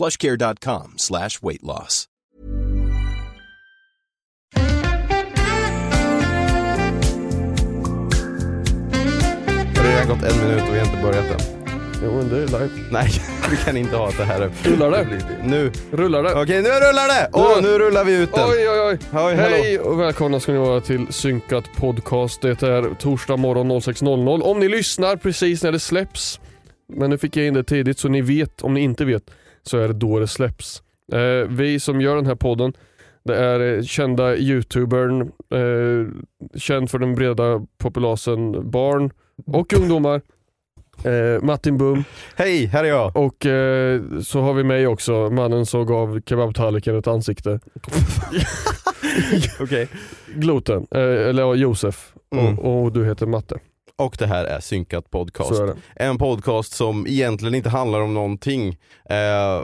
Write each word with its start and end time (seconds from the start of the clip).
plushcare.com 0.00 0.94
slash 0.96 1.42
weight 1.42 1.62
loss. 1.62 2.06
Har 9.76 9.84
det 9.84 9.92
redan 9.92 10.08
gått 10.08 10.22
en 10.22 10.48
minut 10.48 10.62
och 10.68 10.74
vi 10.74 10.78
har 10.78 10.86
inte 10.86 11.02
börjat 11.02 11.30
än? 11.30 11.40
Jo 12.04 12.12
men 12.12 12.28
det 12.28 12.36
är 12.36 12.46
live. 12.46 12.70
Nej, 12.90 13.08
vi 13.50 13.56
kan 13.56 13.76
inte 13.76 13.96
ha 13.96 14.10
det 14.10 14.24
här. 14.24 14.50
Rullar 14.62 14.90
det? 14.90 15.06
Nu. 15.44 15.72
Rullar 15.90 16.22
det? 16.22 16.42
Okej, 16.42 16.62
nu 16.62 16.68
rullar 16.68 17.08
det! 17.08 17.30
Åh, 17.32 17.62
nu 17.62 17.78
rullar 17.78 18.04
vi 18.04 18.22
ut 18.22 18.32
den. 18.34 18.48
Oj 18.48 18.68
oj 18.68 18.80
oj! 18.80 18.98
Oj, 19.12 19.34
Hej 19.34 19.78
och 19.78 20.00
välkomna 20.00 20.40
ska 20.40 20.52
ni 20.52 20.58
vara 20.58 20.80
till 20.80 21.06
Synkat 21.10 21.64
Podcast. 21.76 22.42
Det 22.42 22.62
är 22.62 22.94
torsdag 22.94 23.36
morgon 23.36 23.70
06.00. 23.70 24.42
Om 24.42 24.60
ni 24.60 24.68
lyssnar 24.68 25.16
precis 25.16 25.62
när 25.62 25.72
det 25.72 25.80
släpps. 25.80 26.40
Men 26.88 27.10
nu 27.10 27.18
fick 27.18 27.36
jag 27.36 27.46
in 27.46 27.54
det 27.54 27.64
tidigt 27.64 27.98
så 27.98 28.08
ni 28.08 28.20
vet, 28.20 28.62
om 28.62 28.74
ni 28.74 28.80
inte 28.80 29.04
vet, 29.04 29.30
så 29.62 29.78
är 29.78 29.88
det 29.88 29.94
då 29.94 30.18
det 30.18 30.26
släpps. 30.26 30.82
Eh, 31.12 31.48
vi 31.48 31.80
som 31.80 32.00
gör 32.00 32.16
den 32.16 32.26
här 32.26 32.34
podden, 32.34 32.72
det 33.24 33.36
är 33.36 33.76
eh, 33.76 33.82
kända 33.82 34.36
youtubern, 34.36 35.20
eh, 35.50 36.12
känd 36.58 36.90
för 36.90 36.98
den 36.98 37.14
breda 37.14 37.66
populasen 37.78 38.70
barn 38.70 39.10
och 39.46 39.72
ungdomar. 39.78 40.20
Eh, 41.04 41.42
Martin 41.42 41.78
Boom. 41.78 42.04
Hej, 42.36 42.66
här 42.66 42.84
är 42.84 42.88
jag. 42.88 43.16
Och 43.16 43.46
eh, 43.46 44.00
så 44.20 44.40
har 44.40 44.54
vi 44.54 44.64
mig 44.64 44.86
också, 44.86 45.30
mannen 45.30 45.66
som 45.66 45.86
gav 45.86 46.20
kebabtallriken 46.26 46.98
ett 46.98 47.06
ansikte. 47.06 47.60
Okej. 49.60 49.88
Gloten, 50.34 50.86
eh, 50.90 51.00
eller 51.00 51.42
ja, 51.42 51.54
Josef. 51.54 52.14
Mm. 52.34 52.58
Och, 52.58 52.82
och 52.84 52.92
du 52.92 53.04
heter 53.04 53.26
Matte. 53.26 53.58
Och 54.00 54.16
det 54.18 54.26
här 54.26 54.44
är 54.44 54.60
Synkat 54.60 55.10
Podcast. 55.10 55.60
Är. 55.60 55.76
En 55.96 56.18
podcast 56.18 56.72
som 56.72 57.06
egentligen 57.06 57.54
inte 57.54 57.68
handlar 57.68 58.00
om 58.00 58.14
någonting. 58.14 58.78
Eh, 59.10 59.62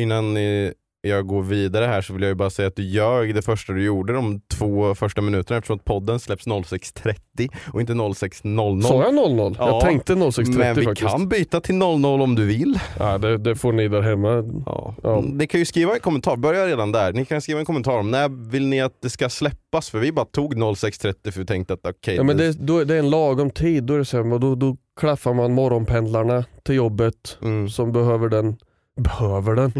innan 0.00 0.36
eh, 0.36 0.72
jag 1.08 1.26
går 1.26 1.42
vidare 1.42 1.86
här 1.86 2.02
så 2.02 2.12
vill 2.12 2.22
jag 2.22 2.28
ju 2.28 2.34
bara 2.34 2.50
säga 2.50 2.68
att 2.68 2.76
du 2.76 2.82
ljög 2.82 3.34
det 3.34 3.42
första 3.42 3.72
du 3.72 3.84
gjorde 3.84 4.12
de 4.12 4.40
två 4.40 4.94
första 4.94 5.20
minuterna 5.20 5.58
eftersom 5.58 5.76
att 5.76 5.84
podden 5.84 6.20
släpps 6.20 6.46
06.30 6.46 7.48
och 7.72 7.80
inte 7.80 7.92
06.00. 7.92 8.82
Sa 8.82 9.02
jag 9.02 9.14
00? 9.14 9.56
Ja, 9.58 9.68
jag 9.68 9.80
tänkte 9.80 10.14
06.30 10.14 10.58
Men 10.58 10.74
vi 10.76 10.84
faktiskt. 10.84 11.10
kan 11.10 11.28
byta 11.28 11.60
till 11.60 11.74
00 11.74 12.04
om 12.04 12.34
du 12.34 12.46
vill. 12.46 12.78
Ja, 12.98 13.18
det, 13.18 13.38
det 13.38 13.56
får 13.56 13.72
ni 13.72 13.88
där 13.88 14.00
hemma. 14.02 14.62
Ja. 14.66 14.94
Ja. 15.02 15.20
Ni 15.32 15.46
kan 15.46 15.60
ju 15.60 15.64
skriva 15.66 15.94
en 15.94 16.00
kommentar, 16.00 16.36
börja 16.36 16.66
redan 16.66 16.92
där. 16.92 17.12
Ni 17.12 17.24
kan 17.24 17.40
skriva 17.40 17.60
en 17.60 17.66
kommentar 17.66 17.98
om 17.98 18.10
när 18.10 18.50
vill 18.50 18.66
ni 18.66 18.80
att 18.80 19.02
det 19.02 19.10
ska 19.10 19.28
släppas? 19.28 19.90
För 19.90 19.98
vi 19.98 20.12
bara 20.12 20.26
tog 20.26 20.54
06.30 20.54 21.30
för 21.30 21.40
vi 21.40 21.46
tänkte 21.46 21.74
att 21.74 21.86
okej, 21.86 22.16
Ja, 22.16 22.22
men 22.22 22.36
det, 22.36 22.52
då, 22.52 22.84
det 22.84 22.94
är 22.94 22.98
en 22.98 23.10
lagom 23.10 23.50
tid, 23.50 23.84
då, 23.84 23.94
är 23.94 23.98
det 23.98 24.04
så 24.04 24.22
här, 24.22 24.38
då, 24.38 24.54
då 24.54 24.76
klaffar 25.00 25.34
man 25.34 25.52
morgonpendlarna 25.54 26.44
till 26.62 26.74
jobbet 26.74 27.38
Mm. 27.42 27.68
som 27.68 27.92
behöver 27.92 28.28
den. 28.28 28.56
Behöver 29.00 29.54
den? 29.54 29.72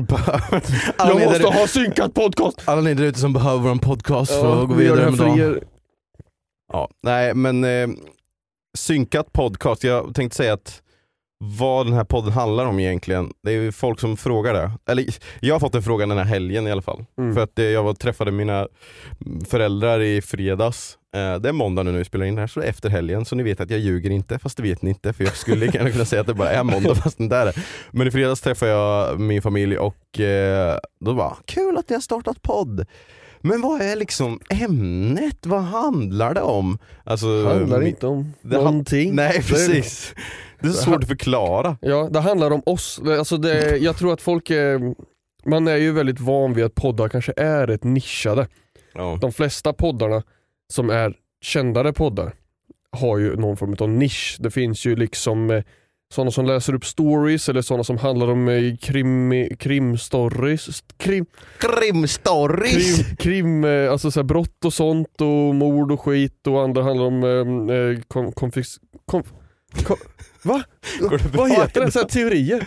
jag 0.99 1.21
måste 1.21 1.39
där, 1.39 1.53
ha 1.61 1.67
synkat 1.67 2.15
podcast! 2.15 2.63
alla 2.65 2.81
ni 2.81 2.95
där 2.95 3.05
ute 3.05 3.19
som 3.19 3.33
behöver 3.33 3.71
en 3.71 3.79
podcast 3.79 4.31
för 4.31 4.63
att 4.63 4.69
gå 4.69 4.75
vi 4.75 4.85
vidare 4.85 5.11
med 5.11 5.19
dagen. 5.19 5.61
Ja, 6.73 6.89
nej 7.03 7.35
men 7.35 7.65
eh, 7.65 7.89
synkat 8.79 9.33
podcast, 9.33 9.85
jag 9.85 10.15
tänkte 10.15 10.37
säga 10.37 10.53
att 10.53 10.83
vad 11.39 11.87
den 11.87 11.93
här 11.95 12.05
podden 12.05 12.33
handlar 12.33 12.67
om 12.67 12.79
egentligen, 12.81 13.33
det 13.43 13.51
är 13.51 13.55
ju 13.55 13.73
folk 13.73 14.01
som 14.01 14.17
frågar 14.17 14.55
det. 14.55 14.71
Eller 14.89 15.05
jag 15.41 15.55
har 15.55 15.61
fått 15.61 15.75
en 15.75 15.83
fråga 15.83 16.07
den 16.07 16.19
här 16.19 16.25
helgen 16.25 16.67
i 16.67 16.71
alla 16.73 16.83
fall. 16.83 17.05
Mm. 17.19 17.35
För 17.35 17.43
att 17.43 17.59
eh, 17.59 17.65
jag 17.65 17.83
var 17.83 17.95
träffade 17.95 18.31
mina 18.31 18.69
föräldrar 19.49 20.01
i 20.01 20.23
fredags. 20.23 20.99
Eh, 21.17 21.35
det 21.41 21.49
är 21.49 21.53
måndag 21.53 21.83
nu 21.83 21.91
när 21.91 21.99
vi 21.99 22.05
spelar 22.05 22.27
in 22.27 22.35
det 22.35 22.41
här 22.41 22.47
så 22.47 22.61
det 22.61 22.67
är 22.67 22.71
efter 22.71 22.89
helgen 22.91 23.25
så 23.25 23.37
ni 23.37 23.43
vet 23.43 23.61
att 23.61 23.71
jag 23.71 23.81
ljuger 23.81 24.11
inte 24.11 24.39
fast 24.39 24.57
det 24.57 24.63
vet 24.63 24.83
ni 24.83 24.91
inte 24.91 25.13
för 25.13 25.25
jag 25.25 25.37
skulle 25.37 25.69
kunna 25.93 26.05
säga 26.05 26.21
att 26.21 26.27
det 26.27 26.35
bara 26.35 26.51
är 26.51 26.63
måndag 26.63 26.95
fast 27.03 27.19
det 27.19 27.25
inte 27.25 27.37
är 27.37 27.47
det. 27.47 27.53
Men 27.91 28.07
i 28.07 28.11
fredags 28.11 28.41
träffade 28.41 28.71
jag 28.73 29.21
min 29.21 29.43
familj 29.43 29.79
och 29.79 30.21
eh, 30.21 30.79
då 31.01 31.13
var 31.13 31.37
kul 31.45 31.77
att 31.79 31.89
ni 31.89 31.95
har 31.95 32.01
startat 32.01 32.43
podd. 32.43 32.87
Men 33.41 33.61
vad 33.61 33.81
är 33.81 33.97
liksom 33.97 34.41
ämnet? 34.51 35.47
Vad 35.47 35.63
handlar 35.63 36.35
det 36.35 36.41
om? 36.41 36.79
Alltså, 37.05 37.47
handlar 37.47 37.79
min- 37.79 37.89
inte 37.89 38.07
om 38.07 38.33
det 38.43 38.57
någonting. 38.57 39.15
Nej 39.15 39.33
Det 39.37 39.49
precis. 39.49 40.15
Det 40.65 40.71
är 40.71 40.73
så 40.73 40.83
svårt 40.83 41.03
att 41.03 41.09
förklara. 41.09 41.77
Ja, 41.81 42.09
det 42.11 42.21
handlar 42.21 42.51
om 42.51 42.63
oss. 42.67 43.01
Alltså 43.19 43.37
det, 43.37 43.77
jag 43.77 43.97
tror 43.97 44.13
att 44.13 44.21
folk 44.21 44.51
är, 44.51 44.95
man 45.45 45.69
är 45.69 45.77
ju 45.77 45.93
väldigt 45.93 46.21
van 46.21 46.55
vid 46.55 46.65
att 46.65 46.75
poddar 46.75 47.09
kanske 47.09 47.33
är 47.37 47.67
rätt 47.67 47.85
nischade. 47.85 48.49
Ja. 48.95 49.19
De 49.21 49.33
flesta 49.33 49.73
poddarna 49.73 50.23
som 50.73 50.91
är 50.91 51.15
kändare 51.41 51.93
poddar 51.93 52.33
har 52.93 53.19
ju 53.19 53.37
någon 53.37 53.57
form 53.57 53.77
av 53.79 53.89
nisch. 53.89 54.37
Det 54.41 54.51
finns 54.51 54.87
ju 54.87 54.97
liksom 54.97 55.51
eh, 55.51 55.63
sådana 56.15 56.31
som 56.31 56.47
läser 56.47 56.75
upp 56.75 56.85
stories 56.85 57.49
eller 57.49 57.63
sådana 57.63 57.85
som 57.85 57.99
handlar 57.99 58.31
om 58.31 58.49
eh, 58.49 58.77
krim, 58.77 59.49
krimstories. 59.59 60.83
Krim, 60.97 61.27
Krimstories! 61.59 62.97
krim, 62.97 63.17
krim 63.17 63.65
eh, 63.65 63.93
alltså 63.93 64.11
så 64.11 64.23
brott 64.23 64.65
och 64.65 64.73
sånt 64.75 65.21
och 65.21 65.55
mord 65.55 65.93
och 65.93 66.01
skit 66.01 66.47
och 66.47 66.63
andra 66.63 66.83
handlar 66.83 67.05
om 67.07 67.25
eh, 67.71 67.77
eh, 67.77 68.31
konfis, 68.33 68.81
kom, 69.07 69.23
kom, 69.83 69.97
Va? 70.43 70.63
Vad 71.33 71.51
heter 71.51 71.71
det? 71.75 71.81
idag? 71.81 71.93
Så 71.93 71.99
här 71.99 72.07
teorier? 72.07 72.67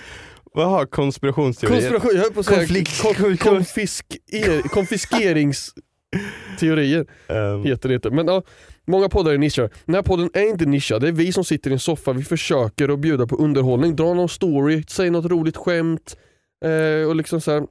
Vad 0.53 0.69
har 0.69 0.85
konspirationsteorier? 0.85 1.79
Konspiration, 1.81 2.12
jag 2.16 2.22
höll 2.23 2.34
på 2.34 2.40
att 2.40 2.45
säga 2.45 2.57
Konflikt- 2.59 3.01
kon, 3.01 3.13
kon- 3.16 3.38
konfisker, 3.38 4.62
konfiskeringsteorier 4.69 7.06
Ehm, 7.27 7.63
heter 7.63 7.89
det 7.89 7.95
inte. 7.95 8.09
Men 8.09 8.27
ja, 8.27 8.44
många 8.88 9.09
poddar 9.09 9.31
är 9.31 9.38
nischade. 9.38 9.69
Den 9.86 9.95
här 9.95 10.01
podden 10.01 10.30
är 10.33 10.50
inte 10.50 10.65
nischad, 10.65 11.01
det 11.01 11.07
är 11.07 11.12
vi 11.12 11.33
som 11.33 11.44
sitter 11.44 11.69
i 11.69 11.74
en 11.74 11.80
soffa, 11.80 12.13
vi 12.13 12.24
försöker 12.24 12.89
att 12.89 13.00
bjuda 13.00 13.27
på 13.27 13.36
underhållning, 13.36 13.95
dra 13.95 14.13
någon 14.13 14.30
story, 14.30 14.83
säg 14.88 15.10
något 15.10 15.25
roligt 15.31 15.57
skämt 15.57 16.18
eh, 16.65 17.07
och 17.10 17.15
liksom 17.15 17.42
så 17.42 17.51
här, 17.51 17.63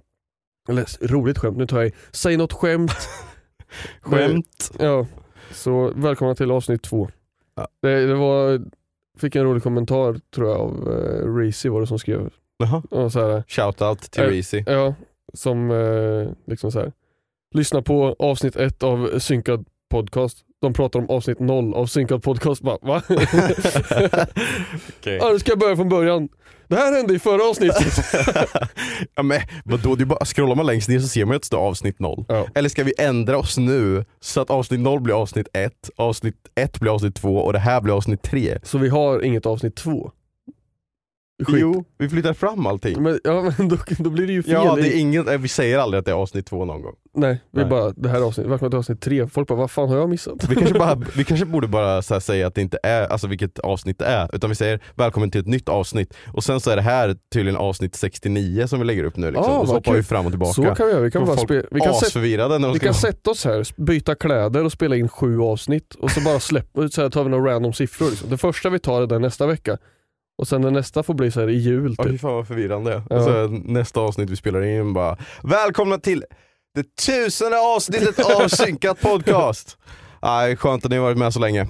eller 0.69 1.07
roligt 1.09 1.39
skämt, 1.39 1.57
nu 1.57 1.67
tar 1.67 1.79
jag 1.79 1.87
i. 1.87 1.93
Säg 2.13 2.37
något 2.37 2.53
skämt. 2.53 2.93
Skämt. 4.01 4.71
Ja, 4.79 5.07
så 5.51 5.93
välkomna 5.97 6.35
till 6.35 6.51
avsnitt 6.51 6.83
två. 6.83 7.09
Ja. 7.57 7.69
Det, 7.83 8.07
det 8.07 8.15
var, 8.15 8.61
fick 9.17 9.37
en 9.37 9.45
rolig 9.45 9.63
kommentar 9.63 10.21
tror 10.35 10.49
jag 10.49 10.61
av 10.61 10.93
eh, 10.93 11.35
Reezy 11.37 11.69
var 11.69 11.81
det 11.81 11.87
som 11.87 11.99
skrev. 11.99 12.31
Jaha. 12.59 12.83
Och 12.91 13.13
så 13.13 13.21
här, 13.21 13.45
Shoutout 13.49 14.01
till 14.11 14.23
Eh, 14.23 14.29
Reezy. 14.29 14.65
Ja, 14.67 14.95
som 15.35 15.71
eh, 15.71 16.29
liksom 16.47 16.73
så 16.73 16.79
här. 16.79 16.93
Lyssna 17.55 17.83
på 17.83 18.17
avsnitt 18.19 18.57
ett 18.57 18.83
av 18.83 19.19
Synkad 19.19 19.65
podcast. 19.91 20.39
De 20.61 20.73
pratar 20.73 20.99
om 20.99 21.11
avsnitt 21.11 21.41
noll 21.41 21.75
av 21.75 21.87
synkad 21.87 22.23
podcast. 22.23 22.63
Bara, 22.63 22.79
va? 22.83 23.03
Okej. 24.99 25.17
ja, 25.17 25.31
nu 25.33 25.39
ska 25.39 25.51
jag 25.51 25.59
börja 25.59 25.77
från 25.77 25.89
början. 25.89 26.29
Det 26.69 26.77
här 26.77 26.93
hände 26.93 27.15
i 27.15 27.19
förra 27.19 27.51
avsnittet. 27.51 28.05
ja, 29.15 29.23
men 29.23 29.41
vadå, 29.65 29.95
det 29.95 30.07
bara, 30.07 30.25
scrollar 30.25 30.55
man 30.55 30.67
längst 30.67 30.89
ner 30.89 31.01
så 31.01 31.09
ser 31.09 31.25
man 31.25 31.33
ju 31.33 31.37
att 31.37 31.43
det 31.43 31.47
står 31.47 31.59
avsnitt 31.59 31.99
0. 31.99 32.25
Ja. 32.29 32.47
Eller 32.55 32.69
ska 32.69 32.85
vi 32.85 32.93
ändra 32.99 33.39
oss 33.39 33.59
nu 33.59 34.05
så 34.21 34.41
att 34.41 34.51
avsnitt 34.51 34.81
0 34.81 35.01
blir 35.01 35.15
avsnitt 35.23 35.49
1, 35.53 35.73
avsnitt 35.97 36.37
1 36.55 36.81
blir 36.81 36.95
avsnitt 36.95 37.15
2 37.15 37.37
och 37.37 37.53
det 37.53 37.59
här 37.59 37.81
blir 37.81 37.97
avsnitt 37.97 38.23
3? 38.23 38.59
Så 38.63 38.79
vi 38.79 38.89
har 38.89 39.25
inget 39.25 39.47
avsnitt 39.47 39.77
två. 39.77 40.11
Skit. 41.45 41.61
Jo, 41.61 41.85
vi 41.99 42.09
flyttar 42.09 42.33
fram 42.35 42.67
allting. 42.67 43.03
Men, 43.03 43.21
ja, 43.25 43.53
men 43.59 43.69
då, 43.69 43.77
då 43.99 44.11
blir 44.11 44.27
det 44.27 44.33
ju 44.33 44.43
fel. 44.43 44.53
Ja, 44.53 44.75
det 44.75 44.97
är 44.97 45.01
ingen, 45.01 45.29
eh, 45.29 45.39
vi 45.39 45.49
säger 45.49 45.79
aldrig 45.79 45.99
att 45.99 46.05
det 46.05 46.11
är 46.11 46.17
avsnitt 46.17 46.47
2 46.47 46.65
någon 46.65 46.83
gång. 46.83 46.95
Nej, 47.17 47.41
vi 47.51 47.61
Nej. 47.61 47.71
bara, 47.71 47.91
det 47.97 48.09
här 48.09 48.17
är 48.19 48.23
avsnitt, 48.23 48.47
välkommen 48.47 48.71
till 48.71 48.79
avsnitt 48.79 49.01
tre. 49.01 49.27
Folk 49.27 49.49
bara, 49.49 49.59
vad 49.59 49.71
fan 49.71 49.89
har 49.89 49.97
jag 49.97 50.09
missat? 50.09 50.49
Vi 50.49 50.55
kanske, 50.55 50.79
bara, 50.79 50.95
vi 51.17 51.25
kanske 51.25 51.47
borde 51.47 51.69
bara 51.69 52.03
säga 52.03 52.47
att 52.47 52.55
det 52.55 52.61
inte 52.61 52.79
är, 52.83 53.09
alltså 53.09 53.27
vilket 53.27 53.59
avsnitt 53.59 53.99
det 53.99 54.05
är, 54.05 54.35
utan 54.37 54.51
vi 54.51 54.57
säger 54.57 54.81
välkommen 54.95 55.31
till 55.31 55.41
ett 55.41 55.47
nytt 55.47 55.69
avsnitt 55.69 56.15
och 56.33 56.45
sen 56.45 56.61
så 56.61 56.71
är 56.71 56.77
det 56.77 56.83
här 56.83 57.17
tydligen 57.33 57.57
avsnitt 57.57 57.95
69 57.95 58.67
som 58.67 58.79
vi 58.79 58.85
lägger 58.85 59.05
upp 59.05 59.17
nu 59.17 59.31
liksom. 59.31 59.53
Ah, 59.53 59.59
och 59.59 59.69
så 59.69 59.75
hoppar 59.75 59.93
vi 59.93 59.99
kul. 59.99 60.05
fram 60.05 60.27
och 60.27 60.33
tillbaka. 60.33 60.53
Så 60.53 60.63
kan 60.75 60.87
vi 60.87 60.93
göra. 60.93 61.03
Vi 61.03 61.11
kan, 61.11 61.25
bara 61.25 61.37
får 61.37 61.37
folk 61.37 61.49
spe, 61.49 61.75
vi 61.75 61.81
kan, 61.81 62.63
de 62.63 62.73
vi 62.73 62.79
kan 62.79 62.95
sätta 62.95 63.31
oss 63.31 63.45
här, 63.45 63.83
byta 63.83 64.15
kläder 64.15 64.65
och 64.65 64.73
spela 64.73 64.97
in 64.97 65.09
sju 65.09 65.41
avsnitt 65.41 65.95
och 65.95 66.11
så 66.11 66.21
bara 66.21 66.41
släppa, 66.41 66.89
så 66.89 67.03
här 67.03 67.11
tar 67.11 67.25
vi 67.25 67.31
några 67.31 67.55
random 67.55 67.73
siffror. 67.73 68.11
Liksom. 68.11 68.31
Det 68.31 68.37
första 68.37 68.71
vi 68.71 68.79
tar 68.79 69.03
är 69.03 69.07
den 69.07 69.23
nästa 69.23 69.47
vecka. 69.47 69.79
Och 70.39 70.49
sen 70.49 70.63
den 70.63 70.73
nästa 70.73 71.03
får 71.03 71.15
bli 71.15 71.31
så 71.31 71.41
här 71.41 71.49
i 71.49 71.57
jul 71.57 71.95
Ja 71.99 72.05
fy 72.05 72.11
typ. 72.11 72.21
fan 72.21 72.35
vad 72.35 72.49
förvirrande. 72.49 73.03
Ja. 73.11 73.17
Och 73.17 73.23
så 73.23 73.49
nästa 73.49 74.01
avsnitt 74.01 74.31
vi 74.31 74.37
spelar 74.37 74.63
in 74.63 74.93
bara 74.93 75.17
Välkomna 75.43 75.99
till 75.99 76.25
det 76.77 76.97
tusende 76.97 77.59
avsnittet 77.59 78.19
av 78.19 78.49
Synkat 78.49 79.01
podcast! 79.01 79.77
Aj, 80.21 80.57
skönt 80.57 80.85
att 80.85 80.91
ni 80.91 80.97
har 80.97 81.05
varit 81.05 81.19
med 81.19 81.33
så 81.33 81.41
länge. 81.41 81.67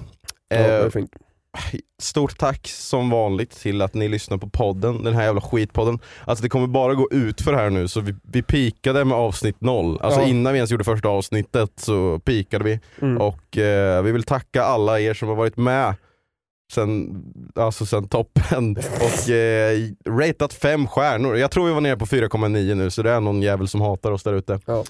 Ja, 0.49 0.55
Eh, 0.57 0.89
fint. 0.89 1.11
stort 2.01 2.37
tack 2.37 2.67
som 2.67 3.09
vanligt 3.09 3.51
till 3.51 3.81
att 3.81 3.93
ni 3.93 4.07
lyssnar 4.07 4.37
på 4.37 4.49
podden, 4.49 5.03
den 5.03 5.13
här 5.13 5.23
jävla 5.23 5.41
skitpodden. 5.41 5.99
Alltså 6.25 6.43
det 6.43 6.49
kommer 6.49 6.67
bara 6.67 6.93
gå 6.93 7.07
ut 7.11 7.41
för 7.41 7.53
här 7.53 7.69
nu 7.69 7.87
så 7.87 7.99
vi, 8.01 8.15
vi 8.23 8.41
pikade 8.43 9.05
med 9.05 9.17
avsnitt 9.17 9.61
noll. 9.61 9.99
Alltså 10.01 10.19
Ja. 10.21 10.27
innan 10.27 10.53
vi 10.53 10.57
ens 10.59 10.71
gjorde 10.71 10.83
första 10.83 11.07
avsnittet 11.09 11.71
så 11.75 12.19
pikade 12.19 12.63
vi. 12.63 12.79
Mm. 13.01 13.17
Och 13.21 13.57
eh, 13.57 14.03
vi 14.03 14.11
vill 14.11 14.23
tacka 14.23 14.63
alla 14.63 14.99
er 14.99 15.13
som 15.13 15.27
har 15.27 15.35
varit 15.35 15.57
med 15.57 15.95
sen, 16.71 17.23
alltså 17.55 17.85
sen 17.85 18.07
toppen 18.07 18.77
och 19.01 19.29
eh, 19.29 19.79
ratat 20.09 20.53
fem 20.53 20.87
stjärnor. 20.87 21.37
Jag 21.37 21.51
tror 21.51 21.67
vi 21.67 21.73
var 21.73 21.81
nere 21.81 21.97
på 21.97 22.05
4,9 22.05 22.75
nu 22.75 22.89
så 22.89 23.03
det 23.03 23.11
är 23.11 23.19
någon 23.19 23.41
jävel 23.41 23.67
som 23.67 23.81
hatar 23.81 24.11
oss 24.11 24.23
där 24.23 24.33
ute. 24.33 24.59
Ja. 24.65 24.83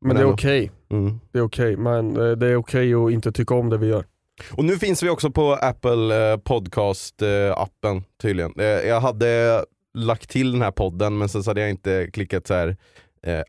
Men 0.00 0.16
det 0.16 0.22
är 0.22 0.32
okej. 0.32 0.70
Mm. 0.90 1.20
Det 1.32 1.38
är 1.38 1.42
okej. 1.42 1.76
Men 1.76 2.16
eh, 2.16 2.30
det 2.36 2.46
är 2.46 2.56
okej 2.56 2.94
att 2.94 3.10
inte 3.10 3.32
tycka 3.32 3.54
om 3.54 3.70
det 3.70 3.78
vi 3.78 3.86
gör. 3.86 4.04
Och 4.52 4.64
nu 4.64 4.78
finns 4.78 5.02
vi 5.02 5.08
också 5.08 5.30
på 5.30 5.52
Apple 5.52 6.32
eh, 6.32 6.38
podcast 6.38 7.22
eh, 7.22 8.00
tydligen. 8.22 8.52
Jag 8.88 9.00
hade 9.00 9.64
lagt 9.94 10.30
till 10.30 10.52
den 10.52 10.62
här 10.62 10.70
podden 10.70 11.18
men 11.18 11.28
sen 11.28 11.42
så 11.42 11.50
hade 11.50 11.60
jag 11.60 11.70
inte 11.70 12.10
klickat 12.12 12.46
så 12.46 12.54
här 12.54 12.76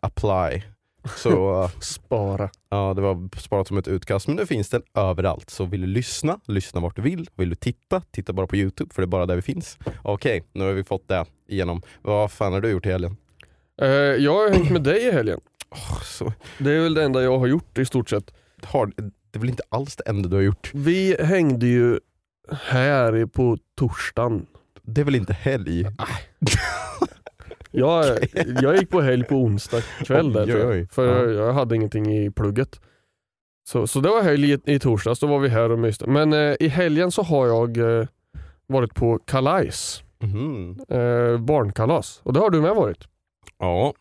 apply. 0.02 0.64
Så 1.16 1.62
eh, 1.64 1.70
Spara. 1.80 2.50
Ja, 2.70 2.94
det 2.96 3.02
var 3.02 3.38
sparat 3.40 3.68
som 3.68 3.78
ett 3.78 3.88
utkast. 3.88 4.28
Men 4.28 4.36
nu 4.36 4.46
finns 4.46 4.70
den 4.70 4.82
överallt. 4.94 5.50
Så 5.50 5.66
vill 5.66 5.82
du 5.82 5.88
lyssna, 5.88 6.40
lyssna 6.46 6.82
vart 6.82 6.96
du 6.96 7.02
vill. 7.02 7.30
Vill 7.36 7.50
du 7.50 7.56
titta, 7.56 8.02
titta 8.12 8.34
bara 8.34 8.48
på 8.48 8.56
Youtube 8.56 8.94
för 8.94 9.02
det 9.02 9.06
är 9.06 9.08
bara 9.08 9.26
där 9.26 9.36
vi 9.36 9.42
finns. 9.42 9.78
Okej, 10.04 10.44
nu 10.54 10.64
har 10.66 10.72
vi 10.74 10.84
fått 10.84 11.08
det 11.08 11.26
igenom. 11.48 11.82
Vad 12.02 12.32
fan 12.32 12.54
har 12.54 12.62
du 12.62 12.70
gjort 12.70 12.86
i 12.86 12.90
helgen? 12.92 13.18
Eh, 13.82 13.88
jag 13.90 14.34
har 14.34 14.50
hängt 14.50 14.70
med 14.72 14.84
dig 14.84 15.02
i 15.08 15.12
helgen. 15.12 15.40
Åh, 15.70 16.02
så, 16.04 16.34
Det 16.58 16.72
är 16.72 16.82
väl 16.82 16.94
det 16.94 17.04
enda 17.04 17.24
jag 17.24 17.40
har 17.40 17.48
gjort 17.48 17.78
i 17.78 17.86
stort 17.86 18.10
sett. 18.10 18.34
har, 18.64 18.86
det 18.96 19.38
är 19.38 19.40
väl 19.40 19.50
inte 19.50 19.64
alls 19.70 19.96
det 19.96 20.04
enda 20.10 20.30
du 20.30 20.36
har 20.36 20.44
gjort? 20.44 20.72
Vi 20.74 21.18
hängde 21.24 21.68
ju 21.68 22.00
här 22.62 23.16
i- 23.18 23.28
på 23.28 23.58
torsdagen. 23.78 24.46
Det 24.82 25.02
är 25.02 25.06
väl 25.06 25.16
inte 25.16 25.34
helg? 25.34 25.86
Jag, 27.72 28.06
jag 28.62 28.76
gick 28.78 28.90
på 28.90 29.02
helg 29.02 29.24
på 29.24 29.36
onsdag 29.36 29.82
kväll 29.82 30.34
där 30.34 30.46
Oj, 30.46 30.50
jag, 30.50 30.70
oj, 30.70 30.88
för 30.92 31.32
Ja. 31.34 31.46
jag 31.46 31.54
hade 31.54 31.76
ingenting 31.76 32.18
i 32.18 32.32
plugget. 32.32 32.80
Så, 33.70 33.88
så 33.88 34.00
det 34.00 34.10
var 34.10 34.22
helg 34.22 34.52
i, 34.54 34.60
i 34.66 34.80
torsdags, 34.80 35.20
då 35.20 35.28
var 35.28 35.40
vi 35.40 35.50
här 35.50 35.72
och 35.72 35.80
myste. 35.80 36.08
Men 36.08 36.34
eh, 36.34 36.56
i 36.60 36.68
helgen 36.68 37.12
så 37.12 37.22
har 37.22 37.48
jag 37.48 37.78
eh, 37.78 38.08
varit 38.68 38.96
på 38.96 39.20
kalajs, 39.20 40.04
Mhm. 40.20 40.80
eh, 40.90 41.38
barnkalas. 41.40 42.20
Och 42.24 42.34
det 42.34 42.40
har 42.40 42.50
du 42.50 42.62
med 42.62 42.76
varit. 42.76 43.08
Ja. 43.60 43.94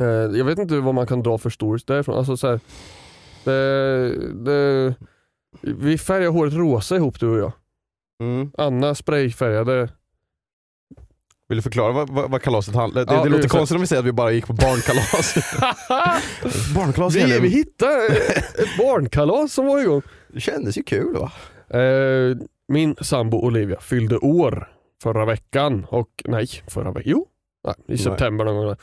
Eh, 0.00 0.06
jag 0.06 0.44
vet 0.44 0.58
inte 0.58 0.74
vad 0.80 0.94
man 0.94 1.06
kan 1.06 1.22
dra 1.22 1.38
för 1.38 1.50
stories 1.50 1.84
därifrån. 1.84 2.18
Alltså, 2.18 2.36
så 2.36 2.48
här, 2.48 2.60
det, 3.44 4.08
det, 4.44 4.94
vi 5.62 5.98
färgade 5.98 6.28
håret 6.32 6.54
rosa 6.54 6.96
ihop 6.96 7.20
du 7.20 7.28
och 7.28 7.38
jag. 7.38 7.52
Mm. 8.22 8.50
Anna 8.58 8.94
sprayfärgade 8.94 9.88
Vill 11.50 11.56
du 11.58 11.62
förklara 11.62 11.92
vad, 11.92 12.10
vad, 12.10 12.30
vad 12.30 12.42
kalaset 12.42 12.74
handlar 12.74 13.04
Det, 13.04 13.14
Ja, 13.14 13.22
det 13.24 13.28
låter 13.28 13.48
konstigt 13.48 13.74
om 13.74 13.80
vi 13.80 13.86
säger 13.86 14.00
att 14.00 14.06
vi 14.06 14.12
bara 14.12 14.30
gick 14.32 14.46
på 14.46 14.52
barnkalas. 14.52 15.34
barnkalas 16.74 17.14
vi, 17.14 17.38
vi 17.40 17.48
hittade 17.48 18.06
ett 18.06 18.78
barnkalas 18.78 19.52
som 19.52 19.66
var 19.66 19.80
igång. 19.80 20.02
Det 20.28 20.40
kändes 20.40 20.78
ju 20.78 20.82
kul 20.82 21.16
va? 21.16 21.32
Eh, 21.80 22.36
min 22.68 22.96
sambo 23.00 23.38
Olivia 23.38 23.80
fyllde 23.80 24.16
år 24.18 24.68
förra 25.02 25.24
veckan 25.24 25.86
och 25.88 26.08
nej, 26.24 26.46
förra 26.68 26.92
veckan, 26.92 27.02
jo, 27.10 27.26
nej, 27.66 27.74
i 27.78 27.82
Nej. 27.86 27.98
september 27.98 28.44
någon 28.44 28.66
gång. 28.66 28.76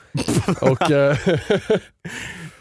och 0.71 0.91
eh, 0.91 1.17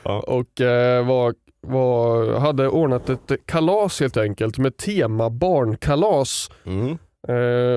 Ja. 0.02 0.20
och 0.20 0.60
eh, 0.60 1.06
var, 1.06 1.34
var, 1.60 2.38
hade 2.40 2.68
ordnat 2.68 3.08
ett 3.10 3.32
kalas 3.46 4.00
helt 4.00 4.16
enkelt 4.16 4.58
med 4.58 4.76
tema 4.76 5.30
barnkalas 5.30 6.50
Mm. 6.66 6.98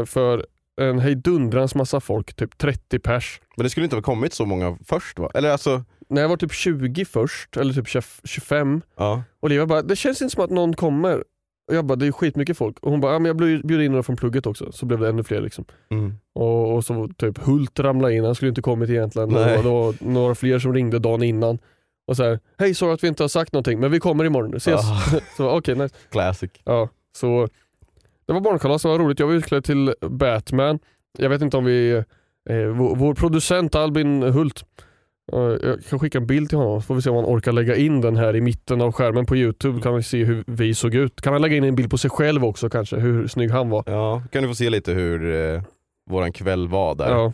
för 0.06 0.46
en 0.80 1.00
hejdundrans 1.00 1.76
massa 1.76 2.00
folk, 2.00 2.34
typ 2.34 2.58
30 2.58 3.00
pers. 3.00 3.42
Men 3.58 3.64
det 3.64 3.70
skulle 3.70 3.84
inte 3.84 3.96
ha 3.96 4.04
kommit 4.04 4.34
så 4.34 4.46
många 4.46 4.78
först 4.86 5.20
va? 5.20 5.30
Eller 5.34 5.50
alltså, 5.50 5.84
När 6.10 6.22
jag 6.22 6.30
var 6.30 6.38
typ 6.38 6.54
20 6.54 7.06
först, 7.06 7.58
eller 7.58 7.74
typ 7.74 7.88
20 7.88 8.02
25, 8.24 8.82
ja. 8.98 9.24
Olivia 9.40 9.66
bara, 9.66 9.82
det 9.82 9.96
känns 9.96 10.22
inte 10.22 10.36
som 10.36 10.44
att 10.44 10.50
någon 10.50 10.76
kommer. 10.76 11.24
Och 11.70 11.76
jag 11.76 11.86
bara, 11.86 11.96
det 11.96 12.08
är 12.08 12.12
skitmycket 12.12 12.58
folk. 12.58 12.80
Och 12.80 12.92
hon 12.92 13.02
bara, 13.02 13.14
ja, 13.14 13.20
men 13.20 13.26
jag 13.26 13.66
bjöd 13.66 13.82
in 13.82 13.92
några 13.92 14.04
från 14.04 14.16
plugget 14.16 14.46
också. 14.46 14.72
Så 14.72 14.86
blev 14.86 15.00
det 15.00 15.10
ännu 15.10 15.24
fler 15.24 15.42
liksom. 15.42 15.66
Mm. 15.92 16.14
Och, 16.36 16.76
och 16.76 16.86
så 16.86 17.08
typ 17.18 17.38
Hult 17.38 17.80
ramlade 17.80 18.16
in, 18.16 18.24
han 18.24 18.36
skulle 18.36 18.50
inte 18.50 18.62
kommit 18.62 18.90
egentligen. 18.90 19.30
Nej. 19.30 19.58
Och 19.58 19.64
var 19.64 19.96
några 20.00 20.36
fler 20.36 20.60
som 20.60 20.74
ringde 20.74 21.00
dagen 21.00 21.24
innan. 21.24 21.60
Och 22.08 22.18
så 22.18 22.24
här, 22.24 22.40
hej 22.58 22.74
sorry 22.76 22.94
att 22.94 23.04
vi 23.04 23.08
inte 23.08 23.24
har 23.24 23.28
sagt 23.28 23.54
någonting 23.54 23.80
men 23.80 23.92
vi 23.92 24.00
kommer 24.00 24.26
imorgon, 24.26 24.56
ses. 24.56 24.82
Ah. 24.82 25.20
så 25.38 25.50
okej, 25.50 25.76
nice. 25.76 25.96
Classic. 26.12 26.52
Ja, 26.64 26.90
så 27.16 27.48
det 28.30 28.34
var 28.34 28.42
barnkalas, 28.42 28.82
det 28.82 28.88
var 28.88 29.00
roligt. 29.00 29.20
Jag 29.20 29.28
var 29.28 29.34
utklädd 29.34 29.64
till 29.64 29.94
Batman. 30.02 30.80
Jag 31.18 31.30
vet 31.30 31.42
inte 31.42 31.58
om 31.58 31.66
vi, 31.66 31.92
eh, 32.50 32.66
vår, 32.66 32.96
vår 32.96 33.14
producent 33.14 33.76
Albin 33.76 34.24
Hult, 34.24 34.66
eh, 35.34 35.40
jag 35.40 35.86
kan 35.90 36.00
skicka 36.00 36.18
en 36.18 36.28
bild 36.28 36.50
till 36.50 36.58
honom 36.58 36.82
så 36.82 36.86
får 36.86 36.96
vi 36.96 37.02
se 37.02 37.10
om 37.10 37.16
han 37.16 37.26
orkar 37.26 37.52
lägga 37.52 37.76
in 37.76 38.02
den 38.02 38.16
här 38.16 38.36
i 38.36 38.42
mitten 38.42 38.82
av 38.82 38.92
skärmen 38.92 39.26
på 39.26 39.36
youtube. 39.36 39.82
Kan 39.82 39.96
vi 39.96 40.04
se 40.04 40.24
hur 40.24 40.44
vi 40.48 40.76
såg 40.76 40.96
ut. 40.96 41.22
Kan 41.22 41.34
han 41.34 41.42
lägga 41.42 41.56
in 41.56 41.64
en 41.64 41.76
bild 41.76 41.92
på 41.92 41.98
sig 41.98 42.10
själv 42.10 42.46
också 42.46 42.70
kanske, 42.70 42.96
hur 42.96 43.28
snygg 43.28 43.52
han 43.52 43.70
var. 43.70 43.84
Ja, 43.88 44.24
kan 44.32 44.44
du 44.44 44.50
få 44.50 44.56
se 44.56 44.70
lite 44.70 44.94
hur 44.94 45.36
eh, 45.56 45.62
våran 46.10 46.32
kväll 46.32 46.68
var 46.68 46.96
där. 46.96 47.12
Ja, 47.12 47.34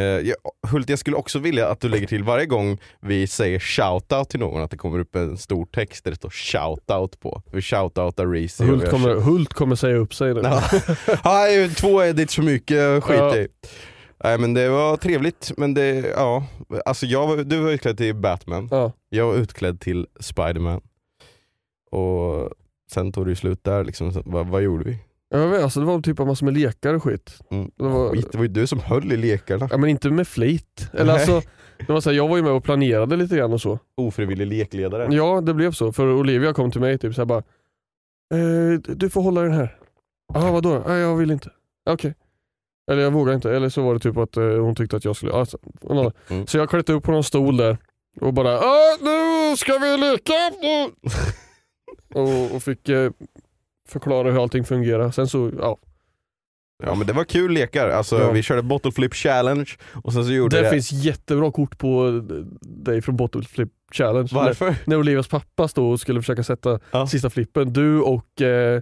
jag, 0.00 0.36
Hult, 0.70 0.88
jag 0.88 0.98
skulle 0.98 1.16
också 1.16 1.38
vilja 1.38 1.68
att 1.68 1.80
du 1.80 1.88
lägger 1.88 2.06
till 2.06 2.22
varje 2.24 2.46
gång 2.46 2.78
vi 3.00 3.26
säger 3.26 3.58
shoutout 3.58 4.28
till 4.30 4.40
någon 4.40 4.62
att 4.62 4.70
det 4.70 4.76
kommer 4.76 4.98
upp 4.98 5.16
en 5.16 5.38
stor 5.38 5.66
text 5.66 6.04
där 6.04 6.10
det 6.10 6.16
står 6.16 6.30
shoutout 6.30 7.20
på. 7.20 7.42
Vi 7.52 7.62
shoutoutar 7.62 8.26
Reezy. 8.26 8.64
Hult, 8.64 8.90
kommer, 8.90 9.14
Hult 9.14 9.52
kommer 9.54 9.76
säga 9.76 9.96
upp 9.96 10.14
sig 10.14 10.34
nu. 10.34 10.42
Nej, 11.24 11.68
två 11.76 12.02
edits 12.04 12.34
för 12.34 12.42
mycket, 12.42 13.04
skit 13.04 13.16
Ja. 13.18 13.36
i. 13.36 13.48
Nej 14.24 14.38
men 14.38 14.54
det 14.54 14.68
var 14.68 14.96
trevligt, 14.96 15.52
men 15.56 15.74
det, 15.74 15.94
ja. 16.16 16.46
Alltså 16.84 17.06
jag, 17.06 17.46
du 17.46 17.60
var 17.60 17.70
utklädd 17.70 17.96
till 17.98 18.14
Batman, 18.14 18.68
Ja. 18.70 18.92
jag 19.08 19.26
var 19.26 19.34
utklädd 19.34 19.80
till 19.80 20.06
Spiderman. 20.20 20.80
Och 21.90 22.50
sen 22.92 23.12
tog 23.12 23.26
det 23.26 23.36
slut 23.36 23.64
där 23.64 23.84
liksom, 23.84 24.12
Så 24.12 24.22
vad, 24.24 24.46
vad 24.46 24.62
gjorde 24.62 24.84
vi? 24.84 24.98
Jag 25.28 25.48
vet, 25.48 25.62
alltså 25.62 25.80
det 25.80 25.86
var 25.86 26.00
typ 26.00 26.18
en 26.20 26.26
massa 26.26 26.44
med 26.44 26.54
lekar 26.58 26.94
och 26.94 27.02
skit. 27.02 27.38
Mm. 27.50 27.70
Det 27.76 27.84
var, 27.84 28.10
Skit, 28.10 28.32
det 28.32 28.38
var 28.38 28.44
ju 28.44 28.48
du 28.50 28.66
som 28.66 28.78
höll 28.80 29.12
i 29.12 29.16
lekarna. 29.16 29.68
ja, 29.70 29.76
men 29.76 29.90
inte 29.90 30.10
med 30.10 30.28
flit. 30.28 30.90
Eller 30.92 31.04
Nej. 31.04 31.14
alltså, 31.14 31.42
det 31.86 31.92
var 31.92 32.00
så 32.00 32.10
här, 32.10 32.16
jag 32.16 32.28
var 32.28 32.36
ju 32.36 32.42
med 32.42 32.52
och 32.52 32.64
planerade 32.64 33.16
lite 33.16 33.36
grann 33.36 33.52
och 33.52 33.60
så. 33.60 33.78
Ofrivillig 33.96 34.46
lekledare. 34.46 35.08
Ja, 35.14 35.40
det 35.40 35.54
blev 35.54 35.72
så. 35.72 35.92
För 35.92 36.06
Olivia 36.12 36.52
kom 36.52 36.70
till 36.70 36.80
mig 36.80 36.98
typ 36.98 37.14
så 37.14 37.20
här 37.20 37.26
bara 37.26 37.42
eh, 38.34 38.80
Du 38.96 39.10
får 39.10 39.22
hålla 39.22 39.40
den 39.42 39.52
här. 39.52 39.76
Ja, 40.34 40.52
vadå? 40.52 40.82
Nej, 40.86 40.98
jag 41.00 41.16
vill 41.16 41.30
inte. 41.30 41.50
Okej. 41.90 42.14
Eller 42.90 43.02
jag 43.02 43.10
vågar 43.10 43.34
inte. 43.34 43.50
Eller 43.56 43.68
så 43.68 43.82
var 43.82 43.94
det 43.94 44.00
typ 44.00 44.16
att 44.16 44.36
eh, 44.36 44.44
hon 44.44 44.74
tyckte 44.74 44.96
att 44.96 45.04
jag 45.04 45.16
skulle... 45.16 45.32
Alltså, 45.32 45.58
Mm. 46.30 46.46
Så 46.46 46.58
jag 46.58 46.70
klättrade 46.70 46.98
upp 46.98 47.04
på 47.04 47.12
någon 47.12 47.24
stol 47.24 47.56
där 47.56 47.78
och 48.20 48.34
bara 48.34 48.58
ah, 48.58 48.96
nu 49.00 49.56
ska 49.56 49.78
vi 49.78 49.96
leka! 49.96 50.32
och, 52.14 52.54
och 52.56 52.62
fick 52.62 52.88
eh, 52.88 53.10
förklara 53.94 54.30
hur 54.30 54.42
allting 54.42 54.64
fungerar. 54.64 55.10
Sen 55.10 55.26
så, 55.26 55.50
ja. 55.58 55.76
Ja 56.82 56.94
men 56.94 57.06
det 57.06 57.12
var 57.12 57.24
kul 57.24 57.52
lekar, 57.52 57.88
alltså, 57.88 58.18
Ja. 58.20 58.30
vi 58.32 58.42
körde 58.42 58.62
bottle 58.62 58.92
flip 58.92 59.14
challenge 59.14 59.70
och 60.04 60.12
sen 60.12 60.24
så 60.24 60.32
gjorde 60.32 60.56
Det 60.56 60.62
det... 60.62 60.70
finns 60.70 60.92
jättebra 60.92 61.50
kort 61.52 61.78
på 61.78 62.20
dig 62.62 63.02
från 63.02 63.16
Bottle 63.16 63.42
Flip 63.42 63.68
Challenge. 63.92 64.28
Varför? 64.32 64.66
När, 64.66 64.76
när 64.84 64.96
Olivias 64.96 65.28
pappa 65.28 65.68
stod 65.68 65.92
och 65.92 66.00
skulle 66.00 66.20
försöka 66.20 66.42
sätta 66.42 66.80
Ja. 66.90 67.06
sista 67.06 67.30
flippen. 67.30 67.72
Du 67.72 68.00
och 68.00 68.42
eh, 68.42 68.80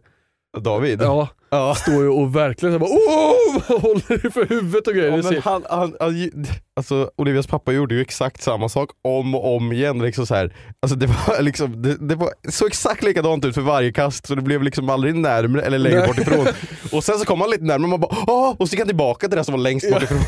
David? 0.60 1.02
ja, 1.02 1.28
Ja. 1.50 1.74
står 1.74 1.94
ju 2.02 2.08
och 2.08 2.36
verkligen 2.36 2.80
så 2.80 2.86
här 2.86 2.94
bara, 2.94 2.98
oh! 2.98 3.80
håller 3.80 4.22
dig 4.22 4.32
för 4.32 4.46
huvudet 4.46 4.86
och 4.86 4.94
grejer. 4.94 5.10
Ja, 5.10 5.16
men 5.30 5.42
han, 5.42 5.64
han, 5.70 5.94
han, 6.00 6.30
alltså, 6.76 7.10
Olivias 7.16 7.46
pappa 7.46 7.72
gjorde 7.72 7.94
ju 7.94 8.00
exakt 8.00 8.42
samma 8.42 8.68
sak 8.68 8.90
om 9.04 9.34
och 9.34 9.56
om 9.56 9.72
igen. 9.72 9.98
Liksom 9.98 10.26
så 10.26 10.34
här. 10.34 10.54
Alltså, 10.82 10.96
det, 10.96 11.06
var 11.06 11.42
liksom, 11.42 11.82
det, 11.82 11.96
det 12.08 12.14
var 12.14 12.30
så 12.48 12.66
exakt 12.66 13.02
likadant 13.02 13.44
ut 13.44 13.54
för 13.54 13.60
varje 13.60 13.92
kast 13.92 14.26
så 14.26 14.34
det 14.34 14.42
blev 14.42 14.62
liksom 14.62 14.88
aldrig 14.90 15.14
närmre 15.14 15.62
eller 15.62 15.78
längre 15.78 15.98
Nej. 15.98 16.06
bort 16.06 16.18
ifrån. 16.18 16.46
Och 16.92 17.04
sen 17.04 17.18
så 17.18 17.24
kom 17.24 17.40
han 17.40 17.50
lite 17.50 17.64
närmare 17.64 17.84
och 17.84 18.00
man 18.00 18.00
bara 18.00 18.16
Åh! 18.26 18.54
och 18.58 18.68
så 18.68 18.72
gick 18.72 18.80
han 18.80 18.88
tillbaka 18.88 19.28
till 19.28 19.38
det 19.38 19.44
som 19.44 19.52
var 19.52 19.60
längst 19.60 19.90
bort 19.92 20.02
ifrån. 20.02 20.18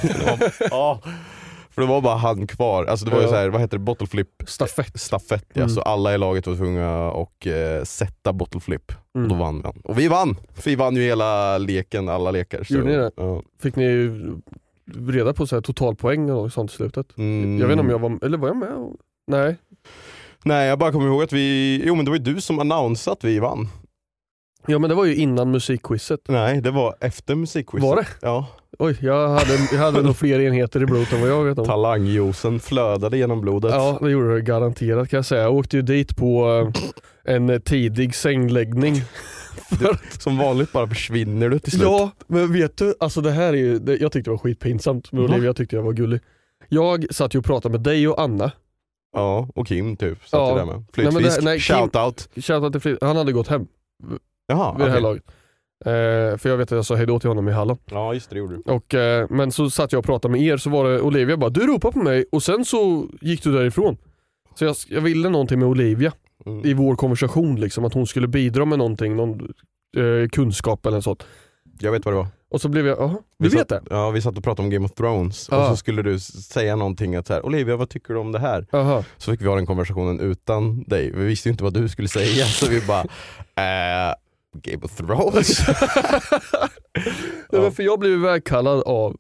Ja. 0.71 1.00
För 1.75 1.83
det 1.83 1.88
var 1.88 2.00
bara 2.00 2.16
han 2.16 2.47
kvar. 2.47 2.85
Alltså, 2.85 3.07
det 3.07 3.12
var 3.12 3.23
ju 3.23 3.28
så 3.28 3.35
här, 3.35 3.49
vad 3.49 3.61
heter 3.61 3.78
det, 3.78 3.85
bottle 3.85 4.07
flip 4.07 4.28
Stafett. 4.47 5.00
stafett. 5.00 5.47
Ja. 5.52 5.62
Mm. 5.62 5.69
Så 5.69 5.81
alla 5.81 6.14
i 6.14 6.19
laget 6.19 6.47
var 6.47 6.54
tvungna 6.57 7.09
att 7.11 7.47
eh, 7.47 7.85
sätta 7.85 8.33
bottle 8.33 8.61
flip. 8.61 8.93
Mm. 9.14 9.25
Och 9.25 9.37
då 9.37 9.45
vann 9.45 9.61
han. 9.64 9.81
Och 9.85 9.99
vi 9.99 10.09
vann! 10.09 10.37
För 10.54 10.71
vi 10.71 10.76
vann 10.76 10.97
ju 10.97 11.02
hela 11.02 11.59
leken, 11.59 12.09
alla 12.09 12.31
lekar. 12.31 12.64
Så, 12.64 12.75
Gjorde 12.75 12.87
ni 12.87 12.97
det? 12.97 13.11
Ja. 13.16 13.43
Fick 13.62 13.76
ni 13.76 14.11
reda 15.09 15.33
på 15.33 15.47
så 15.47 15.57
här 15.57 15.61
totalpoäng 15.62 16.31
och 16.31 16.52
sånt 16.52 16.71
i 16.71 16.75
slutet? 16.75 17.19
Mm. 17.19 17.59
Jag 17.59 17.66
vet 17.66 17.73
inte 17.73 17.85
om 17.85 17.90
jag 17.90 17.99
var, 17.99 18.25
eller 18.26 18.38
var 18.38 18.49
jag 18.49 18.57
med? 18.57 18.97
Nej. 19.26 19.57
Nej 20.45 20.69
jag 20.69 20.78
bara 20.78 20.93
kommer 20.93 21.07
ihåg 21.07 21.23
att 21.23 21.33
vi, 21.33 21.83
jo 21.85 21.95
men 21.95 22.04
det 22.04 22.11
var 22.11 22.19
ju 22.19 22.25
du 22.25 22.40
som 22.40 22.61
annonsade 22.61 23.12
att 23.12 23.25
vi 23.25 23.38
vann. 23.38 23.69
Ja 24.66 24.78
men 24.78 24.90
det 24.90 24.97
var 24.97 25.04
ju 25.04 25.16
innan 25.16 25.50
musikquizet. 25.50 26.21
Nej 26.28 26.61
det 26.61 26.71
var 26.71 26.95
efter 27.00 27.35
musikquizet. 27.35 27.88
Var 27.88 27.97
det? 27.97 28.07
Ja. 28.23 28.47
Oj, 28.78 28.97
jag 29.00 29.28
hade, 29.28 29.54
jag 29.73 29.78
hade 29.78 30.02
nog 30.02 30.16
fler 30.16 30.40
enheter 30.40 30.83
i 30.83 30.87
blodet 30.87 31.12
än 31.12 31.21
vad 31.21 31.31
jag 31.31 31.45
vet 31.45 31.59
om. 31.59 31.64
Talangjuicen 31.66 32.61
flödade 32.61 33.16
genom 33.19 33.40
blodet. 33.40 33.71
Ja, 33.71 33.99
det 34.00 34.11
gjorde 34.11 34.35
det 34.35 34.40
garanterat 34.40 35.09
kan 35.11 35.16
jag 35.19 35.25
säga. 35.26 35.43
Jag 35.43 35.54
åkte 35.54 35.76
ju 35.76 35.83
dit 35.83 36.16
på 36.16 36.49
eh, 37.25 37.35
en 37.35 37.61
tidig 37.62 38.14
sängläggning. 38.14 38.95
Som 40.19 40.38
vanligt 40.38 40.73
bara 40.73 40.87
försvinner 40.87 41.49
du 41.50 41.59
till 41.59 41.73
slut. 41.73 41.83
Ja, 41.85 42.11
men 42.26 42.52
vet 42.52 42.76
du, 42.76 42.95
alltså 43.00 43.21
det 43.21 43.31
här 43.31 43.49
är 43.52 43.57
ju, 43.57 43.78
det, 43.78 43.97
jag 43.97 44.12
tyckte 44.12 44.31
det 44.31 44.33
var 44.33 44.38
skitpinsamt 44.38 45.12
med? 45.12 45.23
Olivia, 45.25 45.45
jag 45.45 45.57
tyckte 45.57 45.76
jag 45.76 45.83
var 45.83 45.93
gullig. 45.93 46.21
Jag 46.69 47.14
satt 47.14 47.35
ju 47.35 47.38
och 47.38 47.45
pratade 47.45 47.73
med 47.73 47.81
dig 47.81 48.09
och 48.09 48.21
Anna, 48.21 48.50
Ja, 49.16 49.49
och 49.54 49.66
Kim 49.66 49.97
typ. 49.97 50.19
Satt 50.28 50.40
Ja. 50.40 50.54
där 50.57 50.64
med. 50.64 50.85
Flytfisk, 50.93 51.38
det- 51.38 51.45
nej, 51.45 51.59
Kim- 51.59 51.75
shoutout. 51.81 52.28
Shoutout 52.37 52.73
till 52.73 52.81
Frid- 52.81 52.99
han 53.00 53.16
hade 53.16 53.33
gått 53.33 53.49
hem 53.49 53.66
Jaha, 54.47 54.75
vid 54.78 54.87
det 54.87 54.93
här 54.93 55.00
laget. 55.00 55.23
Eh, 55.84 56.36
för 56.38 56.48
jag 56.48 56.56
vet 56.56 56.72
att 56.72 56.76
jag 56.76 56.84
sa 56.86 56.94
hejdå 56.94 57.20
till 57.20 57.28
honom 57.28 57.48
i 57.48 57.52
hallen. 57.52 57.76
Ja 57.90 58.14
just 58.14 58.30
det, 58.30 58.34
det 58.36 58.38
gjorde 58.38 58.54
du. 58.56 58.72
Och, 58.72 58.94
eh, 58.94 59.26
men 59.30 59.52
så 59.52 59.70
satt 59.70 59.92
jag 59.92 59.98
och 59.98 60.04
pratade 60.04 60.32
med 60.32 60.40
er 60.42 60.56
så 60.56 60.70
var 60.70 60.84
det 60.88 61.00
Olivia 61.00 61.36
bara, 61.36 61.50
du 61.50 61.60
ropade 61.66 61.92
på 61.92 61.98
mig 61.98 62.24
och 62.32 62.42
sen 62.42 62.64
så 62.64 63.06
gick 63.20 63.42
du 63.42 63.52
därifrån. 63.52 63.96
Så 64.54 64.64
jag, 64.64 64.76
jag 64.88 65.00
ville 65.00 65.28
någonting 65.28 65.58
med 65.58 65.68
Olivia 65.68 66.12
Mm. 66.46 66.66
i 66.66 66.74
vår 66.74 66.96
konversation, 66.96 67.60
liksom, 67.60 67.84
att 67.84 67.94
hon 67.94 68.06
skulle 68.06 68.28
bidra 68.28 68.64
med 68.64 68.78
någonting, 68.78 69.16
någon 69.16 69.40
eh, 69.96 70.28
kunskap 70.32 70.86
eller 70.86 70.96
något 70.96 71.04
sånt. 71.04 71.26
Jag 71.80 71.92
vet 71.92 72.04
vad 72.04 72.14
det 72.14 72.18
var. 72.18 72.26
Och 72.50 72.60
så 72.60 72.68
blev 72.68 72.86
jag, 72.86 72.98
jaha, 72.98 73.16
du 73.38 73.48
Vi 73.48 73.56
vet 73.56 73.58
satt, 73.68 73.68
det? 73.68 73.82
Ja, 73.94 74.10
vi 74.10 74.22
satt 74.22 74.38
och 74.38 74.44
pratade 74.44 74.66
om 74.66 74.70
Game 74.70 74.84
of 74.86 74.92
Thrones 74.94 75.48
och 75.48 75.56
Ja. 75.56 75.68
så 75.70 75.76
skulle 75.76 76.02
du 76.02 76.18
säga 76.20 76.76
någonting 76.76 77.16
att 77.16 77.26
så 77.26 77.32
här, 77.32 77.46
Olivia 77.46 77.76
vad 77.76 77.88
tycker 77.88 78.14
du 78.14 78.20
om 78.20 78.32
det 78.32 78.38
här? 78.38 78.66
Jaha. 78.70 79.04
Så 79.16 79.30
fick 79.30 79.40
vi 79.42 79.46
ha 79.46 79.54
den 79.56 79.66
konversationen 79.66 80.20
utan 80.20 80.82
dig. 80.82 81.10
Vi 81.14 81.24
visste 81.24 81.48
ju 81.48 81.50
inte 81.50 81.64
vad 81.64 81.74
du 81.74 81.88
skulle 81.88 82.08
säga 82.08 82.44
så 82.44 82.66
vi 82.70 82.80
bara, 82.86 83.00
eh, 84.10 84.14
Game 84.62 84.82
of 84.84 84.96
Thrones? 84.96 85.68
Nej, 87.52 87.61
men 87.62 87.73
för 87.73 87.82
jag 87.82 87.99
blev 87.99 88.18
vägkallad 88.18 88.82
av 88.82 89.16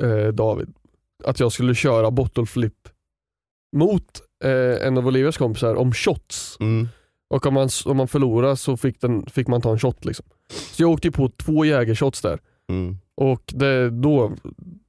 eh, 0.00 0.28
David 0.28 0.74
att 1.24 1.40
jag 1.40 1.52
skulle 1.52 1.74
köra 1.74 2.10
bottle 2.10 2.46
flip 2.46 2.88
mot 3.76 4.04
eh, 4.44 4.86
en 4.86 4.98
av 4.98 5.06
Olivias 5.06 5.36
kompisar 5.36 5.74
om 5.74 5.92
shots. 5.94 6.56
Mm. 6.60 6.88
Och 7.34 7.46
om 7.46 7.54
man, 7.54 7.68
om 7.84 7.96
man 7.96 8.08
förlorade 8.08 8.56
så 8.56 8.76
fick, 8.76 9.00
den, 9.00 9.26
fick 9.26 9.48
man 9.48 9.62
ta 9.62 9.72
en 9.72 9.78
shot. 9.78 10.04
Liksom. 10.04 10.26
Så 10.52 10.82
jag 10.82 10.90
åkte 10.90 11.10
på 11.10 11.28
två 11.28 11.64
jägershots 11.64 12.20
där 12.20 12.38
Mm. 12.70 12.98
och 13.16 13.42
det, 13.46 13.90
då, 13.90 14.32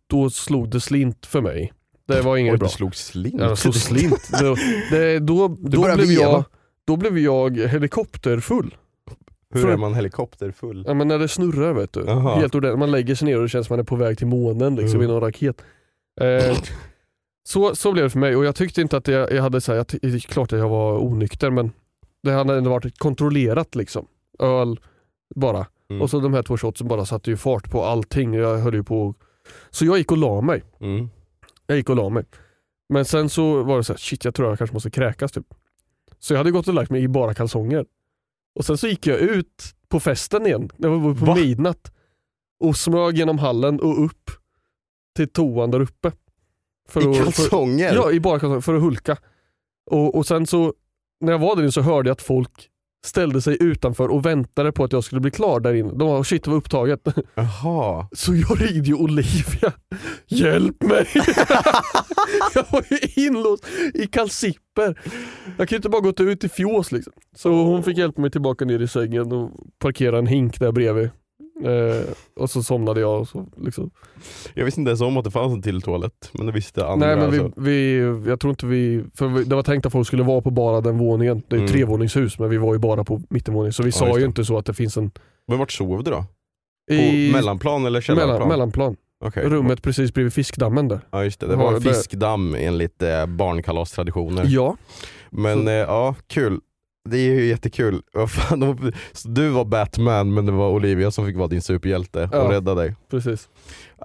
då 0.08 0.30
slog 0.30 0.70
det 0.70 0.80
slint 0.82 1.26
för 1.26 1.42
mig. 1.42 1.74
Det 2.08 2.22
var 2.22 2.38
inget 2.38 2.54
Oj, 2.54 2.58
bra. 2.58 2.68
du 2.68 2.74
slog 2.74 2.96
slint. 2.96 3.36
Ja, 3.42 3.56
slog 3.56 3.76
slint. 3.76 4.32
Det, 4.40 4.56
det, 4.92 5.20
då, 5.20 5.48
då, 5.48 5.96
blev 5.96 6.12
jag, 6.12 6.44
då 6.88 6.98
blev 6.98 7.18
jag 7.20 7.58
helikopterfull. 7.58 8.76
Hur 9.52 9.62
För- 9.62 9.70
är 9.70 9.78
man 9.78 9.94
helikopterfull? 9.94 10.84
Ja, 10.88 10.94
men 10.94 11.08
när 11.08 11.20
det 11.20 11.28
snurrar 11.28 11.74
vet 11.74 11.94
du. 11.94 12.04
Jaha. 12.08 12.36
Helt 12.36 12.56
ordentligt. 12.56 12.80
Man 12.80 12.92
lägger 12.92 13.16
sig 13.16 13.26
ner 13.26 13.36
och 13.38 13.42
det 13.42 13.50
känns 13.50 13.68
som 13.68 13.74
man 13.74 13.80
är 13.80 13.84
på 13.84 13.96
väg 13.96 14.18
till 14.18 14.28
månen 14.28 14.76
liksom, 14.76 15.00
Mm. 15.00 15.10
i 15.10 15.14
någon 15.14 15.22
raket. 15.22 15.62
Eh, 16.22 16.58
så, 17.44 17.76
så 17.76 17.92
blev 17.92 18.04
det 18.06 18.10
för 18.10 18.20
mig 18.20 18.36
och 18.36 18.46
jag 18.46 18.56
tyckte 18.56 18.82
inte 18.82 18.98
att 18.98 19.08
jag, 19.08 19.32
jag 19.32 19.42
hade 19.44 19.62
så 19.62 19.72
här, 19.72 19.78
jag, 19.78 19.88
ty- 19.88 20.00
det 20.02 20.08
är 20.08 20.20
klart 20.20 20.54
att 20.54 20.60
jag 20.60 20.70
var 20.70 21.04
onykter 21.06 21.50
men 21.50 21.72
det 22.24 22.32
hade 22.32 22.58
ändå 22.58 22.70
varit 22.70 22.98
kontrollerat 23.00 23.76
liksom. 23.76 24.06
Öl 24.40 24.80
bara. 25.36 25.66
Mm. 25.90 26.02
Och 26.02 26.10
så 26.10 26.20
de 26.20 26.34
här 26.34 26.44
två 26.44 26.58
shotsen 26.58 26.88
bara 26.88 27.06
satte 27.06 27.30
ju 27.30 27.38
fart 27.38 27.72
på 27.72 27.84
allting. 27.84 28.34
Jag 28.34 28.58
höll 28.58 28.74
ju 28.74 28.84
på 28.84 29.14
Så 29.70 29.86
jag 29.86 29.98
gick 29.98 30.12
och 30.12 30.18
la 30.18 30.42
mig. 30.42 30.64
Mm. 30.80 31.10
Jag 31.68 31.78
gick 31.78 31.90
och 31.90 31.96
la 31.96 32.10
mig. 32.10 32.24
Men 32.90 33.06
sen 33.06 33.30
så 33.30 33.64
var 33.64 33.78
det 33.78 33.84
så 33.84 33.94
här, 33.94 33.98
shit 33.98 34.26
jag 34.26 34.36
tror 34.36 34.50
jag 34.50 34.58
kanske 34.58 34.74
måste 34.74 34.90
kräkas 34.92 35.32
typ. 35.32 35.46
Så 36.20 36.34
jag 36.34 36.38
hade 36.38 36.52
gått 36.52 36.68
och 36.68 36.74
lagt 36.74 36.92
mig 36.92 37.04
i 37.04 37.08
bara 37.08 37.34
kalsonger. 37.34 37.86
Och 38.56 38.66
sen 38.66 38.78
så 38.78 38.88
gick 38.88 39.08
jag 39.08 39.20
ut 39.20 39.64
på 39.90 40.00
festen 40.00 40.46
igen, 40.48 40.70
det 40.78 40.88
var 40.88 41.14
på 41.14 41.26
Va? 41.26 41.36
midnatt. 41.36 41.92
Och 42.60 42.78
smög 42.78 43.18
genom 43.18 43.40
hallen 43.40 43.80
och 43.80 44.06
upp 44.06 44.32
till 45.16 45.30
toan 45.30 45.72
där 45.72 45.80
uppe. 45.80 46.12
För 46.90 47.02
I 47.02 47.08
att- 47.08 47.16
för- 47.18 47.24
kalsonger? 47.26 47.94
Ja, 47.96 48.12
i 48.12 48.20
bara 48.20 48.40
kalsonger 48.40 48.62
för 48.62 48.74
att 48.76 48.82
hulka. 48.82 49.18
Och, 49.92 50.16
och 50.16 50.26
sen 50.28 50.48
så, 50.48 50.74
när 51.22 51.32
jag 51.32 51.40
var 51.40 51.56
där 51.56 51.64
inne 51.64 51.72
så 51.72 51.82
hörde 51.82 52.10
jag 52.10 52.14
att 52.16 52.22
folk 52.22 52.68
ställde 53.06 53.42
sig 53.42 53.58
utanför 53.64 54.08
och 54.08 54.26
väntade 54.26 54.72
på 54.72 54.84
att 54.84 54.92
jag 54.92 55.04
skulle 55.04 55.22
bli 55.22 55.32
klar 55.32 55.60
där 55.60 55.74
inne. 55.74 55.92
De 55.94 56.08
var 56.08 56.24
shit 56.24 56.44
det 56.44 56.50
var 56.50 56.58
upptaget. 56.58 57.02
Jaha. 57.36 58.08
Så 58.12 58.36
jag 58.36 58.62
ringde 58.62 58.88
ju 58.88 58.94
Olivia. 58.94 59.74
Hjälp 60.28 60.84
mig! 60.84 61.08
jag 62.54 62.66
var 62.72 62.86
ju 62.90 63.26
inlåst 63.26 63.66
i 63.94 64.08
kalsipper. 64.76 65.12
Jag 65.58 65.68
kan 65.70 65.76
ju 65.76 65.78
inte 65.78 65.90
bara 65.90 66.02
gått 66.02 66.20
ut 66.20 66.44
i 66.44 66.50
fjås 66.50 66.92
liksom. 66.92 67.14
Så 67.36 67.50
hon 67.64 67.84
fick 67.84 67.98
hjälpa 67.98 68.22
mig 68.22 68.32
tillbaka 68.32 68.66
ner 68.66 68.80
i 68.80 68.88
sängen 68.88 69.32
och 69.32 69.52
parkera 69.80 70.18
en 70.18 70.28
hink 70.28 70.60
där 70.60 70.72
bredvid. 70.72 71.10
Eh, 71.64 72.04
och 72.36 72.50
så 72.50 72.64
somnade 72.64 73.00
jag. 73.02 73.22
Och 73.22 73.28
så, 73.28 73.46
liksom. 73.58 73.92
Jag 74.54 74.66
visste 74.66 74.82
inte 74.82 74.90
ens 74.90 75.02
om 75.02 75.18
att 75.18 75.24
det 75.26 75.32
fanns 75.32 75.54
en 75.54 75.62
till 75.62 75.82
toalett, 75.82 76.30
men 76.34 76.46
det 76.46 76.52
visste 76.52 76.86
andra. 76.88 77.08
Nej 77.08 77.16
men 77.16 77.32
vi, 77.32 77.40
alltså. 77.40 77.62
vi, 77.62 77.98
jag 78.30 78.40
tror 78.40 78.52
inte 78.52 78.66
vi, 78.66 79.04
för 79.16 79.28
vi, 79.28 79.44
det 79.44 79.56
var 79.56 79.64
tänkt 79.64 79.86
att 79.86 79.92
folk 79.92 80.08
skulle 80.08 80.24
vara 80.24 80.42
på 80.42 80.50
bara 80.52 80.82
den 80.82 80.98
våningen. 80.98 81.44
Det 81.48 81.56
är 81.56 81.60
ju 81.60 81.64
Mm. 81.66 81.72
trevåningshus 81.74 82.40
men 82.40 82.50
vi 82.50 82.58
var 82.58 82.74
ju 82.74 82.80
bara 82.80 83.04
på 83.04 83.22
mittenvåningen. 83.30 83.74
Så 83.74 83.84
vi 83.84 83.90
Ja, 83.90 83.94
sa 83.94 84.20
ju 84.20 84.26
inte 84.26 84.46
så 84.46 84.58
att 84.58 84.66
det 84.66 84.74
finns 84.74 84.98
en 84.98 85.12
Men 85.48 85.58
vart 85.60 85.72
sov 85.72 86.04
du 86.04 86.12
då? 86.12 86.26
På 86.88 86.94
i 86.94 87.32
mellanplan 87.34 87.86
eller 87.86 88.02
källarplan? 88.02 88.30
mellan, 88.34 88.48
mellanplan. 88.50 88.96
Okej. 89.22 89.44
Rummet 89.50 89.82
precis 89.82 90.14
bredvid 90.14 90.34
fiskdammen 90.34 90.88
där. 90.88 91.00
Ja 91.12 91.24
just 91.24 91.40
det, 91.40 91.48
det 91.48 91.56
var 91.56 91.74
en 91.74 91.82
fiskdamm 91.82 92.56
enligt 92.56 93.02
eh, 93.02 93.26
barnkalastraditioner. 93.26 94.46
Ja. 94.48 94.78
Men 95.30 95.68
eh, 95.68 95.74
ja, 95.74 96.16
kul. 96.28 96.60
Det 97.10 97.18
är 97.18 97.34
ju 97.34 97.46
jättekul. 97.46 98.02
Fan, 98.28 98.92
du 99.26 99.50
var 99.50 99.66
Batman 99.66 100.34
men 100.34 100.46
det 100.46 100.52
var 100.52 100.70
Olivia 100.70 101.12
som 101.12 101.26
fick 101.26 101.36
vara 101.38 101.48
din 101.48 101.62
superhjälte 101.62 102.24
och 102.24 102.36
Ja. 102.38 102.52
rädda 102.52 102.76
dig. 102.76 102.96
Precis. 103.12 103.50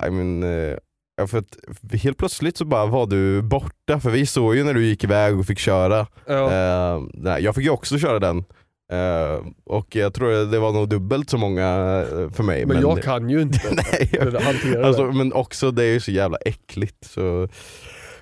I 0.06 0.10
mean, 0.10 0.42
eh, 0.42 0.76
ja, 1.16 1.26
för 1.26 1.38
att 1.38 1.56
helt 2.02 2.18
plötsligt 2.18 2.56
så 2.56 2.64
bara 2.64 2.86
var 2.86 3.06
du 3.06 3.42
borta 3.42 4.00
för 4.00 4.10
vi 4.10 4.26
såg 4.26 4.56
ju 4.56 4.64
när 4.64 4.74
du 4.74 4.84
gick 4.86 5.04
iväg 5.04 5.38
och 5.38 5.46
fick 5.46 5.58
köra. 5.58 6.06
Ja. 6.26 6.52
Eh, 6.52 7.38
jag 7.38 7.54
fick 7.54 7.64
ju 7.64 7.70
också 7.70 7.98
köra 7.98 8.18
den. 8.18 8.44
Eh, 8.92 9.46
och 9.64 9.96
jag 9.96 10.14
tror 10.14 10.50
det 10.50 10.58
var 10.58 10.72
nog 10.72 10.88
dubbelt 10.88 11.30
så 11.30 11.38
många 11.38 11.64
eh, 12.12 12.30
för 12.30 12.42
mig. 12.42 12.66
men, 12.66 12.80
jag 12.80 13.02
kan 13.02 13.30
ju 13.30 13.42
inte 13.42 13.60
Nej, 13.72 14.10
jag- 14.12 14.40
hantera 14.40 14.86
Alltså, 14.86 15.06
det. 15.06 15.12
men 15.12 15.32
också 15.32 15.70
det 15.70 15.84
är 15.84 15.92
ju 15.92 16.00
så 16.00 16.10
jävla 16.10 16.36
äckligt. 16.36 17.04
Så. 17.04 17.48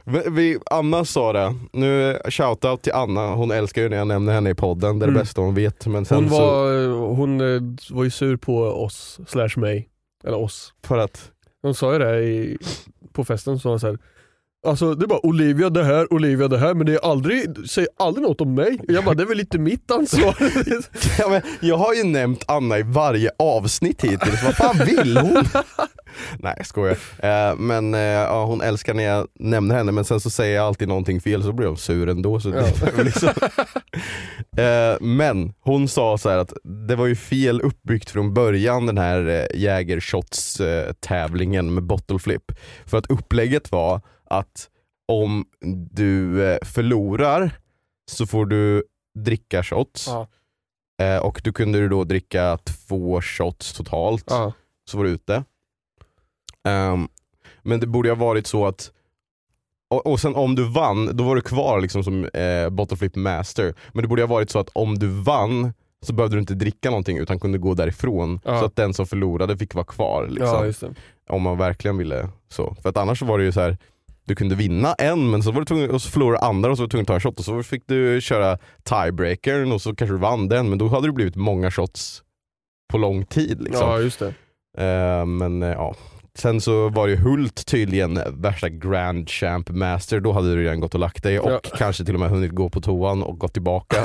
Men 0.04 0.35
Vi, 0.35 0.59
Anna 0.71 1.04
sa 1.04 1.33
det, 1.33 1.54
nu 1.73 2.18
shoutout 2.28 2.83
till 2.83 2.92
Anna, 2.92 3.35
hon 3.35 3.50
älskar 3.50 3.83
ju 3.83 3.88
när 3.88 3.97
jag 3.97 4.06
nämner 4.06 4.33
henne 4.33 4.50
i 4.50 4.54
podden, 4.54 4.99
det 4.99 5.04
är 5.04 5.06
det 5.06 5.11
Mm. 5.12 5.21
bästa 5.23 5.40
hon 5.40 5.54
vet. 5.54 5.87
Men 5.87 6.04
sen 6.04 6.16
Hon, 6.18 6.28
så, 6.30 6.37
var, 6.40 6.88
hon 7.14 7.40
eh, 7.40 7.62
var 7.90 8.04
ju 8.04 8.11
sur 8.11 8.37
på 8.37 8.59
oss, 8.62 9.21
slash 9.26 9.50
mig. 9.56 9.88
Eller 10.25 10.37
oss. 10.38 10.73
för 10.87 10.99
att, 10.99 11.30
Hon 11.62 11.75
sa 11.75 11.92
ju 11.92 11.99
det 11.99 12.23
i, 12.25 12.59
på 13.12 13.25
festen, 13.25 13.59
så 13.59 13.68
var 13.68 13.73
hon 13.73 13.80
så 13.80 13.87
här, 13.87 13.99
Alltså 14.64 14.94
det 14.94 15.04
är 15.04 15.09
bara 15.09 15.26
Olivia 15.26 15.71
det 15.71 15.85
här, 15.85 16.12
Olivia 16.12 16.49
det 16.49 16.59
här 16.59 16.75
men 16.75 16.87
det 16.87 16.94
är 16.94 17.11
aldrig, 17.11 17.68
säger 17.71 17.88
aldrig 17.99 18.28
något 18.28 18.40
om 18.40 18.54
mig. 18.54 18.78
Jag 18.88 19.04
bara 19.04 19.14
det 19.14 19.23
är 19.23 19.26
väl 19.26 19.40
inte 19.40 19.59
mitt 19.59 19.90
ansvar. 19.90 20.37
Ja, 21.18 21.28
men 21.28 21.42
jag 21.61 21.76
har 21.76 21.94
ju 21.94 22.04
nämnt 22.04 22.44
Anna 22.49 22.78
i 22.78 22.83
varje 22.83 23.30
avsnitt 23.38 24.04
hittills, 24.04 24.44
vad 24.44 24.56
fan 24.56 24.87
vill 24.87 25.16
hon? 25.16 25.44
Nej 26.38 26.54
jag 26.56 26.66
skojar. 26.66 26.97
Eh, 27.18 27.56
men 27.56 27.94
eh, 27.94 28.00
ja, 28.00 28.44
hon 28.44 28.61
älskar 28.61 28.94
när 28.94 29.04
jag 29.04 29.26
nämner 29.38 29.75
henne 29.75 29.92
men 29.92 30.04
sen 30.04 30.21
så 30.21 30.30
säger 30.30 30.56
jag 30.56 30.66
alltid 30.66 30.88
någonting 30.88 31.21
fel 31.21 31.42
så 31.42 31.52
blir 31.52 31.66
hon 31.66 31.76
sur 31.76 32.09
ändå. 32.09 32.40
Så 32.40 32.49
är 32.52 33.04
liksom. 33.04 33.28
eh, 34.56 35.00
men 35.00 35.52
hon 35.61 35.88
sa 35.88 36.18
så 36.18 36.30
här 36.30 36.38
att 36.38 36.52
det 36.88 36.97
var 36.97 37.06
ju 37.06 37.16
fel 37.16 37.61
uppbyggt 37.61 38.11
från 38.11 38.35
början 38.35 38.87
den 38.87 38.99
här 38.99 39.28
eh, 39.28 39.61
Jägershots 39.61 40.61
eh, 40.61 40.92
tävlingen 40.92 41.75
med 41.75 41.83
bottle 41.83 42.18
flip. 42.18 42.52
För 42.87 42.99
att 42.99 43.11
upplägget 43.11 43.73
var 43.73 44.00
att 44.25 44.71
om 45.09 45.45
du 45.90 46.45
eh, 46.47 46.59
förlorar 46.62 47.50
så 48.11 48.26
får 48.26 48.47
du 48.47 48.85
dricka 49.19 49.62
shots. 49.62 50.07
Ja. 50.07 50.28
Eh, 51.02 51.19
och 51.19 51.40
du 51.45 51.52
kunde 51.52 51.88
då 51.88 52.04
dricka 52.04 52.59
två 52.64 53.21
shots 53.21 53.73
totalt, 53.73 54.25
ja. 54.28 54.52
så 54.90 54.97
var 54.97 55.04
du 55.04 55.11
ute. 55.11 55.45
Ehm, 56.69 57.09
men 57.62 57.81
det 57.81 57.87
borde 57.87 58.09
ha 58.09 58.16
varit 58.16 58.47
så 58.47 58.66
att 58.66 58.90
och, 59.90 60.07
och 60.07 60.21
sen 60.21 60.35
om 60.35 60.54
du 60.54 60.69
vann, 60.69 61.16
då 61.16 61.25
var 61.25 61.35
du 61.35 61.40
kvar 61.40 61.81
liksom 61.81 62.04
som 62.04 62.25
eh, 62.25 62.71
bottle 62.71 62.97
flip 62.97 63.16
master. 63.16 63.75
Men 63.93 64.02
det 64.02 64.09
borde 64.09 64.23
ha 64.23 64.26
varit 64.26 64.50
så 64.50 64.59
att 64.59 64.69
om 64.73 64.99
du 64.99 65.09
vann 65.09 65.73
så 66.02 66.12
behövde 66.12 66.37
du 66.37 66.40
inte 66.40 66.54
dricka 66.54 66.90
någonting 66.90 67.19
utan 67.19 67.40
kunde 67.40 67.59
gå 67.59 67.75
därifrån. 67.75 68.40
Ja. 68.45 68.61
Så 68.61 68.66
att 68.66 68.76
den 68.76 68.95
som 68.95 69.07
förlorade 69.07 69.57
fick 69.59 69.75
vara 69.75 69.85
kvar. 69.85 70.26
Liksom. 70.28 70.95
Om 71.28 71.43
man 71.43 71.59
verkligen 71.59 71.97
ville 71.97 72.28
så. 72.49 72.76
För 72.83 72.88
att 72.88 72.97
annars 72.97 73.23
var 73.23 73.38
det 73.38 73.45
ju 73.45 73.52
så 73.52 73.61
här. 73.61 73.78
Du 74.25 74.35
kunde 74.35 74.54
vinna 74.54 74.95
en 74.95 75.31
men 75.31 75.43
så 75.43 75.52
var 75.52 75.61
du 75.61 75.64
tvungen, 75.64 75.90
och 75.90 76.02
så 76.02 76.11
förlorade 76.11 76.38
andra 76.38 76.71
och 76.71 76.76
så 76.76 76.83
var 76.83 76.87
du 76.87 76.90
tvungen 76.90 77.02
att 77.02 77.09
ta 77.09 77.14
en 77.14 77.21
shot 77.21 77.38
och 77.38 77.45
så 77.45 77.62
fick 77.62 77.83
du 77.87 78.21
köra 78.21 78.59
tiebreakern 78.83 79.73
och 79.73 79.83
så 79.83 79.95
kanske 79.95 80.14
du 80.14 80.19
vann 80.19 80.49
den 80.49 80.69
men 80.69 80.78
då 80.78 80.88
hade 80.88 81.09
det 81.09 81.12
blivit 81.12 81.37
många 81.37 81.71
shots 81.71 82.23
på 82.93 82.99
lång 82.99 83.26
tid. 83.26 83.62
Liksom. 83.62 83.88
Ja 83.88 84.00
just 84.00 84.19
det. 84.19 84.35
Eh, 84.78 85.26
men 85.26 85.62
eh, 85.62 85.69
ja. 85.69 85.95
Sen 86.38 86.61
så 86.61 86.88
var 86.88 87.07
ju 87.07 87.17
Hult 87.17 87.67
tydligen 87.67 88.21
värsta 88.43 88.69
grand 88.69 89.31
champ 89.31 89.71
master, 89.71 90.21
då 90.21 90.33
hade 90.33 90.55
du 90.55 90.62
redan 90.62 90.81
gått 90.81 90.95
och 90.95 91.00
lagt 91.00 91.23
dig 91.23 91.41
och 91.41 91.50
Ja. 91.50 91.61
kanske 91.79 92.05
till 92.05 92.14
och 92.14 92.21
med 92.21 92.31
hunnit 92.31 92.50
gå 92.53 92.69
på 92.71 92.81
toan 92.81 93.23
och 93.23 93.38
gått 93.38 93.53
tillbaka. 93.53 93.97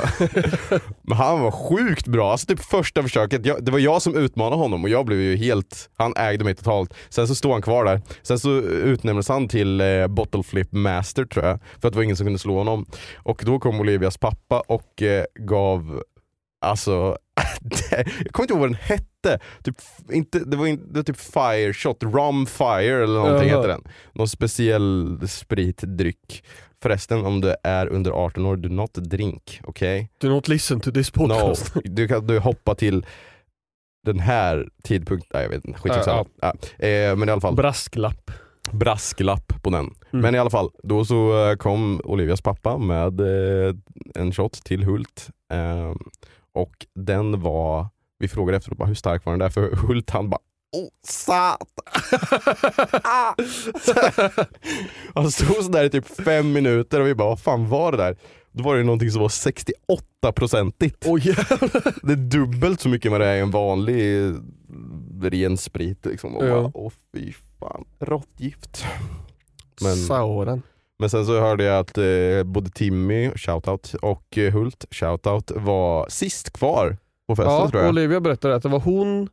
men 1.02 1.16
han 1.18 1.40
var 1.40 1.50
sjukt 1.50 2.06
bra, 2.06 2.32
alltså 2.32 2.46
typ 2.46 2.60
första 2.60 3.02
försöket, 3.02 3.46
jag, 3.46 3.64
det 3.64 3.72
var 3.72 3.78
jag 3.78 4.02
som 4.02 4.16
utmanade 4.16 4.56
honom 4.56 4.84
och 4.84 4.90
jag 4.90 5.06
blev 5.06 5.20
ju 5.20 5.36
helt, 5.36 5.90
han 5.96 6.12
ägde 6.16 6.44
mig 6.44 6.54
totalt. 6.54 6.94
Sen 7.08 7.28
så 7.28 7.34
stod 7.34 7.52
han 7.52 7.62
kvar 7.62 7.84
där, 7.84 8.00
sen 8.22 8.38
så 8.38 8.50
utnämndes 8.60 9.28
han 9.28 9.48
till 9.48 9.80
eh, 9.80 10.06
bottle 10.06 10.42
flip 10.42 10.72
master 10.72 11.24
tror 11.24 11.44
jag, 11.44 11.58
för 11.80 11.88
att 11.88 11.92
det 11.92 11.96
var 11.96 12.04
ingen 12.04 12.16
som 12.16 12.26
kunde 12.26 12.38
slå 12.38 12.58
honom. 12.58 12.86
Och 13.16 13.42
då 13.46 13.58
kom 13.58 13.80
Olivias 13.80 14.18
pappa 14.18 14.60
och 14.60 15.02
eh, 15.02 15.24
gav 15.40 16.02
Alltså, 16.62 17.16
jag 17.90 18.32
kommer 18.32 18.44
inte 18.44 18.52
ihåg 18.54 18.60
vad 18.60 18.68
den 18.70 18.74
hette. 18.82 19.04
Typ, 19.62 19.76
inte, 20.12 20.38
det, 20.38 20.56
var 20.56 20.66
in, 20.66 20.86
det 20.92 20.98
var 20.98 21.02
typ 21.04 21.16
fire 21.20 21.72
shot, 21.72 22.02
rum 22.02 22.46
fire 22.46 23.04
eller 23.04 23.14
någonting 23.20 23.48
Jaha. 23.48 23.58
heter 23.58 23.68
den. 23.68 23.84
Någon 24.12 24.28
speciell 24.28 25.20
spritdryck. 25.28 26.44
Förresten, 26.82 27.26
om 27.26 27.40
du 27.40 27.54
är 27.62 27.86
under 27.86 28.10
18 28.10 28.46
år, 28.46 28.56
do 28.56 28.68
not 28.68 28.94
drink. 28.94 29.60
Okej? 29.64 30.10
Do 30.20 30.28
not 30.28 30.48
listen 30.48 30.80
to 30.80 30.90
this 30.92 31.16
No. 31.16 31.18
podcast. 31.28 31.72
Du 31.84 32.08
kan 32.08 32.26
du 32.26 32.38
hoppa 32.38 32.74
till 32.74 33.06
den 34.06 34.18
här 34.20 34.68
tidpunkten, 34.84 35.28
nej 35.34 35.42
jag 35.42 35.50
vet 35.50 35.64
inte, 35.64 35.78
skitsamma. 35.80 36.24
Ja. 36.42 36.54
Eh, 36.86 37.16
men 37.16 37.28
i 37.28 37.32
alla 37.32 37.40
fall, 37.40 37.54
Brasklapp. 37.54 38.30
brasklapp 38.72 39.62
på 39.62 39.70
den. 39.70 39.80
Mm. 39.84 40.22
Men 40.22 40.34
i 40.34 40.38
alla 40.38 40.50
fall, 40.50 40.70
då 40.82 41.04
så 41.04 41.48
eh, 41.50 41.56
kom 41.56 42.00
Olivias 42.04 42.40
pappa 42.42 42.78
med 42.78 43.20
eh, 43.20 43.74
en 44.14 44.32
shot 44.32 44.52
till 44.52 44.84
Hult. 44.84 45.28
Eh, 45.52 45.92
och 46.54 46.86
den 46.94 47.40
var, 47.40 47.86
vi 48.20 48.28
frågade 48.28 48.56
efteråt 48.56 48.78
bara, 48.78 48.88
hur 48.88 48.94
stark 48.94 49.24
var 49.24 49.32
den 49.32 49.38
där? 49.40 49.48
För 49.48 49.76
Hult 49.76 50.10
han 50.10 50.30
bara 50.30 50.40
Oh, 50.76 50.88
satan! 51.02 51.66
ah! 53.04 53.34
Han 55.14 55.30
stod 55.30 55.64
sådär 55.64 55.84
i 55.84 55.90
typ 55.90 56.06
fem 56.24 56.52
minuter 56.52 57.00
och 57.00 57.06
vi 57.06 57.14
bara, 57.14 57.28
vad 57.28 57.40
fan 57.40 57.68
var 57.68 57.92
det 57.92 57.98
där? 57.98 58.16
Då 58.52 58.64
var 58.64 58.76
det 58.76 58.82
någonting 58.82 59.10
som 59.10 59.20
var 59.22 59.28
68-procentigt. 59.28 60.96
Oj 61.06 61.20
jävlar. 61.28 62.06
Det 62.06 62.12
är 62.12 62.16
dubbelt 62.16 62.80
så 62.80 62.88
mycket 62.88 63.10
vad 63.10 63.20
det 63.20 63.26
är 63.26 63.36
i 63.36 63.40
en 63.40 63.50
vanlig 63.50 64.26
eh, 64.26 64.32
ren 65.22 65.56
sprit. 65.56 66.06
Liksom. 66.06 66.36
Och 66.36 66.44
Ja. 66.46 66.54
bara, 66.62 66.70
åh 66.74 66.92
fy 67.14 67.32
fan, 67.60 67.84
råttgift. 68.00 68.84
Men- 69.82 69.96
Sauron. 69.96 70.62
Men 70.98 71.10
sen 71.10 71.26
så 71.26 71.40
hörde 71.40 71.64
jag 71.64 71.78
att 71.78 71.98
eh, 71.98 72.42
både 72.44 72.70
Timmy, 72.70 73.30
shoutout, 73.36 73.94
och 74.02 74.38
eh, 74.38 74.52
Hult, 74.52 74.84
shoutout, 74.90 75.50
var 75.54 76.06
sist 76.08 76.50
kvar 76.52 76.96
på 77.30 77.36
festen 77.36 77.52
Ja, 77.54 77.70
tror 77.70 77.82
jag. 77.82 77.88
Olivia 77.88 78.20
berättade 78.20 78.54
att 78.54 78.62
det 78.62 78.68
var 78.68 78.80
hon 78.80 79.28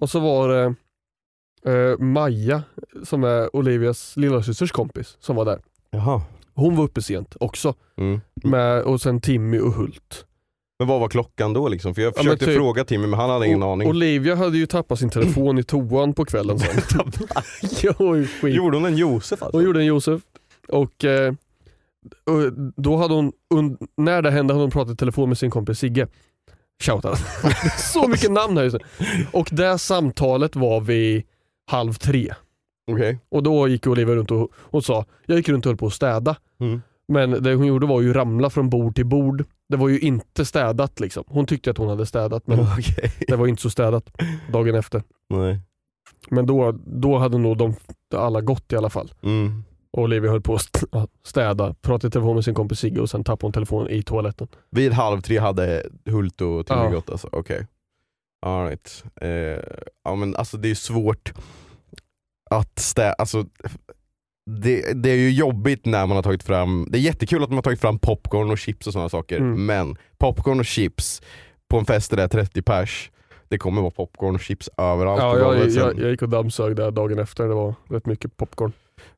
och 0.00 0.10
så 0.10 0.20
var 0.20 0.48
det 0.48 0.74
eh, 1.72 1.98
Maja 1.98 2.62
som 3.04 3.24
är 3.24 3.56
Olivias 3.56 4.16
lillasysters 4.16 4.72
kompis 4.72 5.16
som 5.20 5.36
var 5.36 5.44
där. 5.44 5.60
Jaha. 5.90 6.22
Hon 6.54 6.76
var 6.76 6.84
uppe 6.84 7.02
sent 7.02 7.36
också. 7.40 7.74
Mm. 7.96 8.20
Med, 8.34 8.82
och 8.82 9.00
sen 9.00 9.20
Timmy 9.20 9.58
och 9.58 9.72
Hult. 9.72 10.24
Men 10.78 10.88
vad 10.88 11.00
var 11.00 11.08
klockan 11.08 11.52
då 11.52 11.68
liksom? 11.68 11.94
För 11.94 12.02
jag 12.02 12.12
men 12.16 12.24
försökte 12.24 12.44
typ- 12.46 12.56
fråga 12.56 12.84
Timmy 12.84 13.06
men 13.06 13.18
han 13.20 13.30
hade 13.30 13.46
ingen 13.46 13.62
O- 13.62 13.72
aning. 13.72 13.88
Olivia 13.88 14.34
hade 14.36 14.58
ju 14.58 14.66
tappat 14.66 14.98
sin 14.98 15.10
telefon 15.10 15.58
i 15.58 15.62
toan 15.62 16.14
på 16.14 16.24
kvällen 16.24 16.58
sen. 16.58 16.82
jo, 17.82 18.24
skit. 18.40 18.54
Gjorde 18.56 18.76
hon 18.76 18.86
en 18.86 18.96
Josef 18.96 19.42
alltså? 19.42 19.56
Hon 19.56 19.64
gjorde 19.64 19.80
en 19.80 19.86
Josef 19.86 20.22
och, 20.68 21.04
eh, 21.04 21.32
och 22.24 22.52
då 22.76 22.96
hade 22.96 23.14
hon, 23.14 23.32
när 23.96 24.22
det 24.22 24.30
hände 24.30 24.54
hade 24.54 24.64
hon 24.64 24.70
pratat 24.70 24.94
i 24.94 24.96
telefon 24.96 25.28
med 25.28 25.38
sin 25.38 25.50
kompis 25.50 25.78
Sigge. 25.78 26.08
Shoutout. 26.82 27.18
Så 27.78 28.08
mycket 28.08 28.32
namn 28.32 28.56
här 28.56 28.64
just 28.64 28.76
nu. 28.76 29.06
Och 29.32 29.48
det 29.52 29.78
samtalet 29.78 30.56
var 30.56 30.80
vid 30.80 31.22
halv 31.70 31.92
tre. 31.92 32.34
Okej. 32.90 33.18
Och 33.28 33.42
då 33.42 33.68
gick 33.68 33.86
Olivia 33.86 34.14
runt 34.14 34.30
och 34.30 34.50
hon 34.56 34.82
sa, 34.82 35.04
jag 35.26 35.36
gick 35.36 35.48
runt 35.48 35.66
och 35.66 35.70
höll 35.70 35.76
på 35.76 35.86
att 35.86 35.92
städa. 35.92 36.36
Mm. 36.60 36.82
Men 37.08 37.42
det 37.42 37.54
hon 37.54 37.66
gjorde 37.66 37.86
var 37.86 38.00
ju 38.00 38.12
ramla 38.12 38.50
från 38.50 38.70
bord 38.70 38.94
till 38.94 39.06
bord. 39.06 39.44
Det 39.68 39.76
var 39.76 39.88
ju 39.88 39.98
inte 39.98 40.44
städat 40.44 41.00
liksom. 41.00 41.24
Hon 41.26 41.46
tyckte 41.46 41.70
att 41.70 41.78
hon 41.78 41.88
hade 41.88 42.06
städat 42.06 42.46
men 42.46 42.60
Okej. 42.78 43.12
det 43.28 43.36
var 43.36 43.46
inte 43.46 43.62
så 43.62 43.70
städat 43.70 44.10
dagen 44.52 44.74
efter. 44.74 45.02
Nej. 45.30 45.60
Men 46.30 46.46
då, 46.46 46.72
då 46.86 47.18
hade 47.18 47.38
nog 47.38 47.56
de 47.56 47.74
alla 48.14 48.40
gått 48.40 48.72
i 48.72 48.76
alla 48.76 48.90
fall. 48.90 49.12
Mm. 49.22 49.64
Och 49.96 50.02
Olivia 50.02 50.30
höll 50.30 50.40
på 50.42 50.54
att 50.54 51.10
städa, 51.24 51.74
pratade 51.74 52.08
i 52.08 52.10
telefon 52.10 52.34
med 52.34 52.44
sin 52.44 52.54
kompis 52.54 52.78
Sigge 52.78 53.00
och 53.00 53.10
sen 53.10 53.24
tappade 53.24 53.46
hon 53.46 53.52
telefonen 53.52 53.90
i 53.90 54.02
toaletten. 54.02 54.48
Vid 54.70 54.92
halv 54.92 55.20
tre 55.20 55.38
hade 55.38 55.82
Hult 56.04 56.40
och 56.40 56.66
Timmy 56.66 56.80
Ja. 56.80 56.88
gått 56.90 57.10
alltså? 57.10 57.28
Okej. 57.32 57.66
All 58.46 58.66
right. 58.66 59.04
Eh, 59.20 59.28
ja 60.04 60.14
men 60.14 60.36
alltså 60.36 60.56
det 60.56 60.70
är 60.70 60.74
svårt 60.74 61.32
att 62.50 62.78
stä 62.78 63.12
alltså 63.12 63.44
det, 64.50 65.02
det 65.02 65.10
är 65.10 65.16
ju 65.16 65.30
jobbigt 65.30 65.86
när 65.86 66.06
man 66.06 66.16
har 66.16 66.22
tagit 66.22 66.42
fram, 66.42 66.86
det 66.90 66.98
är 66.98 67.02
jättekul 67.02 67.42
att 67.42 67.48
man 67.48 67.56
har 67.56 67.62
tagit 67.62 67.80
fram 67.80 67.98
popcorn 67.98 68.50
och 68.50 68.58
chips 68.58 68.86
och 68.86 68.92
sådana 68.92 69.08
saker, 69.08 69.36
Mm. 69.36 69.66
men 69.66 69.96
popcorn 70.18 70.60
och 70.60 70.66
chips 70.66 71.22
på 71.68 71.78
en 71.78 71.84
fest 71.84 72.10
där 72.10 72.16
det 72.16 72.22
är 72.22 72.28
30 72.28 72.62
pers, 72.62 73.10
det 73.48 73.58
kommer 73.58 73.80
vara 73.82 73.90
popcorn 73.90 74.34
och 74.34 74.40
chips 74.40 74.68
överallt 74.78 75.22
Ja, 75.22 75.38
jag, 75.38 75.70
jag, 75.70 75.98
jag 75.98 76.10
gick 76.10 76.22
och 76.22 76.28
dammsög 76.28 76.76
där 76.76 76.90
dagen 76.90 77.18
efter, 77.18 77.48
det 77.48 77.54
var 77.54 77.74
rätt 77.90 78.06
mycket 78.06 78.36
popcorn. 78.36 78.72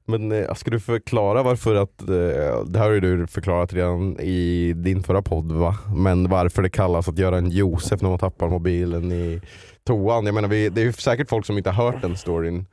Men 0.05 0.33
eh, 0.33 0.55
ska 0.55 0.71
du 0.71 0.81
förklara 0.81 1.43
varför 1.43 1.75
att, 1.75 2.01
eh, 2.01 2.65
det 2.67 2.79
här 2.79 2.85
har 2.87 2.91
ju 2.91 3.01
du 3.01 3.27
förklarat 3.27 3.73
redan 3.73 4.21
i 4.21 4.73
din 4.77 5.03
förra 5.03 5.23
podd 5.23 5.53
va? 5.53 5.77
Men 5.97 6.29
varför 6.29 6.63
det 6.63 6.71
kallas 6.71 7.09
att 7.09 7.19
göra 7.19 7.39
en 7.39 7.51
Josef 7.51 8.03
när 8.03 8.09
man 8.11 8.19
tappar 8.19 8.49
mobilen 8.49 9.13
i 9.13 9.41
toan. 9.85 10.27
Jag 10.27 10.35
menar 10.35 10.49
vi, 10.49 10.69
det 10.69 10.81
är 10.81 10.85
ju 10.85 10.93
säkert 10.93 11.29
folk 11.29 11.47
som 11.47 11.59
inte 11.59 11.71
har 11.71 11.85
hört 11.93 12.03
den 12.03 12.17
storyn. 12.17 12.67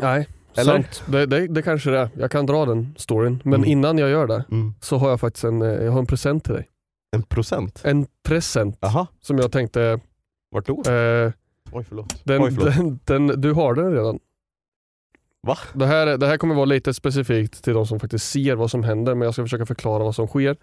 Nej, 0.00 0.28
Eller? 0.56 0.72
sant. 0.72 1.02
Det, 1.06 1.26
det, 1.26 1.46
det 1.46 1.62
kanske 1.62 1.90
det 1.90 1.98
är. 1.98 2.08
Jag 2.18 2.30
kan 2.30 2.46
dra 2.46 2.64
den 2.64 2.94
storyn. 2.98 3.40
Men 3.44 3.54
Mm. 3.54 3.68
innan 3.70 3.98
jag 3.98 4.10
gör 4.10 4.26
det 4.26 4.44
Mm. 4.50 4.74
så 4.80 4.96
har 4.96 5.10
jag 5.10 5.20
faktiskt 5.20 5.44
en, 5.44 5.62
eh, 5.62 5.68
jag 5.68 5.92
har 5.92 5.98
en 5.98 6.06
present 6.06 6.44
till 6.44 6.54
dig. 6.54 6.68
En 7.16 7.22
procent? 7.22 7.80
En 7.84 8.06
present 8.28 8.76
Jaha, 8.80 9.06
som 9.20 9.38
jag 9.38 9.52
tänkte, 9.52 10.00
vart 10.50 10.66
då? 10.66 10.72
eh, 10.92 11.32
Oj 11.72 11.84
förlåt. 11.88 12.20
den, 12.24 12.42
Oj, 12.42 12.50
förlåt. 12.54 12.74
den, 12.76 13.26
den, 13.28 13.40
du 13.40 13.52
har 13.52 13.74
den 13.74 13.92
redan. 13.92 14.18
Va? 15.46 15.58
Det 15.72 15.86
här, 15.86 16.16
det 16.18 16.26
här 16.26 16.36
kommer 16.36 16.54
vara 16.54 16.64
lite 16.64 16.94
specifikt 16.94 17.64
till 17.64 17.74
de 17.74 17.86
som 17.86 18.00
faktiskt 18.00 18.30
ser 18.30 18.54
vad 18.54 18.70
som 18.70 18.84
händer 18.84 19.14
men 19.14 19.24
jag 19.26 19.34
ska 19.34 19.42
försöka 19.42 19.66
förklara 19.66 20.04
vad 20.04 20.14
som 20.14 20.26
sker. 20.26 20.56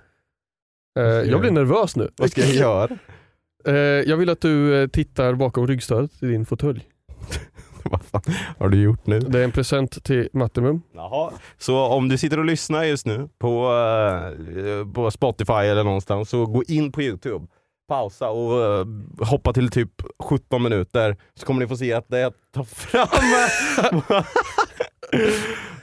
Eh, 0.99 1.03
jag 1.05 1.39
blir 1.39 1.51
nervös 1.51 1.95
nu. 1.95 2.09
Vad 2.17 2.31
ska 2.31 2.41
jag 2.41 2.53
göra? 2.55 2.97
Eh, 3.65 3.75
jag 4.09 4.17
vill 4.17 4.29
att 4.29 4.41
du 4.41 4.81
eh, 4.81 4.87
tittar 4.87 5.33
bakom 5.33 5.67
ryggstödet 5.67 6.23
i 6.23 6.25
din 6.25 6.45
fåtölj. 6.45 6.81
Vad 7.83 8.03
fan 8.03 8.21
har 8.57 8.69
du 8.69 8.81
gjort 8.81 9.07
nu? 9.07 9.19
Det 9.19 9.39
är 9.39 9.43
en 9.43 9.51
present 9.51 10.03
till 10.03 10.29
Mattimum. 10.33 10.81
Jaha. 10.93 11.31
Så 11.57 11.77
om 11.79 12.09
du 12.09 12.17
sitter 12.17 12.39
och 12.39 12.45
lyssnar 12.45 12.83
just 12.83 13.05
nu 13.05 13.29
på, 13.39 13.73
eh, 14.57 14.93
på 14.93 15.11
Spotify 15.11 15.53
eller 15.53 15.83
någonstans 15.83 16.29
så 16.29 16.45
gå 16.45 16.63
in 16.63 16.91
på 16.91 17.01
Youtube, 17.01 17.47
pausa 17.87 18.29
och 18.29 18.63
eh, 18.63 18.85
hoppa 19.19 19.53
till 19.53 19.69
typ 19.69 19.91
17 20.23 20.63
minuter 20.63 21.17
så 21.39 21.45
kommer 21.45 21.59
ni 21.59 21.67
få 21.67 21.77
se 21.77 21.93
att 21.93 22.09
det 22.09 22.19
jag 22.19 22.33
tar 22.53 22.63
fram 22.63 23.07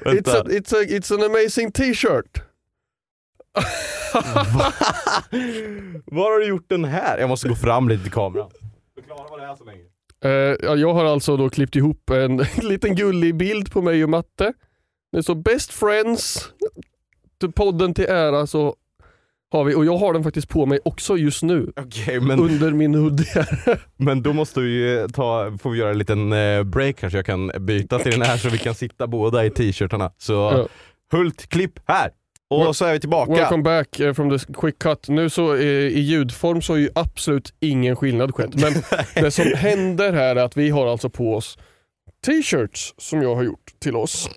It's, 0.07 0.35
a, 0.35 0.44
it's, 0.48 0.72
a, 0.72 0.83
it's 0.83 1.14
an 1.14 1.22
amazing 1.22 1.72
t-shirt. 1.72 2.42
Var 6.04 6.30
har 6.33 6.38
du 6.40 6.46
gjort 6.46 6.68
den 6.68 6.85
här? 6.85 7.18
Jag 7.18 7.28
måste 7.28 7.48
gå 7.48 7.54
fram 7.54 7.88
lite 7.88 8.02
till 8.02 8.12
kameran. 8.12 8.50
Förklara 8.94 9.28
vad 9.30 9.40
det 9.40 9.46
är 9.46 9.54
så 9.54 9.64
länge. 9.64 9.83
Ja, 10.62 10.76
jag 10.76 10.94
har 10.94 11.04
alltså 11.04 11.37
då 11.37 11.50
klippt 11.50 11.76
ihop 11.76 12.11
en 12.11 12.37
liten 12.62 12.96
gullig 12.96 13.37
bild 13.37 13.72
på 13.72 13.83
mig 13.83 14.04
och 14.04 14.11
Matte. 14.11 14.52
Det 15.12 15.22
står 15.22 15.35
best 15.35 15.72
friends, 15.72 16.52
till 17.40 17.52
podden 17.52 17.94
till 17.94 18.04
ära 18.09 18.46
så 18.46 18.76
har 19.59 19.64
vi, 19.64 19.75
och 19.75 19.85
jag 19.85 19.97
har 19.97 20.12
den 20.12 20.25
faktiskt 20.25 20.49
på 20.49 20.67
mig 20.67 20.79
också 20.85 21.17
just 21.17 21.43
nu. 21.43 21.73
Okej 21.77 22.21
men, 22.21 22.40
Under 22.40 22.71
min 22.71 22.95
hoodie 22.95 23.47
men 23.97 24.23
då 24.23 24.33
måste 24.33 24.61
vi 24.61 24.71
ju 24.71 25.09
ta, 25.09 25.59
får 25.62 25.71
vi 25.71 25.79
göra 25.79 25.90
en 25.90 25.99
liten 25.99 26.33
eh, 26.33 26.62
break 26.62 27.03
här 27.03 27.11
så 27.11 27.17
jag 27.17 27.27
kan 27.27 27.53
byta 27.61 27.99
till 27.99 28.12
den 28.12 28.23
här 28.23 28.37
så 28.37 28.49
vi 28.49 28.59
kan 28.59 28.75
sitta 28.75 29.07
båda 29.07 29.45
i 29.45 29.51
t-shirtarna. 29.51 30.12
Så 30.19 30.33
Ja. 30.33 30.69
Hult, 31.12 31.47
klipp 31.49 31.79
här! 31.87 32.11
Och 32.51 32.77
så 32.77 32.85
är 32.85 32.93
vi 32.93 33.01
tillbaka. 33.01 33.33
Welcome 33.33 33.62
back 33.62 34.01
eh, 34.01 34.14
from 34.14 34.38
the 34.38 34.53
quick 34.53 34.79
cut. 34.79 35.09
Nu 35.09 35.31
så 35.31 35.55
eh, 35.55 35.62
i 35.69 36.01
ljudform 36.01 36.62
så 36.62 36.73
har 36.73 36.79
ju 36.79 36.88
absolut 36.95 37.55
ingen 37.61 37.97
skillnad 37.97 38.35
skett. 38.35 38.55
Men 38.55 38.73
det 39.25 39.31
som 39.31 39.45
händer 39.57 40.12
här 40.12 40.37
är 40.37 40.45
att 40.45 40.57
vi 40.57 40.71
har 40.71 40.87
alltså 40.87 41.11
på 41.11 41.35
oss 41.35 41.59
t-shirts 42.27 42.95
som 42.99 43.23
jag 43.23 43.35
har 43.35 43.43
gjort 43.43 43.73
till 43.79 43.97
oss. 43.97 44.31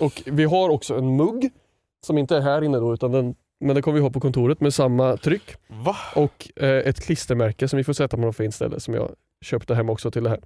Och 0.00 0.22
vi 0.26 0.44
har 0.44 0.68
också 0.68 0.98
en 0.98 1.16
mugg 1.16 1.50
som 2.06 2.18
inte 2.18 2.36
är 2.36 2.40
här 2.40 2.64
inne 2.64 2.78
då 2.78 2.94
utan 2.94 3.12
den, 3.12 3.34
men 3.60 3.74
den 3.74 3.82
kommer 3.82 3.94
vi 3.94 4.02
ha 4.02 4.10
på 4.10 4.20
kontoret 4.20 4.60
med 4.60 4.74
samma 4.74 5.16
tryck. 5.16 5.56
Va? 5.68 5.96
Och 6.14 6.50
eh, 6.56 6.88
ett 6.88 7.00
klistermärke 7.00 7.68
som 7.68 7.76
vi 7.76 7.84
får 7.84 7.92
sätta 7.92 8.16
på 8.16 8.22
något 8.22 8.36
fint 8.36 8.54
ställe 8.54 8.80
som 8.80 8.94
jag 8.94 9.10
köpte 9.44 9.74
hem 9.74 9.90
också 9.90 10.10
till 10.10 10.22
det 10.22 10.30
här. 10.30 10.40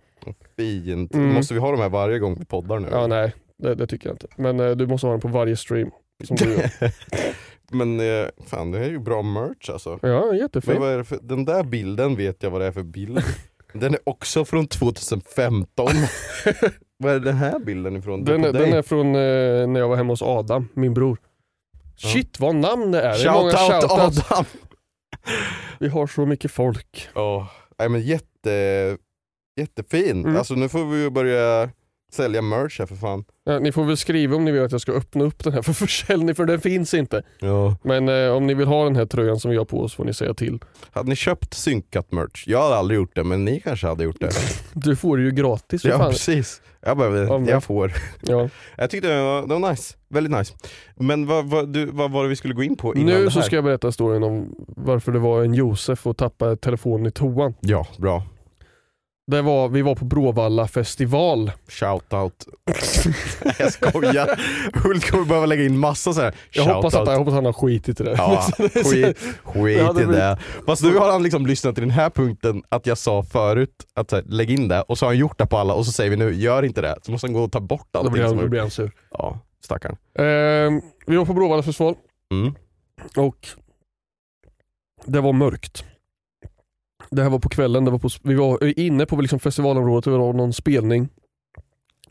Fint. 0.57 1.15
Mm. 1.15 1.35
Måste 1.35 1.55
vi 1.55 1.61
ha 1.61 1.71
de 1.71 1.81
här 1.81 1.89
varje 1.89 2.19
gång 2.19 2.37
vi 2.39 2.45
poddar 2.45 2.79
nu? 2.79 2.89
Ja 2.91 3.07
nej, 3.07 3.33
det, 3.59 3.75
det 3.75 3.87
tycker 3.87 4.09
jag 4.09 4.15
inte. 4.15 4.27
Men 4.37 4.61
eh, 4.61 4.71
du 4.71 4.87
måste 4.87 5.07
ha 5.07 5.13
den 5.13 5.21
på 5.21 5.29
varje 5.29 5.57
stream. 5.57 5.91
Som 6.25 6.37
du 6.37 6.53
gör. 6.53 6.71
Men 7.71 8.01
eh, 8.01 8.29
fan 8.47 8.71
det 8.71 8.79
här 8.79 8.85
är 8.85 8.91
ju 8.91 8.99
bra 8.99 9.23
merch 9.23 9.71
alltså. 9.71 9.99
Ja, 10.03 10.35
jättefin. 10.35 10.73
Men 10.73 10.83
vad 10.83 10.93
är 10.93 10.99
det 10.99 11.05
för, 11.05 11.19
den 11.23 11.45
där 11.45 11.63
bilden 11.65 12.17
vet 12.17 12.43
jag 12.43 12.51
vad 12.51 12.61
det 12.61 12.67
är 12.67 12.73
för 12.73 12.83
bild. 12.83 13.23
Den 13.73 13.95
är 13.95 14.01
också 14.05 14.45
från 14.45 14.67
2015. 14.67 15.89
vad 16.97 17.13
är 17.13 17.21
den 17.21 17.37
här 17.37 17.59
bilden 17.59 17.97
ifrån? 17.97 18.25
Det 18.25 18.33
Den, 18.33 18.43
den 18.43 18.73
är 18.73 18.83
från 18.83 19.07
eh, 19.07 19.67
när 19.67 19.81
jag 19.81 19.89
var 19.89 19.97
hemma 19.97 20.13
hos 20.13 20.23
Adam, 20.23 20.69
min 20.75 20.95
bror. 20.95 21.19
Shit 22.03 22.41
vad 22.41 22.55
namn 22.55 22.91
det 22.93 23.03
är. 23.03 23.19
det 23.19 23.25
är 23.29 23.33
många 23.33 23.51
Shout 23.51 23.83
out 23.83 23.91
shoutouts. 23.91 24.31
Adam! 24.31 24.45
Vi 25.79 25.89
har 25.89 26.07
så 26.07 26.27
mycket 26.27 26.51
folk. 26.51 27.09
Oh, 27.15 27.47
nej, 27.79 27.89
men 27.89 28.01
jätte, 28.01 28.97
jättefin. 29.61 30.25
Mm. 30.25 30.37
Alltså 30.37 30.55
nu 30.55 30.69
får 30.69 30.85
vi 30.85 31.03
ju 31.03 31.11
börja 31.11 31.71
sälja 32.15 32.43
merch 32.43 32.79
här 32.79 32.87
för 32.87 32.97
fan. 32.97 33.25
Ja, 33.45 33.59
ni 33.59 33.73
får 33.73 33.85
väl 33.85 33.97
skriva 33.97 34.37
om 34.37 34.45
ni 34.45 34.53
vill 34.53 34.63
att 34.63 34.73
jag 34.73 34.81
ska 34.81 34.93
öppna 34.93 35.25
upp 35.25 35.45
den 35.45 35.53
här 35.53 35.63
för 35.63 35.73
försäljning 35.87 36.35
för 36.35 36.45
den 36.45 36.61
finns 36.61 36.95
inte. 36.95 37.23
Ja. 37.41 37.77
Men 37.83 38.09
eh, 38.09 38.31
om 38.33 38.47
ni 38.47 38.55
vill 38.55 38.67
ha 38.67 38.85
den 38.85 38.97
här 38.97 39.07
tröjan 39.07 39.41
som 39.41 39.51
vi 39.51 39.57
har 39.57 39.65
på 39.65 39.81
oss 39.81 39.95
får 39.95 40.05
ni 40.05 40.15
säga 40.15 40.35
till. 40.35 40.59
Hade 40.91 41.09
ni 41.09 41.17
köpt 41.17 41.55
synkat 41.55 42.13
merch? 42.13 42.45
Jag 42.47 42.63
hade 42.63 42.77
aldrig 42.77 42.97
gjort 43.01 43.15
det 43.15 43.25
men 43.25 43.45
ni 43.45 43.61
kanske 43.61 43.87
hade 43.87 44.05
gjort 44.05 44.21
det. 44.21 44.31
Du 44.73 44.97
får 44.97 45.17
det 45.17 45.23
ju 45.23 45.31
gratis 45.31 45.83
för 45.83 45.89
ja 45.89 45.99
fan. 45.99 46.11
precis. 46.11 46.63
Jag, 46.87 46.99
mig. 46.99 47.51
jag 47.51 47.65
får. 47.65 47.93
Ja. 48.21 48.49
Jag 48.77 48.91
tyckte 48.91 49.09
det 49.09 49.23
var, 49.23 49.43
det 49.47 49.59
var 49.59 49.71
nice. 49.71 49.95
Väldigt 50.09 50.33
nice. 50.39 50.55
Men 50.97 51.27
vad, 51.27 51.45
vad, 51.45 51.73
du, 51.73 51.87
vad 51.87 52.11
var 52.11 52.23
det 52.23 52.29
vi 52.29 52.37
skulle 52.37 52.55
gå 52.55 52.63
in 52.63 52.77
på 52.77 52.95
innan 52.95 53.07
Nu 53.07 53.25
det 53.25 53.31
så 53.31 53.39
här? 53.39 53.47
ska 53.47 53.57
jag 53.57 53.65
berätta 53.65 53.89
historien 53.89 54.23
om 54.23 54.55
varför 54.69 55.13
det 55.13 55.19
var 55.19 55.43
en 55.45 55.55
Josef 55.55 56.07
och 56.07 56.17
tappade 56.17 56.57
telefonen 56.57 57.07
i 57.07 57.11
toan. 57.11 57.55
Ja, 57.61 57.87
bra. 57.99 58.23
Det 59.27 59.43
var, 59.43 59.69
vi 59.69 59.83
var 59.83 59.95
på 59.95 60.05
Bråvalla 60.05 60.69
festival. 60.69 61.53
Shoutout. 61.69 62.47
jag 63.59 63.73
skojar. 63.73 64.41
Hult 64.85 65.11
kommer 65.11 65.25
behöva 65.25 65.47
lägga 65.47 65.65
in 65.65 65.79
massa 65.79 66.13
så 66.13 66.21
här. 66.21 66.35
Jag 66.51 66.65
hoppas, 66.65 66.95
att, 66.95 67.09
jag 67.09 67.19
hoppas 67.19 67.35
han 67.35 67.45
har 67.45 67.53
skitit 67.53 68.01
i 68.01 68.05
det. 68.05 68.15
Ja, 68.19 68.43
skit, 68.59 69.19
skit 69.45 69.79
Det 69.79 69.91
i 69.91 69.93
blivit- 69.95 70.13
det. 70.17 70.39
Fast 70.67 70.83
nu 70.83 70.97
har 70.97 71.13
han 71.13 71.23
liksom 71.23 71.47
lyssnat 71.47 71.75
till 71.75 71.83
den 71.83 71.91
här 71.91 72.11
punkten 72.11 72.63
att 72.69 72.87
jag 72.87 72.99
sa 72.99 73.23
förut 73.23 73.75
att 73.95 74.13
här, 74.13 74.23
lägg 74.27 74.51
in 74.51 74.69
det 74.69 74.83
och 74.83 74.99
så 74.99 75.05
har 75.07 75.11
han 75.11 75.19
gjort 75.19 75.39
det 75.39 75.47
på 75.47 75.59
alla 75.59 75.75
och 75.75 75.87
så 75.87 75.93
säger 75.93 76.11
vi 76.11 76.17
nu 76.17 76.35
gör 76.35 76.63
inte 76.63 76.81
det. 76.81 76.97
Så 77.03 77.13
måste 77.13 77.27
han 77.27 77.35
gå 77.35 77.43
och 77.43 77.53
ta 77.53 77.61
bort 77.61 77.89
Då 77.91 77.99
allting. 77.99 78.13
blir 78.13 78.23
som 78.23 78.37
han, 78.37 78.45
då 78.47 78.51
blir 78.51 78.61
han 78.61 78.71
sur. 78.71 78.93
Ja, 79.11 79.39
stackarn. 79.65 79.97
Ehm, 80.19 80.81
vi 81.07 81.17
var 81.17 81.25
på 81.25 81.33
Bråvalla 81.35 81.63
festival 81.63 81.95
Mm. 82.33 82.55
och 83.17 83.49
det 85.05 85.21
var 85.21 85.33
mörkt. 85.33 85.85
Det 87.13 87.23
här 87.23 87.31
var 87.31 87.39
på 87.39 87.49
kvällen, 87.49 87.85
det 87.85 87.91
var 87.91 87.99
på, 87.99 88.09
vi 88.23 88.35
var 88.35 88.79
inne 88.81 89.07
på 89.07 89.17
liksom 89.21 89.39
festivalområdet 89.41 90.07
och 90.07 90.13
det 90.13 90.19
var 90.19 90.33
någon 90.33 90.53
spelning. 90.53 91.09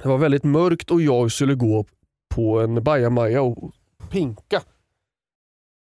Det 0.04 0.10
var 0.10 0.18
väldigt 0.18 0.44
mörkt 0.44 0.92
och 0.92 1.02
jag 1.02 1.32
skulle 1.32 1.56
gå 1.56 1.86
på 2.36 2.60
en 2.62 2.84
bajamaja 2.84 3.42
och 3.42 3.72
pinka. 4.10 4.62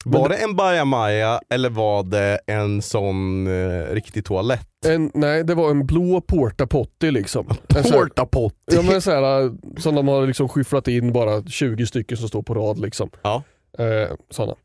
Var 0.05 0.29
det- 0.29 0.35
en 0.43 0.55
bajamaja 0.55 1.41
eller 1.49 1.69
var 1.69 2.03
det 2.03 2.39
en 2.47 2.81
sån 2.81 3.47
eh, 3.47 3.93
riktig 3.93 4.25
toalett? 4.25 4.67
En, 4.87 5.11
nej, 5.13 5.43
det 5.43 5.55
var 5.55 5.69
en 5.71 5.85
blå 5.85 6.21
porta 6.21 6.67
potty 6.67 7.11
liksom. 7.11 7.47
Porta 7.67 8.25
potty. 8.25 8.75
Ja 8.75 8.81
men 8.81 9.01
så 9.01 9.11
här, 9.11 9.51
som 9.81 9.95
de 9.95 10.07
har 10.07 10.27
liksom 10.27 10.49
skyfflat 10.49 10.87
in 10.87 11.13
bara 11.13 11.43
20 11.43 11.85
stycken 11.85 12.17
som 12.17 12.27
står 12.27 12.41
på 12.43 12.53
rad 12.53 12.79
liksom. 12.79 13.09
Ja. 13.21 13.43
Eh, 13.77 14.15
såna. 14.29 14.55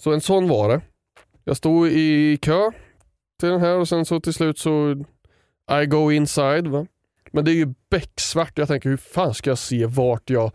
Så 0.00 0.12
en 0.12 0.20
sån 0.20 0.48
var 0.48 0.68
det. 0.68 0.80
Jag 1.44 1.56
stod 1.56 1.88
i 1.88 2.36
kö 2.42 2.70
till 3.40 3.48
den 3.48 3.60
här 3.60 3.76
och 3.78 3.88
sen 3.88 4.04
så 4.04 4.20
till 4.20 4.34
slut 4.34 4.58
så 4.58 5.04
I 5.82 5.86
go 5.86 6.12
inside. 6.12 6.66
Va? 6.66 6.86
Men 7.32 7.44
det 7.44 7.50
är 7.50 7.54
ju 7.54 7.74
becksvart 7.90 8.58
jag 8.58 8.68
tänker 8.68 8.88
hur 8.90 8.96
fan 8.96 9.34
ska 9.34 9.50
jag 9.50 9.58
se 9.58 9.86
vart 9.86 10.30
jag... 10.30 10.50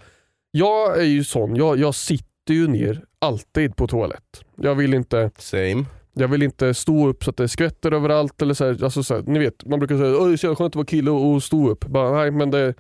Jag 0.52 1.00
är 1.00 1.04
ju 1.06 1.24
sån, 1.24 1.56
jag, 1.56 1.78
jag 1.80 1.96
sitter 1.96 2.54
ju 2.54 2.68
ner 2.68 3.06
alltid 3.20 3.76
på 3.76 3.88
toalett. 3.88 4.44
Jag 4.56 4.76
vill 4.76 4.94
inte 4.94 5.32
Same. 5.38 5.86
jag 6.14 6.28
vill 6.28 6.44
inte 6.44 6.74
stå 6.74 7.08
upp 7.08 7.24
så 7.24 7.30
att 7.30 7.38
det 7.38 7.48
skvätter 7.48 7.92
överallt. 7.92 8.42
Eller 8.42 8.54
så 8.54 8.66
här, 8.66 8.84
alltså 8.84 9.04
så 9.04 9.16
här, 9.16 9.24
ni 9.28 9.40
vet, 9.40 9.66
man 9.66 9.80
brukar 9.80 9.98
säga 9.98 10.12
att 10.16 10.28
det 10.28 10.34
är 10.34 10.38
så 10.38 10.56
skönt 10.56 10.72
att 10.72 10.76
vara 10.76 10.86
kille 10.86 11.12
och, 11.12 11.34
och 11.34 11.44
stå 11.44 11.70
upp. 11.70 11.86
Bara, 11.86 12.12
nej, 12.12 12.32
men 12.32 12.52
det, 12.52 12.74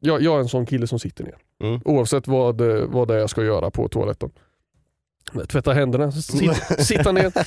jag, 0.00 0.22
jag 0.22 0.34
är 0.36 0.40
en 0.40 0.48
sån 0.48 0.66
kille 0.66 0.86
som 0.86 0.98
sitter 0.98 1.24
ner. 1.24 1.36
Mm. 1.62 1.80
Oavsett 1.84 2.26
vad, 2.28 2.58
det- 2.58 2.86
vad 2.86 3.08
det 3.08 3.14
är 3.14 3.18
jag 3.18 3.30
ska 3.30 3.44
göra 3.44 3.70
på 3.70 3.88
toaletten. 3.88 4.30
Tvätta 5.48 5.72
händerna, 5.72 6.12
sit, 6.12 6.54
sitta 6.78 7.12
ner. 7.12 7.32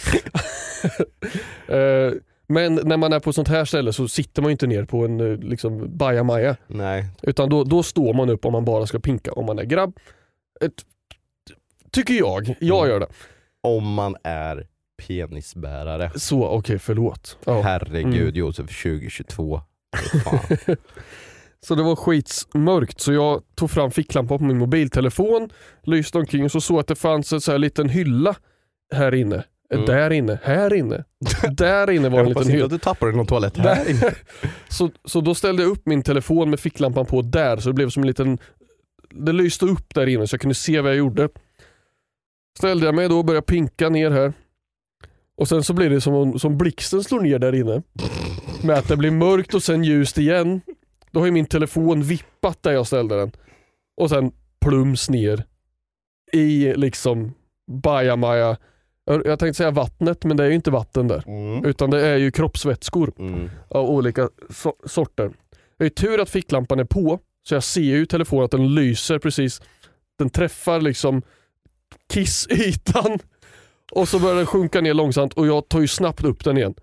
Eh, 1.67 2.13
men 2.47 2.75
när 2.83 2.97
man 2.97 3.13
är 3.13 3.19
på 3.19 3.29
ett 3.29 3.35
sånt 3.35 3.47
här 3.47 3.65
ställe 3.65 3.93
så 3.93 4.07
sitter 4.07 4.41
man 4.41 4.49
ju 4.49 4.51
inte 4.51 4.67
ner 4.67 4.83
på 4.85 5.05
en 5.05 5.19
eh, 5.19 5.38
liksom, 5.39 5.97
bajamaja. 5.97 6.55
Nej. 6.67 7.05
Utan 7.21 7.49
då, 7.49 7.63
då 7.63 7.83
står 7.83 8.13
man 8.13 8.29
upp 8.29 8.45
om 8.45 8.51
man 8.51 8.65
bara 8.65 8.85
ska 8.88 8.99
pinka 8.99 9.31
om 9.31 9.45
man 9.45 9.59
är 9.59 9.63
grabb. 9.63 9.99
Ett, 10.61 10.73
tycker 11.91 12.13
jag. 12.13 12.55
Jag 12.59 12.77
Mm. 12.79 12.89
gör 12.91 12.99
det. 12.99 13.07
Om 13.61 13.93
man 13.93 14.15
är 14.23 14.67
penisbärare. 15.07 16.11
Så, 16.15 16.47
okej 16.47 16.79
förlåt. 16.79 17.38
Ja. 17.45 17.61
Herregud 17.61 18.05
Mm. 18.21 18.35
Josef 18.35 18.83
2022. 18.83 19.61
Fan. 20.23 20.75
Så 21.67 21.75
det 21.75 21.84
var 21.84 21.95
skitsmörkt 21.95 22.99
så 23.01 23.13
jag 23.13 23.41
tog 23.56 23.71
fram 23.71 23.91
ficklampan 23.91 24.38
på 24.38 24.43
min 24.43 24.58
mobiltelefon, 24.58 25.49
lyste 25.84 26.17
omkring 26.17 26.43
och 26.43 26.51
så 26.51 26.62
såg 26.62 26.80
att 26.80 26.88
det 26.88 26.95
fanns 26.95 27.34
en 27.34 27.41
så 27.41 27.51
här 27.51 27.60
liten 27.60 27.89
hylla 27.89 28.36
här 28.93 29.15
inne. 29.15 29.43
Mm. 29.73 29.86
Där 29.86 30.12
inne, 30.12 30.39
här 30.43 30.73
inne. 30.73 31.04
Där 31.51 31.89
inne 31.89 32.10
var 32.10 32.17
Jag 32.17 32.28
en 32.28 32.34
hoppas 32.34 32.41
liten 32.41 32.41
inte 32.41 32.51
hylla. 32.51 32.65
att 32.65 32.71
du 32.71 32.78
tappade 32.78 33.12
någon 33.12 33.25
toalett 33.25 33.58
här 33.58 33.89
inne. 33.89 34.13
så, 34.69 34.89
så 35.06 35.21
då 35.21 35.36
ställde 35.36 35.63
jag 35.63 35.71
upp 35.71 35.86
min 35.86 36.04
telefon 36.04 36.49
med 36.49 36.60
ficklampan 36.60 37.06
på 37.06 37.21
där 37.21 37.58
så 37.58 37.69
det 37.69 37.73
blev 37.73 37.89
som 37.89 38.04
en 38.04 38.08
liten 38.08 38.38
Det 39.10 39.32
lyste 39.34 39.65
upp 39.65 39.93
där 39.95 40.08
inne 40.08 40.28
så 40.28 40.34
jag 40.34 40.41
kunde 40.41 40.56
se 40.56 40.82
vad 40.82 40.91
jag 40.91 40.97
gjorde. 40.97 41.30
Ställde 42.58 42.86
jag 42.86 42.95
mig 42.95 43.10
då 43.10 43.17
och 43.17 43.25
började 43.25 43.45
pinka 43.45 43.89
ner 43.89 44.12
här. 44.12 44.34
Och 45.38 45.47
sen 45.47 45.63
så 45.63 45.73
blir 45.73 45.89
det 45.89 46.01
som 46.01 46.13
om 46.13 46.39
som 46.39 46.58
blixten 46.58 47.04
slår 47.04 47.19
ner 47.19 47.39
där 47.39 47.56
inne. 47.56 47.82
Med 48.63 48.78
att 48.78 48.88
det 48.88 48.97
blir 48.97 49.12
mörkt 49.12 49.54
och 49.54 49.63
sen 49.63 49.84
ljust 49.84 50.17
igen. 50.17 50.62
Då 51.15 51.19
har 51.21 51.25
ju 51.25 51.32
min 51.32 51.45
telefon 51.45 52.04
vippat 52.04 52.63
där 52.63 52.71
jag 52.71 52.88
ställde 52.88 53.15
den. 53.17 53.32
Och 53.97 54.10
sen 54.10 54.32
plums 54.62 55.10
ner. 55.10 55.43
I 56.32 56.73
liksom 56.75 57.34
bajamaja. 57.71 58.58
Jag 59.06 59.39
tänkte 59.39 59.54
säga 59.54 59.71
vattnet 59.71 60.23
men 60.23 60.38
det 60.38 60.43
är 60.43 60.47
ju 60.47 60.56
inte 60.56 60.71
vatten 60.71 61.08
där. 61.08 61.23
Mm. 61.28 61.65
Utan 61.65 61.89
det 61.89 62.08
är 62.08 62.17
ju 62.17 62.32
kroppsvätskor 62.32 63.13
Mm. 63.19 63.49
av 63.69 63.89
olika 63.89 64.30
so- 64.49 64.88
sorter. 64.88 65.32
Det 65.78 65.86
är 65.86 65.89
tur 65.89 66.21
att 66.21 66.30
ficklampan 66.30 66.80
är 66.80 66.84
på, 66.86 67.19
så 67.47 67.54
jag 67.56 67.63
ser 67.63 67.82
ju 67.82 68.06
telefonen 68.06 68.45
att 68.45 68.51
den 68.51 68.75
lyser 68.75 69.19
precis. 69.19 69.62
Den 70.19 70.30
träffar 70.30 70.82
liksom 70.82 71.21
kissytan 72.13 73.19
och 73.91 74.08
så 74.08 74.19
börjar 74.19 74.36
den 74.36 74.45
sjunka 74.45 74.82
ner 74.82 74.93
långsamt 74.93 75.34
och 75.34 75.47
jag 75.47 75.69
tar 75.69 75.80
ju 75.82 75.88
snabbt 75.88 76.23
upp 76.23 76.43
den 76.43 76.58
igen. 76.58 76.73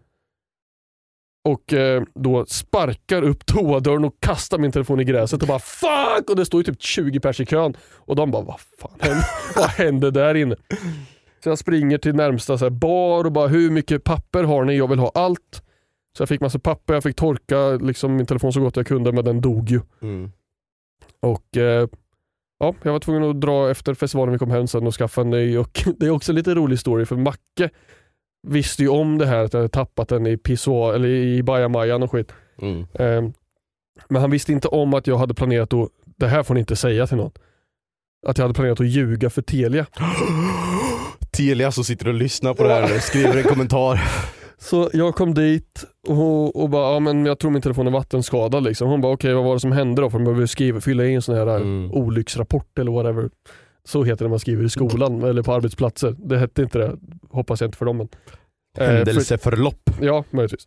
Och 1.45 1.73
eh, 1.73 2.03
då 2.15 2.47
sparkar 2.47 3.23
upp 3.23 3.47
toadörren 3.47 4.05
och 4.05 4.21
kastar 4.21 4.59
min 4.59 4.73
telefon 4.73 5.01
i 5.01 5.05
gräset 5.05 5.43
och 5.43 5.49
bara 5.49 5.59
fuck! 5.59 6.31
Och 6.31 6.37
det 6.37 6.47
står 6.47 6.61
ju 6.61 6.65
typ 6.65 6.83
20 6.83 7.21
pers 7.21 7.41
i 7.41 7.47
kön 7.47 7.77
och 7.97 8.17
de 8.17 8.31
bara 8.31 8.43
vad 8.43 8.61
fan 8.61 8.99
händer, 9.01 9.27
vad 9.57 9.69
händer 9.69 10.11
där 10.11 10.35
inne? 10.35 10.57
Så 11.43 11.49
jag 11.49 11.59
springer 11.59 11.99
till 11.99 12.15
närmsta 12.15 12.59
så 12.59 12.71
bar 12.71 13.25
och 13.25 13.33
bara 13.33 13.49
hur 13.49 13.71
mycket 13.71 14.05
papper 14.05 14.45
har 14.45 14.65
ni? 14.65 14.77
Jag 14.77 14.89
vill 14.89 14.99
ha 14.99 15.13
allt. 15.15 15.63
Så 16.17 16.23
jag 16.23 16.29
fick 16.29 16.41
massa 16.41 16.59
papper, 16.59 16.95
jag 16.95 17.03
fick 17.03 17.17
torka 17.17 17.71
liksom 17.71 18.17
min 18.17 18.27
telefon 18.27 18.53
så 18.53 18.61
gott 18.61 18.77
jag 18.77 18.87
kunde 18.87 19.13
men 19.13 19.25
den 19.25 19.41
dog 19.41 19.71
ju. 19.71 19.81
Mm. 20.03 20.33
Och 21.21 21.57
eh, 21.57 21.89
ja, 22.59 22.75
jag 22.83 22.93
var 22.93 22.99
tvungen 22.99 23.31
att 23.31 23.41
dra 23.41 23.71
efter 23.71 23.95
festivalen 23.95 24.33
vi 24.33 24.39
kom 24.39 24.51
hem 24.51 24.67
sen 24.67 24.87
och 24.87 24.95
skaffa 24.95 25.21
en 25.21 25.31
ny 25.31 25.59
och 25.59 25.83
det 25.99 26.07
är 26.07 26.11
också 26.11 26.33
en 26.33 26.37
lite 26.37 26.55
rolig 26.55 26.79
story 26.79 27.05
för 27.05 27.17
Macke 27.17 27.71
visste 28.49 28.83
ju 28.83 28.89
om 28.89 29.19
det 29.19 29.27
här 29.27 29.45
att 29.45 29.53
jag 29.53 29.61
hade 29.61 29.69
tappat 29.69 30.09
den 30.09 30.27
i 30.27 30.37
pissoar, 30.37 30.95
eller 30.95 31.09
i 31.09 31.43
bajamajan 31.43 32.03
och 32.03 32.11
skit. 32.11 32.33
Mm. 32.63 32.87
Ehm, 32.95 33.33
men 34.09 34.21
han 34.23 34.31
visste 34.31 34.53
inte 34.53 34.69
om 34.69 34.95
att 34.95 35.07
jag 35.07 35.19
hade 35.19 35.35
planerat 35.35 35.73
att, 35.73 35.89
det 36.17 36.27
här 36.29 36.43
får 36.43 36.55
ni 36.55 36.61
inte 36.61 36.77
säga 36.77 37.07
till 37.07 37.17
någon, 37.17 37.33
att 38.27 38.39
jag 38.39 38.45
hade 38.45 38.55
planerat 38.55 38.81
att 38.81 38.87
ljuga 38.87 39.31
för 39.31 39.43
Telia. 39.43 39.87
Telia 41.37 41.73
som 41.73 41.85
sitter 41.85 42.09
och 42.09 42.15
lyssnar 42.15 42.55
på 42.55 42.63
det 42.63 42.75
här 42.75 42.97
och 42.97 43.03
skriver 43.03 43.37
en 43.37 43.43
kommentar. 43.45 44.01
Så 44.59 44.91
jag 44.93 45.15
kom 45.15 45.35
dit 45.35 45.85
och, 46.09 46.63
och 46.63 46.71
bara, 46.71 46.93
ja, 46.93 47.01
men 47.01 47.27
jag 47.27 47.39
tror 47.39 47.51
min 47.51 47.63
telefon 47.63 47.87
är 47.87 47.91
vattenskadad. 47.91 48.65
Liksom. 48.65 48.89
Hon 48.89 49.01
bara, 49.01 49.13
okej 49.13 49.29
okay, 49.29 49.35
vad 49.35 49.45
var 49.45 49.55
det 49.55 49.61
som 49.61 49.73
hände 49.73 50.03
då? 50.03 50.11
För 50.11 50.19
man 50.19 50.25
behöver 50.25 50.47
skriva, 50.47 50.81
fylla 50.81 51.05
i 51.05 51.15
en 51.15 51.23
sån 51.23 51.35
här 51.35 51.47
Mm. 51.57 51.93
olycksrapport 51.93 52.79
eller 52.79 52.93
whatever. 52.93 53.31
Så 53.89 54.05
heter 54.05 54.19
det 54.19 54.25
när 54.25 54.31
man 54.31 54.39
skriver 54.39 54.65
i 54.65 54.69
skolan 54.69 55.23
eller 55.23 55.43
på 55.43 55.53
arbetsplatser. 55.53 56.15
Det 56.19 56.39
hette 56.39 56.63
inte 56.63 56.79
det, 56.79 56.99
hoppas 57.31 57.61
jag 57.61 57.69
inte 57.69 57.79
för 57.79 57.87
dem. 57.87 57.97
Men. 57.97 58.09
Eh, 58.79 58.87
för, 58.87 58.97
Händelseförlopp. 58.97 59.91
ja, 60.01 60.25
möjligtvis. 60.31 60.67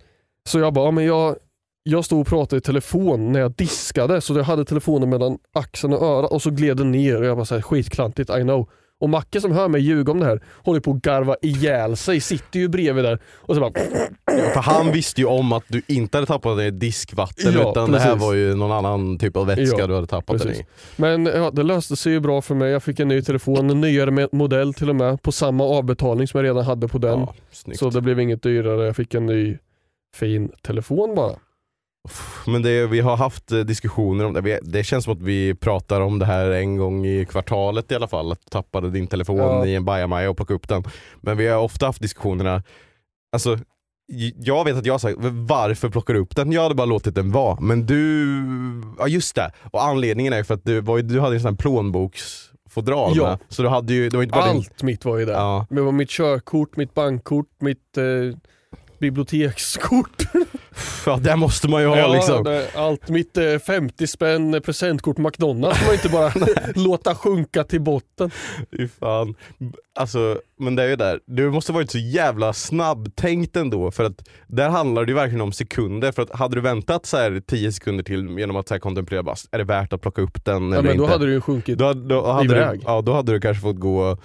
Så 0.49 0.60
jag 0.60 0.73
bara, 0.73 0.91
men 0.91 1.06
jag, 1.06 1.36
jag 1.84 2.06
stod 2.06 2.21
och 2.21 2.28
pratade 2.28 2.58
i 2.58 2.62
telefon 2.62 3.32
när 3.32 3.39
jag 3.39 3.51
diskade 3.51 4.21
så 4.21 4.38
jag 4.38 4.43
hade 4.43 4.65
telefonen 4.65 5.10
mellan 5.10 5.38
axeln 5.54 5.93
och 5.93 6.01
örat 6.01 6.32
och 6.32 6.41
så 6.41 6.49
gled 6.49 6.78
den 6.78 6.91
ner 6.91 7.19
och 7.21 7.25
jag 7.25 7.38
bara, 7.38 7.45
så 7.45 7.56
här, 7.56 7.62
skitklantigt, 7.62 8.30
I 8.30 8.41
know. 8.41 8.69
Och 8.99 9.10
Macke 9.10 9.41
som 9.41 9.51
hör 9.51 9.67
mig 9.67 9.81
ljuga 9.81 10.12
om 10.12 10.19
det 10.19 10.25
här 10.25 10.41
håller 10.63 10.79
på 10.79 10.91
att 10.91 11.01
garva 11.01 11.36
ihjäl 11.41 11.95
sig, 11.97 12.19
sitter 12.21 12.60
ju 12.60 12.67
bredvid 12.67 13.03
där 13.03 13.19
och 13.36 13.55
så 13.55 13.62
bara 13.62 13.71
För 14.53 14.62
han 14.62 14.91
visste 14.91 15.21
ju 15.21 15.27
om 15.27 15.53
att 15.53 15.63
du 15.67 15.81
inte 15.88 16.17
hade 16.17 16.27
tappat 16.27 16.58
den 16.58 16.65
i 16.65 16.71
diskvatten 16.71 17.53
Ja, 17.53 17.71
utan 17.71 17.91
det 17.91 17.99
här 17.99 18.05
precis. 18.12 18.21
var 18.27 18.34
ju 18.34 18.55
någon 18.55 18.71
annan 18.71 19.19
typ 19.19 19.38
av 19.38 19.47
vätska 19.47 19.77
Ja, 19.77 19.88
du 19.88 19.95
hade 19.95 20.08
tappat 20.08 20.38
den 20.38 20.47
precis. 20.47 20.63
i. 20.63 20.67
Men 20.95 21.25
ja, 21.25 21.51
det 21.51 21.63
löste 21.63 21.95
sig 21.95 22.12
ju 22.12 22.19
bra 22.19 22.41
för 22.41 22.55
mig. 22.55 22.71
Jag 22.71 22.84
fick 22.84 22.99
en 22.99 23.08
ny 23.08 23.21
telefon, 23.21 23.69
en 23.69 23.81
nyare 23.81 24.27
modell 24.31 24.73
till 24.73 24.89
och 24.89 24.95
med, 24.95 25.21
på 25.21 25.31
samma 25.31 25.63
avbetalning 25.63 26.27
som 26.27 26.38
jag 26.38 26.45
redan 26.49 26.63
hade 26.65 26.88
på 26.88 26.97
den. 26.97 27.19
Ja, 27.19 27.34
så 27.75 27.89
det 27.89 28.01
blev 28.01 28.19
inget 28.19 28.43
dyrare, 28.43 28.86
jag 28.86 28.95
fick 28.95 29.13
en 29.13 29.25
ny 29.25 29.58
fin 30.15 30.51
telefon 30.62 31.15
bara. 31.15 31.36
Men 32.47 32.61
det, 32.61 32.87
vi 32.87 32.99
har 32.99 33.17
haft 33.17 33.51
eh, 33.51 33.59
diskussioner 33.59 34.25
om 34.25 34.33
det. 34.33 34.41
Vi- 34.41 34.59
Det 34.61 34.83
känns 34.83 35.03
som 35.03 35.13
att 35.13 35.21
vi 35.21 35.55
pratar 35.55 36.01
om 36.01 36.19
det 36.19 36.25
här 36.25 36.51
en 36.51 36.77
gång 36.77 37.05
i 37.05 37.25
kvartalet 37.25 37.91
i 37.91 37.95
alla 37.95 38.07
fall. 38.07 38.31
Att 38.31 38.39
du 38.45 38.49
tappade 38.49 38.89
din 38.91 39.07
telefon 39.07 39.37
Ja. 39.37 39.65
i 39.65 39.75
en 39.75 39.85
bajamaja 39.85 40.29
och 40.29 40.37
plockade 40.37 40.55
upp 40.55 40.67
den. 40.67 40.83
Men 41.21 41.37
vi 41.37 41.47
har 41.47 41.61
ofta 41.61 41.85
haft 41.85 42.01
diskussionerna, 42.01 42.63
alltså 43.33 43.57
jag 44.35 44.65
vet 44.65 44.75
att 44.77 44.85
jag 44.85 44.93
har 44.93 44.99
sagt 44.99 45.17
varför 45.47 45.89
plockar 45.89 46.13
du 46.13 46.19
upp 46.19 46.35
den? 46.35 46.51
Jag 46.51 46.61
hade 46.63 46.75
bara 46.75 46.85
låtit 46.85 47.15
den 47.15 47.31
vara. 47.31 47.59
Men 47.61 47.85
du, 47.85 48.35
ja 48.99 49.07
just 49.07 49.35
det. 49.35 49.51
Och 49.71 49.83
anledningen 49.83 50.33
är 50.33 50.43
för 50.43 50.53
att 50.53 50.63
du, 50.65 50.81
var, 50.81 50.99
du 51.01 51.19
hade 51.19 51.35
en 51.35 51.41
sån 51.41 51.49
här 51.51 51.57
plånboksfodral 51.57 53.11
Ja. 53.15 53.23
med. 53.29 53.37
Så 53.49 53.61
du 53.61 53.67
hade 53.69 53.93
ju, 53.93 54.09
det 54.09 54.17
var 54.17 54.23
inte 54.23 54.33
bara 54.33 54.47
din, 54.47 54.55
Allt 54.57 54.83
mitt 54.83 55.05
var 55.05 55.17
ju 55.17 55.25
där. 55.25 55.33
ja, 55.33 55.65
Det 55.69 55.81
var 55.81 55.91
mitt 55.91 56.09
körkort, 56.09 56.77
mitt 56.77 56.93
bankkort, 56.93 57.47
mitt 57.59 57.97
eh, 57.97 58.03
bibliotekskort. 58.99 60.23
ja, 61.05 61.17
det 61.17 61.35
måste 61.35 61.67
man 61.67 61.81
ju 61.81 61.88
ha 61.88 62.13
liksom. 62.13 62.43
det, 62.43 62.69
allt 62.75 63.09
mitt 63.09 63.38
eh, 63.38 63.57
50 63.59 64.07
spänn 64.07 64.61
presentkort 64.65 65.15
på 65.15 65.21
McDonalds 65.21 65.79
får 65.79 65.85
man 65.85 65.95
inte 65.95 66.09
bara 66.09 66.31
låta 66.75 67.15
sjunka 67.15 67.63
till 67.63 67.81
botten. 67.81 68.31
Fy 68.71 68.88
fan. 68.88 69.35
Alltså, 69.99 70.38
men 70.59 70.75
det 70.75 70.83
är 70.83 70.88
ju 70.88 70.95
där, 70.95 71.19
du 71.25 71.51
måste 71.51 71.71
varit 71.71 71.91
så 71.91 71.97
jävla 71.97 72.53
snabbtänkt 72.53 73.55
ändå 73.55 73.91
för 73.91 74.03
att 74.03 74.27
där 74.47 74.69
handlar 74.69 75.05
det 75.05 75.09
ju 75.09 75.15
verkligen 75.15 75.41
om 75.41 75.51
sekunder. 75.51 76.11
För 76.11 76.21
att 76.21 76.35
hade 76.35 76.55
du 76.55 76.61
väntat 76.61 77.05
så 77.05 77.17
här 77.17 77.41
10 77.47 77.71
sekunder 77.71 78.03
till 78.03 78.39
genom 78.39 78.55
att 78.55 78.67
så 78.67 78.73
här 78.73 78.79
kontemplera, 78.79 79.23
bara, 79.23 79.35
är 79.51 79.57
det 79.57 79.63
värt 79.63 79.93
att 79.93 80.01
plocka 80.01 80.21
upp 80.21 80.45
den 80.45 80.71
Ja, 80.71 80.77
eller 80.79 80.89
men 80.89 80.97
då 80.97 81.03
inte? 81.03 81.13
hade 81.13 81.25
du 81.25 81.31
ju 81.31 81.41
sjunkit. 81.41 81.77
då, 81.77 81.93
då, 81.93 82.31
hade 82.31 82.45
iväg. 82.45 82.79
du, 82.79 82.85
ja, 82.85 83.01
då 83.01 83.13
hade 83.13 83.31
du 83.31 83.39
kanske 83.41 83.61
fått 83.61 83.79
gå 83.79 84.17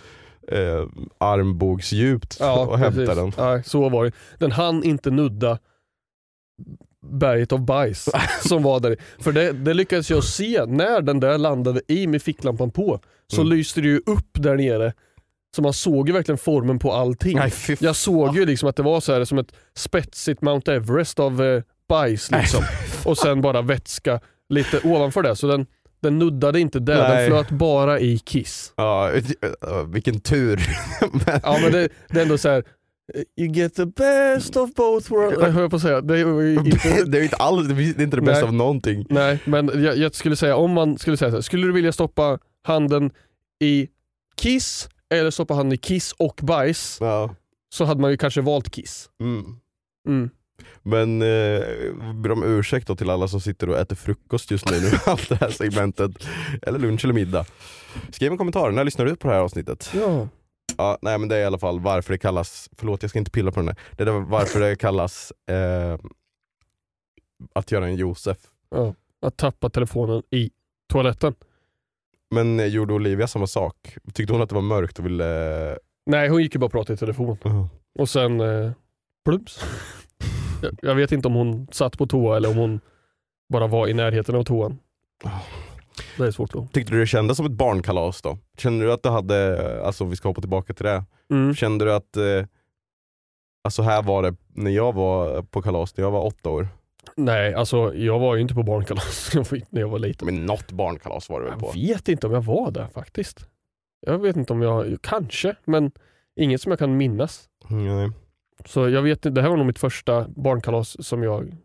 eh, 0.49 0.87
armbågsdjupt 1.19 2.41
och 2.41 2.79
hämta 2.79 3.01
precis. 3.01 3.17
den. 3.17 3.33
Ja, 3.37 3.63
så 3.63 3.89
var 3.89 4.05
det. 4.05 4.13
Den 4.39 4.53
hann 4.53 4.85
inte 4.85 5.11
nudda 5.11 5.59
berget 7.07 7.53
av 7.53 7.65
bajs 7.65 8.09
som 8.49 8.63
var 8.63 8.81
där. 8.81 8.97
För 9.19 9.33
det, 9.33 9.53
det 9.53 9.75
lyckades 9.75 10.11
jag 10.11 10.25
se 10.25 10.65
när 10.67 11.01
den 11.03 11.21
där 11.21 11.39
landade 11.39 11.81
i 11.89 12.07
med 12.07 12.23
ficklampan 12.23 12.71
på. 12.71 13.01
Så 13.33 13.41
Mm. 13.41 13.57
lyste 13.57 13.81
det 13.81 13.89
ju 13.89 14.01
upp 14.07 14.29
där 14.33 14.57
nere. 14.57 14.93
Så 15.57 15.63
man 15.63 15.73
såg 15.73 16.09
ju 16.09 16.15
verkligen 16.15 16.39
formen 16.39 16.79
på 16.79 16.93
allting. 16.93 17.37
Nej, 17.37 17.53
Jag 17.81 17.97
såg 17.97 18.37
ju 18.37 18.47
liksom 18.47 18.69
att 18.69 18.77
det 18.77 18.83
var 18.83 19.01
så 19.01 19.13
här 19.13 19.25
som 19.25 19.39
ett 19.39 19.53
spetsigt 19.77 20.43
Mount 20.43 20.75
Everest 20.75 21.21
av 21.21 21.43
eh, 21.43 21.63
bajs 21.89 22.31
liksom. 22.31 22.65
Och 23.05 23.19
sen 23.19 23.41
bara 23.41 23.63
vätska 23.63 24.21
lite 24.49 24.81
ovanför 24.85 25.23
det. 25.23 25.37
Så 25.37 25.47
den, 25.47 25.67
den 26.03 26.19
nuddade 26.19 26.61
inte 26.61 26.79
där, 26.81 27.09
Nej. 27.09 27.17
den 27.17 27.27
flöt 27.45 27.51
bara 27.59 28.01
i 28.01 28.19
kiss. 28.19 28.73
Ja, 28.77 29.11
vilken 29.87 30.21
tur. 30.21 30.57
Men- 31.27 31.41
Ja 31.43 31.59
men 31.63 31.73
det, 31.73 31.89
det 32.09 32.19
är 32.19 32.23
ändå 32.23 32.39
så 32.39 32.49
här. 32.49 32.65
You 33.37 33.53
get 33.53 33.75
the 33.75 33.87
best 33.87 34.57
of 34.57 34.75
both 34.75 35.11
worlds. 35.11 35.37
Jag 35.41 35.51
höll 35.51 35.71
på 35.71 35.77
att 35.77 35.83
säga. 35.83 36.01
Det 36.01 36.19
är 36.19 36.59
inte, 36.67 37.05
det 37.05 37.19
är 37.19 37.23
inte 37.23 37.37
alls, 37.37 37.69
det 37.69 37.75
är 37.75 38.01
inte 38.03 38.17
det 38.17 38.23
bästa 38.23 38.47
av 38.47 38.55
någonting. 38.55 39.07
nej 39.11 39.39
men 39.45 39.83
jag, 39.83 39.97
jag 39.97 40.15
skulle 40.15 40.37
säga 40.37 40.57
om 40.57 40.73
man 40.73 40.99
skulle 40.99 41.17
säga 41.17 41.31
så 41.31 41.37
här, 41.37 41.43
skulle 41.43 41.67
du 41.67 41.73
vilja 41.73 41.93
stoppa 41.93 42.39
handen 42.63 43.11
i 43.61 43.89
kiss 44.37 44.89
eller 45.11 45.31
stoppa 45.31 45.55
handen 45.55 45.73
i 45.75 45.79
kiss 45.79 46.13
och 46.19 46.41
bajs 46.43 46.99
Ja. 47.01 47.35
så 47.73 47.85
hade 47.85 48.01
man 48.01 48.11
ju 48.11 48.17
kanske 48.17 48.41
valt 48.41 48.71
kiss. 48.71 49.09
Mm. 49.21 49.45
Mm. 50.09 50.31
Men 50.83 51.23
eh, 51.23 51.65
ber 52.15 52.33
om 52.33 52.43
ursäkt 52.45 52.87
då 52.87 52.97
till 52.97 53.11
alla 53.11 53.29
som 53.29 53.41
sitter 53.41 53.69
och 53.69 53.79
äter 53.79 53.97
frukost 53.97 54.51
just 54.51 54.71
nu, 54.71 54.81
nu 54.81 54.91
allt 55.07 55.29
det 55.29 55.35
här 55.41 55.51
segmentet. 55.51 56.11
Eller 56.63 56.79
lunch 56.79 57.05
eller 57.05 57.15
middag. 57.15 57.47
Skriv 58.13 58.33
en 58.33 58.39
kommentar, 58.39 58.71
när 58.71 58.85
lyssnar 58.85 59.07
du 59.07 59.17
på 59.17 59.29
det 59.29 59.35
här 59.35 59.41
avsnittet? 59.41 59.91
Ja. 59.95 60.29
Ja, 60.79 60.99
nej 61.03 61.19
men 61.19 61.29
det 61.29 61.37
är 61.37 61.41
i 61.41 61.45
alla 61.45 61.59
fall 61.59 61.81
varför 61.81 62.13
det 62.13 62.19
kallas, 62.19 62.71
förlåt 62.77 63.03
jag 63.03 63.11
ska 63.11 63.19
inte 63.19 63.31
pilla 63.31 63.53
på 63.53 63.61
den 63.61 63.69
här. 63.69 63.79
Det 63.97 64.03
är 64.03 64.11
varför 64.11 64.61
det 64.61 64.77
kallas 64.77 65.33
eh, 65.51 65.99
att 67.53 67.73
göra 67.73 67.87
en 67.87 67.97
Josef. 67.97 68.39
ja. 68.71 68.95
Att 69.23 69.37
tappa 69.37 69.71
telefonen 69.71 70.23
i 70.31 70.51
toaletten. 70.93 71.35
Men 72.31 72.61
eh, 72.61 72.67
gjorde 72.67 72.95
Olivia 72.95 73.27
samma 73.27 73.47
sak? 73.47 73.97
Tyckte 74.15 74.33
hon 74.33 74.43
att 74.43 74.49
det 74.49 74.55
var 74.55 74.63
mörkt 74.63 74.99
och 74.99 75.07
ville... 75.07 75.79
Nej 76.07 76.29
hon 76.29 76.43
gick 76.43 76.55
ju 76.55 76.59
bara 76.59 76.67
och 76.67 76.73
pratade 76.73 76.95
i 76.95 76.97
telefon. 76.97 77.39
Uh, 77.47 77.67
Och 77.99 78.09
sen 78.09 78.41
eh, 78.41 78.73
plums. 79.25 79.61
jag, 80.63 80.79
jag 80.83 80.95
vet 80.95 81.13
inte 81.13 81.29
om 81.29 81.35
hon 81.35 81.67
satt 81.73 81.99
på 81.99 82.07
toa 82.07 82.37
eller 82.37 82.51
om 82.51 82.57
hon 82.57 82.81
bara 83.49 83.67
var 83.67 83.89
i 83.89 83.95
närheten 83.95 84.35
av 84.35 84.45
toan. 84.45 84.79
Det 86.25 86.27
är 86.27 86.31
svårt 86.31 86.55
att... 86.55 86.73
Tyckte 86.73 86.93
du 86.93 87.01
det 87.01 87.07
kändes 87.07 87.37
som 87.37 87.47
ett 87.47 87.53
barnkalas 87.53 88.23
då? 88.23 88.39
Kände 88.59 88.85
du 88.85 88.93
att 88.93 89.03
du 89.03 89.09
hade, 89.09 89.83
alltså 89.85 90.05
vi 90.05 90.17
ska 90.17 90.29
hoppa 90.29 90.41
tillbaka 90.41 90.75
till 90.75 90.85
det. 90.85 91.05
Mm. 91.31 91.55
Kände 91.55 91.85
du 91.85 91.93
att, 91.93 92.17
eh, 92.17 92.47
alltså 93.65 93.83
här 93.83 94.03
var 94.03 94.23
det 94.23 94.37
när 94.55 94.71
jag 94.71 94.93
var 94.93 95.43
på 95.43 95.63
kalas, 95.63 95.97
när 95.97 96.05
jag 96.05 96.11
var 96.11 96.25
åtta 96.27 96.51
år. 96.51 96.69
Nej, 97.17 97.55
alltså 97.55 97.95
jag 97.95 98.19
var 98.19 98.35
ju 98.35 98.41
inte 98.43 98.55
på 98.55 98.63
barnkalas 98.63 99.31
när 99.71 99.81
jag 99.81 99.89
var 99.89 99.99
liten. 99.99 100.27
Men 100.27 100.47
något 100.47 100.73
barnkalas 100.73 101.29
var 101.29 101.41
du 101.41 101.47
väl 101.47 101.59
på? 101.59 101.71
Jag 101.75 101.95
vet 101.95 102.09
inte 102.09 102.27
om 102.27 102.33
jag 102.33 102.43
var 102.45 102.71
där 102.71 102.87
faktiskt. 102.87 103.47
Jag 104.07 104.19
vet 104.19 104.37
inte 104.37 104.53
om 104.53 104.63
jag, 104.63 104.97
kanske, 105.03 105.57
men 105.65 105.93
inget 106.41 106.61
som 106.61 106.73
jag 106.73 106.79
kan 106.79 106.97
minnas. 106.97 107.49
Nej. 107.69 108.11
Så 108.67 108.89
jag 108.89 109.03
vet 109.03 109.19
inte, 109.19 109.31
det 109.31 109.43
här 109.43 109.49
var 109.49 109.57
nog 109.57 109.67
mitt 109.67 109.79
första 109.79 110.29
barnkalas 110.29 111.07
som 111.07 111.23
jag 111.23 111.57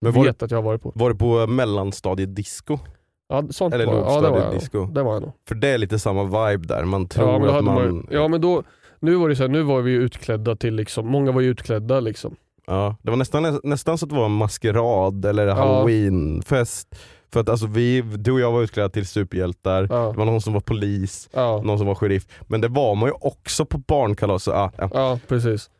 Men 0.00 0.12
var, 0.12 0.24
vet 0.24 0.38
det, 0.38 0.44
att 0.44 0.50
jag 0.50 0.58
har 0.58 0.62
varit 0.62 0.82
på. 0.82 0.92
var 0.94 1.10
det 1.10 1.16
på 1.16 1.46
mellanstadiedisco? 1.46 2.78
Ja, 3.30 3.42
sånt 3.50 3.74
eller 3.74 3.86
var. 3.86 3.94
Ja, 3.94 4.00
det 4.00 4.04
var 4.06 4.14
jag. 4.22 4.32
lågstadiedisco? 4.32 4.78
nog. 4.78 4.94
Det 4.94 5.02
var 5.02 5.12
jag 5.12 5.22
nog. 5.22 5.32
För 5.48 5.54
det 5.54 5.68
är 5.68 5.78
lite 5.78 5.98
samma 5.98 6.24
vibe 6.24 6.66
där, 6.66 6.84
man 6.84 7.08
tror 7.08 7.28
Ja 7.28 7.38
men, 7.38 7.48
att 7.48 7.64
man... 7.64 7.74
man, 7.74 8.06
ja 8.10 8.28
men 8.28 8.40
då, 8.40 8.62
nu 9.00 9.14
var 9.14 9.28
det 9.28 9.36
så 9.36 9.42
här, 9.42 9.48
nu 9.48 9.62
var 9.62 9.80
vi 9.80 9.92
utklädda 9.92 10.56
till 10.56 10.74
liksom, 10.74 11.06
många 11.08 11.32
var 11.32 11.40
ju 11.40 11.48
utklädda 11.48 12.00
liksom. 12.00 12.36
Ja, 12.66 12.96
det 13.02 13.10
var 13.10 13.16
nästan, 13.16 13.60
nästan 13.62 13.98
så 13.98 14.06
att 14.06 14.10
det 14.10 14.16
var 14.16 14.24
en 14.24 14.30
maskerad 14.32 15.24
eller 15.24 15.48
halloweenfest. 15.48 16.88
För 17.32 17.40
att 17.40 17.48
alltså 17.48 17.66
vi, 17.66 18.00
du 18.00 18.32
och 18.32 18.40
jag 18.40 18.52
var 18.52 18.62
utklädda 18.62 18.88
till 18.88 19.06
superhjältar, 19.06 19.86
Ja, 19.90 19.96
det 20.12 20.18
var 20.18 20.24
någon 20.24 20.40
som 20.40 20.52
var 20.52 20.60
polis, 20.60 21.28
ja, 21.32 21.62
någon 21.64 21.78
som 21.78 21.86
var 21.86 21.94
sheriff. 21.94 22.26
Men 22.42 22.60
det 22.60 22.68
var 22.68 22.94
man 22.94 23.08
ju 23.08 23.14
också 23.20 23.64
på 23.64 23.78
barnkalas. 23.78 24.42
så, 24.44 24.50
Ja, 24.50 24.72
ja. 24.78 24.90
ja 24.92 25.18
precis. 25.28 25.70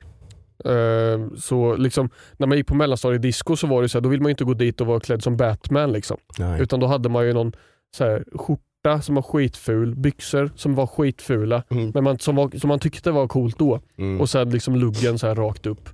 Ehm, 0.65 1.37
så 1.37 1.77
liksom, 1.77 2.11
när 2.37 2.47
man 2.47 2.59
gick 2.59 2.67
på 2.67 2.75
mellanstadiedisco 2.75 3.57
så 3.57 3.67
var 3.67 3.83
det 3.83 3.89
så 3.89 3.99
här, 3.99 4.03
då 4.03 4.09
vill 4.09 4.21
man 4.21 4.31
inte 4.31 4.45
gå 4.45 4.55
dit 4.55 4.81
och 4.81 4.87
vara 4.87 5.01
klädd 5.01 5.23
som 5.23 5.37
Batman 5.37 5.93
liksom. 5.93 6.17
Utan 6.61 6.81
då 6.81 6.87
hade 6.87 7.09
man 7.09 7.27
ju 7.27 7.33
någon 7.33 7.53
så 7.97 8.05
här, 8.05 8.25
skjorta 8.35 9.01
som 9.03 9.15
var 9.15 9.23
skitful, 9.23 9.95
byxor 9.97 10.51
som 10.57 10.75
var 10.75 10.87
skitfula, 10.87 11.63
Mm, 11.71 11.91
men 11.95 12.05
man, 12.05 12.19
som, 12.19 12.37
var, 12.37 12.59
som 12.59 12.69
man 12.69 12.79
tyckte 12.79 13.11
var 13.11 13.29
coolt 13.29 13.59
då. 13.59 13.81
mm, 13.99 14.21
Och 14.21 14.31
sen 14.31 14.51
liksom 14.51 14.77
luggen 14.77 15.19
så 15.19 15.27
här 15.27 15.35
rakt 15.35 15.67
upp. 15.67 15.89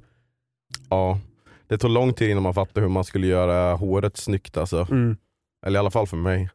ja. 0.90 1.18
Det 1.68 1.78
tog 1.78 1.90
lång 1.90 2.12
tid 2.12 2.30
innan 2.30 2.42
man 2.42 2.54
fattade 2.54 2.80
hur 2.80 2.88
man 2.88 3.04
skulle 3.04 3.26
göra 3.26 3.74
håret 3.74 4.16
snyggt 4.16 4.56
alltså. 4.56 4.86
Mm. 4.90 5.16
Eller 5.66 5.78
i 5.78 5.80
alla 5.80 5.90
fall 5.90 6.06
för 6.06 6.16
mig. 6.16 6.48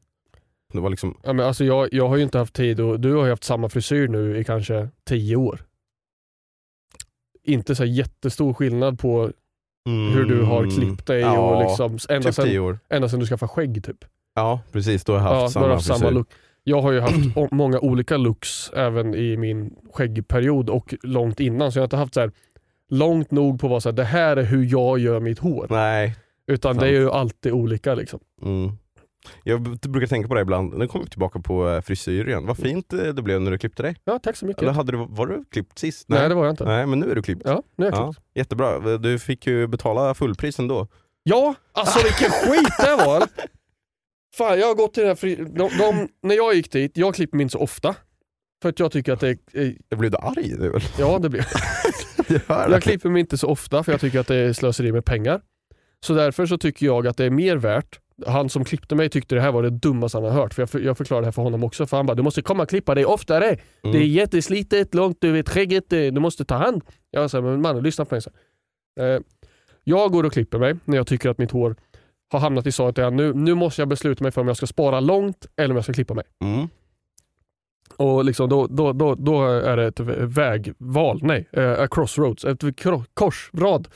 Det 0.73 0.79
var 0.79 0.89
liksom, 0.89 1.17
Ja, 1.23 1.33
men 1.33 1.45
alltså 1.45 1.63
jag, 1.65 1.89
jag 1.91 2.07
har 2.09 2.17
ju 2.17 2.23
inte 2.23 2.37
haft 2.37 2.53
tid 2.53 2.79
och 2.79 2.99
du 2.99 3.13
har 3.13 3.23
ju 3.23 3.29
haft 3.29 3.43
samma 3.43 3.69
frisyr 3.69 4.07
nu 4.07 4.37
i 4.37 4.43
kanske 4.43 4.89
tio 5.07 5.35
år. 5.35 5.61
Inte 7.43 7.75
så 7.75 7.85
jättestor 7.85 8.53
skillnad 8.53 8.99
på 8.99 9.31
hur 10.13 10.25
du 10.25 10.41
har 10.43 10.71
klippt 10.79 11.05
dig 11.07 11.25
och 11.25 11.31
Mm. 11.31 11.43
Ja, 11.43 11.61
liksom 11.61 11.97
ända, 12.09 12.27
typ 12.31 12.35
sen, 12.35 12.79
ända 12.89 13.09
sen 13.09 13.19
du 13.19 13.25
skaffade 13.25 13.49
skägg 13.49 13.83
typ. 13.83 14.05
Ja 14.35 14.61
precis, 14.71 15.03
då 15.03 15.17
har 15.17 15.19
jag 15.19 15.35
Ja, 15.37 15.41
haft 15.41 15.53
du 15.53 15.53
samma 15.53 15.73
haft 15.73 15.85
samma 15.85 16.09
look. 16.09 16.27
Jag 16.63 16.81
har 16.81 16.91
ju 16.91 16.99
haft 16.99 17.51
många 17.51 17.79
olika 17.79 18.17
looks 18.17 18.69
även 18.73 19.15
i 19.15 19.37
min 19.37 19.75
skäggperiod 19.93 20.69
och 20.69 20.95
långt 21.03 21.39
innan. 21.39 21.71
Så 21.71 21.77
jag 21.79 21.81
har 21.81 21.85
inte 21.85 21.97
haft 21.97 22.13
så 22.13 22.19
här 22.19 22.31
långt 22.89 23.31
nog 23.31 23.59
på 23.59 23.67
vad 23.67 23.83
så 23.83 23.89
här, 23.89 23.93
det 23.95 24.03
här 24.03 24.37
är 24.37 24.43
hur 24.43 24.65
jag 24.71 24.99
gör 24.99 25.19
mitt 25.19 25.39
hår. 25.39 25.67
Nej. 25.69 26.15
Utan 26.47 26.77
det 26.77 26.87
är 26.87 26.91
ju 26.91 27.11
alltid 27.11 27.51
olika. 27.51 27.95
liksom. 27.95 28.19
Mm. 28.41 28.71
Jag 29.43 29.61
brukar 29.79 30.07
tänka 30.07 30.27
på 30.27 30.35
det 30.35 30.41
ibland, 30.41 30.77
nu 30.77 30.87
kommer 30.87 31.05
vi 31.05 31.09
tillbaka 31.11 31.39
på 31.39 31.69
eh, 31.69 31.81
frisyr 31.81 32.27
igen. 32.27 32.45
Vad 32.45 32.57
fint 32.57 32.93
eh, 32.93 32.99
det 32.99 33.21
blev 33.21 33.41
när 33.41 33.51
du 33.51 33.57
klippte 33.57 33.83
dig. 33.83 33.95
Ja, 34.03 34.19
tack 34.19 34.35
så 34.37 34.45
mycket. 34.45 34.61
Eller 34.63 34.71
hade 34.71 34.91
du, 34.91 34.97
var 35.09 35.27
du 35.27 35.43
klippt 35.51 35.79
sist? 35.79 36.05
Nej, 36.09 36.29
det 36.29 36.35
var 36.35 36.45
jag 36.45 36.53
inte. 36.53 36.65
Nej 36.65 36.85
men 36.85 36.99
nu 36.99 37.11
är 37.11 37.15
du 37.15 37.21
klippt. 37.21 37.41
Ja, 37.45 37.63
nu 37.75 37.85
är 37.85 37.91
jag 37.91 37.99
Ja, 37.99 38.13
klippt. 38.13 38.27
jättebra, 38.35 38.97
du 38.97 39.19
fick 39.19 39.47
ju 39.47 39.67
betala 39.67 40.13
fullpris 40.13 40.59
ändå. 40.59 40.87
Ja, 41.23 41.55
alltså 41.71 41.99
vilken 42.03 42.29
skit 42.31 42.73
det 42.79 42.95
var. 43.05 43.15
eller? 43.15 43.27
Fan, 44.37 44.59
jag 44.59 44.67
har 44.67 44.75
gått 44.75 44.93
till 44.93 45.01
den 45.01 45.07
här 45.09 45.15
fri... 45.15 45.35
de, 45.35 45.69
de, 45.77 46.07
När 46.23 46.35
jag 46.35 46.53
gick 46.53 46.71
dit, 46.71 46.91
jag 46.97 47.15
klipper 47.15 47.37
mig 47.37 47.43
inte 47.43 47.51
så 47.51 47.59
ofta. 47.59 47.95
För 48.61 48.69
att 48.69 48.79
jag 48.79 48.91
tycker 48.91 49.13
att 49.13 49.19
det 49.19 49.29
är... 49.53 49.75
Jag 49.89 49.99
blev 49.99 50.11
du 50.11 50.17
arg 50.17 50.55
nu 50.59 50.69
väl? 50.69 50.81
Ja, 50.99 51.19
det 51.19 51.29
blir 51.29 51.47
Jag 52.27 52.41
Jag 52.47 52.71
det. 52.71 52.81
klipper 52.81 53.09
mig 53.09 53.19
inte 53.19 53.37
så 53.37 53.47
ofta 53.47 53.83
för 53.83 53.91
jag 53.91 54.01
tycker 54.01 54.19
att 54.19 54.27
det 54.27 54.35
är 54.35 54.53
slöseri 54.53 54.91
med 54.91 55.05
pengar. 55.05 55.41
Så 56.05 56.13
därför 56.13 56.45
så 56.45 56.57
tycker 56.57 56.85
jag 56.85 57.07
att 57.07 57.17
det 57.17 57.25
är 57.25 57.29
mer 57.29 57.55
värt. 57.55 57.99
Han 58.27 58.49
som 58.49 58.65
klippte 58.65 58.95
mig 58.95 59.09
tyckte 59.09 59.35
det 59.35 59.41
här 59.41 59.51
var 59.51 59.63
det 59.63 59.69
dummaste 59.69 60.17
han 60.17 60.25
har 60.25 60.31
hört. 60.31 60.53
För 60.53 60.61
jag, 60.61 60.69
för, 60.69 60.79
jag 60.79 60.97
förklarade 60.97 61.23
det 61.23 61.27
här 61.27 61.31
för 61.31 61.41
honom 61.41 61.63
också. 61.63 61.85
För 61.87 61.97
han 61.97 62.05
bara, 62.05 62.15
du 62.15 62.23
måste 62.23 62.41
komma 62.41 62.63
och 62.63 62.69
klippa 62.69 62.95
dig 62.95 63.05
oftare. 63.05 63.45
Mm. 63.45 63.59
Det 63.81 63.97
är 63.97 64.05
jätteslitet, 64.05 64.93
långt, 64.95 65.17
du 65.19 65.31
vet 65.31 65.49
skägget, 65.49 65.93
eh, 65.93 65.99
du 65.99 66.19
måste 66.19 66.45
ta 66.45 66.55
hand. 66.55 66.83
Jag 67.11 67.31
sa, 67.31 67.41
men 67.41 67.61
mannen 67.61 67.83
lyssna 67.83 68.05
på 68.05 68.15
mig. 68.15 68.21
Så. 68.21 68.29
Eh, 68.99 69.19
jag 69.83 70.11
går 70.11 70.23
och 70.23 70.33
klipper 70.33 70.59
mig 70.59 70.75
när 70.85 70.97
jag 70.97 71.07
tycker 71.07 71.29
att 71.29 71.37
mitt 71.37 71.51
hår 71.51 71.75
har 72.31 72.39
hamnat 72.39 72.67
i 72.67 72.71
stadiet 72.71 72.95
där 72.95 73.11
nu, 73.11 73.33
nu 73.33 73.53
måste 73.53 73.81
jag 73.81 73.89
besluta 73.89 74.23
mig 74.23 74.31
för 74.31 74.41
om 74.41 74.47
jag 74.47 74.57
ska 74.57 74.67
spara 74.67 74.99
långt 74.99 75.45
eller 75.55 75.69
om 75.69 75.75
jag 75.75 75.83
ska 75.83 75.93
klippa 75.93 76.13
mig. 76.13 76.25
Mm. 76.43 76.67
Och 78.01 78.25
liksom 78.25 78.49
då, 78.49 78.67
då, 78.67 78.93
då, 78.93 79.15
då 79.15 79.47
är 79.47 79.77
det 79.77 79.85
ett 79.85 79.99
vägval, 80.19 81.19
nej, 81.21 81.47
eh, 81.51 81.71
a 81.71 81.87
crossroads, 81.91 82.45
ett 82.45 82.63
korsrad. 83.13 83.87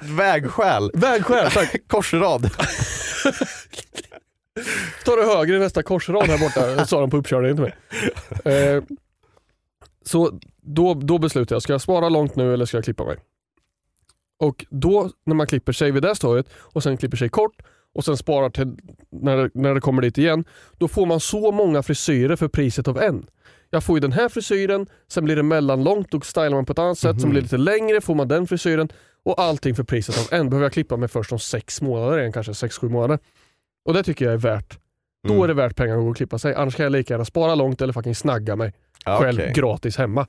Vägskäl, 0.02 0.90
Vägskäl, 0.94 1.50
tack. 1.50 1.76
korsrad. 1.86 2.50
Ta 5.04 5.16
det 5.16 5.24
högre 5.26 5.56
i 5.56 5.58
nästa 5.58 5.82
korsrad 5.82 6.26
här 6.26 6.38
borta, 6.38 6.84
sa 6.86 7.00
de 7.00 7.10
på 7.10 7.16
uppkörningen 7.16 7.56
till 7.56 7.64
mig. 7.64 7.74
Eh, 8.54 8.82
så 10.04 10.40
då, 10.62 10.94
då 10.94 11.18
beslutar 11.18 11.54
jag, 11.54 11.62
ska 11.62 11.72
jag 11.72 11.80
spara 11.80 12.08
långt 12.08 12.36
nu 12.36 12.54
eller 12.54 12.64
ska 12.64 12.76
jag 12.76 12.84
klippa 12.84 13.04
mig? 13.04 13.16
Och 14.38 14.66
då 14.70 15.10
när 15.26 15.34
man 15.34 15.46
klipper 15.46 15.72
sig 15.72 15.90
vid 15.90 16.02
det 16.02 16.14
stadiet 16.14 16.46
och 16.54 16.82
sen 16.82 16.96
klipper 16.96 17.16
sig 17.16 17.28
kort 17.28 17.62
och 17.98 18.04
sen 18.04 18.16
sparar 18.16 18.50
till 18.50 18.76
när 19.10 19.50
när 19.54 19.74
det 19.74 19.80
kommer 19.80 20.02
dit 20.02 20.18
igen, 20.18 20.44
då 20.78 20.88
får 20.88 21.06
man 21.06 21.20
så 21.20 21.52
många 21.52 21.82
frisyrer 21.82 22.36
för 22.36 22.48
priset 22.48 22.88
av 22.88 22.98
en. 23.02 23.26
Jag 23.70 23.84
får 23.84 23.96
ju 23.96 24.00
den 24.00 24.12
här 24.12 24.28
frisyren, 24.28 24.86
sen 25.08 25.24
blir 25.24 25.36
det 25.36 25.42
mellanlångt, 25.42 26.10
då 26.10 26.20
stylar 26.20 26.50
man 26.50 26.64
på 26.64 26.72
ett 26.72 26.78
annat 26.78 26.98
sätt, 26.98 27.20
sen 27.20 27.30
blir 27.30 27.40
det 27.40 27.44
lite 27.44 27.56
längre, 27.56 28.00
får 28.00 28.14
man 28.14 28.28
den 28.28 28.46
frisyren 28.46 28.88
och 29.24 29.40
allting 29.40 29.74
för 29.74 29.84
priset 29.84 30.18
av 30.18 30.38
en. 30.38 30.50
Behöver 30.50 30.64
jag 30.64 30.72
klippa 30.72 30.96
mig 30.96 31.08
först 31.08 31.32
om 31.32 31.38
sex 31.38 31.82
månader 31.82 32.18
igen, 32.18 32.32
kanske 32.32 32.54
sex, 32.54 32.78
sju 32.78 32.88
månader. 32.88 33.18
Och 33.84 33.94
det 33.94 34.02
tycker 34.02 34.24
jag 34.24 34.34
är 34.34 34.38
värt. 34.38 34.78
Då 35.28 35.32
Mm. 35.32 35.42
är 35.44 35.48
det 35.48 35.54
värt 35.54 35.76
pengar 35.76 35.96
att 35.96 36.02
gå 36.02 36.10
och 36.10 36.16
klippa 36.16 36.38
sig. 36.38 36.54
Annars 36.54 36.74
kan 36.74 36.84
jag 36.84 36.92
lika 36.92 37.14
gärna 37.14 37.24
spara 37.24 37.54
långt 37.54 37.82
eller 37.82 37.92
fucking 37.92 38.14
snagga 38.14 38.56
mig 38.56 38.72
Ja, 39.04 39.18
själv 39.20 39.38
okej. 39.40 39.52
gratis 39.54 39.96
hemma. 39.96 40.26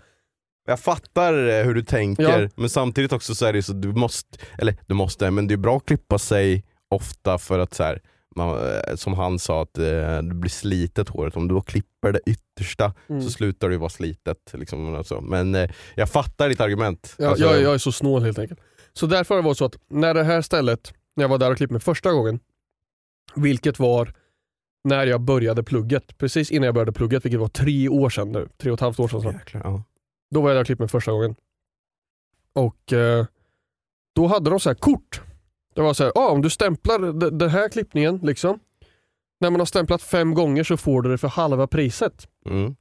Jag 0.67 0.79
fattar 0.79 1.47
eh, 1.47 1.65
hur 1.65 1.73
du 1.73 1.82
tänker, 1.84 2.41
Ja. 2.41 2.49
men 2.55 2.69
samtidigt 2.69 3.13
också 3.13 3.36
så 3.36 3.45
är 3.45 3.53
det 3.53 3.63
så 3.63 3.73
du 3.73 3.88
måste, 3.93 4.38
eller 4.58 4.75
du 4.88 4.93
måste, 4.93 5.32
men 5.32 5.47
det 5.47 5.53
är 5.53 5.58
bra 5.58 5.77
att 5.77 5.86
klippa 5.86 6.19
sig 6.19 6.63
ofta 6.89 7.38
för 7.38 7.60
att 7.60 7.73
så 7.73 7.84
här, 7.84 8.02
man, 8.36 8.58
eh, 8.67 8.95
som 8.95 9.13
han 9.13 9.39
sa, 9.39 9.62
att 9.62 9.78
eh, 9.78 9.84
det 10.21 10.36
blir 10.36 10.49
slitet 10.49 11.10
håret. 11.10 11.36
Om 11.36 11.47
du 11.47 11.62
klipper 11.62 12.12
det 12.12 12.19
yttersta 12.25 12.93
Mm. 13.10 13.21
så 13.21 13.30
slutar 13.30 13.69
det 13.69 13.78
vara 13.78 13.89
slitet. 13.89 14.54
Liksom, 14.54 14.95
alltså. 14.95 15.21
Men 15.21 15.56
eh, 15.56 15.69
jag 15.95 16.10
fattar 16.10 16.49
ditt 16.49 16.62
argument. 16.62 17.15
Ja, 17.17 17.30
Alltså, 17.30 17.45
jag, 17.45 17.62
jag 17.62 17.73
är 17.73 17.78
så 17.78 17.91
snål 17.91 18.23
helt 18.23 18.39
enkelt. 18.39 18.60
Så 18.93 19.06
därför 19.06 19.36
har 19.36 19.49
det 19.49 19.56
så 19.56 19.65
att 19.65 19.78
när 19.89 20.13
det 20.13 20.23
här 20.23 20.41
stället, 20.41 20.93
när 21.15 21.23
jag 21.23 21.30
var 21.30 21.38
där 21.38 21.52
och 21.52 21.58
klippte 21.58 21.73
mig 21.73 21.82
första 21.82 22.12
gången, 22.12 22.39
vilket 23.36 23.80
var 23.80 24.13
när 24.84 25.08
jag 25.08 25.21
började 25.21 25.63
plugget, 25.63 26.17
precis 26.17 26.52
innan 26.52 26.65
jag 26.65 26.73
började 26.75 26.91
plugget, 26.93 27.25
vilket 27.25 27.39
var 27.39 27.47
tre 27.47 27.89
år 27.89 28.10
sedan 28.10 28.32
nu, 28.32 28.47
tre 28.58 28.71
och 28.71 28.75
ett 28.75 28.82
halvt 28.82 28.99
år 28.99 29.08
sedan. 29.08 29.21
Jäklar, 29.34 29.62
ja. 29.63 29.84
Då 30.32 30.41
var 30.41 30.49
jag 30.49 30.56
där 30.56 30.62
och 30.62 30.65
klippte 30.65 30.82
mig 30.84 30.89
första 30.89 31.12
gången. 31.12 31.36
Och 32.54 32.93
eh, 32.93 33.25
då 34.15 34.28
hade 34.28 34.49
de 34.49 34.60
så 34.60 34.69
här 34.69 34.75
kort. 34.75 35.21
Det 35.79 35.83
var 35.83 35.93
så 35.93 36.03
här, 36.03 36.11
ah, 36.15 36.29
om 36.29 36.41
du 36.41 36.49
stämplar 36.49 37.29
den 37.31 37.49
här 37.49 37.69
klippningen, 37.69 38.17
liksom. 38.23 38.59
När 39.39 39.49
man 39.49 39.61
har 39.61 39.65
stämplat 39.65 40.01
fem 40.01 40.33
gånger 40.33 40.63
så 40.63 40.77
får 40.77 41.01
du 41.01 41.09
det 41.09 41.17
för 41.17 41.27
halva 41.27 41.67
priset. 41.67 42.27
Mm. 42.45 42.75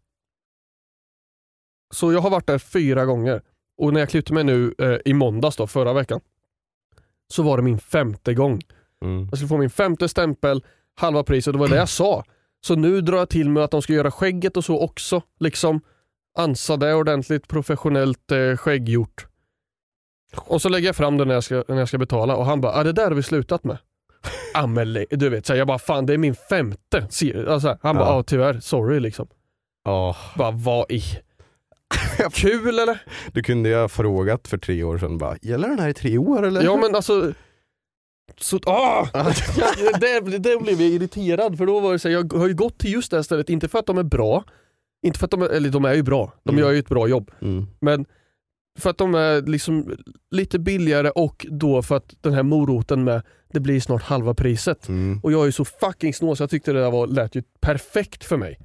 Så 1.95 2.13
jag 2.13 2.21
har 2.21 2.31
varit 2.31 2.47
där 2.47 2.59
fyra 2.59 3.05
gånger. 3.05 3.43
Och 3.77 3.93
när 3.93 4.01
jag 4.01 4.09
klippte 4.09 4.33
mig 4.33 4.45
nu 4.45 4.75
eh, 4.79 4.97
i 5.05 5.15
måndags 5.15 5.57
då, 5.57 5.67
förra 5.67 5.93
veckan, 5.93 6.21
så 7.29 7.43
var 7.43 7.57
det 7.57 7.63
min 7.63 7.79
femte 7.79 8.35
gång. 8.35 8.61
Mm. 9.05 9.29
Jag 9.31 9.39
skulle 9.39 9.49
få 9.49 9.59
min 9.59 9.71
femte 9.71 10.09
stämpel, 10.09 10.65
halva 10.95 11.25
priset, 11.25 11.55
det 11.55 11.59
var 11.59 11.69
det 11.69 11.77
jag 11.77 11.89
sa. 11.89 12.25
Så 12.61 12.75
nu 12.75 13.01
drar 13.01 13.19
jag 13.19 13.29
till 13.29 13.51
med 13.51 13.65
att 13.65 13.71
de 13.71 13.83
ska 13.83 13.93
göra 13.93 14.11
skägget 14.11 14.57
och 14.57 14.65
så 14.65 14.81
också. 14.81 15.23
Liksom 15.41 15.81
ansa 16.39 16.77
det 16.77 16.95
ordentligt, 16.95 17.49
professionellt 17.49 18.33
eh, 18.33 18.57
skägggjort. 18.57 19.27
Och 20.37 20.63
så 20.63 20.69
lägger 20.69 20.87
jag 20.89 20.97
fram 20.97 21.17
det 21.19 21.25
när 21.25 21.35
jag 21.35 21.45
ska, 21.45 21.65
när 21.69 21.77
jag 21.79 21.89
ska 21.89 21.99
betala 21.99 22.37
och 22.37 22.45
han 22.47 22.61
bara, 22.61 22.73
ah, 22.73 22.83
det 22.85 22.93
där 22.93 23.05
har 23.05 23.11
vi 23.15 23.23
slutat 23.23 23.65
med. 23.65 23.79
ah, 24.55 24.67
men, 24.67 25.05
du 25.11 25.29
vet, 25.29 25.47
så 25.47 25.53
här, 25.53 25.59
jag 25.59 25.67
bara, 25.67 25.79
fan 25.79 26.07
det 26.07 26.15
är 26.15 26.19
min 26.19 26.35
femte. 26.35 27.09
Alltså, 27.49 27.79
han 27.83 27.97
bara, 27.97 28.07
Ja. 28.09 28.13
ah, 28.15 28.23
tyvärr, 28.23 28.61
sorry 28.61 29.01
liksom. 29.01 29.29
Ja, 29.85 30.17
Bara, 30.37 30.51
vad 30.51 30.91
i? 30.93 31.03
Kul 32.33 32.79
eller? 32.79 32.99
du 33.33 33.43
kunde 33.43 33.69
ju 33.69 33.75
ha 33.77 33.89
frågat 33.89 34.49
för 34.49 34.59
tre 34.59 34.83
år 34.83 34.99
sedan, 34.99 35.19
bara, 35.19 35.37
gäller 35.43 35.69
den 35.69 35.79
här 35.79 35.89
i 35.89 35.95
tre 35.95 36.19
år 36.19 36.47
eller? 36.47 36.63
Ja 36.63 36.77
men 36.77 36.95
alltså, 36.95 37.33
så, 38.41 38.59
ah! 38.67 39.07
det, 40.01 40.21
det 40.39 40.57
blev 40.63 40.81
jag 40.81 40.91
irriterad 40.91 41.59
för 41.59 41.67
då 41.67 41.81
var 41.81 41.93
det 41.93 41.99
så 41.99 42.09
här, 42.09 42.15
jag 42.15 42.33
har 42.33 42.49
ju 42.49 42.55
gått 42.55 42.79
till 42.79 42.93
just 42.93 43.11
det 43.11 43.17
här 43.17 43.23
stället, 43.23 43.51
inte 43.51 43.69
för 43.69 43.79
att 43.79 43.87
de 43.87 43.99
är 43.99 44.03
bra, 44.03 44.45
inte 45.07 45.19
för 45.19 45.25
att 45.25 45.31
de 45.31 45.43
eller 45.43 45.69
de 45.71 45.85
är 45.85 45.95
ju 45.95 46.03
bra, 46.03 46.33
de 46.45 46.51
Mm. 46.51 46.61
gör 46.65 46.71
ju 46.73 46.79
ett 46.79 46.89
bra 46.89 47.09
jobb, 47.09 47.31
Mm. 47.43 47.67
men 47.81 48.07
för 48.79 48.91
att 48.91 48.99
de 48.99 49.15
är 49.15 49.43
liksom 49.43 49.97
lite 50.31 50.59
billigare 50.59 51.11
och 51.11 51.47
då 51.51 51.83
för 51.83 51.97
att 51.97 52.15
den 52.21 52.33
här 52.33 52.43
moroten 52.43 53.05
med, 53.05 53.23
det 53.53 53.61
blir 53.61 53.81
snart 53.81 54.03
halva 54.03 54.35
priset. 54.35 54.89
Mm. 54.89 55.21
Och 55.23 55.33
jag 55.33 55.41
är 55.41 55.47
ju 55.47 55.53
så 55.53 55.65
fucking 55.65 56.15
snål 56.15 56.37
så 56.37 56.43
jag 56.43 56.51
tyckte 56.51 56.73
det 56.73 56.81
där 56.81 56.91
var, 56.91 57.07
lät 57.07 57.35
ju 57.35 57.43
perfekt 57.61 58.25
för 58.25 58.37
mig. 58.37 58.59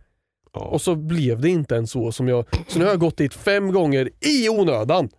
Ja. 0.53 0.59
Och 0.61 0.81
så 0.81 0.95
blev 0.95 1.41
det 1.41 1.49
inte 1.49 1.75
ens 1.75 1.91
så 1.91 2.11
som 2.11 2.27
jag, 2.27 2.45
så 2.67 2.79
nu 2.79 2.85
har 2.85 2.91
jag 2.91 2.99
gått 2.99 3.17
dit 3.17 3.33
fem 3.33 3.71
gånger 3.71 4.09
i 4.19 4.49
onödan. 4.49 5.09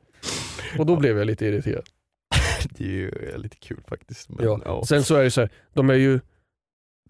Och 0.79 0.87
då 0.87 0.97
blev 0.97 1.19
jag 1.19 1.27
lite 1.27 1.47
irriterad. 1.47 1.85
Det 2.79 2.85
är 2.85 2.89
ju 2.89 3.11
lite 3.37 3.57
kul 3.57 3.83
faktiskt. 3.89 4.29
Men, 4.29 4.47
Ja. 4.47 4.61
ja. 4.65 4.85
Sen 4.85 5.03
så 5.05 5.15
är 5.15 5.23
det 5.25 5.31
så 5.31 5.41
här, 5.41 5.51
de 5.73 5.91
är 5.91 5.95
ju 5.95 6.21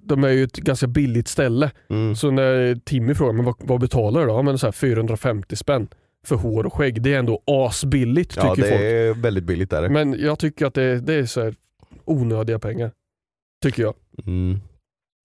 de 0.02 0.24
är 0.24 0.28
ju 0.28 0.44
ett 0.44 0.56
ganska 0.56 0.86
billigt 0.86 1.28
ställe. 1.28 1.70
Mm. 1.90 2.16
Så 2.16 2.30
när 2.30 2.74
Timmy 2.84 3.14
frågar 3.14 3.32
men 3.32 3.44
vad, 3.44 3.54
vad 3.58 3.80
betalar 3.80 4.20
du 4.20 4.26
då? 4.26 4.32
Ja, 4.32 4.42
men 4.42 4.58
så 4.58 4.66
här 4.66 4.72
450 4.72 5.56
spänn 5.56 5.88
för 6.24 6.37
hår 6.37 6.66
och 6.66 6.74
skägg. 6.74 7.02
Det 7.02 7.14
är 7.14 7.18
ändå 7.18 7.42
asbilligt 7.46 8.30
tycker 8.30 8.46
Ja 8.46 8.54
det 8.54 8.62
folk. 8.62 8.80
är 8.80 9.14
väldigt 9.22 9.44
billigt 9.44 9.70
där. 9.70 9.88
Men 9.88 10.20
jag 10.20 10.38
tycker 10.38 10.66
att 10.66 10.74
det, 10.74 11.00
det 11.00 11.14
är 11.14 11.26
så 11.26 11.42
här 11.42 11.54
onödiga 12.04 12.58
pengar. 12.58 12.90
Tycker 13.62 13.82
jag. 13.82 13.94
Mm. 14.26 14.58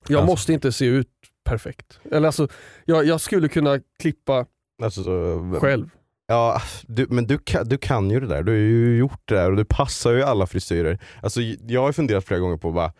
Jag 0.07 0.17
Alltså. 0.17 0.31
måste 0.31 0.53
inte 0.53 0.71
se 0.71 0.85
ut 0.85 1.07
perfekt. 1.49 1.99
Eller 2.11 2.25
alltså, 2.27 2.47
jag, 2.85 3.05
jag 3.05 3.21
skulle 3.21 3.47
kunna 3.47 3.79
klippa 3.99 4.45
Alltså, 4.83 5.03
så, 5.03 5.57
själv. 5.61 5.89
Ja, 6.27 6.61
du, 6.87 7.07
men 7.09 7.27
du 7.27 7.37
kan, 7.37 7.67
du 7.69 7.77
kan 7.77 8.09
ju 8.11 8.19
det 8.19 8.27
där. 8.27 8.43
Du 8.43 8.51
har 8.51 8.57
ju 8.57 8.97
gjort 8.97 9.21
det 9.25 9.35
där 9.35 9.51
och 9.51 9.57
du 9.57 9.65
passar 9.65 10.11
ju 10.11 10.23
alla 10.23 10.47
frisyrer. 10.47 10.99
Alltså, 11.21 11.41
jag 11.67 11.81
har 11.81 11.91
funderat 11.91 12.25
flera 12.25 12.39
gånger 12.39 12.57
på 12.57 12.71
bara, 12.71 12.85
"Åh, 12.85 12.91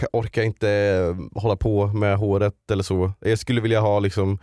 jag 0.00 0.08
orkar 0.12 0.42
inte 0.42 0.70
eh, 0.70 1.40
hålla 1.40 1.56
på 1.56 1.86
med 1.86 2.16
håret 2.16 2.70
eller 2.72 2.82
så. 2.82 3.12
Jag 3.20 3.38
skulle 3.38 3.60
vilja 3.60 3.80
ha 3.80 3.98
liksom, 3.98 4.38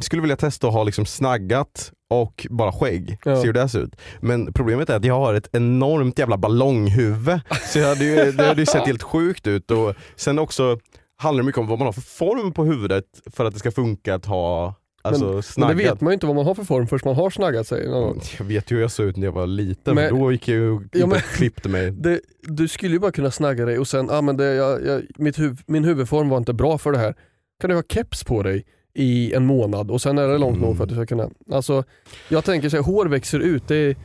skulle 0.00 0.22
vilja 0.22 0.36
testa 0.36 0.68
att 0.68 0.72
ha 0.72 0.84
liksom 0.84 1.06
snaggat 1.06 1.92
och 2.10 2.46
bara 2.50 2.72
skägg. 2.72 3.18
Ja. 3.24 3.36
Se 3.36 3.46
hur 3.46 3.52
det 3.52 3.68
ser 3.68 3.78
ut. 3.78 3.96
Men 4.20 4.52
problemet 4.52 4.90
är 4.90 4.96
att 4.96 5.04
jag 5.04 5.14
har 5.14 5.34
ett 5.34 5.48
enormt 5.52 6.18
jävla 6.18 6.36
ballonghuvud. 6.36 7.40
Så 7.72 7.78
jag 7.78 7.88
hade 7.88 8.04
ju, 8.04 8.32
det 8.32 8.46
hade 8.46 8.62
ju 8.62 8.66
sett 8.66 8.86
helt 8.86 9.02
sjukt 9.02 9.46
ut. 9.46 9.70
Och 9.70 9.94
sen 10.16 10.38
också 10.38 10.78
handlar 11.16 11.42
det 11.42 11.46
mycket 11.46 11.60
om 11.60 11.66
vad 11.66 11.78
man 11.78 11.86
har 11.86 11.92
för 11.92 12.00
form 12.00 12.52
på 12.52 12.64
huvudet 12.64 13.04
för 13.36 13.44
att 13.44 13.52
det 13.52 13.58
ska 13.58 13.70
funka 13.70 14.14
att 14.14 14.26
ha 14.26 14.74
alltså, 15.02 15.24
Men 15.32 15.42
snaggat. 15.42 15.76
det 15.78 15.84
vet 15.84 16.00
man 16.00 16.10
ju 16.10 16.14
inte 16.14 16.26
vad 16.26 16.36
man 16.36 16.46
har 16.46 16.54
för 16.54 16.64
form 16.64 16.86
först 16.86 17.04
man 17.04 17.14
har 17.16 17.30
snaggat 17.30 17.66
sig. 17.66 17.88
någon. 17.88 18.20
Jag 18.38 18.44
vet 18.44 18.70
ju 18.70 18.74
hur 18.76 18.82
jag 18.82 18.90
såg 18.90 19.06
ut 19.06 19.16
när 19.16 19.24
jag 19.26 19.32
var 19.32 19.46
liten, 19.46 19.94
Men- 19.94 20.18
då 20.18 20.32
gick 20.32 20.48
jag 20.48 20.56
ju 20.58 20.80
Ja, 20.92 21.06
men- 21.06 21.10
och 21.16 21.22
klippte 21.22 21.68
mig. 21.68 21.90
Det, 21.90 22.20
du 22.42 22.68
skulle 22.68 22.92
ju 22.92 22.98
bara 22.98 23.12
kunna 23.12 23.30
snagga 23.30 23.64
dig 23.64 23.78
och 23.78 23.88
sen, 23.88 24.10
ah, 24.10 24.20
men 24.22 24.36
det, 24.36 24.44
jag, 24.54 24.86
jag, 24.86 25.02
mitt 25.16 25.38
huv, 25.38 25.62
min 25.66 25.84
huvudform 25.84 26.28
var 26.28 26.38
inte 26.38 26.52
bra 26.52 26.78
för 26.78 26.92
det 26.92 26.98
här. 26.98 27.14
Kan 27.60 27.70
du 27.70 27.76
ha 27.76 27.82
keps 27.88 28.24
på 28.24 28.42
dig 28.42 28.64
i 28.94 29.32
en 29.34 29.46
månad 29.46 29.90
och 29.90 30.02
sen 30.02 30.18
är 30.18 30.28
det 30.28 30.38
långt 30.38 30.56
Mm. 30.56 30.66
nog 30.68 30.76
för 30.76 30.82
att 30.84 30.88
du 30.90 30.94
ska 30.94 31.06
kunna... 31.06 31.30
Alltså, 31.52 31.84
jag 32.28 32.44
tänker 32.44 32.68
så 32.68 32.76
här, 32.76 32.84
hår 32.84 33.06
växer 33.06 33.38
ut. 33.40 33.68
Det 33.68 33.76
är, 33.76 33.96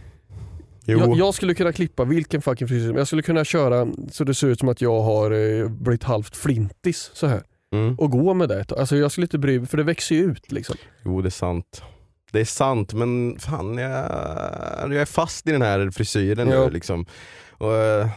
jag, 0.86 1.18
jag 1.18 1.34
skulle 1.34 1.54
kunna 1.54 1.72
klippa 1.72 2.04
vilken 2.04 2.42
fucking 2.42 2.68
frisyr 2.68 2.94
Jag 2.98 3.08
skulle 3.08 3.22
kunna 3.22 3.46
köra 3.46 3.88
så 4.12 4.24
det 4.24 4.34
ser 4.36 4.48
ut 4.48 4.60
som 4.60 4.70
att 4.70 4.82
jag 4.82 5.02
har 5.02 5.32
eh, 5.32 5.68
blivit 5.70 6.04
halvt 6.04 6.36
flintis 6.36 7.12
så 7.14 7.28
här. 7.28 7.44
Mm. 7.76 7.96
och 7.96 8.12
gå 8.12 8.34
med 8.34 8.50
det. 8.50 8.72
Alltså 8.72 8.96
jag 8.98 9.12
skulle 9.12 9.26
inte 9.26 9.38
bry 9.38 9.60
mig 9.60 9.68
för 9.68 9.78
det 9.78 9.84
växer 9.84 10.16
ju 10.16 10.22
ut 10.24 10.52
liksom. 10.52 10.76
Jo 11.06 11.22
det 11.22 11.28
är 11.28 11.30
sant. 11.30 11.82
Det 12.32 12.40
är 12.40 12.46
sant 12.46 12.94
men 12.94 13.40
fan 13.40 13.78
jag, 13.78 13.92
jag 14.82 14.96
är 14.96 15.06
fast 15.06 15.48
i 15.48 15.52
den 15.52 15.62
här 15.62 15.92
frisyren 15.92 16.50
Ja. 16.50 16.66
nu 16.66 16.70
liksom. 16.72 17.06
Och, 17.52 17.76
eh, 17.76 18.10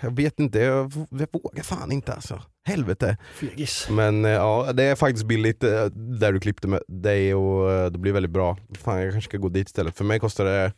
jag 0.00 0.16
vet 0.16 0.40
inte, 0.40 0.58
jag, 0.58 0.92
jag 1.10 1.28
vågar 1.32 1.62
fan 1.62 1.92
inte 1.92 2.12
alltså. 2.12 2.42
Helvete. 2.64 3.16
Fegis. 3.34 3.88
Men 3.90 4.24
eh, 4.24 4.30
ja, 4.30 4.72
det 4.72 4.84
är 4.84 4.94
faktiskt 4.94 5.26
billigt 5.26 5.64
eh, 5.64 5.84
där 5.84 6.32
du 6.32 6.40
klippte 6.40 6.68
med 6.68 6.82
dig 6.88 7.34
och 7.34 7.92
det 7.92 7.98
blir 7.98 8.12
väldigt 8.12 8.32
bra. 8.32 8.58
Fan 8.78 9.00
jag 9.02 9.12
kanske 9.12 9.28
ska 9.30 9.38
gå 9.38 9.48
dit 9.48 9.66
istället. 9.68 9.96
För 9.96 10.04
mig 10.04 10.20
kostar 10.20 10.44
det 10.44 10.72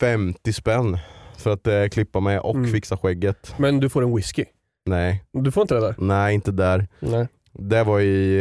850 0.00 0.52
spänn 0.52 0.98
för 1.38 1.50
att 1.52 1.66
eh, 1.66 1.86
klippa 1.88 2.20
mig 2.20 2.38
och 2.38 2.54
Mm. 2.56 2.72
fixa 2.72 2.96
skägget. 2.96 3.54
Men 3.58 3.80
du 3.80 3.88
får 3.88 4.02
en 4.02 4.16
whisky. 4.16 4.44
Nej, 4.86 5.24
Du 5.32 5.50
får 5.52 5.60
inte 5.60 5.74
det 5.74 5.80
där? 5.80 5.94
nej 5.98 6.34
inte 6.34 6.52
där. 6.52 6.86
Nej. 7.00 7.26
Det 7.54 7.84
var 7.84 8.00
i 8.00 8.36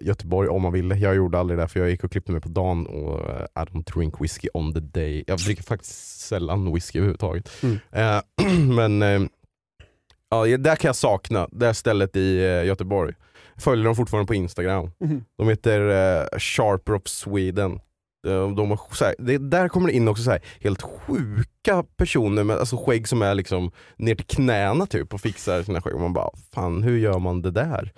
eh, 0.00 0.06
Göteborg 0.06 0.48
om 0.48 0.62
man 0.62 0.72
ville. 0.72 0.94
Jag 0.94 1.14
gjorde 1.14 1.38
aldrig 1.38 1.58
det 1.58 1.68
för 1.68 1.80
jag 1.80 1.90
gick 1.90 2.04
och 2.04 2.10
klippte 2.10 2.32
mig 2.32 2.40
på 2.40 2.48
dagen 2.48 2.86
och 2.86 3.30
eh, 3.30 3.42
I 3.42 3.58
don't 3.66 3.94
drink 3.94 4.20
whisky 4.20 4.48
on 4.54 4.74
the 4.74 4.80
day. 4.80 5.24
Jag 5.26 5.38
dricker 5.38 5.62
faktiskt 5.62 6.20
sällan 6.20 6.74
whisky 6.74 6.98
överhuvudtaget. 6.98 7.50
Mm. 7.62 7.78
Eh, 7.92 8.22
men 8.76 9.02
eh, 9.02 9.20
ja, 10.30 10.56
där 10.58 10.76
kan 10.76 10.88
jag 10.88 10.96
sakna, 10.96 11.48
det 11.52 11.66
här 11.66 11.72
stället 11.72 12.16
i 12.16 12.38
eh, 12.38 12.64
Göteborg. 12.64 13.14
Följer 13.56 13.84
dem 13.84 13.96
fortfarande 13.96 14.26
på 14.26 14.34
Instagram. 14.34 14.90
Mhm. 15.00 15.24
De 15.38 15.48
heter 15.48 15.80
eh, 16.22 16.38
Sharper 16.38 16.94
of 16.94 17.02
Sweden. 17.08 17.80
De, 18.22 18.54
de 18.56 18.70
har, 18.70 18.80
så 18.94 19.04
här, 19.04 19.14
det, 19.18 19.38
där 19.38 19.68
kommer 19.68 19.86
det 19.88 19.94
in 19.94 20.08
också 20.08 20.22
så 20.22 20.30
här, 20.30 20.40
helt 20.60 20.82
sjuka 20.82 21.84
personer 21.96 22.44
med 22.44 22.56
alltså, 22.56 22.76
skägg 22.76 23.08
som 23.08 23.22
är 23.22 23.34
liksom 23.34 23.70
ner 23.96 24.14
till 24.14 24.26
knäna 24.26 24.86
typ 24.86 25.14
och 25.14 25.20
fixar 25.20 25.62
sina 25.62 25.82
skägg. 25.82 25.94
Man 26.00 26.12
bara, 26.12 26.30
fan 26.54 26.82
hur 26.82 26.98
gör 26.98 27.18
man 27.18 27.42
det 27.42 27.50
där? 27.50 27.92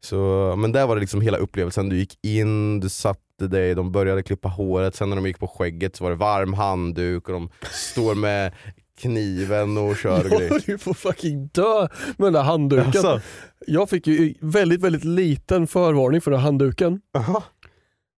Så, 0.00 0.54
men 0.58 0.72
där 0.72 0.86
var 0.86 0.94
det 0.96 1.00
liksom 1.00 1.20
hela 1.20 1.38
upplevelsen. 1.38 1.88
Du 1.88 1.96
gick 1.96 2.18
in, 2.22 2.80
du 2.80 2.88
satte 2.88 3.46
dig, 3.46 3.74
de 3.74 3.92
började 3.92 4.22
klippa 4.22 4.48
håret, 4.48 4.94
sen 4.94 5.08
när 5.10 5.16
de 5.16 5.26
gick 5.26 5.38
på 5.38 5.48
skägget 5.48 5.96
så 5.96 6.04
var 6.04 6.10
det 6.10 6.16
varm 6.16 6.54
handduk 6.54 7.28
och 7.28 7.34
de 7.34 7.50
står 7.70 8.14
med 8.14 8.52
kniven 9.00 9.78
och 9.78 9.96
kör 9.96 10.24
och 10.24 10.30
grejer. 10.30 10.84
på 10.84 10.90
att 10.90 10.96
fucking 10.96 11.46
dö 11.46 11.80
med 12.16 12.26
den 12.26 12.32
där 12.32 12.42
handduken. 12.42 12.86
Alltså, 12.86 13.20
Jag 13.66 13.90
fick 13.90 14.06
ju 14.06 14.34
väldigt, 14.40 14.80
väldigt 14.80 15.04
liten 15.04 15.66
förvarning 15.66 16.20
för 16.20 16.30
den 16.30 16.40
här 16.40 16.44
handduken. 16.44 17.00
aha. 17.16 17.42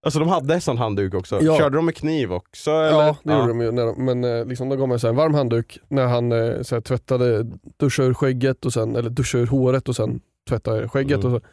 Alltså 0.04 0.20
de 0.20 0.28
hade 0.28 0.60
sån 0.60 0.78
handduk 0.78 1.14
också. 1.14 1.42
Ja. 1.42 1.58
Körde 1.58 1.76
de 1.76 1.84
med 1.84 1.96
kniv 1.96 2.32
också? 2.32 2.70
Eller? 2.70 2.98
Ja, 2.98 3.16
det 3.22 3.32
gjorde 3.32 3.48
de 3.48 3.60
ju. 3.60 3.70
De, 3.72 4.04
men 4.04 4.24
eh, 4.24 4.44
liksom, 4.46 4.68
de 4.68 4.78
gav 4.78 4.88
mig 4.88 5.00
så 5.00 5.08
en 5.08 5.16
varm 5.16 5.34
handduk 5.34 5.78
när 5.88 6.06
han 6.06 6.32
eh, 6.32 6.62
så 6.62 6.74
här, 6.74 6.80
tvättade, 6.82 7.46
duschade 7.76 8.08
ur 8.08 8.14
skägget 8.14 8.64
och 8.66 8.72
sen, 8.72 8.96
eller 8.96 9.10
duschade 9.10 9.42
ur 9.42 9.46
håret 9.46 9.88
och 9.88 9.96
sen 9.96 10.20
tvättade 10.48 10.88
skägget. 10.88 11.24
Mm. 11.24 11.34
Och, 11.34 11.42
så. 11.42 11.48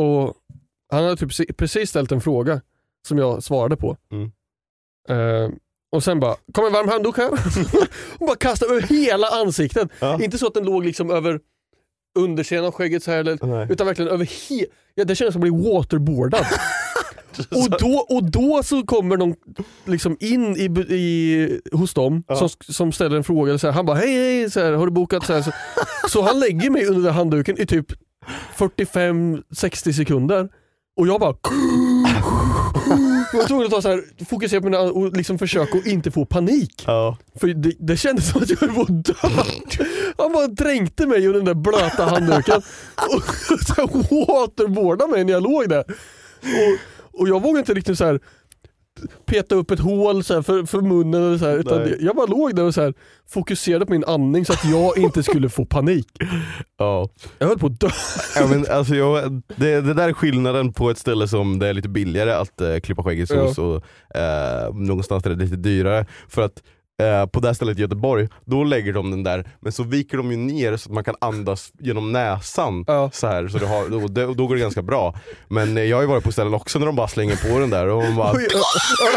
och 0.00 0.34
Han 0.92 1.04
hade 1.04 1.16
typ 1.16 1.56
precis 1.56 1.90
ställt 1.90 2.12
en 2.12 2.20
fråga 2.20 2.60
som 3.08 3.18
jag 3.18 3.42
svarade 3.42 3.76
på. 3.76 3.96
Mm. 4.12 4.30
Eh, 5.08 5.50
och 5.92 6.04
sen 6.04 6.20
bara, 6.20 6.36
kom 6.52 6.66
en 6.66 6.72
varm 6.72 6.88
handduk 6.88 7.16
här. 7.16 7.30
och 8.18 8.26
bara 8.26 8.36
kastade 8.36 8.72
över 8.74 8.82
hela 8.82 9.26
ansiktet. 9.28 9.88
Ja. 10.00 10.22
Inte 10.22 10.38
så 10.38 10.46
att 10.46 10.54
den 10.54 10.64
låg 10.64 10.84
liksom 10.84 11.10
över 11.10 11.40
undersidan 12.18 12.64
av 12.64 12.72
skägget 12.72 13.02
så 13.02 13.10
här, 13.10 13.18
eller, 13.18 13.72
utan 13.72 13.86
verkligen 13.86 14.10
över 14.10 14.24
he- 14.24 14.66
ja, 14.94 15.04
Det 15.04 15.14
kändes 15.14 15.32
som 15.32 15.42
att 15.42 15.50
bli 15.50 15.72
waterboardad. 15.72 16.46
och, 17.50 17.70
då, 17.80 18.06
och 18.08 18.30
då 18.30 18.62
så 18.62 18.82
kommer 18.82 19.16
de 19.16 19.34
liksom 19.84 20.16
in 20.20 20.56
i, 20.56 20.64
i, 20.94 21.60
hos 21.72 21.94
dem 21.94 22.22
Ja. 22.28 22.36
som, 22.36 22.48
som 22.60 22.92
ställer 22.92 23.16
en 23.16 23.24
fråga. 23.24 23.50
Eller 23.50 23.58
så 23.58 23.66
här, 23.66 23.74
han 23.74 23.86
bara 23.86 23.96
hej 23.96 24.12
hej, 24.14 24.50
så 24.50 24.60
här, 24.60 24.72
har 24.72 24.86
du 24.86 24.92
bokat? 24.92 25.26
Så, 25.26 25.32
här, 25.32 25.42
så, 25.42 25.50
så 26.08 26.22
han 26.22 26.40
lägger 26.40 26.70
mig 26.70 26.86
under 26.86 27.10
handduken 27.10 27.60
i 27.60 27.66
typ 27.66 27.86
45-60 28.56 29.92
sekunder. 29.92 30.48
Och 30.96 31.06
jag 31.06 31.20
bara 31.20 31.34
jag 33.32 33.38
var 33.38 33.46
tvungen 33.46 33.64
att 33.66 33.70
ta 33.72 33.82
så 33.82 33.88
här, 33.88 34.24
fokusera 34.24 34.60
på 34.60 34.66
mina 34.66 34.80
och 34.80 35.16
liksom 35.16 35.38
försöka 35.38 35.78
att 35.78 35.86
inte 35.86 36.10
få 36.10 36.24
panik. 36.24 36.84
Ja. 36.86 37.16
För 37.40 37.46
det, 37.46 37.72
det 37.78 37.96
kändes 37.96 38.30
som 38.30 38.42
att 38.42 38.50
jag 38.50 38.56
höll 38.58 38.74
på 38.74 38.80
att 38.80 39.04
dö. 39.04 39.14
Han 40.18 40.32
bara 40.32 40.46
dränkte 40.46 41.06
mig 41.06 41.26
under 41.26 41.32
den 41.40 41.44
där 41.44 41.54
blöta 41.54 42.04
handduken 42.04 42.56
och 42.96 43.22
så 43.66 43.74
här 43.74 44.26
waterboardade 44.26 45.10
mig 45.12 45.24
när 45.24 45.32
jag 45.32 45.42
låg 45.42 45.68
där. 45.68 45.84
Och, 46.40 46.78
och 47.12 47.28
jag 47.28 47.42
vågade 47.42 47.58
inte 47.58 47.74
riktigt 47.74 47.98
så 47.98 48.04
här 48.04 48.20
peta 49.26 49.54
upp 49.54 49.70
ett 49.70 49.80
hål 49.80 50.24
så 50.24 50.42
för, 50.42 50.64
för 50.66 50.80
munnen 50.80 51.22
eller 51.22 51.38
så 51.38 51.44
här, 51.46 51.58
utan 51.58 51.92
jag 52.00 52.16
bara 52.16 52.26
låg 52.26 52.56
där 52.56 52.62
och 52.64 52.74
så 52.74 52.82
här 52.82 52.94
fokuserade 53.28 53.86
på 53.86 53.92
min 53.92 54.04
andning 54.04 54.44
så 54.46 54.52
att 54.52 54.64
jag 54.64 54.98
inte 54.98 55.22
skulle 55.22 55.48
få 55.48 55.64
panik. 55.64 56.06
Ja. 56.78 57.08
Jag 57.38 57.46
höll 57.46 57.58
på 57.58 57.66
att 57.66 57.80
dö. 57.80 57.88
Ja, 58.36 58.46
men 58.46 58.66
alltså 58.70 58.94
jag, 58.94 59.42
det, 59.56 59.80
det 59.80 59.94
där 59.94 60.08
är 60.08 60.12
skillnaden 60.12 60.72
på 60.72 60.90
ett 60.90 60.98
ställe 60.98 61.28
som 61.28 61.58
det 61.58 61.68
är 61.68 61.72
lite 61.74 61.88
billigare 61.88 62.32
att 62.32 62.60
eh, 62.60 62.76
klippa 62.76 63.02
skägget 63.02 63.30
Ja. 63.30 63.42
hos 63.46 63.58
och 63.58 63.84
eh, 64.16 64.74
någonstans 64.74 65.22
där 65.22 65.30
det 65.30 65.36
är 65.36 65.44
lite 65.46 65.56
dyrare. 65.56 66.06
För 66.28 66.42
att 66.42 66.62
eh, 67.00 67.26
på 67.26 67.40
det 67.40 67.46
här 67.48 67.54
stället 67.54 67.78
i 67.78 67.80
Göteborg, 67.80 68.28
då 68.44 68.64
lägger 68.64 68.92
de 68.92 69.10
den 69.10 69.22
där, 69.22 69.44
men 69.60 69.72
så 69.72 69.82
viker 69.82 70.16
de 70.16 70.30
ju 70.30 70.36
ner 70.36 70.76
så 70.76 70.88
att 70.88 70.94
man 70.94 71.04
kan 71.04 71.14
andas 71.20 71.72
genom 71.80 72.12
näsan. 72.12 72.84
Ja. 72.86 73.10
Så 73.12 73.26
här, 73.26 73.48
så 73.48 73.58
det 73.58 73.66
har, 73.66 73.88
då, 73.88 74.08
det, 74.08 74.34
då 74.34 74.46
går 74.46 74.54
det 74.54 74.60
ganska 74.60 74.82
bra. 74.82 75.14
Men 75.48 75.76
eh, 75.76 75.82
jag 75.84 75.96
har 75.96 76.02
ju 76.02 76.08
varit 76.08 76.24
på 76.24 76.32
ställen 76.32 76.54
också 76.54 76.78
när 76.78 76.86
de 76.86 76.96
bara 76.96 77.08
slänger 77.08 77.52
på 77.52 77.58
den 77.58 77.70
där 77.70 77.86
och 77.88 78.02
man 78.02 78.16
bara, 78.16 78.32
Oj, 78.32 78.48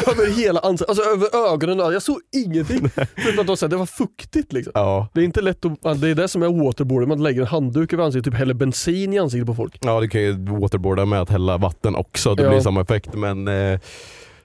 över 0.07 0.31
hela 0.37 0.59
ansiktet, 0.59 0.89
alltså 0.89 1.03
över 1.09 1.53
ögonen. 1.53 1.79
Jag 1.93 2.01
såg 2.01 2.19
ingenting. 2.45 2.89
Förutom 3.15 3.39
att 3.39 3.47
de 3.47 3.57
sa 3.57 3.67
det 3.67 3.75
var 3.77 3.85
fuktigt 3.85 4.53
liksom. 4.53 4.71
ja. 4.75 5.07
Det 5.13 5.21
är 5.21 5.25
inte 5.25 5.41
lätt 5.41 5.65
att, 5.65 6.01
det 6.01 6.09
är 6.09 6.15
det 6.15 6.27
som 6.27 6.43
är 6.43 6.65
waterboarding, 6.65 7.09
man 7.09 7.23
lägger 7.23 7.41
en 7.41 7.47
handduk 7.47 7.93
över 7.93 8.03
ansiktet, 8.03 8.31
typ 8.33 8.39
häller 8.39 8.53
bensin 8.53 9.13
i 9.13 9.19
ansiktet 9.19 9.47
på 9.47 9.55
folk. 9.55 9.77
Ja, 9.81 10.01
du 10.01 10.07
kan 10.09 10.21
ju 10.21 10.45
waterboarda 10.59 11.05
med 11.05 11.21
att 11.21 11.29
hälla 11.29 11.57
vatten 11.57 11.95
också, 11.95 12.35
det 12.35 12.43
Ja. 12.43 12.49
blir 12.49 12.59
samma 12.59 12.81
effekt 12.81 13.13
men 13.13 13.47
eh, 13.47 13.79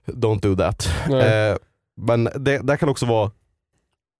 don't 0.06 0.40
do 0.40 0.56
that. 0.56 0.88
Eh, 1.10 1.56
men 1.98 2.24
det, 2.24 2.58
det 2.58 2.76
kan 2.76 2.88
också 2.88 3.06
vara, 3.06 3.30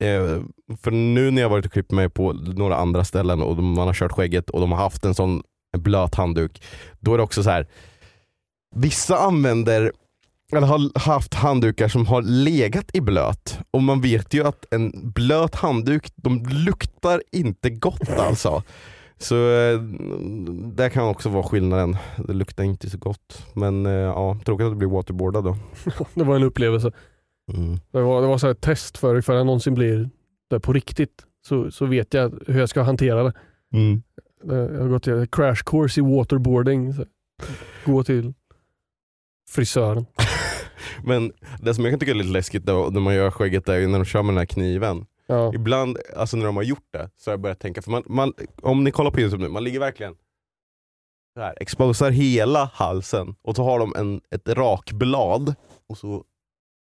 eh, 0.03 0.43
för 0.83 0.91
nu 0.91 1.31
när 1.31 1.43
jag 1.43 1.49
varit 1.49 1.67
och 1.67 1.73
klippt 1.73 1.91
mig 1.91 2.09
på 2.09 2.33
några 2.33 2.77
andra 2.77 3.05
ställen 3.05 3.43
och 3.43 3.57
man 3.57 3.87
har 3.87 3.95
kört 3.95 4.13
skägget 4.13 4.51
och 4.51 4.61
de 4.61 4.73
har 4.73 4.79
haft 4.79 5.05
en 5.05 5.15
sån 5.15 5.43
blöt 5.77 6.15
handduk, 6.15 6.63
då 7.01 7.15
är 7.15 7.19
det 7.19 7.25
också 7.25 7.43
så 7.43 7.51
här. 7.51 7.67
vissa 8.75 9.19
använder 9.19 9.93
eller 10.53 10.67
har 10.67 10.99
haft 10.99 11.35
handdukar 11.35 11.89
som 11.89 12.07
har 12.07 12.23
legat 12.23 12.91
i 12.93 13.01
blöt 13.01 13.59
och 13.71 13.83
man 13.83 14.01
vet 14.01 14.35
ju 14.35 14.47
att 14.47 14.65
en 14.71 15.13
blöt 15.13 15.55
handduk, 15.55 16.13
de 16.17 16.47
luktar 16.47 17.23
inte 17.33 17.71
gott 17.71 18.11
alltså. 18.19 18.63
Så 19.19 19.51
eh, 19.53 19.81
det 20.77 20.91
kan 20.91 21.09
också 21.09 21.29
vara 21.29 21.43
skillnaden. 21.43 21.97
Det 22.17 22.33
luktar 22.33 22.65
inte 22.65 22.91
så 22.91 22.99
gott. 22.99 23.47
Men 23.53 23.87
eh, 23.87 23.93
ja, 23.93 24.39
tråkigt 24.45 24.65
att 24.65 24.73
det 24.73 24.77
blir 24.77 24.89
waterboardad 24.89 25.45
då. 25.45 25.57
Det 26.15 26.25
var 26.25 26.37
en 26.37 26.43
upplevelse. 26.43 26.93
Mm. 27.49 27.79
Det 27.91 28.01
var, 28.01 28.23
det 28.23 28.29
var 28.29 28.39
så 28.39 28.47
här 28.47 28.53
ett 28.53 28.61
test 28.61 28.99
för 28.99 29.19
ifall 29.19 29.37
jag 29.37 29.47
någonsin 29.47 29.75
blir 29.75 30.11
där 30.51 30.59
på 30.59 30.73
riktigt 30.73 31.27
så, 31.47 31.71
så 31.71 31.87
vet 31.87 32.15
jag 32.15 32.43
hur 32.47 32.61
jag 32.61 32.69
ska 32.69 32.83
hantera 32.83 33.23
det. 33.23 33.33
Mm. 33.73 34.03
Jag 34.43 34.81
har 34.81 34.89
gått 34.89 35.03
till 35.03 35.27
crash 35.27 35.63
course 35.67 36.01
i 36.01 36.05
waterboarding. 36.17 36.93
Så. 36.93 37.05
Gå 37.85 38.05
till 38.05 38.35
frisören. 39.51 40.07
Men 41.05 41.33
det 41.61 41.75
som 41.75 41.85
jag 41.85 41.93
kan 41.93 42.01
tycka 42.01 42.13
är 42.13 42.17
lite 42.17 42.31
läskigt 42.31 42.65
då, 42.65 42.89
när 42.93 43.01
man 43.01 43.15
gör 43.15 43.31
skägget 43.31 43.67
där, 43.67 43.75
är 43.75 43.87
när 43.87 43.99
de 43.99 44.05
kör 44.05 44.23
med 44.23 44.35
den 44.35 44.39
här 44.39 44.47
kniven. 44.47 45.07
Ja. 45.27 45.55
Ibland, 45.55 45.99
alltså 46.17 46.37
när 46.37 46.47
de 46.47 46.57
har 46.57 46.63
gjort 46.63 46.89
det, 46.93 47.11
så 47.17 47.31
har 47.31 47.33
jag 47.33 47.41
börjat 47.41 47.61
tänka, 47.61 47.83
för 47.83 47.91
man, 47.91 48.03
man, 48.07 48.33
om 48.63 48.85
ni 48.85 48.91
kollar 48.91 49.11
på 49.11 49.21
Youtube 49.21 49.43
nu, 49.43 49.49
man 49.49 49.65
ligger 49.65 49.81
verkligen 49.81 50.15
så 51.35 51.41
här, 51.41 51.55
exposar 51.61 52.11
hela 52.11 52.65
halsen 52.75 53.35
och 53.43 53.57
så 53.57 53.65
har 53.65 53.79
de 53.79 53.95
en, 53.97 54.21
ett 54.31 54.49
rakblad 54.49 55.55
och 55.89 55.99
så 55.99 56.25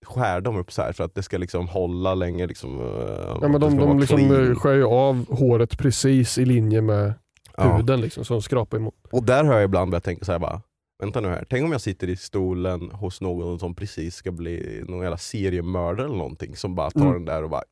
skär 0.06 0.42
de 0.42 0.58
upp 0.58 0.72
så 0.72 0.82
här 0.82 0.94
för 0.94 1.04
att 1.04 1.16
det 1.16 1.24
ska 1.24 1.38
liksom 1.38 1.68
hålla 1.68 2.16
länge. 2.16 2.48
Liksom, 2.48 2.80
eh, 2.80 3.38
Ja, 3.42 3.48
men 3.48 3.62
de 3.62 3.78
de 3.78 4.00
liksom 4.00 4.20
eh, 4.22 4.56
skär 4.56 4.74
ju 4.74 4.86
av 4.86 5.26
håret 5.38 5.78
precis 5.78 6.38
i 6.38 6.46
linje 6.46 6.82
med 6.82 7.14
Ja. 7.58 7.78
huden 7.78 8.02
liksom, 8.02 8.26
som 8.26 8.42
skrapar 8.42 8.78
emot. 8.78 8.96
Och 9.12 9.24
där 9.24 9.44
har 9.44 9.54
jag 9.54 9.64
ibland 9.64 9.92
börjat 9.92 10.04
tänka 10.04 10.26
så 10.26 10.32
här 10.32 10.40
bara, 10.40 10.62
vänta 11.00 11.20
nu 11.22 11.28
här, 11.28 11.46
tänk 11.50 11.66
om 11.66 11.72
jag 11.72 11.82
sitter 11.82 12.10
i 12.10 12.16
stolen 12.18 12.92
hos 12.92 13.22
någon 13.22 13.60
som 13.60 13.76
precis 13.76 14.16
ska 14.16 14.32
bli 14.32 14.84
någon 14.88 15.02
jävla 15.02 15.18
seriemördare 15.18 16.06
eller 16.06 16.18
någonting 16.18 16.56
som 16.56 16.76
bara 16.76 16.92
tar 16.92 17.02
Mm. 17.02 17.14
den 17.14 17.26
där 17.26 17.44
och 17.44 17.50
bara 17.50 17.64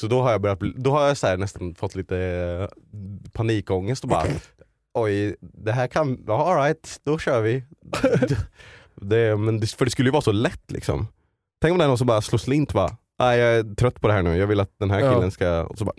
Så 0.00 0.06
då 0.06 0.22
har 0.22 0.30
jag, 0.32 0.40
börjat, 0.40 0.60
då 0.76 0.90
har 0.90 1.06
jag 1.06 1.16
så 1.16 1.26
här 1.26 1.36
nästan 1.36 1.74
fått 1.74 1.94
lite 1.94 2.18
eh, 2.18 2.68
panikångest 3.32 4.04
och 4.04 4.10
bara 4.10 4.24
Oj, 4.94 5.36
det 5.40 5.72
här 5.72 5.86
kan, 5.86 6.24
alright, 6.28 7.00
då 7.04 7.18
kör 7.18 7.40
vi. 7.42 7.64
det, 8.94 9.36
men 9.36 9.60
det, 9.60 9.66
för 9.66 9.84
det 9.84 9.90
skulle 9.90 10.08
ju 10.08 10.12
vara 10.12 10.22
så 10.22 10.32
lätt 10.32 10.70
liksom. 10.72 11.06
Tänk 11.60 11.72
om 11.72 11.78
det 11.78 11.84
är 11.84 11.88
någon 11.88 11.98
som 11.98 12.06
bara 12.06 12.20
slår 12.20 12.38
slint 12.38 12.72
bara, 12.72 12.96
nej 13.18 13.38
jag 13.38 13.54
är 13.58 13.74
trött 13.74 14.00
på 14.00 14.08
det 14.08 14.14
här 14.14 14.22
nu, 14.22 14.36
jag 14.36 14.46
vill 14.46 14.60
att 14.60 14.70
den 14.78 14.90
här 14.90 15.00
Ja. 15.00 15.14
killen 15.14 15.30
ska, 15.30 15.62
och 15.64 15.78
så 15.78 15.84
bara 15.84 15.94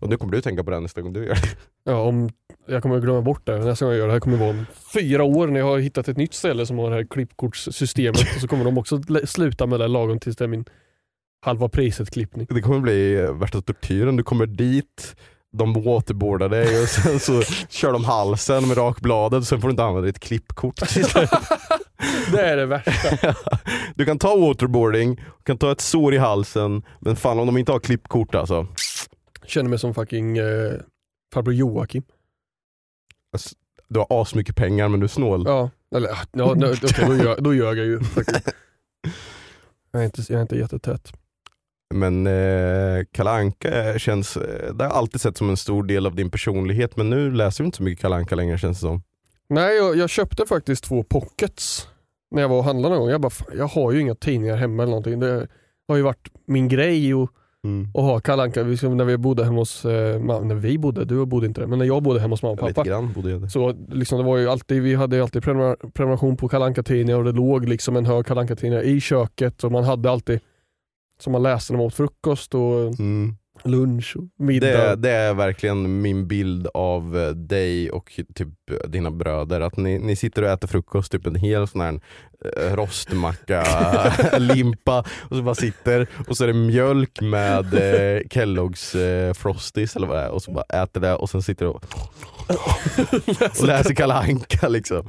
och 0.00 0.08
nu 0.08 0.16
kommer 0.16 0.32
du 0.32 0.40
tänka 0.40 0.64
på 0.64 0.70
det 0.70 0.80
nästa 0.80 1.00
gång 1.02 1.12
du 1.12 1.20
gör 1.26 1.34
det. 1.34 1.48
Ja, 1.84 2.00
om, 2.02 2.30
jag 2.66 2.82
kommer 2.82 2.96
att 2.96 3.02
glömma 3.02 3.22
bort 3.22 3.46
det. 3.46 3.58
Nästa 3.58 3.84
gång 3.84 3.92
jag 3.92 3.98
gör 3.98 4.06
det 4.06 4.12
här 4.12 4.20
kommer 4.20 4.36
vara 4.36 4.50
om 4.50 4.66
fyra 4.94 5.24
år 5.24 5.46
när 5.46 5.60
jag 5.60 5.66
har 5.66 5.78
hittat 5.78 6.08
ett 6.08 6.16
nytt 6.16 6.34
ställe 6.34 6.66
som 6.66 6.78
har 6.78 6.90
det 6.90 6.96
här 6.96 7.04
klippkortssystemet. 7.10 8.20
och 8.34 8.40
så 8.40 8.48
kommer 8.48 8.64
de 8.64 8.78
också 8.78 9.00
lä- 9.08 9.26
sluta 9.26 9.66
med 9.66 9.80
det 9.80 9.88
lagom 9.88 10.18
tills 10.20 10.36
det 10.36 10.44
är 10.44 10.48
min 10.48 10.64
halva 11.42 11.68
priset 11.68 12.10
klippning. 12.10 12.46
Det 12.50 12.60
kommer 12.62 12.80
bli 12.80 13.14
eh, 13.20 13.32
värsta 13.32 13.60
tortyren. 13.60 14.16
Du 14.16 14.22
kommer 14.22 14.46
dit, 14.46 15.16
de 15.52 15.72
waterboardar 15.82 16.48
dig 16.48 16.82
och 16.82 16.88
sen 16.88 17.20
så 17.20 17.42
kör 17.68 17.92
de 17.92 18.04
halsen 18.04 18.68
med 18.68 18.76
rakbladet 18.78 19.44
sen 19.44 19.60
får 19.60 19.68
du 19.68 19.70
inte 19.72 19.84
använda 19.84 20.06
ditt 20.06 20.20
klippkort. 20.20 20.78
Det 22.32 22.40
är 22.40 22.56
det 22.56 22.66
värsta. 22.66 23.34
du 23.94 24.04
kan 24.04 24.18
ta 24.18 24.36
waterboarding, 24.36 25.14
du 25.16 25.44
kan 25.44 25.58
ta 25.58 25.72
ett 25.72 25.80
sår 25.80 26.14
i 26.14 26.18
halsen, 26.18 26.82
men 27.00 27.16
fan 27.16 27.38
om 27.38 27.46
de 27.46 27.56
inte 27.58 27.72
har 27.72 27.80
klippkort 27.80 28.34
alltså. 28.34 28.66
Känner 29.46 29.70
mig 29.70 29.78
som 29.78 29.94
fucking 29.94 30.38
eh, 30.38 30.72
farbror 31.34 31.54
Joakim. 31.54 32.02
Alltså, 33.32 33.54
Du 33.88 33.98
har 33.98 34.06
asmycket 34.22 34.56
pengar 34.56 34.88
men 34.88 35.00
du 35.00 35.04
är 35.04 35.08
snål. 35.08 35.44
Ja, 35.46 35.70
eller 35.96 36.08
ah, 36.08 36.18
ja, 36.32 36.54
no, 36.54 36.72
okej, 36.72 37.06
då, 37.06 37.16
gör, 37.16 37.36
då 37.40 37.54
ljög 37.54 37.78
jag 37.78 37.86
ju. 37.86 38.00
faktiskt. 38.04 38.48
Jag 39.92 40.02
är 40.02 40.06
inte, 40.06 40.22
jag 40.28 40.38
är 40.38 40.42
inte 40.42 40.56
jättetät. 40.56 41.12
Men 41.94 42.26
eh, 42.26 43.04
Kalle 43.12 43.30
Anka 43.30 43.98
känns, 43.98 44.36
eh, 44.36 44.74
det 44.74 44.84
har 44.84 44.90
jag 44.90 44.96
alltid 44.98 45.20
sett 45.20 45.36
som 45.36 45.50
en 45.50 45.56
stor 45.56 45.82
del 45.82 46.06
av 46.06 46.14
din 46.14 46.30
personlighet 46.30 46.96
men 46.96 47.10
nu 47.10 47.30
läser 47.30 47.64
du 47.64 47.66
inte 47.66 47.76
så 47.76 47.82
mycket 47.82 48.02
Kalle 48.02 48.16
Anka 48.16 48.34
längre 48.34 48.58
känns 48.58 48.78
det 48.78 48.80
som. 48.80 49.02
Nej, 49.48 49.76
jag, 49.76 49.96
jag 49.96 50.10
köpte 50.10 50.46
faktiskt 50.46 50.84
två 50.84 51.02
pockets 51.02 51.88
när 52.30 52.42
jag 52.42 52.48
var 52.48 52.58
och 52.58 52.64
handlade 52.64 52.94
någon 52.94 53.02
gång. 53.02 53.10
Jag 53.10 53.20
bara, 53.20 53.32
jag 53.56 53.66
har 53.66 53.92
ju 53.92 54.00
inga 54.00 54.14
tidningar 54.14 54.56
hemma 54.56 54.82
eller 54.82 54.90
någonting. 54.90 55.20
Det 55.20 55.48
har 55.88 55.96
ju 55.96 56.02
varit 56.02 56.28
min 56.46 56.68
grej 56.68 57.12
att, 57.12 57.28
Mm. 57.64 57.88
att 57.94 58.02
ha 58.02 58.20
Kalle 58.20 58.42
Anka. 58.42 58.62
Vi- 58.62 58.88
När 58.88 59.04
vi 59.04 59.16
bodde 59.16 59.44
hemma 59.44 59.58
hos, 59.58 59.84
eh, 59.84 60.20
när 60.20 60.54
vi 60.54 60.78
bodde, 60.78 61.04
du 61.04 61.26
bodde 61.26 61.46
inte 61.46 61.60
det, 61.60 61.66
men 61.66 61.78
när 61.78 61.86
jag 61.86 62.02
bodde 62.02 62.20
hemma 62.20 62.32
hos 62.32 62.42
mamma 62.42 62.52
och 62.52 62.62
Lite 62.62 62.74
pappa. 62.74 62.88
grann 62.88 63.12
borde 63.12 63.30
jag 63.30 63.40
det. 63.42 63.50
Så 63.50 63.74
liksom, 63.88 64.18
det 64.18 64.24
var 64.24 64.36
ju 64.36 64.48
alltid, 64.48 64.82
vi 64.82 64.94
hade 64.94 65.22
alltid 65.22 65.42
prenumer- 65.42 65.90
prenumeration 65.94 66.36
på 66.36 66.48
Kalle 66.48 66.64
Anka-tidningar 66.64 67.18
och 67.18 67.24
det 67.24 67.32
låg 67.32 67.68
liksom 67.68 67.96
en 67.96 68.06
hög 68.06 68.26
Kalle 68.26 68.40
Anka-tidningar 68.40 68.82
i 68.82 69.00
köket 69.00 69.64
och 69.64 69.72
man 69.72 69.84
hade 69.84 70.10
alltid, 70.10 70.40
som 71.20 71.32
man 71.32 71.42
läste 71.42 71.72
när 71.72 71.78
man 71.78 71.86
åt 71.86 71.94
frukost 71.94 72.54
och 72.54 72.80
Mm. 73.00 73.34
Lunch 73.64 74.16
och 74.16 74.44
middag. 74.44 74.66
Det, 74.66 74.96
det 74.96 75.10
är 75.10 75.34
verkligen 75.34 76.02
min 76.02 76.28
bild 76.28 76.68
av 76.74 77.18
eh, 77.18 77.28
dig 77.28 77.90
och 77.90 78.20
typ 78.34 78.48
eh, 78.70 78.90
dina 78.90 79.10
bröder. 79.10 79.60
Att 79.60 79.76
ni, 79.76 79.98
ni 79.98 80.16
sitter 80.16 80.42
och 80.42 80.48
äter 80.48 80.68
frukost, 80.68 81.12
typ 81.12 81.26
en 81.26 81.34
hel 81.34 81.68
sån 81.68 81.80
här 81.80 82.00
eh, 82.56 82.76
rostmacka, 82.76 83.64
limpa 84.38 84.98
och 85.00 85.36
så 85.36 85.42
bara 85.42 85.54
sitter 85.54 86.06
och 86.28 86.36
så 86.36 86.44
är 86.44 86.48
det 86.48 86.54
mjölk 86.54 87.20
med 87.20 87.74
eh, 87.74 88.20
Kelloggs 88.30 88.94
eh, 88.94 89.34
Frosties 89.34 89.96
eller 89.96 90.06
vad 90.06 90.16
det 90.16 90.22
är 90.22 90.30
och 90.30 90.42
så 90.42 90.52
bara 90.52 90.82
äter 90.82 91.00
det 91.00 91.14
och 91.14 91.30
sen 91.30 91.42
sitter 91.42 91.66
och, 91.66 91.84
och 93.60 93.62
läser 93.66 93.94
Kalle 93.94 94.14
Anka 94.14 94.68
liksom. 94.68 95.06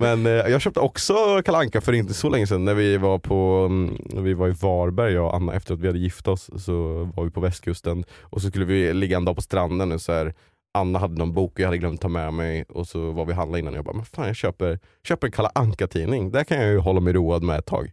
Men 0.00 0.26
eh, 0.26 0.32
jag 0.32 0.60
köpte 0.60 0.80
också 0.80 1.42
Kalle 1.44 1.58
Anka 1.58 1.80
för 1.80 1.92
inte 1.92 2.14
så 2.14 2.28
länge 2.28 2.46
sedan 2.46 2.64
när 2.64 2.74
vi 2.74 2.96
var 2.96 3.18
på 3.18 3.66
mm, 3.70 3.98
när 4.04 4.22
vi 4.22 4.34
var 4.34 4.48
i 4.48 4.52
Varberg, 4.52 5.12
jag 5.12 5.26
och 5.26 5.34
Anna, 5.34 5.54
efter 5.54 5.74
att 5.74 5.80
vi 5.80 5.86
hade 5.86 5.98
gift 5.98 6.28
oss 6.28 6.50
så 6.64 7.04
var 7.16 7.24
vi 7.24 7.30
på 7.30 7.40
västkusten 7.40 8.04
och 8.20 8.42
så 8.42 8.48
skulle 8.48 8.64
vi 8.64 8.94
ligga 8.94 9.16
en 9.16 9.24
dag 9.24 9.36
på 9.36 9.42
stranden 9.42 9.92
och 9.92 10.00
så 10.00 10.12
här, 10.12 10.34
Anna 10.74 10.98
hade 10.98 11.18
någon 11.18 11.34
bok 11.34 11.52
och 11.52 11.60
jag 11.60 11.66
hade 11.66 11.78
glömt 11.78 12.00
ta 12.00 12.08
med 12.08 12.34
mig 12.34 12.64
och 12.68 12.86
så 12.86 13.10
var 13.10 13.24
vi 13.24 13.32
handla 13.32 13.58
innan 13.58 13.72
och 13.72 13.78
jag 13.78 13.84
bara, 13.84 13.96
men 13.96 14.04
fan 14.04 14.26
jag 14.26 14.36
köper, 14.36 14.78
köper 15.04 15.26
en 15.26 15.32
Kalle 15.32 15.50
Anka 15.54 15.86
tidning, 15.86 16.30
där 16.30 16.44
kan 16.44 16.60
jag 16.60 16.70
ju 16.70 16.78
hålla 16.78 17.00
mig 17.00 17.12
road 17.12 17.42
med 17.42 17.58
ett 17.58 17.66
tag. 17.66 17.92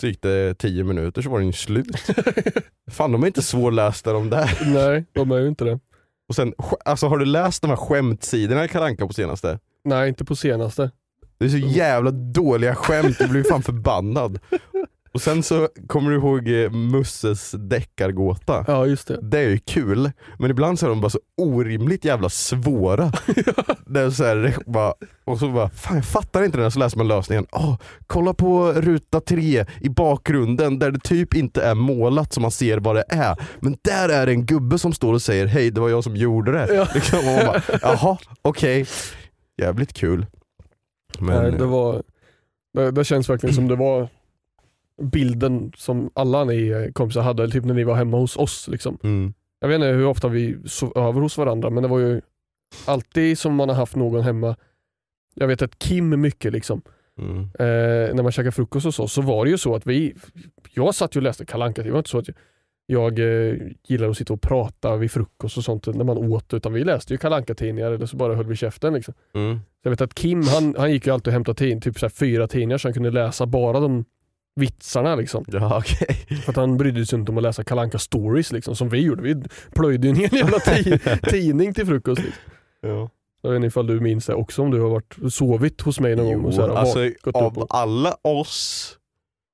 Så 0.00 0.06
gick 0.06 0.22
det 0.22 0.54
tio 0.54 0.84
minuter 0.84 1.22
så 1.22 1.30
var 1.30 1.40
den 1.40 1.52
slut. 1.52 2.06
fan 2.90 3.12
de 3.12 3.22
är 3.22 3.26
inte 3.26 3.42
svårlästa 3.42 4.12
de 4.12 4.30
där. 4.30 4.58
Nej, 4.66 5.04
de 5.12 5.30
är 5.30 5.38
ju 5.38 5.48
inte 5.48 5.64
det. 5.64 5.80
Och 6.28 6.34
sen, 6.34 6.54
alltså 6.84 7.06
har 7.06 7.18
du 7.18 7.24
läst 7.24 7.62
de 7.62 7.68
här 7.68 7.76
skämtsidorna 7.76 8.64
i 8.64 8.68
Kalle 8.68 8.86
Anka 8.86 9.06
på 9.06 9.12
senaste? 9.12 9.58
Nej, 9.84 10.08
inte 10.08 10.24
på 10.24 10.36
senaste. 10.36 10.90
Det 11.38 11.44
är 11.44 11.48
så 11.48 11.58
jävla 11.58 12.10
dåliga 12.10 12.74
skämt, 12.74 13.16
jag 13.20 13.30
blir 13.30 13.42
fan 13.42 13.62
förbannad. 13.62 14.38
Och 15.12 15.22
sen 15.22 15.42
så 15.42 15.68
kommer 15.86 16.10
du 16.10 16.16
ihåg 16.16 16.48
eh, 16.48 16.70
Musses 16.70 17.54
deckargåta? 17.58 18.64
Ja, 18.66 18.86
just 18.86 19.08
det. 19.08 19.18
Det 19.22 19.38
är 19.38 19.48
ju 19.48 19.58
kul, 19.58 20.10
men 20.38 20.50
ibland 20.50 20.78
så 20.78 20.86
är 20.86 20.90
de 20.90 21.00
bara 21.00 21.10
så 21.10 21.20
orimligt 21.36 22.04
jävla 22.04 22.28
svåra. 22.28 23.12
det 23.86 24.00
är 24.00 24.10
så 24.10 24.24
här, 24.24 24.56
bara, 24.66 24.94
och 25.24 25.38
så 25.38 25.48
bara, 25.48 25.70
fan 25.70 25.96
jag 25.96 26.04
fattar 26.04 26.42
inte 26.42 26.56
det 26.56 26.62
här, 26.62 26.70
så 26.70 26.78
läser 26.78 26.98
man 26.98 27.08
lösningen. 27.08 27.46
Åh, 27.52 27.76
kolla 28.06 28.34
på 28.34 28.72
ruta 28.72 29.20
tre 29.20 29.64
i 29.80 29.88
bakgrunden 29.88 30.78
där 30.78 30.90
det 30.90 31.00
typ 31.00 31.34
inte 31.34 31.62
är 31.62 31.74
målat 31.74 32.32
så 32.32 32.40
man 32.40 32.50
ser 32.50 32.78
vad 32.78 32.96
det 32.96 33.04
är. 33.08 33.36
Men 33.60 33.76
där 33.82 34.08
är 34.08 34.26
det 34.26 34.32
en 34.32 34.46
gubbe 34.46 34.78
som 34.78 34.92
står 34.92 35.12
och 35.12 35.22
säger 35.22 35.46
hej 35.46 35.70
det 35.70 35.80
var 35.80 35.88
jag 35.88 36.04
som 36.04 36.16
gjorde 36.16 36.52
det. 36.52 36.74
Ja. 36.74 36.88
Liksom, 36.94 37.18
och 37.18 37.24
man 37.24 37.46
bara, 37.46 37.62
Jaha, 37.82 38.18
okej. 38.42 38.86
Jävligt 39.60 39.92
kul. 39.92 40.26
Men, 41.18 41.42
Nej, 41.42 41.52
det, 41.52 41.66
var, 41.66 42.02
det, 42.72 42.90
det 42.90 43.04
känns 43.04 43.28
verkligen 43.30 43.54
som 43.54 43.68
det 43.68 43.76
var 43.76 44.08
bilden 45.02 45.72
som 45.76 46.10
alla 46.14 46.44
ni 46.44 46.68
eh, 46.68 46.92
kompisar 46.92 47.22
hade, 47.22 47.48
typ 47.50 47.64
när 47.64 47.74
ni 47.74 47.84
var 47.84 47.94
hemma 47.94 48.16
hos 48.16 48.36
oss. 48.36 48.68
Liksom. 48.68 48.98
mm, 49.02 49.34
Jag 49.60 49.68
vet 49.68 49.74
inte 49.74 49.86
hur 49.86 50.06
ofta 50.06 50.28
vi 50.28 50.56
sov 50.66 50.92
över 50.98 51.20
hos 51.20 51.38
varandra 51.38 51.70
men 51.70 51.82
det 51.82 51.88
var 51.88 51.98
ju 51.98 52.20
alltid 52.84 53.38
som 53.38 53.54
man 53.54 53.68
har 53.68 53.76
haft 53.76 53.96
någon 53.96 54.22
hemma. 54.22 54.56
Jag 55.34 55.46
vet 55.48 55.62
att 55.62 55.78
Kim 55.78 56.20
mycket 56.20 56.52
liksom. 56.52 56.82
mm. 57.18 57.38
Eh, 57.40 58.14
när 58.14 58.22
man 58.22 58.32
käkade 58.32 58.52
frukost 58.52 58.86
och 58.86 58.94
så, 58.94 59.08
så 59.08 59.22
var 59.22 59.44
det 59.44 59.50
ju 59.50 59.58
så 59.58 59.74
att 59.74 59.86
vi, 59.86 60.14
jag 60.74 60.94
satt 60.94 61.16
ju 61.16 61.18
och 61.18 61.22
läste 61.22 61.46
Kalle 61.46 61.64
Anka. 61.64 61.82
Det 61.82 61.90
var 61.90 61.98
inte 61.98 62.10
så 62.10 62.18
att 62.18 62.28
jag, 62.28 62.36
jag 62.90 63.18
eh, 63.18 63.56
gillar 63.88 64.08
att 64.08 64.16
sitta 64.16 64.32
och 64.32 64.40
prata 64.40 64.96
vid 64.96 65.10
frukost 65.10 65.56
och 65.56 65.64
sånt 65.64 65.86
när 65.86 66.04
man 66.04 66.18
åt, 66.18 66.54
utan 66.54 66.72
vi 66.72 66.84
läste 66.84 67.14
ju 67.14 67.18
Kalle 67.18 67.36
Anka-tidningar 67.36 67.92
eller 67.92 68.06
så 68.06 68.16
bara 68.16 68.34
höll 68.34 68.46
vi 68.46 68.56
käften. 68.56 68.94
Liksom. 68.94 69.14
Mm. 69.34 69.60
Jag 69.82 69.90
vet 69.90 70.00
att 70.00 70.14
Kim 70.14 70.42
han, 70.42 70.74
han 70.78 70.92
gick 70.92 71.06
ju 71.06 71.12
alltid 71.12 71.26
och 71.26 71.32
hämtade 71.32 71.58
tid, 71.58 71.82
typ 71.82 71.98
så 71.98 72.06
här 72.06 72.10
fyra 72.10 72.48
tidningar 72.48 72.78
så 72.78 72.88
han 72.88 72.92
kunde 72.94 73.10
läsa 73.10 73.46
bara 73.46 73.80
de 73.80 74.04
vitsarna. 74.56 75.14
Liksom. 75.16 75.44
Ja 75.48 75.78
okej. 75.78 76.16
För 76.44 76.52
att 76.52 76.56
han 76.56 76.76
brydde 76.76 77.06
sig 77.06 77.18
inte 77.18 77.32
om 77.32 77.36
att 77.38 77.42
läsa 77.42 77.64
Kalle 77.64 77.80
Anka 77.80 77.98
stories 77.98 78.52
liksom, 78.52 78.76
som 78.76 78.88
vi 78.88 79.00
gjorde. 79.00 79.22
Vi 79.22 79.42
plöjde 79.74 80.06
ju 80.06 80.10
en 80.10 80.16
hel 80.16 80.34
jävla 80.34 80.58
ti- 80.58 81.28
tidning 81.30 81.74
till 81.74 81.86
frukost. 81.86 82.22
Liksom. 82.22 82.42
Ja. 82.80 83.10
Jag 83.42 83.50
vet 83.50 83.56
inte 83.56 83.66
ifall 83.66 83.86
du 83.86 84.00
minns 84.00 84.26
det 84.26 84.34
också 84.34 84.62
om 84.62 84.70
du 84.70 84.80
har 84.80 84.88
varit 84.90 85.16
sovit 85.32 85.80
hos 85.80 86.00
mig 86.00 86.16
någon 86.16 86.26
gång. 86.26 86.44
Och 86.44 86.54
så 86.54 86.60
här, 86.60 86.68
Jo, 86.68 86.74
alltså, 86.74 87.00
av 87.34 87.66
alla 87.70 88.16
oss 88.22 88.97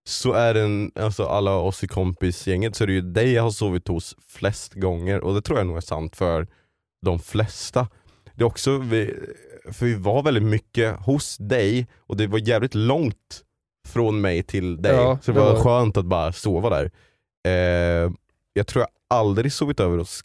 så 0.06 0.32
är 0.32 0.54
den, 0.54 0.92
alltså 0.94 1.24
alla 1.26 1.54
oss 1.54 1.84
i 1.84 1.88
kompisgänget 1.88 2.76
så 2.76 2.84
är 2.84 2.86
det 2.86 2.92
ju 2.92 3.00
dig 3.00 3.32
jag 3.32 3.42
har 3.42 3.50
sovit 3.50 3.88
hos 3.88 4.16
flest 4.28 4.74
gånger 4.74 5.20
och 5.20 5.34
det 5.34 5.42
tror 5.42 5.58
jag 5.58 5.66
nog 5.66 5.76
är 5.76 5.80
sant 5.80 6.16
för 6.16 6.46
de 7.06 7.18
flesta. 7.18 7.88
Det 8.34 8.42
är 8.42 8.46
också, 8.46 8.78
vi, 8.78 9.14
för 9.72 9.86
vi 9.86 9.94
var 9.94 10.22
väldigt 10.22 10.42
mycket 10.42 10.96
hos 11.00 11.36
dig 11.36 11.86
och 11.98 12.16
det 12.16 12.26
var 12.26 12.38
jävligt 12.48 12.74
långt 12.74 13.42
från 13.88 14.20
mig 14.20 14.42
till 14.42 14.82
dig. 14.82 14.94
Ja, 14.96 15.18
så 15.22 15.32
det 15.32 15.38
det 15.40 15.44
var 15.44 15.54
var- 15.54 15.62
skönt 15.62 15.96
att 15.96 16.04
bara 16.06 16.32
sova 16.32 16.70
där. 16.70 16.90
Eh, 17.48 18.12
jag 18.52 18.66
tror 18.66 18.80
jag 18.82 19.18
aldrig 19.18 19.52
sovit 19.52 19.80
över 19.80 19.98
hos 19.98 20.24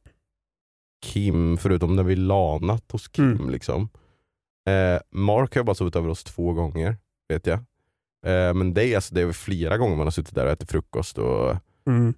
Kim 1.06 1.58
förutom 1.58 1.96
när 1.96 2.04
vi 2.04 2.16
lanat 2.16 2.92
hos 2.92 3.08
Kim. 3.08 3.32
Mm. 3.32 3.50
Liksom. 3.50 3.90
Eh, 4.70 5.00
Mark 5.12 5.54
har 5.56 5.60
jag 5.60 5.66
bara 5.66 5.76
sovit 5.76 5.96
över 5.96 6.08
hos 6.10 6.24
två 6.24 6.54
gånger, 6.54 6.98
vet 7.30 7.48
jag. 7.48 7.60
Eh, 8.26 8.54
men 8.54 8.74
det 8.74 8.86
är, 8.88 8.96
alltså, 8.96 9.16
det 9.16 9.22
är 9.22 9.32
flera 9.32 9.78
gånger 9.78 9.96
man 9.96 10.06
har 10.06 10.12
suttit 10.12 10.36
där 10.36 10.46
och 10.46 10.52
ätit 10.52 10.72
frukost. 10.72 11.18
Och, 11.18 11.56
Mm. 11.88 12.14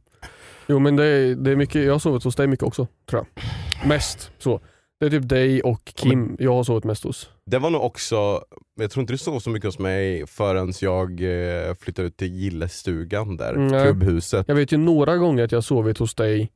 Jo 0.68 0.80
men 0.80 0.96
det 0.96 1.06
är, 1.06 1.36
det 1.36 1.52
är 1.52 1.56
mycket, 1.56 1.86
jag 1.86 1.92
har 1.92 2.00
sovit 2.00 2.24
hos 2.24 2.36
dig 2.36 2.48
mycket 2.48 2.64
också 2.64 2.88
tror 3.10 3.26
jag. 3.36 3.44
Mest 3.90 4.32
så. 4.38 4.60
Det 5.00 5.06
är 5.06 5.10
typ 5.10 5.30
dig 5.30 5.62
och 5.62 5.86
Kim 5.96 6.36
jag 6.40 6.54
har 6.54 6.64
sovit 6.64 6.84
mest 6.84 7.04
hos. 7.04 7.30
det 7.46 7.60
var 7.60 7.70
nog 7.70 7.82
också, 7.84 8.44
jag 8.80 8.92
tror 8.92 9.02
inte 9.02 9.14
du 9.14 9.18
sov 9.18 9.40
så 9.40 9.50
mycket 9.50 9.68
hos 9.68 9.80
mig 9.80 10.28
förrän 10.28 10.74
jag 10.82 11.10
eh, 11.22 11.74
flyttade 11.76 12.08
ut 12.08 12.18
till 12.18 12.28
gillestugan 12.36 13.38
där, 13.38 13.54
Mm, 13.54 13.70
klubbhuset. 13.70 14.48
Jag 14.48 14.56
vet 14.56 14.72
ju 14.72 14.78
några 14.78 15.18
gånger 15.18 15.44
att 15.44 15.52
jag 15.52 15.64
sovit 15.64 15.98
hos 15.98 16.16
dig 16.16 16.52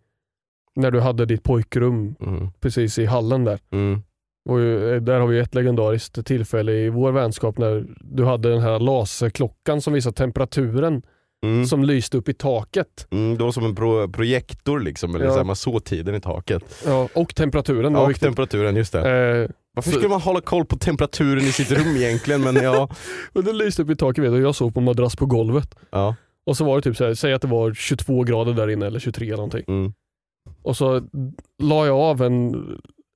när 0.76 0.92
du 0.92 1.00
hade 1.00 1.26
ditt 1.26 1.44
pojkrum 1.44 2.16
Mm. 2.20 2.48
precis 2.60 3.00
i 3.00 3.06
hallen 3.06 3.44
där. 3.44 3.60
Mm. 3.72 4.02
Och 4.50 4.60
ju- 4.60 5.00
där 5.00 5.20
har 5.20 5.28
vi 5.28 5.40
ett 5.40 5.56
legendariskt 5.56 6.26
tillfälle 6.26 6.72
i 6.72 6.90
vår 6.90 7.12
vänskap 7.12 7.58
när 7.58 7.86
du 8.02 8.26
hade 8.26 8.50
den 8.50 8.62
här 8.62 8.80
laserklockan 8.80 9.82
som 9.82 9.94
visar 9.94 10.12
temperaturen 10.12 11.02
Mm. 11.46 11.66
som 11.66 11.84
lyste 11.84 12.18
upp 12.18 12.30
i 12.30 12.34
taket. 12.34 13.08
Mm, 13.12 13.38
det 13.38 13.44
var 13.44 13.52
som 13.52 13.66
en 13.66 13.76
pro 13.76 14.10
projektor 14.10 14.80
liksom, 14.80 15.16
eller 15.16 15.26
Ja. 15.26 15.32
så 15.32 15.38
här, 15.38 15.44
man 15.44 15.56
såg 15.56 15.84
tiden 15.84 16.16
i 16.16 16.22
taket. 16.22 16.84
Ja, 16.86 17.08
och 17.16 17.36
temperaturen 17.36 17.94
Ja, 17.94 18.00
och 18.04 18.10
viktigt. 18.10 18.24
temperaturen, 18.24 18.76
just 18.76 18.94
det. 18.94 19.00
Eh, 19.00 19.50
Varför 19.74 19.92
så- 19.92 19.96
skulle 19.98 20.10
man 20.10 20.22
hålla 20.22 20.42
koll 20.42 20.66
på 20.66 20.76
temperaturen 20.78 21.44
i 21.44 21.52
sitt 21.52 21.72
rum 21.72 21.96
egentligen? 21.96 22.42
Men 22.42 22.56
ja. 22.56 22.90
och 23.34 23.44
det 23.44 23.54
lyste 23.54 23.82
upp 23.82 23.90
i 23.90 23.96
taket 23.96 24.24
vet 24.24 24.32
du, 24.32 24.36
och 24.38 24.42
jag 24.44 24.56
sov 24.56 24.72
på 24.72 24.82
madrass 24.82 25.16
på 25.16 25.26
golvet. 25.26 25.76
ja. 25.92 26.16
Och 26.46 26.58
så 26.58 26.66
var 26.66 26.76
det 26.76 26.82
typ 26.82 26.98
så 26.98 27.06
här, 27.06 27.14
säg 27.14 27.34
att 27.34 27.42
det 27.42 27.48
var 27.48 27.74
22 27.74 28.24
grader 28.24 28.54
där 28.54 28.70
inne 28.70 28.86
eller 28.86 29.00
23 29.00 29.28
eller 29.28 29.36
någonting. 29.38 29.64
Mm. 29.68 29.94
Och 30.64 30.78
så 30.78 31.02
la 31.64 31.86
jag 31.86 31.98
av 31.98 32.22
en 32.22 32.56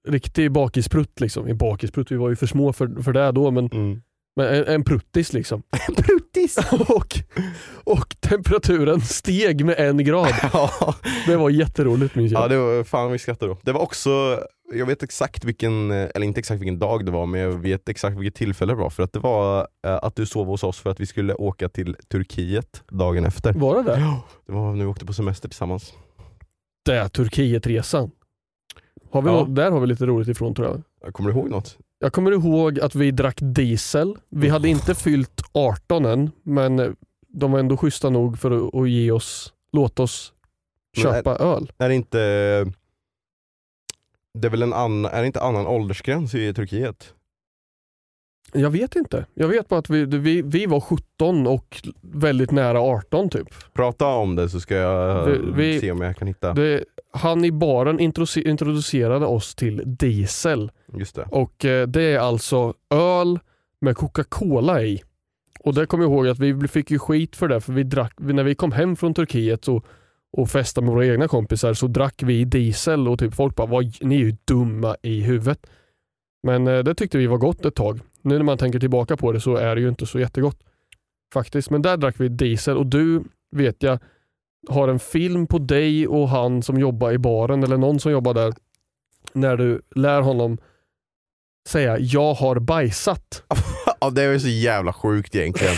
riktig 0.07 0.51
bakisprutt 0.51 1.19
liksom. 1.19 1.47
En 1.47 1.57
bakisprutt, 1.57 2.11
vi 2.11 2.15
var 2.15 2.29
ju 2.29 2.35
för 2.35 2.47
små 2.47 2.73
för, 2.73 3.03
för 3.03 3.13
det 3.13 3.31
då 3.31 3.51
men, 3.51 3.65
Mm. 3.67 4.01
men 4.35 4.47
en, 4.47 4.63
en 4.67 4.83
pruttis 4.83 5.33
liksom. 5.33 5.63
Pruttis! 5.97 6.57
och, 6.89 7.19
och 7.83 8.15
temperaturen 8.19 9.01
steg 9.01 9.65
med 9.65 9.75
en 9.79 10.03
grad. 10.03 10.33
ja. 10.53 10.95
Det 11.27 11.35
var 11.37 11.49
jätteroligt 11.49 12.15
minns 12.15 12.31
jag. 12.31 12.41
ja, 12.43 12.47
det 12.47 12.57
var 12.57 12.83
fan 12.83 13.11
vi 13.11 13.19
skrattade 13.19 13.51
då. 13.51 13.57
Det 13.63 13.71
var 13.71 13.81
också 13.81 14.39
jag 14.73 14.85
vet 14.85 15.03
exakt 15.03 15.43
vilken, 15.43 15.91
eller 15.91 16.23
inte 16.23 16.39
exakt 16.39 16.61
vilken 16.61 16.79
dag 16.79 17.05
det 17.05 17.11
var, 17.11 17.25
men 17.25 17.41
jag 17.41 17.51
vet 17.51 17.89
exakt 17.89 18.17
vilket 18.17 18.35
tillfälle 18.35 18.71
det 18.73 18.77
var. 18.77 18.89
För 18.89 19.03
att 19.03 19.13
det 19.13 19.19
var 19.19 19.67
eh, 19.87 19.95
att 20.01 20.15
du 20.15 20.25
sov 20.25 20.47
hos 20.47 20.63
oss 20.63 20.79
för 20.79 20.89
att 20.89 20.99
vi 20.99 21.05
skulle 21.05 21.33
åka 21.33 21.69
till 21.69 21.95
Turkiet 22.11 22.83
dagen 22.91 23.25
efter. 23.25 23.53
Var 23.53 23.75
det 23.75 23.83
det? 23.83 24.13
Det 24.47 24.53
var 24.53 24.73
när 24.73 24.85
vi 24.85 24.89
åkte 24.91 25.05
på 25.05 25.13
semester 25.13 25.49
tillsammans. 25.49 25.93
Det 26.85 26.95
är 26.95 27.07
Turkietresan. 27.07 28.11
Har 29.11 29.21
vi 29.21 29.29
Ja. 29.29 29.35
något, 29.35 29.55
där 29.55 29.71
har 29.71 29.79
vi 29.79 29.87
lite 29.87 30.05
roligt 30.05 30.27
ifrån 30.27 30.55
tror 30.55 30.67
jag. 30.67 30.81
Jag 31.03 31.13
kommer 31.13 31.31
du 31.31 31.39
ihåg 31.39 31.49
något? 31.49 31.77
Jag 31.99 32.13
kommer 32.13 32.31
ihåg 32.31 32.79
att 32.79 32.95
vi 32.95 33.11
drack 33.11 33.37
diesel. 33.41 34.15
Vi 34.29 34.49
hade 34.49 34.69
inte 34.69 34.95
fyllt 34.95 35.41
18 35.51 36.05
än, 36.05 36.31
men 36.43 36.79
eh, 36.79 36.89
de 37.27 37.51
var 37.51 37.59
ändå 37.59 37.77
schyssta 37.77 38.09
nog 38.09 38.39
för 38.39 38.81
att, 38.83 38.89
ge 38.89 39.11
oss, 39.11 39.53
låta 39.73 40.03
oss 40.03 40.33
köpa 40.97 41.35
öl. 41.35 41.71
Är 41.77 41.89
det 41.89 41.95
inte, 41.95 42.17
det 44.33 44.47
är 44.47 44.49
väl 44.49 44.61
en 44.63 44.73
annan, 44.73 45.11
är 45.11 45.21
det 45.21 45.27
inte 45.27 45.41
annan 45.41 45.67
åldersgräns 45.67 46.35
i 46.35 46.53
Turkiet? 46.53 47.13
Jag 48.53 48.69
vet 48.69 48.95
inte. 48.95 49.25
Jag 49.33 49.47
vet 49.47 49.67
bara 49.67 49.79
att 49.79 49.89
vi, 49.89 50.05
vi, 50.05 50.41
vi 50.41 50.65
var 50.65 50.79
17 50.79 51.47
och 51.47 51.81
väldigt 52.01 52.51
nära 52.51 52.79
18 52.81 53.29
typ. 53.29 53.47
Prata 53.73 54.07
om 54.07 54.35
det 54.35 54.49
så 54.49 54.59
ska 54.59 54.75
jag 54.75 55.25
Vi- 55.25 55.39
vi- 55.55 55.79
se 55.79 55.91
om 55.91 56.01
jag 56.01 56.17
kan 56.17 56.27
hitta. 56.27 56.53
Det, 56.53 56.83
han 57.13 57.45
i 57.45 57.51
baren 57.51 57.99
introduce- 57.99 58.47
introducerade 58.47 59.25
oss 59.25 59.55
till 59.55 59.81
diesel 59.85 60.71
Just 60.97 61.15
det. 61.15 61.27
och 61.31 61.65
eh, 61.65 61.87
det 61.87 62.01
är 62.03 62.19
alltså 62.19 62.73
öl 62.93 63.39
med 63.81 63.97
Coca-Cola 63.97 64.83
i. 64.83 65.01
Och 65.59 65.73
det 65.73 65.85
kommer 65.85 66.03
jag 66.03 66.11
ihåg 66.13 66.27
att 66.27 66.39
vi 66.39 66.67
fick 66.67 66.91
ju 66.91 66.99
skit 66.99 67.35
för 67.35 67.47
det 67.47 67.61
för 67.61 67.73
vi 67.73 67.83
drack, 67.83 68.13
när 68.17 68.43
vi 68.43 68.55
kom 68.55 68.71
hem 68.71 68.95
från 68.95 69.13
Turkiet 69.13 69.67
och, 69.67 69.85
och 70.37 70.49
festade 70.49 70.85
med 70.85 70.93
våra 70.95 71.05
egna 71.05 71.27
kompisar 71.27 71.73
så 71.73 71.87
drack 71.87 72.23
vi 72.23 72.45
diesel 72.45 73.07
och 73.07 73.19
typ 73.19 73.33
folk 73.35 73.55
bara 73.55 73.67
Vad, 73.67 73.95
ni 74.01 74.15
är 74.15 74.19
ju 74.19 74.35
dumma 74.45 74.95
i 75.01 75.21
huvudet. 75.21 75.67
Men 76.43 76.67
eh, 76.67 76.79
det 76.79 76.95
tyckte 76.95 77.17
vi 77.17 77.27
var 77.27 77.37
gott 77.37 77.65
ett 77.65 77.75
tag. 77.75 77.99
Nu 78.21 78.37
när 78.37 78.43
man 78.43 78.57
tänker 78.57 78.79
tillbaka 78.79 79.17
på 79.17 79.31
det 79.31 79.41
så 79.41 79.55
är 79.55 79.75
det 79.75 79.81
ju 79.81 79.89
inte 79.89 80.05
så 80.05 80.19
jättegott. 80.19 80.57
Faktiskt. 81.33 81.69
Men 81.69 81.81
där 81.81 81.97
drack 81.97 82.15
vi 82.17 82.29
diesel 82.29 82.77
och 82.77 82.85
du 82.85 83.23
vet 83.55 83.83
jag 83.83 83.99
har 84.69 84.87
en 84.87 84.99
film 84.99 85.47
på 85.47 85.57
dig 85.57 86.07
och 86.07 86.29
han 86.29 86.63
som 86.63 86.79
jobbar 86.79 87.11
i 87.11 87.17
baren 87.17 87.63
eller 87.63 87.77
någon 87.77 87.99
som 87.99 88.11
jobbar 88.11 88.33
där. 88.33 88.53
När 89.33 89.57
du 89.57 89.81
lär 89.95 90.21
honom 90.21 90.57
säga 91.67 91.99
jag 91.99 92.33
har 92.33 92.59
bajsat. 92.59 93.43
Ja, 94.01 94.09
det 94.09 94.25
var 94.25 94.33
ju 94.33 94.39
så 94.39 94.47
jävla 94.47 94.93
sjukt 94.93 95.35
egentligen. 95.35 95.75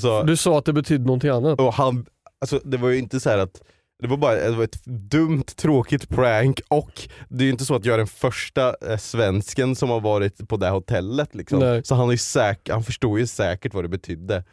Sa, 0.00 0.22
Du 0.26 0.36
sa 0.36 0.58
att 0.58 0.64
det 0.64 0.72
betydde 0.72 1.04
någonting 1.04 1.30
annat. 1.30 1.60
och 1.60 1.74
han, 1.74 2.06
alltså, 2.40 2.60
det 2.64 2.76
var 2.76 2.88
ju 2.88 2.98
inte 2.98 3.20
så 3.20 3.30
här 3.30 3.38
att 3.38 3.62
det 4.02 4.06
var 4.08 4.16
bara 4.16 4.34
det 4.34 4.50
var 4.56 4.64
ett 4.64 4.84
dumt, 4.84 5.42
tråkigt 5.56 6.08
prank 6.08 6.60
och 6.68 7.08
det 7.28 7.42
är 7.42 7.46
ju 7.46 7.50
inte 7.52 7.64
så 7.64 7.74
att 7.74 7.84
jag 7.84 7.94
är 7.94 7.98
den 7.98 8.06
första 8.06 8.74
eh, 8.90 8.96
svensken 8.98 9.76
som 9.76 9.90
har 9.90 10.00
varit 10.00 10.48
på 10.48 10.56
det 10.56 10.68
hotellet. 10.68 11.34
Liksom. 11.34 11.58
Nej. 11.58 11.84
Så 11.84 11.94
han, 11.94 12.10
är 12.10 12.16
säk- 12.16 12.70
han 12.72 12.82
förstod 12.82 13.18
ju 13.18 13.26
säkert 13.26 13.74
vad 13.74 13.84
det 13.84 13.88
betydde. 13.88 14.44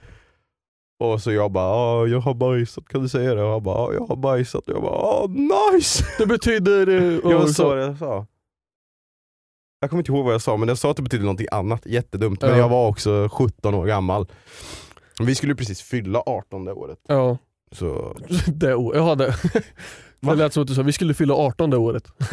Och 0.99 1.21
så 1.21 1.31
jag 1.31 1.51
bara 1.51 1.65
"Ja, 1.65 2.07
jag 2.07 2.19
har 2.19 2.33
bajsat, 2.33 2.87
kan 2.87 3.01
du 3.01 3.09
säga 3.09 3.35
det? 3.35 3.43
Och 3.43 3.51
han 3.51 3.63
bara 3.63 3.93
"Ja, 3.93 3.99
jag 3.99 4.07
har 4.07 4.15
bajsat. 4.15 4.67
Och 4.67 4.75
jag 4.75 4.81
bara 4.81 4.95
"Ah, 4.95 5.27
nice! 5.27 6.03
Det 6.17 6.25
betyder... 6.25 6.87
eh, 6.87 7.03
Jag 7.31 7.41
och 7.41 7.49
sa 7.49 7.53
så- 7.63 7.75
det 7.75 7.81
jag 7.81 7.97
sa. 7.97 8.25
Jag 9.79 9.89
kommer 9.89 10.01
inte 10.01 10.11
ihåg 10.11 10.25
vad 10.25 10.33
jag 10.33 10.41
sa 10.41 10.57
men 10.57 10.67
jag 10.67 10.77
sa 10.77 10.91
att 10.91 10.97
det 10.97 11.03
betydde 11.03 11.23
någonting 11.23 11.47
annat, 11.51 11.85
jättedumt. 11.85 12.41
Men 12.41 12.49
Ja. 12.51 12.57
jag 12.57 12.69
var 12.69 12.87
också 12.87 13.29
17 13.31 13.73
år 13.73 13.85
gammal. 13.85 14.27
Vi 15.19 15.35
skulle 15.35 15.55
precis 15.55 15.81
fylla 15.81 16.19
18 16.25 16.65
det 16.65 16.73
året. 16.73 16.99
Ja, 17.07 17.37
Så, 17.73 18.17
det 18.53 18.75
året. 18.75 18.97
Ja, 18.97 19.15
det. 19.15 19.35
det 20.19 20.35
lät 20.35 20.53
som 20.53 20.61
att 20.63 20.67
du 20.67 20.75
sa 20.75 20.81
vi 20.81 20.91
skulle 20.91 21.13
fylla 21.13 21.33
18 21.33 21.69
det 21.69 21.77
året. 21.77 22.03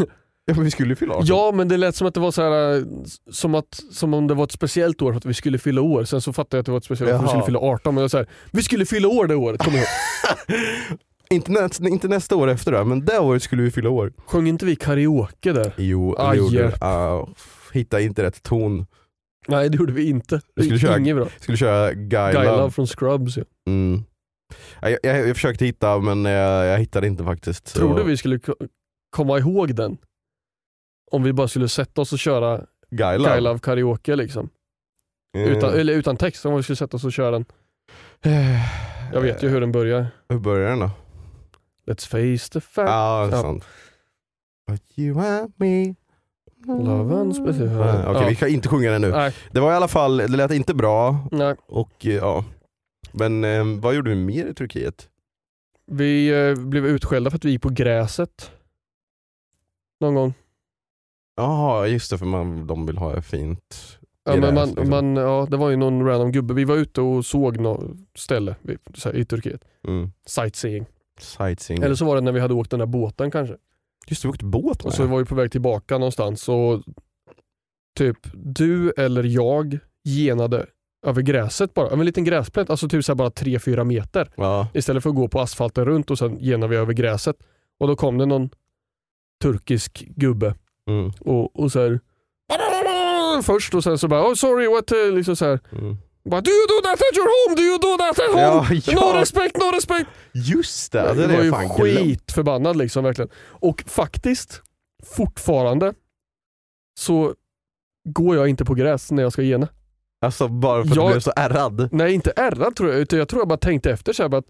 ja 0.47 0.55
men 0.55 0.65
vi 0.65 0.71
skulle 0.71 0.97
fylla 0.97 1.15
18. 1.15 1.27
Ja, 1.27 1.53
men 1.55 1.69
det 1.69 1.77
lät 1.77 1.97
som 1.97 2.07
att 2.07 2.15
det 2.15 2.21
var 2.21 2.31
så 2.31 2.43
här, 2.43 2.77
eh, 2.77 2.83
som, 3.31 3.55
att, 3.55 3.81
som 3.93 4.15
om 4.15 4.27
det 4.27 4.35
var 4.35 4.45
ett 4.45 4.53
speciellt 4.53 5.03
år 5.03 5.13
för 5.13 5.17
att 5.19 5.25
vi 5.25 5.35
skulle 5.35 5.59
fylla 5.59 5.81
år. 5.83 6.05
Sen 6.05 6.21
så 6.21 6.33
fattade 6.33 6.57
jag 6.57 6.61
att 6.61 6.67
det 6.67 6.73
var 6.73 6.79
ett 6.79 6.85
speciellt 6.85 7.13
år 7.15 7.19
för 7.19 7.25
att 7.25 7.29
vi 7.29 7.29
skulle 7.31 7.47
fylla 7.47 7.59
18. 7.59 7.95
Men 7.95 8.03
jag 8.03 8.11
så 8.11 8.17
här, 8.17 8.27
vi 8.53 8.63
skulle 8.63 8.85
fylla 8.87 9.09
år 9.09 9.27
det 9.27 9.35
året, 9.35 9.61
kom 9.65 9.75
ihåg. 9.75 9.87
Inte, 11.33 11.53
nä- 11.53 11.89
inte 11.89 12.09
nästa 12.09 12.37
år 12.37 12.49
efter 12.51 12.73
det, 12.73 12.85
men 12.85 13.05
det 13.05 13.19
året 13.19 13.43
skulle 13.43 13.63
vi 13.63 13.71
fylla 13.71 13.91
år. 13.91 14.13
Sjöng 14.27 14.47
inte 14.47 14.67
vi 14.67 14.77
karaoke 14.77 15.53
där? 15.53 15.73
Jo, 15.77 16.15
Aj, 16.19 16.37
det 16.37 16.43
gjorde 16.43 16.57
hjälp. 16.57 16.75
vi. 16.75 16.79
Ah, 16.81 17.29
hitta 17.73 18.01
inte 18.01 18.23
rätt 18.23 18.43
ton. 18.43 18.87
Nej 19.49 19.69
det 19.69 19.77
gjorde 19.79 19.93
vi 19.93 20.09
inte. 20.09 20.41
Vi 20.55 20.63
skulle 20.63 20.79
köra- 20.79 20.99
Inget 20.99 21.17
bra. 21.17 21.27
Skulle 21.41 21.57
köra 21.57 21.93
Guy, 21.93 22.33
Guy 22.33 22.45
Love. 22.45 22.57
Love 22.57 22.71
från 22.71 22.87
Scrubs 22.87 23.37
ja. 23.37 23.43
Mm. 23.67 24.03
Ja, 24.83 24.89
Jag, 24.91 24.99
jag, 25.03 25.29
jag 25.29 25.37
försökte 25.37 25.65
hitta 25.65 25.99
men 25.99 26.25
jag, 26.25 26.67
jag 26.67 26.79
hittade 26.79 27.07
inte 27.07 27.25
faktiskt. 27.25 27.75
Tror 27.75 27.97
du 27.97 28.05
vi 28.05 28.17
skulle 28.17 28.39
ko- 28.39 28.55
komma 29.11 29.39
ihåg 29.39 29.75
den? 29.75 29.99
Om 31.11 31.23
vi 31.23 31.33
bara 31.33 31.49
skulle 31.49 31.69
sätta 31.69 32.01
oss 32.01 32.13
och 32.13 32.19
köra 32.19 32.61
Guy 32.91 33.19
Love? 33.19 33.31
Guy 33.31 33.41
Love 33.41 33.59
karaoke 33.59 34.17
liksom. 34.17 34.49
Eh, 35.37 35.43
Utan, 35.43 35.75
eller 35.75 35.93
utan 35.93 36.17
text, 36.17 36.47
om 36.47 36.57
vi 36.57 36.63
skulle 36.63 36.77
sätta 36.77 36.97
oss 36.97 37.05
och 37.05 37.13
köra 37.13 37.31
den. 37.31 37.45
Jag 39.13 39.21
vet 39.21 39.43
ju 39.43 39.49
hur 39.49 39.61
den 39.61 39.73
börjar. 39.73 40.07
Hur 40.29 40.39
börjar 40.39 40.71
den 40.71 40.79
då? 40.79 40.91
Let's 41.87 42.07
face 42.09 42.53
the 42.53 42.61
fact. 42.61 42.89
Ja, 42.91 43.29
det 43.31 43.37
är 43.37 43.43
sant. 43.43 43.65
But 44.71 44.83
you 44.99 45.19
and 45.21 45.53
me 45.57 45.95
Love 46.67 47.15
and 47.21 47.37
special. 47.37 47.81
Ah, 47.83 48.11
Okej 48.11 48.23
Ja. 48.23 48.29
vi 48.29 48.37
kan 48.37 48.49
inte 48.49 48.69
sjunga 48.69 48.91
den 48.91 49.01
nu. 49.01 49.11
Nej, 49.11 49.35
Det 49.53 49.61
var 49.61 49.73
i 49.73 49.75
alla 49.75 49.89
fall, 49.89 50.17
det 50.17 50.29
lät 50.29 50.51
inte 50.51 50.75
bra 50.75 51.29
nej. 51.31 51.55
och 51.69 52.07
eh, 52.07 52.15
ja. 52.15 52.45
Men 53.13 53.45
eh, 53.45 53.65
vad 53.81 53.95
gjorde 53.95 54.11
vi 54.11 54.17
mer 54.17 54.47
i 54.47 54.55
Turkiet? 54.55 55.09
Vi 55.87 56.29
eh, 56.29 56.55
blev 56.55 56.87
utskällda 56.87 57.31
för 57.31 57.37
att 57.37 57.45
vi 57.45 57.51
gick 57.51 57.63
på 57.63 57.69
gräset. 57.69 58.51
Någon 60.01 60.15
gång. 60.15 60.35
Jaha 61.37 61.87
just 61.87 62.11
det 62.11 62.19
för 62.19 62.27
man, 62.27 62.67
de 62.67 62.87
vill 62.87 62.99
ha 62.99 63.23
fint. 63.23 63.99
Ja, 64.25 64.37
men 64.37 64.55
man, 64.55 64.69
liksom. 64.69 64.91
man, 64.91 65.17
ja, 65.17 65.47
det 65.51 65.57
var 65.57 65.71
ju 65.71 65.77
någon 65.77 66.07
random 66.07 66.33
gubbe. 66.33 66.55
Vi 66.55 66.65
var 66.65 66.77
ute 66.77 67.01
och 67.01 67.27
såg 67.27 67.61
något 67.61 67.97
ställe 68.15 68.57
här, 69.05 69.17
i 69.17 69.25
Turkiet. 69.25 69.65
Mm. 69.89 70.13
Sightseeing. 70.27 70.87
Sightseeing. 71.21 71.83
Eller 71.83 71.95
så 71.95 72.05
var 72.05 72.15
det 72.15 72.21
när 72.21 72.33
vi 72.33 72.41
hade 72.41 72.55
åkt 72.55 72.71
den 72.71 72.79
där 72.79 72.87
båten 72.87 73.31
kanske. 73.31 73.57
Just 74.07 74.23
det, 74.23 74.29
vi 74.29 74.33
åkte 74.33 74.45
båt 74.45 74.79
Och 74.79 74.85
med. 74.85 74.95
så 74.95 75.07
var 75.07 75.19
vi 75.19 75.25
på 75.25 75.35
väg 75.35 75.53
tillbaka 75.53 75.99
någonstans 75.99 76.49
och 76.49 76.83
typ 77.97 78.19
du 78.35 78.93
eller 78.97 79.23
jag 79.25 79.79
genade 80.05 80.67
över 81.07 81.23
gräset 81.23 81.75
bara. 81.75 81.87
Över 81.87 81.97
en 81.99 82.05
liten 82.07 82.25
gräsplätt, 82.25 82.71
alltså 82.71 82.89
typ 82.89 83.05
så 83.05 83.15
bara 83.15 83.29
3-4 83.29 83.85
meter. 83.85 84.31
Ja. 84.37 84.69
Istället 84.75 85.03
för 85.03 85.11
att 85.11 85.17
gå 85.17 85.29
på 85.29 85.41
asfalten 85.41 85.85
runt 85.85 86.11
och 86.11 86.19
sen 86.19 86.37
genar 86.41 86.69
vi 86.69 86.77
över 86.77 86.93
gräset. 86.93 87.37
Och 87.81 87.89
då 87.89 87.97
kom 87.97 88.19
det 88.19 88.27
någon 88.27 88.51
turkisk 89.43 90.05
gubbe 90.17 90.55
Mm. 90.89 91.13
och, 91.21 91.61
och 91.61 91.73
så 91.73 91.81
här 91.81 92.01
först 93.43 93.75
och 93.75 93.85
sen 93.85 93.99
så 93.99 94.09
bara 94.09 94.29
oh, 94.29 94.35
sorry 94.35 94.69
what 94.69 94.93
uh, 94.93 95.13
liksom 95.15 95.37
så 95.37 95.45
här. 95.45 95.61
Mm. 95.73 95.97
Bara, 96.25 96.41
do 96.41 96.51
you 96.51 96.67
do 96.69 96.89
that 96.89 96.93
at 96.93 97.17
your 97.17 97.29
home? 97.49 97.57
Do 97.57 97.63
you 97.63 97.79
do 97.79 97.97
that 97.99 98.19
at 98.19 98.27
home? 98.31 98.41
Ja, 98.41 98.67
ja. 98.87 99.13
No 99.15 99.19
respect, 99.19 99.57
no 99.57 99.73
respect. 99.75 100.11
Just 100.33 100.93
det, 100.93 101.15
det, 101.15 101.27
det 101.27 101.35
är 101.35 101.51
var 101.51 101.63
ju 101.63 101.69
skitförbannad 101.69 102.77
liksom 102.77 103.05
verkligen. 103.05 103.31
Och 103.47 103.85
faktiskt, 103.87 104.63
fortfarande 105.05 105.95
så 106.99 107.35
går 108.09 108.37
jag 108.37 108.49
inte 108.49 108.65
på 108.65 108.75
gräs 108.75 109.11
när 109.11 109.23
jag 109.23 109.33
ska 109.33 109.43
gena. 109.43 109.69
Alltså 110.21 110.49
bara 110.49 110.83
för 110.85 110.91
att 110.91 110.97
Jag- 110.97 111.07
du 111.09 111.13
blev 111.13 111.21
så 111.21 111.33
ärrad. 111.37 111.89
Nej 111.93 112.15
inte 112.15 112.33
ärrad 112.37 112.77
tror 112.77 112.91
jag, 112.91 113.01
utan 113.01 113.19
jag 113.19 113.29
tror 113.29 113.41
jag 113.41 113.49
bara 113.49 113.59
tänkte 113.59 113.91
efter 113.91 114.13
så 114.13 114.23
här, 114.23 114.35
att 114.35 114.45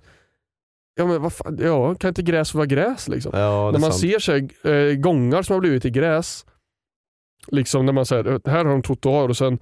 Ja 0.95 1.07
men 1.07 1.23
vad 1.23 1.33
fan, 1.33 1.59
ja, 1.63 1.95
kan 1.95 2.09
inte 2.09 2.23
gräs 2.23 2.55
vara 2.55 2.67
gräs 2.67 3.09
liksom? 3.09 3.33
Ja, 3.35 3.71
när 3.73 3.79
man 3.79 3.93
sant. 3.93 4.01
ser 4.01 4.19
så 4.19 4.33
här, 4.33 4.75
eh, 4.91 4.95
gångar 4.95 5.43
som 5.43 5.55
har 5.55 5.61
blivit 5.61 5.85
i 5.85 5.91
gräs, 5.91 6.47
liksom 7.47 7.87
när 7.87 7.93
man 7.93 8.07
säger 8.07 8.41
här 8.51 8.65
har 8.65 8.73
de 8.73 8.83
trottoar 8.83 9.29
och 9.29 9.37
sen 9.37 9.59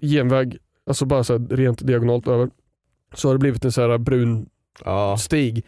genväg, 0.00 0.58
alltså 0.86 1.04
bara 1.06 1.24
så 1.24 1.32
här, 1.38 1.56
rent 1.56 1.86
diagonalt 1.86 2.28
över, 2.28 2.50
så 3.14 3.28
har 3.28 3.34
det 3.34 3.38
blivit 3.38 3.64
en 3.64 3.72
så 3.72 3.80
här 3.90 3.98
brun 3.98 4.48
Ja. 4.84 5.16
stig. 5.18 5.64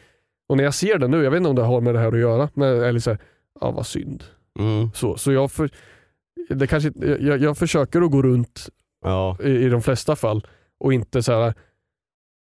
Och 0.48 0.56
när 0.56 0.64
jag 0.64 0.74
ser 0.74 0.98
det 0.98 1.08
nu, 1.08 1.24
jag 1.24 1.30
vet 1.30 1.38
inte 1.38 1.50
om 1.50 1.56
det 1.56 1.62
har 1.62 1.80
med 1.80 1.94
det 1.94 2.00
här 2.00 2.12
att 2.12 2.18
göra, 2.18 2.48
men 2.54 2.82
eller 2.82 3.00
så 3.00 3.10
här, 3.10 3.18
ja 3.60 3.70
vad 3.70 3.86
synd. 3.86 4.24
Mm. 4.58 4.90
Så, 4.94 5.16
så 5.16 5.32
jag, 5.32 5.52
för, 5.52 5.70
det 6.48 6.66
kanske, 6.66 6.92
jag, 7.20 7.38
jag 7.42 7.58
försöker 7.58 8.02
att 8.02 8.10
gå 8.10 8.22
runt 8.22 8.68
Ja. 9.04 9.36
i, 9.42 9.48
i 9.50 9.68
de 9.68 9.82
flesta 9.82 10.16
fall 10.16 10.46
och 10.80 10.92
inte 10.92 11.22
så 11.22 11.32
här. 11.32 11.54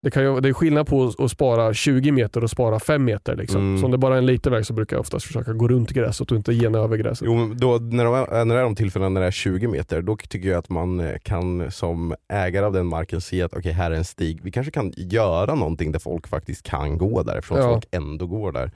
Det, 0.02 0.10
kan 0.10 0.22
ju, 0.22 0.40
det 0.40 0.48
är 0.48 0.52
skillnad 0.52 0.86
på 0.86 1.12
att, 1.18 1.30
spara 1.30 1.74
20 1.74 2.12
meter 2.12 2.44
och 2.44 2.50
spara 2.50 2.80
5 2.80 3.04
meter. 3.04 3.36
Liksom. 3.36 3.60
Mm. 3.60 3.78
Så 3.78 3.84
om 3.84 3.90
det 3.92 3.98
bara 3.98 4.14
är 4.14 4.18
en 4.18 4.26
liten 4.26 4.52
väg 4.52 4.66
så 4.66 4.72
brukar 4.72 4.96
jag 4.96 5.00
oftast 5.00 5.26
försöka 5.26 5.52
gå 5.52 5.68
runt 5.68 5.90
gräset 5.92 6.30
och 6.30 6.36
inte 6.36 6.52
gena 6.52 6.78
över 6.78 6.96
gräset. 6.96 7.26
Jo, 7.28 7.54
då, 7.54 7.78
när, 7.78 8.04
de, 8.04 8.14
är- 8.14 8.44
när 8.44 8.54
det 8.54 8.60
är 8.60 8.64
de 8.64 8.74
tillfällena 8.76 9.08
när 9.08 9.20
det 9.20 9.26
är 9.26 9.30
20 9.30 9.68
meter, 9.68 10.02
då 10.02 10.16
tycker 10.16 10.48
jag 10.48 10.58
att 10.58 10.68
man 10.70 11.00
eh, 11.00 11.18
kan 11.22 11.70
som 11.70 12.14
ägare 12.32 12.66
av 12.66 12.72
den 12.72 12.86
marken 12.86 13.20
se 13.20 13.42
att 13.42 13.54
okej, 13.54 13.72
här 13.72 13.90
är 13.90 13.94
en 13.96 14.04
stig. 14.04 14.40
Vi 14.42 14.50
kanske 14.50 14.70
kan 14.70 14.92
göra 14.96 15.54
någonting 15.54 15.92
där 15.92 15.98
folk 15.98 16.26
faktiskt 16.28 16.62
kan 16.62 16.98
gå 16.98 17.22
där, 17.22 17.36
eftersom 17.36 17.56
Ja. 17.58 17.72
folk 17.72 17.86
ändå 17.90 18.26
går 18.26 18.52
där. 18.52 18.70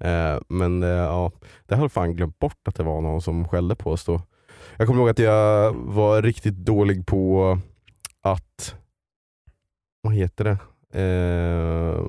Eh, 0.00 0.40
men 0.48 0.82
eh, 0.82 0.88
ja, 0.88 1.30
det 1.66 1.74
har 1.74 1.82
jag 1.82 1.92
fan 1.92 2.14
glömt 2.16 2.38
bort 2.38 2.68
att 2.68 2.74
det 2.74 2.82
var 2.82 3.00
någon 3.00 3.22
som 3.22 3.48
skällde 3.48 3.74
på 3.76 3.90
oss 3.90 4.04
då. 4.04 4.20
Jag 4.76 4.86
kommer 4.86 5.00
ihåg 5.00 5.08
att 5.10 5.18
jag 5.18 5.72
var 5.74 6.22
riktigt 6.22 6.54
dålig 6.56 7.06
på 7.06 7.58
att, 8.22 8.74
vad 10.02 10.14
heter 10.14 10.44
det? 10.44 10.58
Eh, 11.00 12.04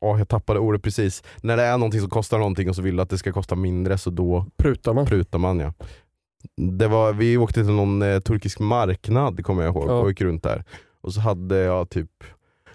ja, 0.00 0.18
jag 0.18 0.28
tappade 0.28 0.60
ordet 0.60 0.82
precis. 0.82 1.22
När 1.42 1.56
det 1.56 1.62
är 1.62 1.78
någonting 1.78 2.00
som 2.00 2.10
kostar 2.10 2.38
någonting 2.38 2.68
och 2.68 2.76
så 2.76 2.82
vill 2.82 2.96
du 2.96 3.02
att 3.02 3.10
det 3.10 3.18
ska 3.18 3.32
kosta 3.32 3.54
mindre 3.54 3.98
så 3.98 4.10
då 4.10 4.46
Prutar 4.58 4.94
man. 4.94 5.06
prutar 5.06 5.38
man 5.38 5.60
ja. 5.60 5.72
det 6.56 6.88
var, 6.88 7.12
vi 7.12 7.36
åkte 7.36 7.64
till 7.64 7.72
någon 7.72 8.02
eh, 8.02 8.20
turkisk 8.20 8.58
marknad 8.60 9.44
kommer 9.44 9.62
jag 9.62 9.74
ihåg 9.74 9.88
Ja. 9.88 9.92
och 10.00 10.08
gick 10.08 10.20
runt 10.20 10.42
där. 10.42 10.64
Och 11.00 11.12
så 11.14 11.20
hade 11.20 11.56
jag 11.58 11.90
typ, 11.90 12.10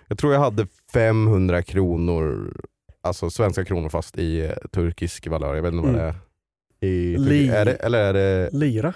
jag 0.07 0.17
tror 0.17 0.33
jag 0.33 0.39
hade 0.39 0.67
500 0.93 1.63
kronor, 1.63 2.53
alltså 3.01 3.29
svenska 3.29 3.65
kronor 3.65 3.89
fast 3.89 4.17
i 4.17 4.41
eh, 4.45 4.51
turkisk 4.71 5.27
valör. 5.27 5.55
Jag 5.55 5.61
vet 5.63 5.73
inte 5.73 5.87
vad 5.87 5.95
Mm. 5.95 6.05
det 6.05 6.87
är. 6.87 6.87
I, 6.89 7.17
Li- 7.17 7.49
är 7.49 7.65
det, 7.65 7.73
eller 7.73 7.99
är 7.99 8.13
det, 8.13 8.49
Lira? 8.53 8.93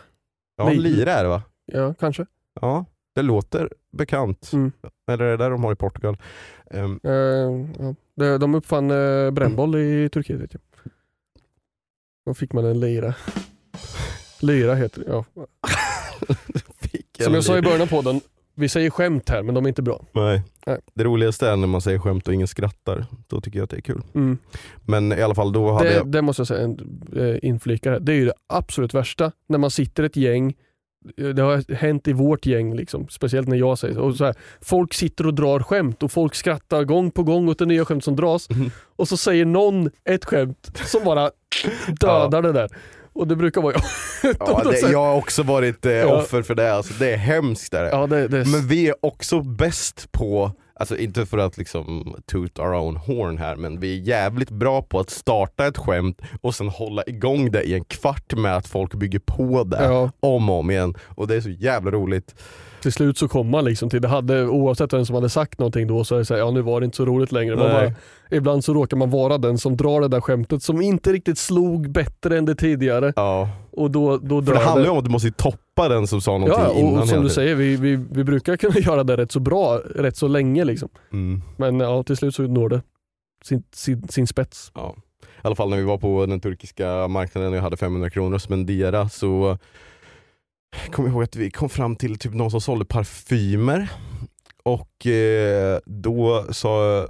Ja 0.57 0.69
Li- 0.69 0.79
lira 0.79 1.11
är 1.13 1.23
det 1.23 1.29
va? 1.29 1.41
Ja, 1.65 1.93
kanske. 1.93 2.25
Ja, 2.61 2.85
det 3.15 3.21
låter 3.21 3.69
bekant. 3.91 4.49
Mm. 4.53 4.71
Eller 5.11 5.25
är 5.25 5.31
det 5.31 5.37
där 5.37 5.49
de 5.49 5.63
har 5.63 5.71
i 5.71 5.75
Portugal? 5.75 6.17
Ehm, 6.71 6.99
Eh, 7.03 7.11
ja. 7.85 7.95
De- 8.15 8.37
De 8.37 8.55
uppfann 8.55 8.91
eh, 8.91 9.31
brännboll 9.31 9.75
i 9.75 10.09
Turkiet. 10.09 10.39
Vet 10.39 10.53
jag. 10.53 10.61
Då 12.25 12.33
fick 12.33 12.53
man 12.53 12.65
en 12.65 12.79
lira. 12.79 13.15
Lira 14.41 14.75
heter 14.75 14.99
det, 15.03 15.07
ja. 15.11 15.25
Som 17.23 17.33
jag 17.33 17.43
sa 17.43 17.57
i 17.57 17.61
början 17.61 17.81
av 17.81 17.87
podden, 17.87 18.21
vi 18.57 18.69
säger 18.69 18.89
skämt 18.89 19.29
här 19.29 19.43
men 19.43 19.55
de 19.55 19.63
är 19.65 19.67
inte 19.69 19.81
bra. 19.81 20.05
Nej. 20.11 20.41
Nej. 20.65 20.79
Det 20.93 21.03
roligaste 21.03 21.49
är 21.49 21.55
när 21.55 21.67
man 21.67 21.81
säger 21.81 21.99
skämt 21.99 22.27
och 22.27 22.33
ingen 22.33 22.47
skrattar. 22.47 23.05
Då 23.27 23.41
tycker 23.41 23.59
jag 23.59 23.63
att 23.63 23.69
det 23.69 23.77
är 23.77 23.81
kul. 23.81 24.01
Mm. 24.15 24.37
Men 24.85 25.11
i 25.11 25.21
alla 25.21 25.35
fall 25.35 25.51
då 25.51 25.71
hade 25.71 25.89
Det, 25.89 25.95
jag... 25.95 26.11
det 26.11 26.21
måste 26.21 26.39
jag 26.39 26.47
säga, 26.47 26.61
en, 26.61 27.01
eh, 27.17 27.49
inflika 27.49 27.91
här. 27.91 27.99
Det 27.99 28.11
är 28.11 28.15
ju 28.15 28.25
det 28.25 28.33
absolut 28.47 28.93
värsta. 28.93 29.31
När 29.49 29.57
man 29.57 29.71
sitter 29.71 30.03
ett 30.03 30.15
gäng, 30.15 30.53
det 31.35 31.41
har 31.41 31.73
hänt 31.73 32.07
i 32.07 32.13
vårt 32.13 32.45
gäng, 32.45 32.75
liksom, 32.75 33.07
speciellt 33.09 33.47
när 33.47 33.57
jag 33.57 33.79
säger 33.79 33.93
så. 33.93 34.01
Och 34.01 34.15
så 34.15 34.25
här, 34.25 34.35
folk 34.61 34.93
sitter 34.93 35.27
och 35.27 35.33
drar 35.33 35.59
skämt 35.59 36.03
och 36.03 36.11
folk 36.11 36.35
skrattar 36.35 36.83
gång 36.83 37.11
på 37.11 37.23
gång 37.23 37.49
åt 37.49 37.59
det 37.59 37.65
nya 37.65 37.85
skämt 37.85 38.03
som 38.03 38.15
dras. 38.15 38.49
Mhm. 38.49 38.71
Och 38.95 39.07
så 39.07 39.17
säger 39.17 39.45
någon 39.45 39.89
ett 40.05 40.25
skämt 40.25 40.71
som 40.85 41.03
bara 41.03 41.31
dödar 41.99 42.41
det 42.41 42.51
där. 42.51 42.69
Och 43.17 43.27
det 43.27 43.35
brukar 43.35 43.61
vara 43.61 43.73
jag. 43.73 43.83
Ja, 44.39 44.61
det, 44.71 44.91
jag 44.91 45.05
har 45.05 45.15
också 45.15 45.43
varit 45.43 45.85
eh, 45.85 45.91
Ja. 45.91 46.21
offer 46.21 46.41
för 46.41 46.55
det, 46.55 46.73
alltså, 46.73 46.93
det 46.99 47.13
är 47.13 47.17
hemskt. 47.17 47.73
Är 47.73 47.83
det. 47.83 47.89
ja, 47.89 48.07
det, 48.07 48.27
det, 48.27 48.45
Men 48.45 48.67
vi 48.67 48.87
är 48.87 48.95
också 49.01 49.41
bäst 49.41 50.11
på, 50.11 50.51
alltså 50.79 50.97
inte 50.97 51.25
för 51.25 51.37
att 51.37 51.57
liksom 51.57 52.15
toot 52.31 52.59
our 52.59 52.73
own 52.73 52.95
horn 52.97 53.37
här, 53.37 53.55
men 53.55 53.79
vi 53.79 53.97
är 53.97 54.01
jävligt 54.01 54.49
bra 54.49 54.81
på 54.81 54.99
att 54.99 55.09
starta 55.09 55.67
ett 55.67 55.77
skämt 55.77 56.21
och 56.41 56.55
sen 56.55 56.67
hålla 56.69 57.03
igång 57.07 57.51
det 57.51 57.63
i 57.63 57.73
en 57.73 57.83
kvart 57.83 58.33
med 58.37 58.55
att 58.57 58.67
folk 58.67 58.93
bygger 58.93 59.19
på 59.19 59.63
det 59.63 59.83
ja, 59.83 60.11
om 60.19 60.49
och 60.49 60.59
om 60.59 60.71
igen. 60.71 60.93
Och 61.15 61.27
det 61.27 61.35
är 61.35 61.41
så 61.41 61.49
jävla 61.49 61.91
roligt. 61.91 62.35
Till 62.81 62.91
slut 62.91 63.17
så 63.17 63.27
kom 63.27 63.49
man 63.49 63.65
liksom 63.65 63.89
till, 63.89 64.01
det 64.01 64.07
hade, 64.07 64.47
oavsett 64.47 64.93
vem 64.93 65.05
som 65.05 65.15
hade 65.15 65.29
sagt 65.29 65.59
någonting 65.59 65.87
då 65.87 66.03
så 66.03 66.15
är 66.15 66.19
det 66.19 66.25
så 66.25 66.33
här, 66.33 66.41
ja 66.41 66.51
nu 66.51 66.61
var 66.61 66.79
det 66.79 66.85
inte 66.85 66.97
så 66.97 67.05
roligt 67.05 67.31
längre. 67.31 67.55
Bara, 67.55 67.91
ibland 68.31 68.63
så 68.63 68.73
råkar 68.73 68.97
man 68.97 69.09
vara 69.09 69.37
den 69.37 69.57
som 69.57 69.77
drar 69.77 70.01
det 70.01 70.07
där 70.07 70.21
skämtet 70.21 70.63
som 70.63 70.81
inte 70.81 71.13
riktigt 71.13 71.37
slog 71.37 71.89
bättre 71.89 72.37
än 72.37 72.45
det 72.45 72.55
tidigare. 72.55 73.13
Ja. 73.15 73.49
Och 73.71 73.91
då, 73.91 74.17
då 74.17 74.43
För 74.43 74.53
det 74.53 74.59
handlar 74.59 74.85
ju 74.85 74.91
om 74.91 74.97
att 74.97 75.05
du 75.05 75.11
måste 75.11 75.31
toppa 75.31 75.89
den 75.89 76.07
som 76.07 76.21
sa 76.21 76.31
någonting 76.31 76.63
Ja, 76.63 76.73
innan. 76.73 76.93
och, 76.93 77.01
och 77.01 77.07
som 77.07 77.23
du 77.23 77.29
säger, 77.29 77.55
vi, 77.55 77.75
vi, 77.75 77.95
vi 78.11 78.23
brukar 78.23 78.57
kunna 78.57 78.75
göra 78.79 79.03
det 79.03 79.17
rätt 79.17 79.31
så 79.31 79.39
bra, 79.39 79.79
rätt 79.95 80.17
så 80.17 80.27
länge 80.27 80.65
liksom. 80.65 80.89
Mm. 81.11 81.41
Men 81.57 81.79
ja, 81.79 82.03
till 82.03 82.17
slut 82.17 82.35
så 82.35 82.41
når 82.41 82.69
det 82.69 82.81
sin, 83.43 83.63
sin, 83.73 84.07
sin 84.07 84.27
spets. 84.27 84.71
Ja. 84.75 84.95
I 85.23 85.39
alla 85.41 85.55
fall 85.55 85.69
när 85.69 85.77
vi 85.77 85.83
var 85.83 85.97
på 85.97 86.25
den 86.25 86.39
turkiska 86.39 87.07
marknaden 87.07 87.49
och 87.49 87.57
jag 87.57 87.61
hade 87.61 87.77
500 87.77 88.09
kronor 88.09 88.35
att 88.35 88.41
spendera 88.41 89.09
så 89.09 89.57
jag 90.83 90.93
kommer 90.93 91.09
ihåg 91.09 91.23
att 91.23 91.35
vi 91.35 91.51
kom 91.51 91.69
fram 91.69 91.95
till 91.95 92.19
typ 92.19 92.33
någon 92.33 92.51
som 92.51 92.61
sålde 92.61 92.85
parfymer. 92.85 93.89
Och 94.63 95.07
eh, 95.07 95.79
då 95.85 96.45
sa, 96.51 97.07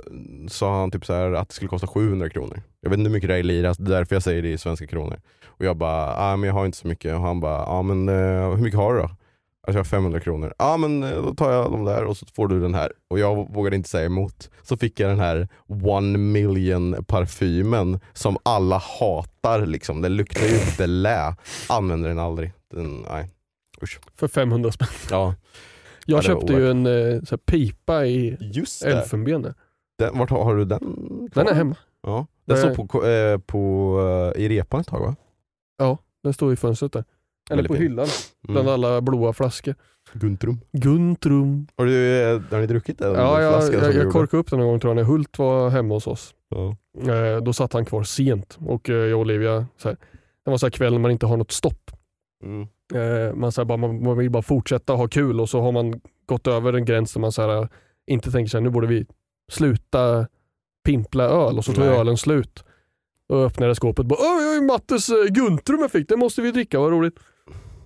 sa 0.49 0.79
han 0.79 0.91
typ 0.91 1.05
så 1.05 1.13
här 1.13 1.31
att 1.31 1.49
det 1.49 1.55
skulle 1.55 1.69
kosta 1.69 1.87
700 1.87 2.29
kronor. 2.29 2.61
Jag 2.81 2.89
vet 2.89 2.99
inte 2.99 3.09
hur 3.09 3.13
mycket 3.13 3.27
det 3.27 3.35
är 3.35 3.39
i 3.39 3.43
lira, 3.43 3.73
det 3.73 3.91
är 3.91 3.97
därför 3.97 4.15
jag 4.15 4.23
säger 4.23 4.41
det 4.41 4.49
i 4.49 4.57
svenska 4.57 4.87
kronor. 4.87 5.19
Och 5.45 5.65
jag 5.65 5.77
bara, 5.77 6.15
ah, 6.15 6.37
men 6.37 6.47
jag 6.47 6.53
har 6.53 6.65
inte 6.65 6.77
så 6.77 6.87
mycket. 6.87 7.13
Och 7.15 7.21
han 7.21 7.39
bara, 7.39 7.65
ah, 7.65 7.81
men 7.81 8.09
eh, 8.09 8.49
hur 8.49 8.63
mycket 8.63 8.79
har 8.79 8.93
du 8.93 8.99
då? 8.99 9.09
Alltså 9.67 9.77
jag 9.77 9.79
har 9.79 9.83
500 9.83 10.19
kronor. 10.19 10.53
Ja 10.57 10.65
ah, 10.65 10.77
men 10.77 11.03
eh, 11.03 11.23
då 11.23 11.33
tar 11.33 11.51
jag 11.51 11.71
de 11.71 11.85
där 11.85 12.03
och 12.03 12.17
så 12.17 12.25
får 12.35 12.47
du 12.47 12.59
den 12.59 12.73
här. 12.73 12.91
Och 13.09 13.19
jag 13.19 13.53
vågade 13.53 13.75
inte 13.75 13.89
säga 13.89 14.05
emot. 14.05 14.49
Så 14.63 14.77
fick 14.77 14.99
jag 14.99 15.09
den 15.09 15.19
här 15.19 15.47
one 15.67 16.17
million 16.17 17.05
parfymen 17.07 17.99
som 18.13 18.37
alla 18.43 18.77
hatar 18.77 19.65
liksom. 19.65 20.01
Den 20.01 20.15
luktar 20.15 20.45
ju 20.45 20.55
inte 20.55 20.87
lä. 20.87 21.35
Använder 21.69 22.09
den 22.09 22.19
aldrig. 22.19 22.51
Den, 22.73 23.05
nej. 23.09 23.29
Usch. 23.83 23.99
För 24.15 24.27
500 24.27 24.71
spänn. 24.71 24.87
Ja, 25.11 25.35
Jag 26.05 26.17
Ja, 26.17 26.21
köpte 26.21 26.53
ju 26.53 26.71
en 26.71 26.85
eh, 26.85 26.91
här, 26.91 27.37
pipa 27.37 28.05
i 28.05 28.37
just 28.39 28.83
det. 28.83 28.91
elfenben. 28.91 29.41
där. 29.41 29.53
Den, 29.99 30.17
vart 30.17 30.29
har, 30.29 30.43
har 30.43 30.55
du 30.55 30.65
den 30.65 30.79
kvar? 30.79 31.43
Den 31.43 31.47
är 31.47 31.53
hemma. 31.53 31.75
Ja. 32.03 32.27
Den 32.45 32.57
Eh. 32.57 32.63
står 32.73 32.85
på, 32.87 33.05
eh, 33.05 33.37
på, 33.37 34.31
eh, 34.35 34.41
i 34.43 34.49
repan 34.49 34.81
ett 34.81 34.87
tag 34.87 34.99
va? 34.99 35.15
Den 36.23 36.33
står 36.33 36.53
i 36.53 36.55
fönstret 36.55 36.91
där. 36.91 37.03
Eller 37.49 37.55
Väldigt 37.57 37.67
på 37.67 37.73
fin. 37.73 37.83
hyllan 37.83 38.07
bland 38.47 38.67
Mm. 38.69 38.73
alla 38.73 39.01
blåa 39.01 39.33
flaskor. 39.33 39.75
Guntrum. 40.13 40.59
Guntrum. 40.71 41.67
Har, 41.77 41.85
du, 41.85 42.21
eh, 42.21 42.41
har 42.51 42.59
ni 42.59 42.67
druckit 42.67 42.97
den? 42.99 43.13
Ja, 43.13 43.41
jag, 43.41 43.73
jag, 43.73 43.93
jag 43.95 44.11
korkade 44.11 44.41
upp 44.41 44.49
den 44.49 44.59
en 44.59 44.65
gång 44.67 44.79
tror 44.79 44.89
jag 44.89 44.95
när 44.95 45.03
Hult 45.03 45.39
var 45.39 45.69
hemma 45.69 45.93
hos 45.93 46.07
oss. 46.07 46.35
Ja. 46.49 46.75
Eh, 47.13 47.41
då 47.43 47.53
satt 47.53 47.73
han 47.73 47.85
kvar 47.85 48.03
sent 48.03 48.57
och 48.65 48.89
eh, 48.89 48.95
jag 48.95 49.13
och 49.13 49.19
Olivia, 49.21 49.65
så 49.77 49.89
här, 49.89 49.97
det 50.45 50.51
var 50.51 50.57
så 50.57 50.65
här 50.65 50.71
kväll 50.71 50.93
när 50.93 50.99
man 50.99 51.11
inte 51.11 51.25
har 51.25 51.37
något 51.37 51.51
stopp. 51.51 51.91
Mm. 52.43 52.67
Eh, 52.95 53.33
man, 53.35 53.51
så 53.51 53.65
bara, 53.65 53.77
man, 53.77 54.03
man 54.03 54.17
vill 54.17 54.29
bara 54.29 54.43
fortsätta 54.43 54.93
ha 54.93 55.07
kul 55.07 55.39
och 55.39 55.49
så 55.49 55.61
har 55.61 55.71
man 55.71 56.01
gått 56.25 56.47
över 56.47 56.73
en 56.73 56.85
gräns 56.85 57.13
där 57.13 57.19
man 57.21 57.31
så 57.31 57.41
här, 57.41 57.67
inte 58.07 58.31
tänker 58.31 58.49
sig 58.49 58.61
nu 58.61 58.69
borde 58.69 58.87
vi 58.87 59.05
sluta 59.51 60.27
pimpla 60.85 61.23
öl 61.23 61.57
och 61.57 61.65
så 61.65 61.73
tog 61.73 61.85
Nej. 61.85 61.97
ölen 61.99 62.17
slut. 62.17 62.63
Och 63.29 63.45
öppnade 63.45 63.75
skåpet 63.75 63.99
och 63.99 64.05
bara 64.05 64.19
har 64.27 64.55
ju 64.55 64.61
Mattes 64.61 65.09
eh, 65.09 65.15
Guntrum 65.29 65.79
jag 65.81 65.91
fick, 65.91 66.09
det 66.09 66.17
måste 66.17 66.41
vi 66.41 66.51
dricka, 66.51 66.79
vad 66.79 66.91
roligt. 66.91 67.19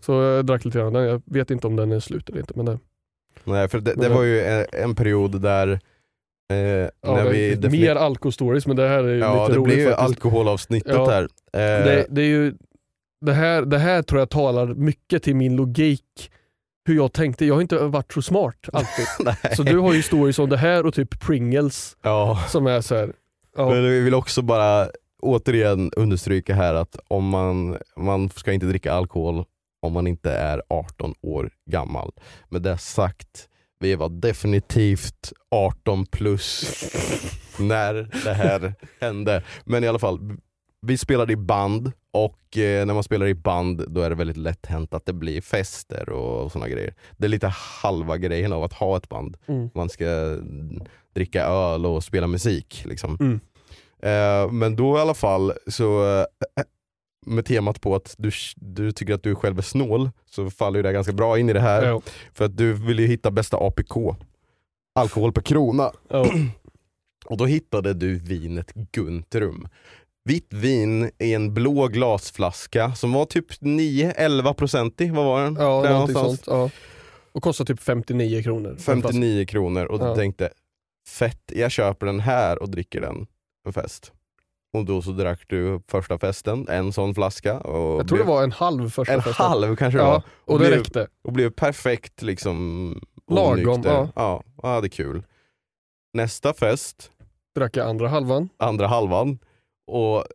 Så 0.01 0.13
jag 0.13 0.45
drack 0.45 0.65
lite 0.65 0.77
grann, 0.77 0.93
jag 0.95 1.21
vet 1.25 1.51
inte 1.51 1.67
om 1.67 1.75
den 1.75 1.91
är 1.91 1.99
slut 1.99 2.29
eller 2.29 2.39
inte. 2.39 2.53
Men 2.55 2.65
det, 2.65 2.79
Nej, 3.43 3.67
för 3.67 3.79
det, 3.79 3.93
det 3.93 4.01
det- 4.01 4.09
var 4.09 4.23
ju 4.23 4.41
en, 4.41 4.65
en 4.73 4.95
period 4.95 5.41
där 5.41 5.67
eh, 6.51 6.57
ja, 6.57 6.89
när 7.01 7.29
vi 7.29 7.55
det 7.55 7.69
mer 7.69 7.95
alkoholstories 7.95 8.67
men 8.67 8.75
det 8.75 8.87
här 8.87 9.03
är 9.03 9.13
ju 9.13 9.19
Ja, 9.19 9.41
lite 9.47 9.53
det 9.53 9.59
roligt 9.59 9.73
blir 9.75 9.83
ju 9.85 9.91
faktiskt. 9.91 10.09
alkoholavsnittet 10.09 10.93
Ja. 10.95 11.09
här. 11.09 11.21
Eh, 11.23 11.85
Det, 11.85 12.05
det, 12.09 12.21
är 12.21 12.25
ju, 12.25 12.53
det, 13.21 13.33
här, 13.33 13.61
det 13.61 13.77
här 13.79 14.01
tror 14.01 14.19
jag 14.21 14.29
talar 14.29 14.67
mycket 14.67 15.23
till 15.23 15.35
min 15.35 15.55
logik. 15.55 16.31
Hur 16.85 16.95
jag 16.95 17.13
tänkte. 17.13 17.45
Jag 17.45 17.53
har 17.55 17.61
inte 17.61 17.77
varit 17.77 18.13
så 18.13 18.21
smart 18.21 18.69
alltid. 18.73 19.05
Så 19.55 19.63
du 19.63 19.77
har 19.77 19.93
ju 19.93 20.01
stories 20.01 20.39
om 20.39 20.49
det 20.49 20.57
här 20.57 20.85
och 20.85 20.93
typ 20.93 21.19
Pringles 21.19 21.97
Ja. 22.03 22.43
som 22.49 22.67
är 22.67 22.81
så 22.81 22.95
här. 22.95 23.13
Ja, 23.57 23.69
Men 23.69 23.83
vi 23.83 23.99
vill 23.99 24.13
också 24.13 24.41
bara 24.41 24.89
återigen 25.21 25.91
understryka 25.95 26.55
här 26.55 26.73
att 26.73 26.99
om 27.07 27.29
man, 27.29 27.77
man 27.97 28.29
ska 28.29 28.51
inte 28.53 28.65
dricka 28.65 28.93
alkohol 28.93 29.45
om 29.81 29.93
man 29.93 30.07
inte 30.07 30.31
är 30.31 30.61
18 30.69 31.13
år 31.21 31.51
gammal. 31.71 32.11
Med 32.49 32.61
det 32.61 32.77
sagt, 32.77 33.47
vi 33.79 33.95
var 33.95 34.09
definitivt 34.09 35.33
18 35.51 36.05
plus 36.05 36.63
när 37.59 37.93
det 38.23 38.33
här 38.33 38.73
hände. 39.01 39.43
Men 39.65 39.83
i 39.83 39.87
alla 39.87 39.99
fall, 39.99 40.19
vi 40.81 40.97
spelade 40.97 41.33
i 41.33 41.35
band 41.35 41.91
och 42.11 42.57
eh, 42.57 42.85
när 42.85 42.93
man 42.93 43.03
spelar 43.03 43.27
i 43.27 43.33
band 43.35 43.85
då 43.87 44.01
är 44.01 44.09
det 44.09 44.15
väldigt 44.15 44.37
lätt 44.37 44.65
hänt 44.65 44.93
att 44.93 45.05
det 45.05 45.13
blir 45.13 45.41
fester 45.41 46.09
och 46.09 46.51
såna 46.51 46.69
grejer. 46.69 46.93
Det 47.17 47.25
är 47.25 47.29
lite 47.29 47.47
halva 47.47 48.17
grejen 48.17 48.53
av 48.53 48.63
att 48.63 48.73
ha 48.73 48.97
ett 48.97 49.09
band. 49.09 49.37
Mm. 49.47 49.69
Man 49.73 49.89
ska 49.89 50.37
dricka 51.13 51.45
öl 51.45 51.85
och 51.85 52.03
spela 52.03 52.27
musik. 52.27 52.83
Liksom. 52.85 53.17
Mm. 53.19 53.39
Eh, 54.03 54.51
men 54.51 54.75
då 54.75 54.97
i 54.97 55.01
alla 55.01 55.13
fall, 55.13 55.53
så 55.67 56.17
eh, 56.19 56.25
med 57.25 57.45
temat 57.45 57.81
på 57.81 57.95
att 57.95 58.15
du, 58.17 58.31
du 58.55 58.91
tycker 58.91 59.13
att 59.13 59.23
du 59.23 59.35
själv 59.35 59.57
är 59.57 59.61
snål, 59.61 60.09
så 60.29 60.49
faller 60.49 60.79
ju 60.79 60.83
det 60.83 60.93
ganska 60.93 61.13
bra 61.13 61.39
in 61.39 61.49
i 61.49 61.53
det 61.53 61.59
här. 61.59 61.83
ja, 61.83 62.01
För 62.33 62.45
att 62.45 62.57
du 62.57 62.73
vill 62.73 62.99
ju 62.99 63.07
hitta 63.07 63.31
bästa 63.31 63.57
APK. 63.57 64.15
Alkohol 64.95 65.31
per 65.31 65.41
krona. 65.41 65.91
ja. 66.09 66.25
Och 67.25 67.37
då 67.37 67.45
hittade 67.45 67.93
du 67.93 68.15
vinet 68.15 68.73
Guntrum. 68.73 69.67
Vitt 70.23 70.53
vin 70.53 71.11
i 71.19 71.33
en 71.33 71.53
blå 71.53 71.87
glasflaska 71.87 72.95
som 72.95 73.13
var 73.13 73.25
typ 73.25 73.51
9-11 73.61 74.53
procentig, 74.53 75.13
vad 75.13 75.25
var 75.25 75.43
den? 75.43 75.55
ja 75.55 75.81
Där 75.81 75.89
någonting 75.93 76.13
någonstans. 76.13 76.45
sånt. 76.45 76.47
Ja. 76.47 76.69
Och 77.31 77.43
kostar 77.43 77.65
typ 77.65 77.79
59 77.79 78.43
kronor. 78.43 78.69
en 78.69 78.77
flaska. 78.77 79.01
59 79.01 79.45
kronor 79.45 79.85
och 79.85 80.01
Ja. 80.01 80.15
tänkte 80.15 80.49
fett, 81.07 81.51
jag 81.55 81.71
köper 81.71 82.05
den 82.05 82.19
här 82.19 82.61
och 82.61 82.69
dricker 82.69 83.01
den 83.01 83.27
en 83.67 83.73
fest. 83.73 84.11
Och 84.73 84.85
då 84.85 85.01
så 85.01 85.11
drack 85.11 85.41
du 85.47 85.81
första 85.87 86.17
festen, 86.19 86.67
en 86.69 86.93
sån 86.93 87.15
flaska. 87.15 87.59
Och 87.59 87.99
Jag 87.99 88.07
tror 88.07 88.17
det 88.17 88.23
blev- 88.23 88.35
var 88.35 88.43
en 88.43 88.51
halv 88.51 88.89
första 88.89 89.13
en 89.13 89.21
festen. 89.21 89.45
halv 89.45 89.75
kanske 89.75 89.99
det 89.99 90.03
Ja, 90.03 90.11
var. 90.11 90.23
och 90.53 90.59
det 90.59 90.67
blev, 90.67 90.77
räckte. 90.79 91.07
Och 91.23 91.33
blev 91.33 91.49
perfekt 91.49 92.21
liksom 92.21 92.55
Lagom, 93.31 93.81
ja. 93.85 94.43
Ja, 94.63 94.81
det 94.81 94.87
är 94.87 94.89
kul. 94.89 95.23
Nästa 96.13 96.53
fest, 96.53 97.11
Drack 97.55 97.77
jag 97.77 97.87
andra 97.89 98.07
halvan. 98.07 98.49
andra 98.57 98.87
halvan, 98.87 99.39
och 99.91 100.25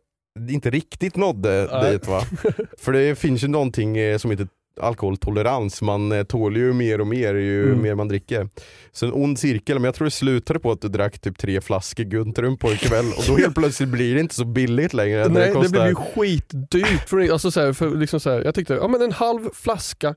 inte 0.49 0.69
riktigt 0.69 1.15
nådde 1.15 1.67
Nej. 1.71 1.91
dit 1.91 2.07
va? 2.07 2.21
För 2.77 2.91
det 2.91 3.15
finns 3.15 3.43
ju 3.43 3.47
någonting 3.47 3.97
eh, 3.97 4.17
som 4.17 4.31
heter 4.31 4.47
alkoholtolerans, 4.79 5.81
man 5.81 6.11
eh, 6.11 6.23
tål 6.23 6.57
ju 6.57 6.73
mer 6.73 7.01
och 7.01 7.07
mer 7.07 7.33
ju 7.35 7.65
Mm. 7.67 7.81
mer 7.81 7.95
man 7.95 8.07
dricker. 8.07 8.49
Så 8.91 9.05
en 9.05 9.13
ond 9.13 9.39
cirkel, 9.39 9.75
men 9.79 9.83
jag 9.85 9.95
tror 9.95 10.05
det 10.05 10.11
slutade 10.11 10.59
på 10.59 10.71
att 10.71 10.81
du 10.81 10.87
drack 10.87 11.19
typ 11.19 11.37
tre 11.37 11.61
flaskor 11.61 12.03
Guntrum 12.03 12.57
på 12.57 12.69
en 12.69 12.77
kväll 12.77 13.05
och 13.17 13.23
då 13.27 13.37
helt 13.37 13.55
plötsligt 13.59 13.89
blir 13.89 14.15
det 14.15 14.21
inte 14.21 14.35
så 14.35 14.45
billigt 14.45 14.93
längre. 14.93 15.27
Nej, 15.27 15.47
det, 15.47 15.53
kostar- 15.53 15.69
blev 15.71 15.87
ju 15.87 15.95
skitdyrt. 15.95 17.09
För, 17.09 17.31
alltså, 17.31 17.51
så 17.51 17.59
här, 17.61 17.73
för, 17.73 17.89
liksom, 17.97 18.19
så 18.19 18.29
här, 18.29 18.41
jag 18.45 18.55
tyckte, 18.55 18.73
ja 18.73 18.87
men 18.87 19.01
en 19.01 19.11
halv 19.11 19.49
flaska 19.53 20.15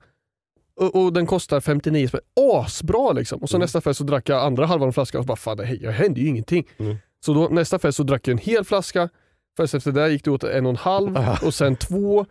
och, 0.81 1.05
och 1.05 1.13
den 1.13 1.27
kostar 1.27 1.61
59 1.61 2.09
spänn. 2.09 2.21
Asbra 2.41 3.13
liksom. 3.13 3.43
Och 3.43 3.51
så 3.51 3.57
Mm. 3.57 3.65
nästa 3.65 3.81
fest 3.81 3.99
så 3.99 4.05
drack 4.05 4.29
jag 4.29 4.43
andra 4.45 4.67
halvan 4.67 4.89
av 4.89 4.93
flaskan 4.93 5.19
och 5.19 5.25
så 5.25 5.29
bara 5.29 5.37
fan 5.37 5.57
det, 5.57 5.77
det 5.83 5.91
hände 5.91 6.21
ju 6.21 6.27
ingenting. 6.29 6.67
Mm. 6.79 6.97
Så 7.25 7.35
då, 7.35 7.49
nästa 7.49 7.79
fest 7.79 7.97
så 7.97 8.03
drack 8.03 8.29
jag 8.29 8.33
en 8.33 8.39
hel 8.39 8.65
flaska, 8.65 9.09
fest 9.57 9.75
efter 9.75 9.93
det 9.93 10.11
gick 10.11 10.25
det 10.25 10.31
åt 10.31 10.45
en 10.45 10.67
och 10.67 10.71
en 10.71 10.77
halv 10.77 11.19
och 11.43 11.55
sen 11.55 11.77
två 11.77 12.27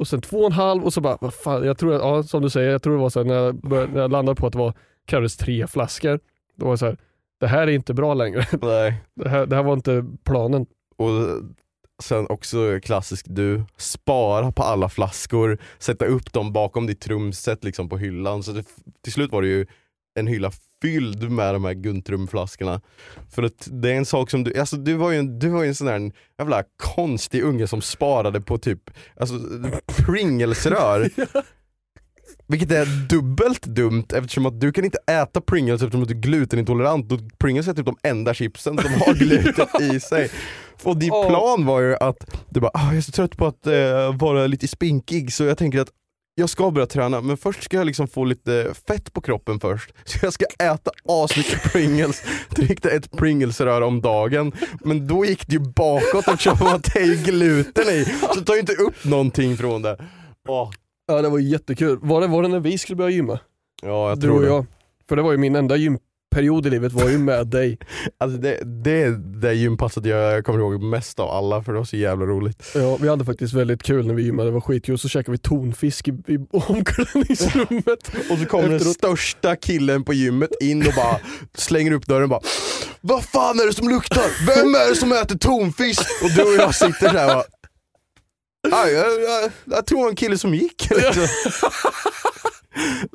och 0.00 0.08
sen 0.08 0.20
två 0.20 0.38
och 0.38 0.46
en 0.46 0.52
halv 0.52 0.84
och 0.84 0.92
så 0.92 1.00
bara, 1.00 1.18
vad 1.20 1.34
fan, 1.34 1.64
jag 1.66 1.78
tror, 1.78 1.94
ja, 1.94 2.22
som 2.22 2.42
du 2.42 2.50
säger, 2.50 2.70
jag 2.70 2.82
tror 2.82 2.94
det 2.94 3.00
var 3.00 3.10
så 3.10 3.20
här, 3.20 3.26
när, 3.26 3.34
jag 3.34 3.54
började, 3.60 3.92
när 3.92 4.00
jag 4.00 4.12
landade 4.12 4.40
på 4.40 4.46
att 4.46 4.52
det 4.52 4.58
var, 4.58 4.74
krävdes 5.06 5.36
tre 5.36 5.66
flaskor. 5.66 6.20
Då 6.56 6.66
var 6.66 6.72
det 6.72 6.78
så 6.78 6.86
här, 6.86 6.96
det 7.40 7.46
här 7.46 7.66
är 7.66 7.70
inte 7.70 7.94
bra 7.94 8.14
längre. 8.14 8.46
Nej. 8.62 9.02
Det 9.14 9.28
här, 9.28 9.46
det 9.46 9.56
här 9.56 9.62
var 9.62 9.72
inte 9.72 10.04
planen. 10.24 10.66
Och 10.96 11.10
sen 12.02 12.26
också 12.28 12.80
klassisk 12.82 13.26
du, 13.28 13.64
spara 13.76 14.52
på 14.52 14.62
alla 14.62 14.88
flaskor, 14.88 15.58
sätta 15.78 16.04
upp 16.04 16.32
dem 16.32 16.52
bakom 16.52 16.86
ditt 16.86 17.00
trumset 17.00 17.64
liksom 17.64 17.88
på 17.88 17.98
hyllan. 17.98 18.42
Så 18.42 18.52
det, 18.52 18.64
till 19.02 19.12
slut 19.12 19.32
var 19.32 19.42
det 19.42 19.48
ju 19.48 19.66
en 20.14 20.26
hylla 20.26 20.50
fylld 20.82 21.30
med 21.30 21.54
de 21.54 21.64
här 21.64 21.74
Guntrum-flaskorna. 21.74 22.80
För 23.30 23.42
att 23.42 23.68
det 23.70 23.90
är 23.90 23.94
en 23.94 24.06
sak 24.06 24.30
som 24.30 24.44
du, 24.44 24.60
alltså 24.60 24.76
du 24.76 24.94
var 24.94 25.10
ju 25.10 25.18
en, 25.18 25.38
du 25.38 25.48
var 25.48 25.62
ju 25.62 25.68
en 25.68 25.74
sån 25.74 25.86
där 25.86 26.12
jävla 26.38 26.62
konstig 26.76 27.42
unge 27.42 27.66
som 27.66 27.82
sparade 27.82 28.40
på 28.40 28.58
typ 28.58 28.90
alltså, 29.16 29.34
Pringles-rör. 29.86 31.10
Vilket 32.46 32.70
är 32.70 33.08
dubbelt 33.08 33.62
dumt 33.62 34.06
eftersom 34.14 34.46
att 34.46 34.60
du 34.60 34.72
kan 34.72 34.84
inte 34.84 34.98
äta 35.06 35.40
Pringles 35.40 35.82
eftersom 35.82 36.02
att 36.02 36.08
du 36.08 36.14
är 36.14 36.20
glutenintolerant 36.20 37.12
och 37.12 37.20
Pringles 37.38 37.68
är 37.68 37.74
typ 37.74 37.86
de 37.86 37.96
enda 38.02 38.34
chipsen 38.34 38.78
som 38.78 38.92
har 38.92 39.14
gluten 39.18 39.96
i 39.96 40.00
sig. 40.00 40.30
Och 40.82 40.96
din 40.96 41.12
Åh. 41.12 41.28
plan 41.28 41.66
var 41.66 41.80
ju 41.80 41.96
att 41.96 42.16
du 42.48 42.60
bara, 42.60 42.70
ah, 42.74 42.86
jag 42.86 42.96
är 42.96 43.00
så 43.00 43.12
trött 43.12 43.36
på 43.36 43.46
att 43.46 43.66
eh, 43.66 44.16
vara 44.16 44.46
lite 44.46 44.68
spinkig 44.68 45.32
så 45.32 45.44
jag 45.44 45.58
tänker 45.58 45.80
att 45.80 45.90
jag 46.34 46.48
ska 46.48 46.70
börja 46.70 46.86
träna 46.86 47.20
men 47.20 47.36
först 47.36 47.62
ska 47.62 47.76
jag 47.76 47.86
liksom 47.86 48.08
få 48.08 48.24
lite 48.24 48.74
fett 48.86 49.12
på 49.12 49.20
kroppen 49.20 49.60
först. 49.60 49.92
Så 50.04 50.18
jag 50.22 50.32
ska 50.32 50.44
äta 50.44 50.90
asmycket 51.04 51.72
Pringles, 51.72 52.22
dricka 52.50 52.90
ett 52.90 53.10
Pringles-rör 53.10 53.80
om 53.80 54.00
dagen. 54.00 54.52
Men 54.80 55.06
då 55.06 55.24
gick 55.24 55.46
det 55.46 55.52
ju 55.52 55.60
bakåt 55.60 56.28
eftersom 56.28 56.66
att 56.66 56.94
det 56.94 57.00
är 57.00 57.06
ju 57.06 57.16
gluten 57.16 57.88
i. 57.88 58.04
Så 58.34 58.54
ju 58.54 58.60
inte 58.60 58.74
upp 58.74 59.04
någonting 59.04 59.56
från 59.56 59.82
det. 59.82 60.04
Åh. 60.48 60.70
Ja 61.06 61.22
det 61.22 61.28
var 61.28 61.38
jättekul. 61.38 61.98
Var 62.02 62.20
det, 62.20 62.26
var 62.26 62.42
det 62.42 62.48
när 62.48 62.60
vi 62.60 62.78
skulle 62.78 62.96
börja 62.96 63.10
gymma? 63.10 63.38
Ja 63.82 64.08
jag 64.08 64.18
du 64.18 64.26
tror 64.26 64.36
och 64.36 64.42
det. 64.42 64.48
jag. 64.48 64.66
För 65.08 65.16
det 65.16 65.22
var 65.22 65.32
ju 65.32 65.38
min 65.38 65.56
enda 65.56 65.76
gymperiod 66.32 66.66
i 66.66 66.70
livet 66.70 66.92
var 66.92 67.08
ju 67.08 67.18
med 67.18 67.46
dig. 67.46 67.78
Alltså 68.18 68.38
det, 68.38 68.58
det 68.84 69.02
är 69.02 69.10
det 69.40 69.54
gympasset 69.54 70.06
jag 70.06 70.44
kommer 70.44 70.58
ihåg 70.58 70.82
mest 70.82 71.20
av 71.20 71.30
alla 71.30 71.62
för 71.62 71.72
det 71.72 71.78
var 71.78 71.84
så 71.84 71.96
jävla 71.96 72.26
roligt. 72.26 72.62
Ja, 72.74 72.96
vi 72.96 73.08
hade 73.08 73.24
faktiskt 73.24 73.54
väldigt 73.54 73.82
kul 73.82 74.06
när 74.06 74.14
vi 74.14 74.22
gymmade, 74.22 74.48
det 74.48 74.52
var 74.52 74.60
skitkul. 74.60 74.98
Så 74.98 75.08
käkade 75.08 75.32
vi 75.32 75.38
tonfisk 75.38 76.08
i, 76.08 76.10
i 76.10 76.38
omklädningsrummet. 76.52 78.08
Och 78.30 78.38
så 78.38 78.46
kommer 78.46 78.68
den 78.68 78.80
största 78.80 79.56
killen 79.56 80.04
på 80.04 80.12
gymmet 80.12 80.50
in 80.60 80.86
och 80.86 80.92
bara 80.96 81.18
slänger 81.54 81.92
upp 81.92 82.06
dörren 82.06 82.22
och 82.22 82.28
bara 82.28 82.40
Vad 83.00 83.24
fan 83.24 83.60
är 83.60 83.66
det 83.66 83.72
som 83.74 83.88
luktar? 83.88 84.46
Vem 84.46 84.74
är 84.74 84.88
det 84.90 84.96
som 84.96 85.12
äter 85.12 85.38
tonfisk? 85.38 86.02
Och 86.22 86.30
du 86.30 86.42
och 86.42 86.54
jag 86.62 86.74
sitter 86.74 87.12
där 87.12 87.26
och 87.36 87.44
bara 88.70 88.82
"Aj, 88.82 88.92
jag, 88.92 89.06
jag, 89.22 89.50
jag 89.64 89.86
tror 89.86 90.08
en 90.08 90.16
kille 90.16 90.38
som 90.38 90.54
gick 90.54 90.90
liksom. 90.96 91.26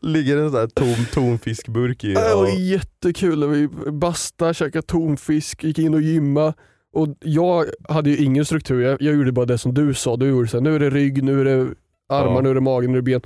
Ligger 0.02 0.38
en 0.38 0.50
sån 0.52 0.60
här 0.60 0.68
tom 0.68 1.06
tonfiskburk 1.14 2.04
i. 2.04 2.14
Det 2.14 2.36
var 2.36 2.48
jättekul 2.60 3.48
vi 3.50 3.68
bastade, 3.92 4.54
käkade 4.54 4.82
tonfisk, 4.88 5.64
gick 5.64 5.80
in 5.80 5.94
och 5.94 6.02
gymma. 6.02 6.54
Och 6.94 7.08
jag 7.20 7.66
hade 7.90 8.10
ju 8.10 8.18
ingen 8.18 8.46
struktur, 8.46 8.82
jag, 8.82 9.02
jag 9.02 9.16
gjorde 9.16 9.32
bara 9.32 9.46
det 9.46 9.58
som 9.58 9.74
du 9.74 9.94
sa. 9.94 10.16
Du 10.16 10.28
gjorde 10.28 10.48
så 10.48 10.58
här, 10.58 10.62
nu 10.62 10.76
är 10.76 10.80
det 10.80 10.90
rygg, 10.90 11.24
nu 11.24 11.42
är 11.42 11.46
det 11.46 11.62
armar, 12.10 12.36
Ja. 12.36 12.42
nu 12.42 12.50
är 12.50 12.54
det 12.56 12.62
magen, 12.62 12.92
nu 12.92 12.98
är 12.98 13.02
det 13.02 13.06
ben. 13.06 13.22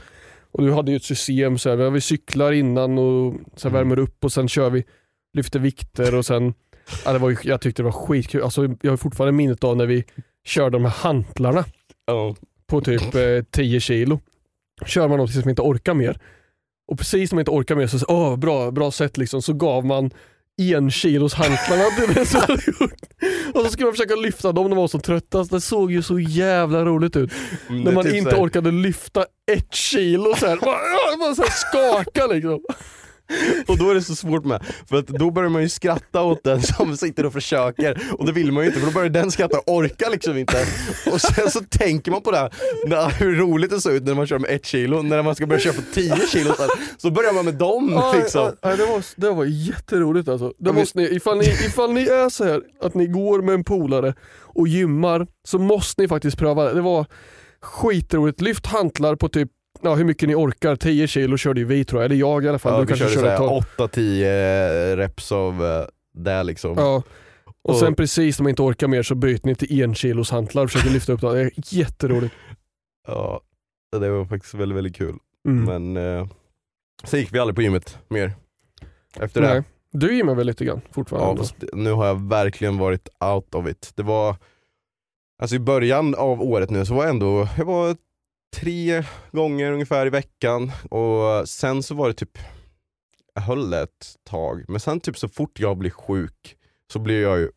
Och 0.51 0.63
du 0.65 0.71
hade 0.73 0.91
ju 0.91 0.97
ett 0.97 1.03
system, 1.03 1.57
så 1.57 1.69
här, 1.69 1.89
vi 1.89 2.01
cyklar 2.01 2.51
innan 2.51 2.97
och 2.97 3.33
sen 3.55 3.71
Mm. 3.71 3.73
värmer 3.89 3.99
upp 3.99 4.23
och 4.23 4.31
sen 4.31 4.47
kör 4.47 4.69
vi, 4.69 4.83
lyfter 5.33 5.59
vikter 5.59 6.15
och 6.15 6.25
sen, 6.25 6.53
ja, 7.05 7.13
det 7.13 7.19
var 7.19 7.37
jag 7.43 7.61
tyckte 7.61 7.81
det 7.81 7.85
var 7.85 7.91
skitkul. 8.07 8.43
Alltså, 8.43 8.75
jag 8.81 8.91
har 8.91 8.97
fortfarande 8.97 9.31
minnet 9.31 9.63
av 9.63 9.77
när 9.77 9.85
vi 9.85 10.03
körde 10.45 10.69
de 10.77 10.83
här 10.85 10.91
hantlarna 10.91 11.65
Ja. 12.05 12.35
på 12.67 12.81
typ 12.81 13.15
eh, 13.15 13.43
10 13.51 13.79
kilo. 13.79 14.19
Kör 14.85 15.07
man 15.07 15.27
tills 15.27 15.45
man 15.45 15.49
inte 15.49 15.61
orkar 15.61 15.93
mer. 15.93 16.19
Och 16.87 16.97
precis 16.97 17.31
när 17.31 17.35
man 17.35 17.41
inte 17.41 17.51
orkar 17.51 17.75
mer 17.75 17.87
så, 17.87 18.05
åh, 18.07 18.37
bra, 18.37 18.71
bra 18.71 18.91
sätt 18.91 19.17
liksom, 19.17 19.41
så 19.41 19.53
gav 19.53 19.85
man 19.85 20.11
en 20.61 20.91
kilos 20.91 21.33
hantlarna 21.33 21.83
till 21.83 22.15
den 22.15 22.25
som 22.25 22.41
hade 22.41 22.53
gjort. 22.53 22.93
Och 23.53 23.61
så 23.61 23.69
skulle 23.69 23.85
man 23.85 23.93
försöka 23.93 24.15
lyfta 24.15 24.51
dem 24.51 24.63
när 24.63 24.69
man 24.69 24.77
var 24.77 24.87
som 24.87 25.01
tröttast. 25.01 25.51
Det 25.51 25.61
såg 25.61 25.91
ju 25.91 26.01
så 26.01 26.19
jävla 26.19 26.85
roligt 26.85 27.15
ut. 27.15 27.31
Mm, 27.69 27.83
när 27.83 27.91
man 27.91 28.03
typ 28.03 28.13
inte 28.13 28.35
orkade 28.35 28.71
lyfta 28.71 29.25
ett 29.51 29.73
kilo 29.73 30.35
så 30.35 30.45
här. 30.45 30.57
Ja, 30.61 31.17
bara 31.19 31.35
så 31.35 31.41
här 31.41 31.49
skaka 31.49 32.27
liksom. 32.27 32.59
Och 33.67 33.77
då 33.77 33.89
är 33.89 33.95
det 33.95 34.01
så 34.01 34.15
svårt 34.15 34.45
med, 34.45 34.63
för 34.89 34.95
att 34.95 35.07
då 35.07 35.31
börjar 35.31 35.49
man 35.49 35.61
ju 35.61 35.69
skratta 35.69 36.21
åt 36.21 36.43
den 36.43 36.61
som 36.61 36.97
sitter 36.97 37.25
och 37.25 37.33
försöker 37.33 38.01
och 38.11 38.25
det 38.25 38.31
vill 38.31 38.51
man 38.51 38.63
ju 38.63 38.67
inte 38.69 38.79
för 38.79 38.87
då 38.87 38.93
börjar 38.93 39.09
den 39.09 39.31
skratta 39.31 39.57
och 39.57 39.75
orkar 39.75 40.11
liksom 40.11 40.37
inte. 40.37 40.65
Och 41.11 41.21
sen 41.21 41.51
så 41.51 41.59
tänker 41.59 42.11
man 42.11 42.21
på 42.21 42.31
det 42.31 42.37
här, 42.37 42.53
när, 42.85 43.09
hur 43.09 43.35
roligt 43.35 43.69
det 43.69 43.81
ser 43.81 43.91
ut 43.91 44.03
när 44.03 44.13
man 44.13 44.27
kör 44.27 44.39
med 44.39 44.51
ett 44.51 44.65
kilo, 44.65 45.01
när 45.01 45.23
man 45.23 45.35
ska 45.35 45.47
börja 45.47 45.59
köra 45.59 45.73
på 45.73 45.81
10 45.93 46.15
kilo 46.27 46.53
så, 46.53 46.61
här, 46.61 46.71
så 46.97 47.11
börjar 47.11 47.33
man 47.33 47.45
med 47.45 47.53
dem 47.53 48.13
liksom. 48.15 48.41
ja, 48.41 48.69
ja, 48.69 48.75
det, 48.75 48.85
var, 48.85 49.03
det 49.15 49.29
var 49.29 49.45
jätteroligt 49.45 50.29
alltså. 50.29 50.53
Det 50.57 50.73
måste 50.73 50.99
ni, 50.99 51.05
ifall, 51.05 51.37
ni, 51.37 51.45
ifall 51.45 51.93
ni 51.93 52.03
är 52.03 52.29
så 52.29 52.43
här 52.43 52.61
att 52.81 52.93
ni 52.93 53.07
går 53.07 53.41
med 53.41 53.53
en 53.53 53.63
polare 53.63 54.13
och 54.53 54.67
gymmar 54.67 55.27
så 55.47 55.59
måste 55.59 56.01
ni 56.01 56.07
faktiskt 56.07 56.37
pröva 56.37 56.63
det. 56.63 56.73
Det 56.73 56.81
var 56.81 57.05
skitroligt. 57.61 58.41
Lyft 58.41 58.65
hantlar 58.65 59.15
på 59.15 59.29
typ 59.29 59.49
Ja, 59.83 59.95
hur 59.95 60.03
mycket 60.03 60.29
ni 60.29 60.35
orkar, 60.35 60.75
10 60.75 61.07
kilo 61.07 61.37
körde 61.37 61.59
ju 61.59 61.65
vi 61.65 61.85
tror 61.85 62.01
jag, 62.01 62.05
eller 62.05 62.15
jag 62.19 62.43
i 62.45 62.49
alla 62.49 62.59
fall. 62.59 62.73
Ja, 62.73 62.79
du 62.79 62.85
vi 62.85 62.87
kanske 62.87 63.05
körde 63.15 63.27
körde 63.27 63.31
ett 63.33 63.77
tag. 63.77 63.89
8-10 63.89 64.95
reps 64.95 65.31
av 65.31 65.65
eh, 65.65 65.85
det 66.13 66.43
liksom. 66.43 66.73
Ja. 66.77 67.03
Och 67.63 67.69
Och- 67.69 67.79
sen 67.79 67.95
precis 67.95 68.39
när 68.39 68.43
man 68.43 68.49
inte 68.49 68.61
orkar 68.61 68.87
mer 68.87 69.03
så 69.03 69.15
byter 69.15 69.39
ni 69.43 69.55
till 69.55 69.81
en 69.81 69.95
kilos 69.95 70.31
hantlar 70.31 70.63
och 70.63 70.71
försöker 70.71 70.89
lyfta 70.93 71.13
upp 71.13 71.21
dem. 71.21 71.33
Det 71.33 71.41
är 71.41 71.51
jätteroligt. 71.55 72.35
Ja, 73.07 73.41
det 73.99 74.09
var 74.09 74.25
faktiskt 74.25 74.53
väldigt, 74.53 74.75
väldigt 74.77 74.95
kul. 74.95 75.15
Mm. 75.47 75.63
Men 75.93 76.17
eh, 76.19 76.27
sen 77.03 77.19
gick 77.19 77.33
vi 77.33 77.39
aldrig 77.39 77.55
på 77.55 77.61
gymmet 77.61 77.97
mer. 78.07 78.31
Efter 79.19 79.41
det. 79.41 79.47
Nej. 79.53 79.63
Du 79.91 80.15
gymmar 80.15 80.35
väl 80.35 80.47
lite 80.47 80.65
grann 80.65 80.81
Ja, 80.85 80.93
fortfarande? 80.93 81.37
fast 81.41 81.55
nu 81.73 81.91
har 81.91 82.05
jag 82.07 82.29
verkligen 82.29 82.77
varit 82.77 83.09
out 83.19 83.55
of 83.55 83.67
it. 83.69 83.91
Det 83.95 84.03
var, 84.03 84.35
alltså 85.41 85.55
i 85.55 85.59
början 85.59 86.15
av 86.15 86.41
året 86.41 86.69
nu 86.69 86.85
så 86.85 86.93
var 86.93 87.03
jag 87.03 87.09
ändå, 87.09 87.47
jag 87.57 87.65
var 87.65 87.95
tre 88.55 89.03
gånger 89.31 89.71
ungefär 89.71 90.05
i 90.05 90.09
veckan 90.09 90.71
och 90.89 91.49
sen 91.49 91.83
så 91.83 91.95
var 91.95 92.07
det 92.07 92.13
typ, 92.13 92.37
jag 93.33 93.41
höll 93.41 93.69
det 93.69 93.81
ett 93.81 94.15
tag, 94.29 94.65
men 94.67 94.79
sen 94.79 94.99
typ 94.99 95.17
så 95.17 95.27
fort 95.27 95.59
jag 95.59 95.77
blir 95.77 95.89
sjuk 95.89 96.55
så 96.93 96.99
blir 96.99 97.21
jag 97.21 97.39
ju 97.39 97.49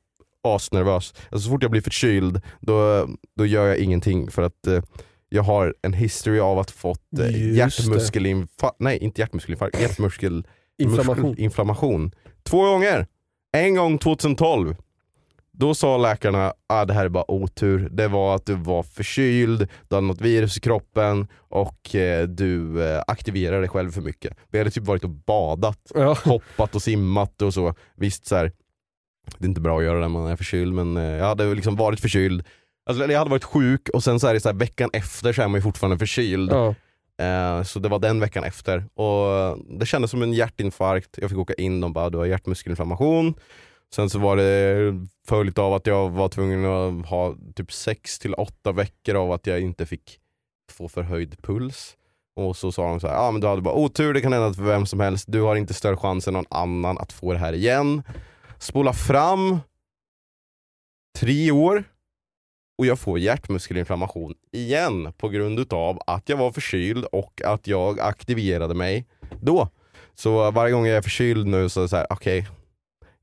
asnervös. 0.43 1.15
Alltså 1.31 1.45
så 1.47 1.51
fort 1.51 1.63
jag 1.63 1.71
blir 1.71 1.81
förkyld 1.81 2.41
då, 2.61 3.09
då 3.37 3.47
gör 3.47 3.67
jag 3.67 3.79
ingenting 3.79 4.31
för 4.31 4.43
att 4.43 4.67
eh, 4.67 4.83
jag 5.29 5.43
har 5.43 5.75
en 5.83 5.93
history 5.93 6.39
av 6.41 6.59
att 6.59 6.71
fått 6.71 7.19
eh, 7.19 7.55
hjärtmuskelinfarkt, 7.55 8.77
nej 8.79 8.99
inte 8.99 9.21
hjärtmuskelinfarkt, 9.21 9.81
hjärtmuskel 9.81 10.47
Inflammation. 10.79 11.39
inflammation. 11.39 12.15
Två 12.43 12.65
gånger. 12.65 13.07
En 13.53 13.75
gång 13.75 13.99
2012. 13.99 14.77
Då 15.57 15.75
sa 15.75 15.97
läkarna 15.97 16.47
att 16.47 16.55
ah, 16.69 16.85
det 16.85 16.93
här 16.95 17.05
är 17.05 17.09
bara 17.09 17.31
otur. 17.31 17.89
Det 17.93 18.09
var 18.09 18.35
att 18.35 18.47
du 18.47 18.55
var 18.55 18.83
förkyld, 18.83 19.69
du 19.89 19.95
hade 19.95 20.07
något 20.07 20.21
virus 20.21 20.57
i 20.57 20.61
kroppen 20.61 21.27
och 21.39 21.95
eh, 21.95 22.29
du 22.29 22.85
eh, 22.89 23.03
aktiverade 23.07 23.61
dig 23.61 23.69
själv 23.69 23.91
för 23.91 24.01
mycket. 24.01 24.37
Vi 24.51 24.59
hade 24.59 24.71
typ 24.71 24.85
varit 24.87 25.05
och 25.05 25.11
badat, 25.11 25.79
Ja. 25.95 26.19
hoppat 26.25 26.75
och 26.75 26.83
simmat 26.83 27.43
och 27.43 27.55
så. 27.55 27.75
Visst 27.97 28.27
så 28.27 28.37
här, 28.37 28.53
det 29.39 29.45
är 29.45 29.49
inte 29.49 29.61
bra 29.61 29.79
att 29.79 29.85
göra 29.85 29.95
det 29.95 30.01
när 30.01 30.09
man 30.09 30.27
är 30.27 30.37
förkyld 30.37 30.73
men 30.75 30.97
eh, 30.97 31.03
jag 31.03 31.25
hade 31.27 31.55
liksom 31.55 31.77
varit 31.77 32.01
förkyld. 32.01 32.45
Alltså, 32.87 33.07
jag 33.13 33.19
hade 33.19 33.31
varit 33.31 33.45
sjuk 33.45 33.89
och 33.89 34.05
sen 34.05 34.21
så 34.21 34.27
är 34.27 34.35
det 34.35 34.41
så 34.41 34.49
här, 34.49 34.57
veckan 34.57 34.91
efter 34.93 35.33
så 35.33 35.43
är 35.43 35.49
man 35.49 35.59
ju 35.59 35.63
fortfarande 35.63 35.99
förkyld. 35.99 36.51
Ja. 36.53 36.75
Eh, 37.25 37.63
Så 37.63 37.79
det 37.79 37.89
var 37.89 37.99
den 37.99 38.21
veckan 38.21 38.45
efter. 38.45 38.85
Och 38.95 39.59
Det 39.79 39.87
kändes 39.87 40.11
som 40.11 40.23
en 40.23 40.33
hjärtinfarkt. 40.33 41.19
Jag 41.21 41.31
fick 41.31 41.39
åka 41.39 41.55
in, 41.55 41.81
de 41.81 41.93
bara 41.93 42.11
du 42.11 42.19
har 42.19 42.25
hjärtmuskelinflammation. 42.27 43.35
Sen 43.95 44.11
så 44.11 44.19
var 44.19 44.37
det 44.37 44.93
följt 45.29 45.59
av 45.59 45.75
att 45.75 45.87
jag 45.87 46.11
var 46.11 46.29
tvungen 46.29 46.65
att 46.65 47.07
ha 47.07 47.35
typ 47.55 47.73
6 47.73 48.19
till 48.19 48.35
8 48.35 48.73
veckor 48.73 49.15
av 49.15 49.33
att 49.33 49.47
jag 49.47 49.61
inte 49.61 49.87
fick 49.87 50.21
få 50.73 50.89
förhöjd 50.89 51.43
puls. 51.43 51.97
Och 52.37 52.57
så 52.57 52.73
sa 52.73 52.89
de 52.89 53.01
så 53.01 53.09
här, 53.09 53.17
ah, 53.17 53.31
men 53.31 53.41
du 53.41 53.47
hade 53.47 53.63
bara 53.63 53.75
otur, 53.75 54.15
det 54.15 54.21
kan 54.21 54.33
hända 54.33 54.55
för 54.55 54.63
vem 54.63 54.87
som 54.87 55.01
helst. 55.01 55.25
Du 55.29 55.41
har 55.41 55.57
inte 55.57 55.75
större 55.75 55.97
chans 55.97 56.29
än 56.29 56.35
någon 56.35 56.45
annan 56.51 56.99
att 56.99 57.13
få 57.13 57.33
det 57.33 57.39
här 57.39 57.53
igen. 57.53 58.03
Spola 58.59 58.93
fram 58.93 59.59
tre 61.19 61.51
år. 61.51 61.85
och 62.79 62.87
jag 62.87 62.99
får 62.99 63.19
hjärtmuskelinflammation 63.19 64.35
igen 64.53 65.13
på 65.13 65.29
grund 65.29 65.59
utav 65.59 65.99
att 66.07 66.29
jag 66.29 66.37
var 66.37 66.53
förkyld 66.53 67.05
och 67.05 67.43
att 67.45 67.67
jag 67.67 68.01
aktiverade 68.01 68.75
mig 68.75 69.07
då. 69.41 69.69
Så 70.15 70.51
varje 70.51 70.73
gång 70.73 70.87
jag 70.87 70.97
är 70.97 71.03
förkyld 71.03 71.47
nu 71.47 71.69
så 71.69 71.81
är 71.81 71.83
det 71.83 71.89
så 71.89 71.97
här, 71.97 72.07
okej, 72.11 72.41
okay, 72.41 72.53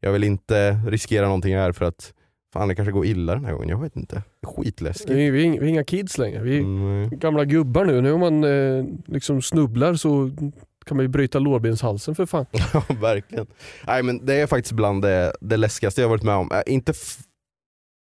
jag 0.02 0.12
vill 0.12 0.24
inte 0.24 0.72
riskera 0.88 1.26
någonting 1.26 1.56
här 1.56 1.72
för 1.72 1.86
att 1.86 2.14
fan 2.54 2.68
det 2.68 2.76
kanske 2.76 2.91
går 2.91 3.06
illa 3.06 3.34
den 3.34 3.45
här 3.45 3.54
gången, 3.54 3.70
jag 3.70 3.82
vet 3.82 3.95
inte. 3.95 4.24
Skitläskigt. 4.43 5.10
Vi, 5.10 5.30
vi, 5.30 5.45
är 5.45 5.64
inga 5.64 5.84
kids 5.84 6.18
längre, 6.18 6.43
vi 6.43 6.58
är 6.58 6.62
mm. 6.62 7.10
gamla 7.10 7.45
gubbar 7.45 7.86
nu. 7.86 8.02
Nu 8.02 8.12
om 8.12 8.20
man 8.20 8.43
eh, 8.43 8.86
liksom 9.06 9.41
snubblar 9.41 9.93
så 9.93 10.32
kan 10.86 10.97
man 10.97 11.04
ju 11.04 11.08
bryta 11.08 11.39
lårbenshalsen 11.39 12.16
för 12.16 12.26
fan. 12.26 12.45
ja 12.74 12.84
verkligen. 13.02 13.47
Nej 13.88 14.04
men 14.04 14.26
det 14.26 14.34
är 14.34 14.47
faktiskt 14.47 14.74
bland 14.74 15.02
det, 15.02 15.34
det 15.41 15.58
läskigaste 15.58 16.02
jag 16.02 16.10
varit 16.10 16.24
med 16.24 16.36
om. 16.36 16.52
Äh, 16.52 16.74
inte 16.74 16.93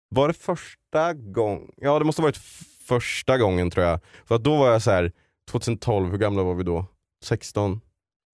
var 0.10 0.28
det 0.28 0.34
första 0.34 1.14
gången? 1.14 1.72
Ja 1.78 2.00
det 2.00 2.06
måste 2.06 2.22
ha 2.22 2.28
varit 2.28 2.41
första 2.88 3.38
gången 3.38 3.72
tror 3.72 3.86
jag. 3.86 4.00
För 4.26 4.36
att 4.36 4.43
då 4.43 4.58
var 4.58 4.72
jag 4.72 4.82
så 4.82 4.91
här 4.91 5.12
2012, 5.52 6.12
hur 6.12 6.18
gamla 6.18 6.43
var 6.43 6.56
vi 6.56 6.64
då? 6.64 6.86
16? 7.24 7.82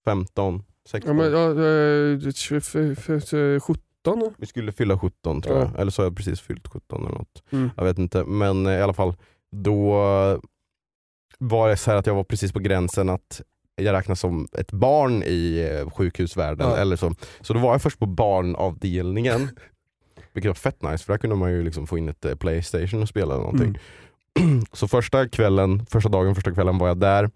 15? 0.06 0.64
16? 0.92 1.18
Ja, 1.18 1.24
men, 1.24 1.32
ja, 1.32 1.50
eh, 3.56 3.60
17? 3.60 4.34
Vi 4.38 4.46
skulle 4.46 4.72
fylla 4.72 5.00
17 5.00 5.42
tror 5.42 5.58
ja. 5.58 5.62
jag, 5.62 5.80
eller 5.80 5.92
så 5.92 6.02
har 6.02 6.06
jag 6.06 6.18
precis 6.18 6.42
fyllt 6.42 6.68
17 6.68 7.06
eller 7.06 7.18
något. 7.18 7.44
Mm. 7.50 7.70
Jag 7.78 7.84
vet 7.84 7.98
inte, 7.98 8.24
men 8.24 8.68
i 8.68 8.82
alla 8.82 8.94
fall 8.94 9.16
då 9.52 9.94
var 11.40 11.70
det 11.70 11.78
så 11.78 11.92
att 11.92 12.06
jag 12.06 12.16
var 12.16 12.24
precis 12.24 12.52
på 12.52 12.60
gränsen 12.60 13.10
att 13.10 13.42
jag 13.76 13.94
räknas 13.94 14.20
som 14.20 14.48
ett 14.52 14.72
barn 14.72 15.24
i 15.24 15.70
eh, 15.72 15.90
sjukhusvärlden. 15.90 16.70
Ja. 16.70 16.78
Eller 16.78 16.96
så. 16.96 17.16
så 17.42 17.54
då 17.54 17.60
var 17.60 17.72
jag 17.72 17.82
först 17.82 18.00
på 18.00 18.06
barnavdelningen. 18.06 19.50
Vilket 20.34 20.50
var 20.50 20.56
fett 20.56 20.82
nice 20.82 21.06
för 21.06 21.14
där 21.14 21.18
kunde 21.18 21.36
man 21.36 21.52
ju 21.52 21.64
liksom 21.64 21.88
få 21.88 21.98
in 21.98 22.10
ett 22.10 22.26
eh, 22.26 22.36
Playstation 22.36 23.02
och 23.02 23.10
spela 23.10 23.34
eller 23.34 23.44
någonting. 23.44 23.80
Mm. 24.40 24.66
Så 24.74 24.88
första 24.88 25.28
kvällen, 25.28 25.86
första 25.86 26.10
dagen, 26.10 26.36
första 26.36 26.52
kvällen 26.52 26.78
var 26.78 26.88
jag 26.88 26.98
där. 26.98 27.30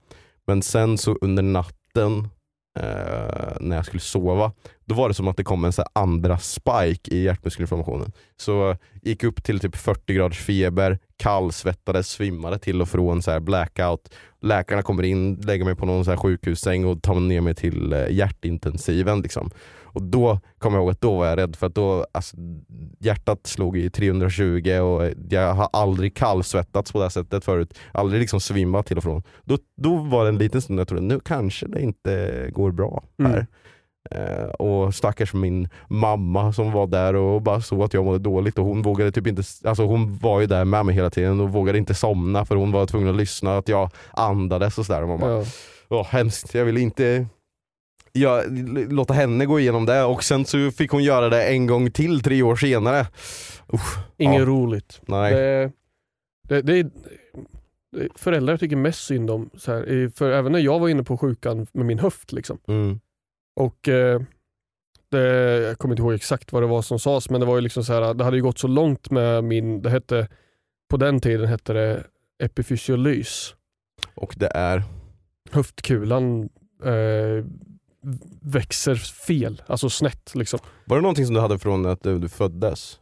Men 0.47 0.61
sen 0.61 0.97
så 0.97 1.17
under 1.21 1.43
natten 1.43 2.27
eh, 2.75 3.57
när 3.59 3.75
jag 3.75 3.85
skulle 3.85 3.99
sova, 3.99 4.51
då 4.85 4.95
var 4.95 5.07
det 5.07 5.13
som 5.13 5.27
att 5.27 5.37
det 5.37 5.43
kom 5.43 5.65
en 5.65 5.73
så 5.73 5.83
andra 5.93 6.37
spike 6.37 7.15
i 7.15 7.23
hjärtmuskelinflammationen. 7.23 8.11
Så 8.37 8.77
gick 9.01 9.23
upp 9.23 9.43
till 9.43 9.59
typ 9.59 9.75
40 9.75 10.13
graders 10.13 10.39
feber, 10.39 10.99
kallsvettades, 11.17 12.09
svimmade 12.09 12.59
till 12.59 12.81
och 12.81 12.89
från 12.89 13.21
så 13.21 13.39
blackout. 13.39 14.09
Läkarna 14.41 14.81
kommer 14.81 15.03
in, 15.03 15.35
lägger 15.35 15.65
mig 15.65 15.75
på 15.75 15.85
någon 15.85 16.05
så 16.05 16.17
sjukhussäng 16.17 16.85
och 16.85 17.01
tar 17.01 17.19
ner 17.19 17.41
mig 17.41 17.55
till 17.55 17.93
eh, 17.93 18.09
hjärtintensiven. 18.09 19.21
Liksom. 19.21 19.51
Och 19.95 20.03
då 20.03 20.39
kommer 20.57 20.77
jag 20.77 20.83
ihåg 20.83 20.91
att 20.91 21.01
då 21.01 21.17
var 21.17 21.25
jag 21.25 21.37
rädd 21.37 21.55
för 21.55 21.67
att 21.67 21.75
då, 21.75 22.05
alltså, 22.11 22.37
hjärtat 22.99 23.47
slog 23.47 23.77
i 23.77 23.89
320 23.89 24.79
och 24.79 25.11
jag 25.29 25.53
har 25.53 25.69
aldrig 25.73 26.15
kallsvettats 26.15 26.91
på 26.91 26.97
det 26.97 27.05
här 27.05 27.09
sättet 27.09 27.45
förut. 27.45 27.79
Aldrig 27.91 28.19
liksom 28.21 28.39
svimmat 28.39 28.85
till 28.85 28.97
och 28.97 29.03
från. 29.03 29.23
Då, 29.43 29.57
då 29.77 29.95
var 29.95 30.23
det 30.23 30.29
en 30.29 30.37
liten 30.37 30.61
stund 30.61 30.79
jag 30.79 30.87
trodde 30.87 31.03
nu 31.03 31.19
kanske 31.19 31.67
det 31.67 31.81
inte 31.81 32.45
går 32.53 32.71
bra 32.71 33.03
här. 33.19 33.35
Mm. 33.35 33.45
Och 34.59 34.95
stackars 34.95 35.33
min 35.33 35.69
mamma 35.87 36.53
som 36.53 36.71
var 36.71 36.87
där 36.87 37.15
och 37.15 37.41
bara 37.41 37.61
såg 37.61 37.81
att 37.81 37.93
jag 37.93 38.05
mådde 38.05 38.19
dåligt 38.19 38.59
och 38.59 38.65
hon 38.65 38.81
vågade 38.81 39.11
typ 39.11 39.27
inte, 39.27 39.43
alltså 39.63 39.85
hon 39.85 40.17
var 40.17 40.41
ju 40.41 40.47
där 40.47 40.65
med 40.65 40.85
mig 40.85 40.95
hela 40.95 41.09
tiden 41.09 41.39
och 41.39 41.49
vågade 41.49 41.77
inte 41.77 41.93
somna 41.93 42.45
för 42.45 42.55
hon 42.55 42.71
var 42.71 42.85
tvungen 42.85 43.09
att 43.09 43.15
lyssna 43.15 43.57
att 43.57 43.69
jag 43.69 43.89
andades 44.11 44.77
och 44.77 44.85
sådär. 44.85 45.01
Och 45.01 45.07
man 45.07 45.19
bara, 45.19 45.31
ja. 45.31 45.45
oh, 45.89 46.05
hemskt, 46.05 46.53
jag 46.53 46.65
vill 46.65 46.77
inte 46.77 47.27
ja, 48.15 48.43
låta 48.89 49.13
henne 49.13 49.45
gå 49.45 49.59
igenom 49.59 49.85
det 49.85 50.03
och 50.03 50.23
sen 50.23 50.45
så 50.45 50.71
fick 50.71 50.91
hon 50.91 51.03
göra 51.03 51.29
det 51.29 51.43
en 51.43 51.67
gång 51.67 51.91
till 51.91 52.21
tre 52.21 52.43
år 52.43 52.55
senare. 52.55 53.07
Usch, 53.73 53.97
Inget 54.17 54.39
ja. 54.39 54.45
roligt. 54.45 55.01
Nej. 55.05 55.33
Det, 55.33 55.71
det, 56.47 56.61
det, 56.61 56.91
föräldrar 58.15 58.57
tycker 58.57 58.75
mest 58.75 59.05
synd 59.05 59.29
om, 59.29 59.49
så 59.57 59.71
här, 59.71 60.11
för 60.15 60.31
även 60.31 60.51
när 60.51 60.59
jag 60.59 60.79
var 60.79 60.89
inne 60.89 61.03
på 61.03 61.17
sjukan 61.17 61.67
med 61.71 61.85
min 61.85 61.99
höft 61.99 62.31
liksom. 62.31 62.59
Mm. 62.67 62.99
Och 63.55 63.87
eh, 63.89 64.21
det, 65.09 65.27
Jag 65.61 65.77
kommer 65.77 65.93
inte 65.93 66.01
ihåg 66.01 66.13
exakt 66.13 66.53
vad 66.53 66.63
det 66.63 66.67
var 66.67 66.81
som 66.81 66.99
sades 66.99 67.29
men 67.29 67.39
det 67.39 67.47
var 67.47 67.55
ju 67.55 67.61
liksom 67.61 67.83
så 67.83 67.93
här, 67.93 68.13
det 68.13 68.23
hade 68.23 68.37
ju 68.37 68.43
gått 68.43 68.59
så 68.59 68.67
långt 68.67 69.09
med 69.11 69.43
min, 69.43 69.81
det 69.81 69.89
hette, 69.89 70.27
på 70.89 70.97
den 70.97 71.19
tiden 71.19 71.47
hette 71.47 71.73
det 71.73 72.03
epifysiolys. 72.43 73.55
Och 74.15 74.35
det 74.37 74.51
är? 74.53 74.83
Höftkulan 75.51 76.49
eh, 76.83 77.45
växer 78.41 78.95
fel, 78.95 79.61
alltså 79.67 79.89
snett. 79.89 80.31
Liksom. 80.35 80.59
Var 80.85 80.97
det 80.97 81.01
någonting 81.01 81.25
som 81.25 81.35
du 81.35 81.41
hade 81.41 81.59
från 81.59 81.85
att 81.85 82.03
du, 82.03 82.29
föddes? 82.29 82.99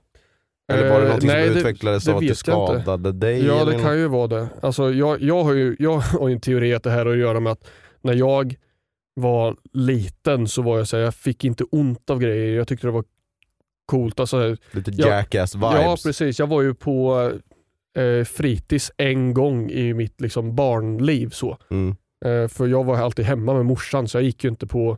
Eller 0.67 0.89
var 0.89 0.99
det 0.99 1.05
någonting 1.05 1.29
eh, 1.29 1.35
nej, 1.35 1.47
som 1.49 1.57
utvecklades 1.57 2.03
det, 2.03 2.11
det 2.11 2.15
av 2.15 2.17
att 2.17 2.27
du 2.27 2.35
skadade 2.35 3.11
dig? 3.11 3.45
Ja 3.45 3.65
det 3.65 3.79
kan 3.79 3.97
ju 3.97 4.07
vara 4.07 4.27
det. 4.27 4.47
Alltså, 4.61 4.93
jag, 4.93 5.21
jag, 5.21 5.43
har 5.43 5.53
ju, 5.53 5.75
jag 5.79 5.97
har 5.99 6.29
en 6.29 6.39
teori 6.39 6.73
att 6.73 6.83
det 6.83 6.91
här 6.91 7.05
har 7.05 7.13
att 7.13 7.17
göra 7.17 7.39
med 7.39 7.51
att 7.51 7.67
när 8.01 8.13
jag 8.13 8.55
var 9.13 9.55
liten 9.73 10.47
så 10.47 10.61
var 10.61 10.77
jag 10.77 10.87
så 10.87 10.97
här, 10.97 11.03
jag 11.03 11.15
fick 11.15 11.43
inte 11.43 11.63
ont 11.63 12.09
av 12.09 12.19
grejer. 12.19 12.55
Jag 12.55 12.67
tyckte 12.67 12.87
det 12.87 12.91
var 12.91 13.05
coolt. 13.85 14.19
Alltså, 14.19 14.55
Lite 14.71 14.91
jackass 14.91 15.55
vibes. 15.55 15.71
Ja 15.73 15.97
precis, 16.03 16.39
jag 16.39 16.47
var 16.47 16.61
ju 16.61 16.73
på 16.73 17.31
eh, 17.97 18.23
fritids 18.25 18.91
en 18.97 19.33
gång 19.33 19.69
i 19.69 19.93
mitt 19.93 20.21
liksom, 20.21 20.55
barnliv. 20.55 21.29
så. 21.29 21.57
Mm. 21.71 21.95
Eh, 22.25 22.47
för 22.47 22.67
jag 22.67 22.83
var 22.83 22.97
alltid 22.97 23.25
hemma 23.25 23.53
med 23.53 23.65
morsan 23.65 24.07
så 24.07 24.17
jag 24.17 24.23
gick 24.23 24.43
ju 24.43 24.49
inte 24.49 24.67
på 24.67 24.97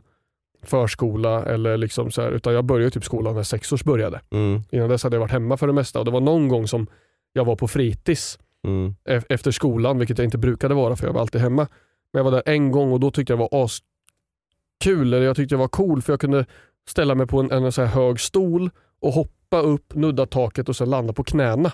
förskola 0.62 1.44
eller 1.44 1.76
liksom 1.76 2.10
så 2.10 2.22
här, 2.22 2.32
utan 2.32 2.52
jag 2.52 2.64
började 2.64 2.90
typ 2.90 3.04
skolan 3.04 3.34
när 3.34 3.42
sex 3.42 3.72
års 3.72 3.84
började. 3.84 4.20
Mm. 4.30 4.62
Innan 4.70 4.88
dess 4.88 5.02
hade 5.02 5.16
jag 5.16 5.20
varit 5.20 5.30
hemma 5.30 5.56
för 5.56 5.66
det 5.66 5.72
mesta 5.72 5.98
och 5.98 6.04
det 6.04 6.10
var 6.10 6.20
någon 6.20 6.48
gång 6.48 6.68
som 6.68 6.86
jag 7.32 7.44
var 7.44 7.56
på 7.56 7.68
fritids 7.68 8.38
mm. 8.66 8.94
e 9.08 9.22
efter 9.28 9.50
skolan, 9.50 9.98
vilket 9.98 10.18
jag 10.18 10.24
inte 10.24 10.38
brukade 10.38 10.74
vara 10.74 10.96
för 10.96 11.06
jag 11.06 11.12
var 11.12 11.20
alltid 11.20 11.40
hemma. 11.40 11.66
Men 12.12 12.18
jag 12.18 12.24
var 12.24 12.30
där 12.30 12.42
en 12.46 12.72
gång 12.72 12.92
och 12.92 13.00
då 13.00 13.10
tyckte 13.10 13.32
jag 13.32 13.40
det 13.40 13.48
var 13.52 13.64
askul, 13.64 15.14
eller 15.14 15.26
jag 15.26 15.36
tyckte 15.36 15.54
det 15.54 15.58
var 15.58 15.68
cool 15.68 16.02
för 16.02 16.12
jag 16.12 16.20
kunde 16.20 16.46
ställa 16.88 17.14
mig 17.14 17.26
på 17.26 17.40
en, 17.40 17.50
en 17.50 17.72
så 17.72 17.84
hög 17.84 18.20
stol 18.20 18.70
och 19.00 19.12
hoppa 19.12 19.60
upp, 19.60 19.94
nudda 19.94 20.26
taket 20.26 20.68
och 20.68 20.76
sen 20.76 20.90
landa 20.90 21.12
på 21.12 21.24
knäna. 21.24 21.72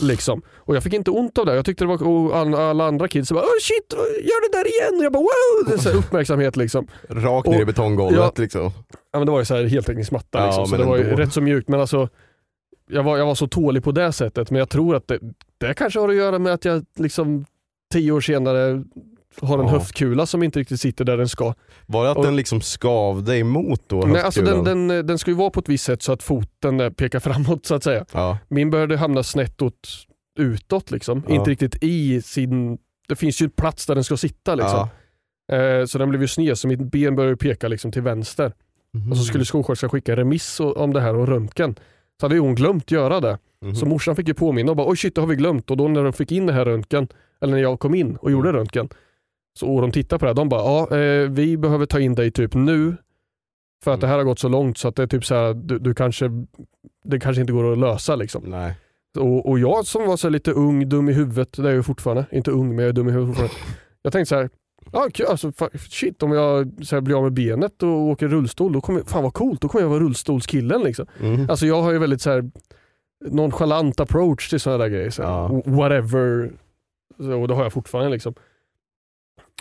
Liksom. 0.00 0.42
Och 0.56 0.76
jag 0.76 0.82
fick 0.82 0.92
inte 0.92 1.10
ont 1.10 1.38
av 1.38 1.46
det. 1.46 1.54
Jag 1.54 1.64
tyckte 1.64 1.84
det 1.84 1.88
var, 1.88 2.60
alla 2.70 2.84
andra 2.84 3.08
kids 3.08 3.32
bara 3.32 3.42
oh 3.42 3.58
shit, 3.60 3.92
gör 4.22 4.50
det 4.50 4.58
där 4.58 4.66
igen. 4.68 4.98
Och 4.98 5.04
jag 5.04 5.12
bara 5.12 5.22
wow! 5.22 5.72
Det 5.72 5.78
så 5.78 5.90
uppmärksamhet 5.90 6.56
liksom. 6.56 6.86
Rakt 7.08 7.48
ner 7.48 7.60
i 7.60 7.64
betonggolvet 7.64 8.18
ja, 8.18 8.32
liksom. 8.36 8.72
Ja 9.12 9.18
men 9.18 9.26
det 9.26 9.32
var 9.32 9.38
ju 9.38 9.44
så 9.44 9.54
här 9.54 9.64
heltäckningsmatta 9.64 10.46
liksom, 10.46 10.66
så 10.66 10.76
det 10.76 10.84
var 10.84 10.96
ju 10.96 11.16
rätt 11.16 11.32
så 11.32 11.40
mjukt. 11.40 11.68
Men 11.68 11.80
alltså, 11.80 12.08
jag 12.90 13.02
var, 13.02 13.18
jag 13.18 13.26
var 13.26 13.34
så 13.34 13.48
tålig 13.48 13.84
på 13.84 13.92
det 13.92 14.12
sättet. 14.12 14.50
Men 14.50 14.58
jag 14.58 14.68
tror 14.68 14.96
att 14.96 15.08
det, 15.08 15.18
det 15.58 15.74
kanske 15.74 16.00
har 16.00 16.08
att 16.08 16.14
göra 16.14 16.38
med 16.38 16.52
att 16.52 16.64
jag 16.64 16.84
liksom 16.96 17.44
tio 17.92 18.12
år 18.12 18.20
senare 18.20 18.84
har 19.42 19.58
en 19.58 19.64
ja. 19.64 19.70
höftkula 19.70 20.26
som 20.26 20.42
inte 20.42 20.60
riktigt 20.60 20.80
sitter 20.80 21.04
där 21.04 21.16
den 21.16 21.28
ska. 21.28 21.54
Var 21.86 22.04
det 22.04 22.10
att 22.10 22.16
och, 22.16 22.24
den 22.24 22.36
liksom 22.36 22.60
skavde 22.60 23.38
emot 23.38 23.82
då? 23.86 24.00
Nej, 24.00 24.22
alltså 24.22 24.42
den, 24.42 24.64
den, 24.64 25.06
den 25.06 25.18
ska 25.18 25.30
ju 25.30 25.36
vara 25.36 25.50
på 25.50 25.60
ett 25.60 25.68
visst 25.68 25.84
sätt 25.84 26.02
så 26.02 26.12
att 26.12 26.22
foten 26.22 26.94
pekar 26.94 27.20
framåt 27.20 27.66
så 27.66 27.74
att 27.74 27.84
säga. 27.84 28.04
Ja. 28.12 28.38
Min 28.48 28.70
började 28.70 28.96
hamna 28.96 29.22
snett 29.22 29.62
åt, 29.62 29.88
utåt 30.38 30.90
liksom. 30.90 31.22
Ja. 31.28 31.34
Inte 31.34 31.50
riktigt 31.50 31.78
i 31.80 32.22
sin... 32.22 32.78
Det 33.08 33.16
finns 33.16 33.42
ju 33.42 33.48
plats 33.48 33.86
där 33.86 33.94
den 33.94 34.04
ska 34.04 34.16
sitta 34.16 34.54
liksom. 34.54 34.88
Eh, 35.52 35.84
så 35.86 35.98
den 35.98 36.08
blev 36.08 36.22
ju 36.22 36.28
sned 36.28 36.58
så 36.58 36.68
mitt 36.68 36.80
ben 36.80 37.16
började 37.16 37.36
peka 37.36 37.68
liksom 37.68 37.92
till 37.92 38.02
vänster. 38.02 38.52
Mm. 38.94 39.10
Och 39.10 39.16
så 39.16 39.24
skulle 39.24 39.44
skolsköterskan 39.44 39.90
skicka 39.90 40.16
remiss 40.16 40.60
om 40.60 40.92
det 40.92 41.00
här 41.00 41.14
och 41.14 41.28
röntgen. 41.28 41.74
Så 42.20 42.26
hade 42.26 42.38
hon 42.38 42.54
glömt 42.54 42.90
göra 42.90 43.20
det. 43.20 43.38
Mm. 43.62 43.74
Så 43.74 43.86
morsan 43.86 44.16
fick 44.16 44.28
ju 44.28 44.34
påminna 44.34 44.70
och 44.70 44.76
bara 44.76 44.88
oj 44.88 44.96
shit 44.96 45.14
det 45.14 45.20
har 45.20 45.28
vi 45.28 45.36
glömt. 45.36 45.70
Och 45.70 45.76
då 45.76 45.88
när 45.88 46.04
de 46.04 46.12
fick 46.12 46.32
in 46.32 46.46
det 46.46 46.52
här 46.52 46.64
röntgen, 46.64 47.08
eller 47.40 47.52
när 47.52 47.62
jag 47.62 47.80
kom 47.80 47.94
in 47.94 48.16
och 48.16 48.30
gjorde 48.30 48.48
mm. 48.48 48.58
röntgen, 48.58 48.88
så, 49.58 49.80
de 49.80 49.92
tittar 49.92 50.18
på 50.18 50.24
det 50.24 50.28
här, 50.28 50.34
de 50.34 50.48
bara, 50.48 50.60
ja 50.60 50.96
eh, 50.96 51.30
vi 51.30 51.56
behöver 51.56 51.86
ta 51.86 52.00
in 52.00 52.14
dig 52.14 52.30
typ 52.30 52.54
nu. 52.54 52.96
För 53.84 53.90
att 53.90 53.98
mm. 53.98 54.00
det 54.00 54.06
här 54.06 54.16
har 54.16 54.24
gått 54.24 54.38
så 54.38 54.48
långt 54.48 54.78
så 54.78 54.88
att 54.88 54.96
det 54.96 55.02
är 55.02 55.06
typ 55.06 55.24
så 55.24 55.34
här, 55.34 55.54
du, 55.54 55.78
du 55.78 55.94
kanske, 55.94 56.30
det 57.04 57.20
kanske 57.20 57.40
inte 57.40 57.52
går 57.52 57.72
att 57.72 57.78
lösa 57.78 58.16
liksom. 58.16 58.42
Nej. 58.46 58.74
Och, 59.18 59.48
och 59.48 59.58
jag 59.58 59.86
som 59.86 60.06
var 60.06 60.16
så 60.16 60.28
lite 60.28 60.52
ung, 60.52 60.88
dum 60.88 61.08
i 61.08 61.12
huvudet, 61.12 61.52
det 61.52 61.70
är 61.70 61.74
jag 61.74 61.86
fortfarande, 61.86 62.26
inte 62.30 62.50
ung 62.50 62.68
men 62.68 62.78
jag 62.78 62.88
är 62.88 62.92
dum 62.92 63.08
i 63.08 63.12
huvudet 63.12 63.36
fortfarande. 63.36 63.54
Jag 64.02 64.12
tänkte 64.12 64.28
så 64.28 64.36
här, 64.36 64.50
ja, 64.92 65.08
alltså, 65.28 65.52
shit 65.90 66.22
om 66.22 66.32
jag 66.32 66.72
så 66.82 66.96
här, 66.96 67.00
blir 67.00 67.16
av 67.16 67.22
med 67.22 67.32
benet 67.32 67.82
och 67.82 67.88
åker 67.88 68.28
rullstol, 68.28 68.72
då 68.72 68.80
kommer, 68.80 69.02
fan 69.02 69.22
vad 69.22 69.34
coolt, 69.34 69.60
då 69.60 69.68
kommer 69.68 69.82
jag 69.82 69.90
vara 69.90 70.00
rullstolskillen. 70.00 70.82
Liksom. 70.82 71.06
Mm. 71.20 71.50
Alltså 71.50 71.66
jag 71.66 71.82
har 71.82 71.92
ju 71.92 71.98
väldigt 71.98 72.22
så 72.22 72.30
här, 72.30 72.50
nonchalant 73.24 74.00
approach 74.00 74.50
till 74.50 74.60
sådana 74.60 74.84
där 74.84 74.90
grejer. 74.90 75.10
Så 75.10 75.22
här, 75.22 75.30
ja. 75.30 75.62
Whatever. 75.64 76.52
Så, 77.16 77.40
och 77.40 77.48
det 77.48 77.54
har 77.54 77.62
jag 77.62 77.72
fortfarande. 77.72 78.10
Liksom. 78.10 78.34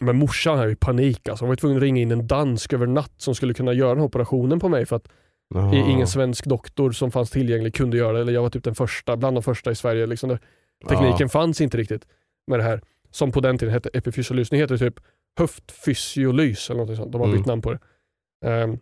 Men 0.01 0.17
morsan 0.17 0.59
är 0.59 0.67
i 0.67 0.75
panik. 0.75 1.29
Alltså. 1.29 1.45
Hon 1.45 1.49
var 1.49 1.55
tvungen 1.55 1.77
att 1.77 1.83
ringa 1.83 2.01
in 2.01 2.11
en 2.11 2.27
dansk 2.27 2.73
över 2.73 2.87
natt 2.87 3.13
som 3.17 3.35
skulle 3.35 3.53
kunna 3.53 3.73
göra 3.73 3.89
den 3.89 3.97
här 3.97 4.05
operationen 4.05 4.59
på 4.59 4.69
mig 4.69 4.85
för 4.85 4.95
att 4.95 5.07
Aha. 5.55 5.75
ingen 5.75 6.07
svensk 6.07 6.45
doktor 6.45 6.91
som 6.91 7.11
fanns 7.11 7.29
tillgänglig 7.29 7.75
kunde 7.75 7.97
göra 7.97 8.13
det. 8.13 8.19
Eller 8.19 8.33
jag 8.33 8.41
var 8.41 8.49
typ 8.49 8.63
den 8.63 8.75
första, 8.75 9.17
bland 9.17 9.35
de 9.37 9.43
första 9.43 9.71
i 9.71 9.75
Sverige. 9.75 10.05
Liksom. 10.05 10.37
Tekniken 10.89 11.15
ja. 11.19 11.27
fanns 11.27 11.61
inte 11.61 11.77
riktigt 11.77 12.07
med 12.47 12.59
det 12.59 12.63
här. 12.63 12.81
Som 13.11 13.31
på 13.31 13.39
den 13.39 13.57
tiden 13.57 13.73
hette 13.73 13.89
epifysiolys. 13.93 14.51
Nu 14.51 14.57
heter 14.57 14.77
det 14.77 14.79
typ 14.79 14.99
höftfysiolys 15.39 16.69
eller 16.69 16.85
något 16.85 16.97
sånt. 16.97 17.11
De 17.11 17.21
har 17.21 17.27
bytt 17.27 17.35
mm. 17.35 17.47
namn 17.47 17.61
på 17.61 17.71
det. 17.73 17.79
Um, 18.63 18.79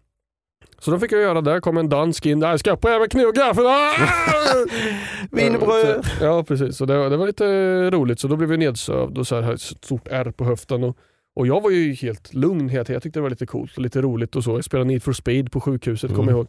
Så 0.79 0.91
då 0.91 0.99
fick 0.99 1.11
jag 1.11 1.21
göra 1.21 1.41
det. 1.41 1.59
kom 1.61 1.77
en 1.77 1.89
dansk 1.89 2.25
in 2.25 2.39
där. 2.39 2.57
Ska 2.57 2.75
på 2.75 2.89
även 2.89 3.09
kniv 3.09 3.27
och 3.27 3.33
gaffel. 3.35 3.65
Ah! 3.65 3.91
Wienerbröd. 5.31 6.05
Ja 6.21 6.43
precis, 6.43 6.77
så 6.77 6.85
det, 6.85 7.09
det 7.09 7.17
var 7.17 7.27
lite 7.27 7.45
roligt. 7.91 8.19
Så 8.19 8.27
då 8.27 8.35
blev 8.35 8.49
vi 8.49 8.57
nedsövd 8.57 9.17
och 9.17 9.27
så 9.27 9.41
här 9.41 9.53
ett 9.53 9.61
stort 9.61 10.07
R 10.11 10.33
på 10.37 10.45
höften. 10.45 10.83
Och, 10.83 10.97
och 11.35 11.47
jag 11.47 11.61
var 11.61 11.69
ju 11.69 11.93
helt 11.93 12.33
lugn 12.33 12.69
hela 12.69 12.83
tiden. 12.83 12.93
Jag 12.93 13.03
tyckte 13.03 13.19
det 13.19 13.23
var 13.23 13.29
lite 13.29 13.45
coolt 13.45 13.75
och 13.77 13.81
lite 13.81 14.01
roligt 14.01 14.35
och 14.35 14.43
så. 14.43 14.51
Jag 14.51 14.63
spelade 14.63 14.87
Need 14.87 15.03
for 15.03 15.13
Speed 15.13 15.51
på 15.51 15.59
sjukhuset, 15.59 16.09
kommer 16.09 16.23
Mm. 16.23 16.35
jag 16.35 16.37
ihåg. 16.37 16.47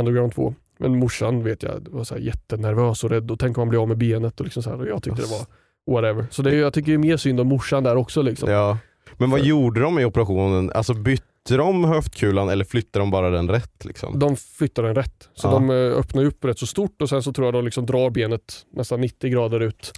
Underground 0.00 0.34
2. 0.34 0.54
Men 0.78 0.98
morsan 0.98 1.44
vet 1.44 1.62
jag 1.62 1.86
var 1.90 2.04
så 2.04 2.14
här 2.14 2.20
jättenervös 2.22 3.04
och 3.04 3.10
rädd 3.10 3.30
och 3.30 3.38
tänk 3.38 3.58
om 3.58 3.60
man 3.60 3.68
blir 3.68 3.82
av 3.82 3.88
med 3.88 3.98
benet 3.98 4.40
och, 4.40 4.44
liksom 4.46 4.62
så 4.62 4.70
här, 4.70 4.80
och 4.80 4.86
jag 4.88 5.02
tyckte 5.02 5.22
det 5.22 5.28
var 5.28 5.46
whatever. 5.94 6.26
Så 6.30 6.42
det, 6.42 6.54
jag 6.54 6.72
tycker 6.72 6.92
ju 6.92 6.98
mer 6.98 7.16
synd 7.16 7.40
om 7.40 7.46
morsan 7.46 7.84
där 7.84 7.96
också. 7.96 8.22
Liksom. 8.22 8.50
Ja. 8.50 8.78
Men 9.16 9.30
vad 9.30 9.40
Så- 9.40 9.46
gjorde 9.46 9.80
de 9.80 9.98
i 9.98 10.04
operationen? 10.04 10.72
Alltså 10.74 10.94
bytte 10.94 11.24
de 11.56 11.84
höftkulan 11.84 12.48
eller 12.48 12.64
flyttade 12.64 13.02
de 13.02 13.10
bara 13.10 13.30
den 13.30 13.48
rätt? 13.50 13.84
Liksom? 13.84 14.18
De 14.18 14.36
flyttar 14.36 14.82
den 14.82 14.94
rätt. 14.94 15.28
Så 15.34 15.46
Ja. 15.48 15.52
de 15.52 15.70
eh, 15.70 15.76
öppnar 15.76 16.24
upp 16.24 16.44
rätt 16.44 16.58
så 16.58 16.66
stort 16.66 17.02
och 17.02 17.08
sen 17.08 17.22
så 17.22 17.32
tror 17.32 17.46
jag 17.46 17.54
de 17.54 17.64
liksom 17.64 17.86
drar 17.86 18.10
benet 18.10 18.66
nästan 18.72 19.00
90 19.00 19.30
grader 19.30 19.60
ut. 19.60 19.92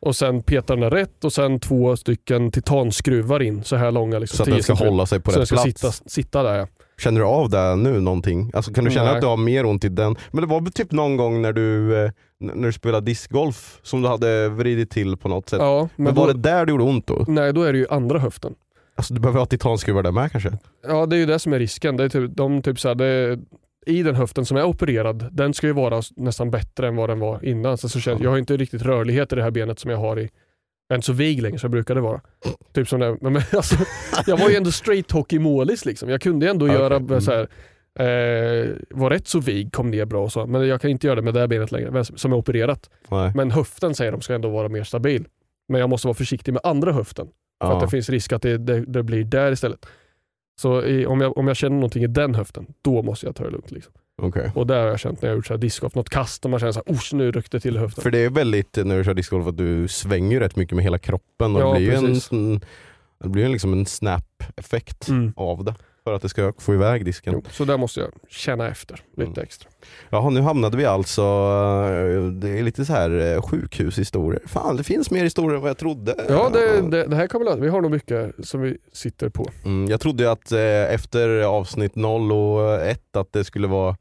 Och 0.00 0.16
sen 0.16 0.42
petar 0.42 0.76
den 0.76 0.90
rätt 0.90 1.24
och 1.24 1.32
sen 1.32 1.60
två 1.60 1.96
stycken 1.96 2.50
titanskruvar 2.50 3.42
in 3.42 3.64
så 3.64 3.76
här 3.76 3.90
långa. 3.90 4.18
Liksom, 4.18 4.36
Så 4.36 4.42
att 4.42 4.46
den 4.46 4.54
10 4.56 4.62
ska 4.62 4.66
centimeter. 4.72 4.90
hålla 4.90 5.06
sig 5.06 5.20
på 5.20 5.30
så 5.30 5.34
den 5.36 5.40
rätt 5.40 5.48
ska 5.48 5.56
plats? 5.56 5.96
sitta, 5.98 6.10
sitta 6.10 6.42
där 6.42 6.54
ja. 6.58 6.66
Känner 6.98 7.20
du 7.20 7.26
av 7.26 7.50
det 7.50 7.76
nu 7.76 8.00
någonting? 8.00 8.50
Alltså, 8.54 8.72
kan 8.72 8.84
du 8.84 8.90
känna 8.90 9.04
Nej. 9.04 9.14
att 9.14 9.20
du 9.20 9.26
har 9.26 9.36
mer 9.36 9.66
ont 9.66 9.84
i 9.84 9.88
den? 9.88 10.16
Men 10.32 10.40
det 10.40 10.46
var 10.50 10.70
typ 10.70 10.92
någon 10.92 11.16
gång 11.16 11.42
när 11.42 11.52
du, 11.52 11.96
eh, 12.04 12.10
när 12.38 12.66
du 12.66 12.72
spelade 12.72 13.06
discgolf 13.06 13.78
som 13.82 14.02
du 14.02 14.08
hade 14.08 14.48
vridit 14.48 14.90
till 14.90 15.16
på 15.16 15.28
något 15.28 15.48
sätt. 15.48 15.58
ja 15.60 15.88
men 15.96 16.04
men 16.04 16.14
då, 16.14 16.20
var 16.20 16.28
det 16.32 16.40
där 16.40 16.66
det 16.66 16.70
gjorde 16.70 16.84
ont 16.84 17.06
då? 17.06 17.24
Nej, 17.28 17.52
då 17.52 17.62
är 17.62 17.72
det 17.72 17.78
ju 17.78 17.86
andra 17.90 18.18
höften. 18.18 18.54
Alltså 18.94 19.14
du 19.14 19.20
behöver 19.20 19.38
ha 19.38 19.46
titanskruvar 19.46 20.02
där 20.02 20.12
med 20.12 20.32
kanske? 20.32 20.58
Ja, 20.86 21.06
det 21.06 21.16
är 21.16 21.20
ju 21.20 21.26
det 21.26 21.38
som 21.38 21.52
är 21.52 21.58
risken. 21.58 21.96
Det 21.96 22.04
är 22.04 22.08
typ, 22.08 22.30
de 22.34 22.62
typ 22.62 22.80
så 22.80 22.88
här, 22.88 22.94
det, 22.94 23.38
I 23.86 24.02
den 24.02 24.14
höften 24.14 24.44
som 24.44 24.56
är 24.56 24.64
opererad, 24.64 25.28
den 25.32 25.54
ska 25.54 25.66
ju 25.66 25.72
vara 25.72 26.02
nästan 26.16 26.50
bättre 26.50 26.88
än 26.88 26.96
vad 26.96 27.10
den 27.10 27.18
var 27.18 27.44
innan. 27.44 27.78
Så, 27.78 27.88
så 27.88 28.00
känns, 28.00 28.20
jag 28.20 28.30
har 28.30 28.38
inte 28.38 28.56
riktigt 28.56 28.82
rörlighet 28.82 29.32
i 29.32 29.36
det 29.36 29.42
här 29.42 29.50
benet 29.50 29.78
som 29.78 29.90
jag 29.90 29.98
har 29.98 30.18
i 30.18 30.30
jag 30.88 30.94
är 30.94 30.98
inte 30.98 31.06
så 31.06 31.12
vig 31.12 31.42
längre 31.42 31.58
som 31.58 31.66
jag 31.66 31.72
brukade 31.72 32.00
vara. 32.00 32.20
Typ 32.72 32.88
som 32.88 33.00
det, 33.00 33.18
men, 33.20 33.32
men, 33.32 33.42
alltså, 33.52 33.76
jag 34.26 34.36
var 34.36 34.50
ju 34.50 34.56
ändå 34.56 34.72
straight 34.72 35.10
hockey-målis 35.10 35.84
liksom. 35.84 36.08
Jag 36.08 36.20
kunde 36.20 36.50
ändå 36.50 36.66
Okej, 36.66 36.76
göra 36.76 36.96
mm. 36.96 37.20
så 37.20 37.32
här, 37.32 37.40
eh, 37.98 38.70
var 38.90 39.10
rätt 39.10 39.28
så 39.28 39.40
vig, 39.40 39.72
kom 39.72 39.90
ner 39.90 40.04
bra 40.04 40.24
och 40.24 40.32
så. 40.32 40.46
Men 40.46 40.66
jag 40.66 40.80
kan 40.80 40.90
inte 40.90 41.06
göra 41.06 41.16
det 41.16 41.22
med 41.22 41.34
det 41.34 41.48
benet 41.48 41.72
längre, 41.72 42.04
som 42.04 42.32
är 42.32 42.36
opererat. 42.36 42.90
Nej. 43.08 43.32
Men 43.34 43.50
höften 43.50 43.94
säger 43.94 44.12
de 44.12 44.20
ska 44.20 44.34
ändå 44.34 44.48
vara 44.48 44.68
mer 44.68 44.84
stabil. 44.84 45.26
Men 45.68 45.80
jag 45.80 45.90
måste 45.90 46.06
vara 46.06 46.14
försiktig 46.14 46.52
med 46.52 46.60
andra 46.64 46.92
höften. 46.92 47.28
För 47.66 47.72
att 47.72 47.80
Ja. 47.82 47.86
det 47.86 47.90
finns 47.90 48.08
risk 48.08 48.32
att 48.32 48.42
det, 48.42 48.58
det, 48.58 48.80
det 48.80 49.02
blir 49.02 49.24
där 49.24 49.52
istället. 49.52 49.86
Så 50.60 50.82
i, 50.84 51.06
om, 51.06 51.20
jag, 51.20 51.38
om 51.38 51.48
jag 51.48 51.56
känner 51.56 51.74
någonting 51.76 52.02
i 52.04 52.06
den 52.06 52.34
höften, 52.34 52.66
då 52.82 53.02
måste 53.02 53.26
jag 53.26 53.36
ta 53.36 53.44
det 53.44 53.50
lugnt. 53.50 53.70
Liksom. 53.70 53.92
Okej. 54.22 54.50
Och 54.54 54.66
där 54.66 54.80
har 54.80 54.86
jag 54.86 55.00
känt 55.00 55.22
när 55.22 55.28
jag 55.28 55.32
har 55.34 55.36
gjort 55.36 55.46
så 55.46 55.52
här 55.54 55.58
discgolf, 55.58 55.94
något 55.94 56.08
kast 56.10 56.44
och 56.44 56.50
man 56.50 56.60
känner 56.60 56.72
så 56.72 56.82
här, 56.86 56.94
"Usch, 56.94 57.14
nu 57.14 57.32
ryckte 57.32 57.60
till 57.60 57.76
i 57.76 57.78
höften. 57.78 58.02
För 58.02 58.10
det 58.10 58.18
är 58.18 58.30
väldigt, 58.30 58.76
när 58.84 58.96
du 58.98 59.04
kör 59.04 59.14
discgolf, 59.14 59.46
att 59.46 59.56
du 59.56 59.88
svänger 59.88 60.40
rätt 60.40 60.56
mycket 60.56 60.76
med 60.76 60.84
hela 60.84 60.98
kroppen 60.98 61.56
och 61.56 61.62
Ja, 61.62 61.66
det 61.72 61.78
blir 61.78 61.90
ju 61.90 61.94
en, 62.30 62.60
det 63.24 63.28
blir 63.28 63.48
liksom 63.48 63.72
en 63.72 63.86
snap-effekt 63.86 65.08
Mm. 65.08 65.32
av 65.36 65.64
det. 65.64 65.74
För 66.04 66.12
att 66.14 66.22
det 66.22 66.28
ska 66.28 66.52
få 66.58 66.74
iväg 66.74 67.04
disken. 67.04 67.32
Jo, 67.34 67.42
så 67.50 67.64
där 67.64 67.76
måste 67.78 68.00
jag 68.00 68.10
känna 68.28 68.68
efter 68.68 69.00
lite 69.16 69.30
Mm. 69.30 69.42
extra. 69.42 69.70
Jaha, 70.10 70.30
nu 70.30 70.40
hamnade 70.40 70.76
vi 70.76 70.84
alltså, 70.84 71.22
eh, 71.22 72.22
det 72.24 72.58
är 72.58 72.62
lite 72.62 72.84
så 72.84 72.92
här 72.92 73.34
eh, 73.34 73.42
sjukhushistorier. 73.42 74.42
Fan, 74.46 74.76
det 74.76 74.84
finns 74.84 75.10
mer 75.10 75.22
historier 75.22 75.54
än 75.56 75.60
vad 75.60 75.70
jag 75.70 75.78
trodde. 75.78 76.14
Ja, 76.28 76.50
det, 76.52 76.80
det, 76.90 77.06
det 77.06 77.16
här 77.16 77.26
kommer 77.26 77.44
lösa 77.44 77.60
Vi 77.60 77.68
har 77.68 77.80
nog 77.80 77.90
mycket 77.90 78.34
som 78.46 78.60
vi 78.60 78.76
sitter 78.92 79.28
på. 79.28 79.50
Mm, 79.64 79.90
jag 79.90 80.00
trodde 80.00 80.30
att 80.30 80.52
eh, 80.52 80.94
efter 80.94 81.40
avsnitt 81.42 81.94
0 81.96 82.32
och 82.32 82.82
1 82.82 83.16
att 83.16 83.32
det 83.32 83.44
skulle 83.44 83.66
vara 83.66 83.96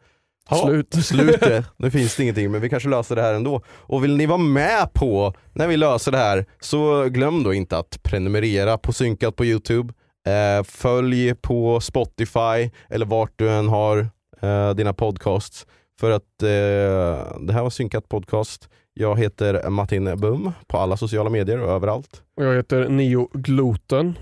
Ja, 0.49 0.55
Slut. 0.55 0.93
Slutet. 1.05 1.65
Nu 1.77 1.91
finns 1.91 2.15
det 2.15 2.23
ingenting 2.23 2.51
men 2.51 2.61
vi 2.61 2.69
kanske 2.69 2.89
löser 2.89 3.15
det 3.15 3.21
här 3.21 3.33
ändå. 3.33 3.61
Och 3.67 4.03
vill 4.03 4.17
ni 4.17 4.25
vara 4.25 4.37
med 4.37 4.93
på 4.93 5.33
när 5.53 5.67
vi 5.67 5.77
löser 5.77 6.11
det 6.11 6.17
här 6.17 6.45
så 6.59 7.03
glöm 7.09 7.43
då 7.43 7.53
inte 7.53 7.77
att 7.77 8.03
prenumerera 8.03 8.77
på 8.77 8.93
Synkat 8.93 9.35
på 9.35 9.45
Youtube. 9.45 9.93
Eh, 10.27 10.63
följ 10.63 11.35
på 11.35 11.79
Spotify 11.79 12.69
eller 12.89 13.05
vart 13.05 13.31
du 13.35 13.49
än 13.49 13.69
har 13.69 14.07
eh, 14.41 14.69
dina 14.75 14.93
podcasts. 14.93 15.67
För 15.99 16.11
att 16.11 16.43
eh, 16.43 17.39
det 17.39 17.53
här 17.53 17.61
var 17.61 17.69
Synkat 17.69 18.09
podcast. 18.09 18.69
Jag 18.93 19.19
heter 19.19 19.69
Martin 19.69 20.19
Bum 20.19 20.51
på 20.67 20.77
alla 20.77 20.97
sociala 20.97 21.29
medier 21.29 21.61
och 21.61 21.69
överallt. 21.69 22.21
Jag 22.35 22.55
heter 22.55 22.89
Neo 22.89 23.29
Gloten 23.33 24.17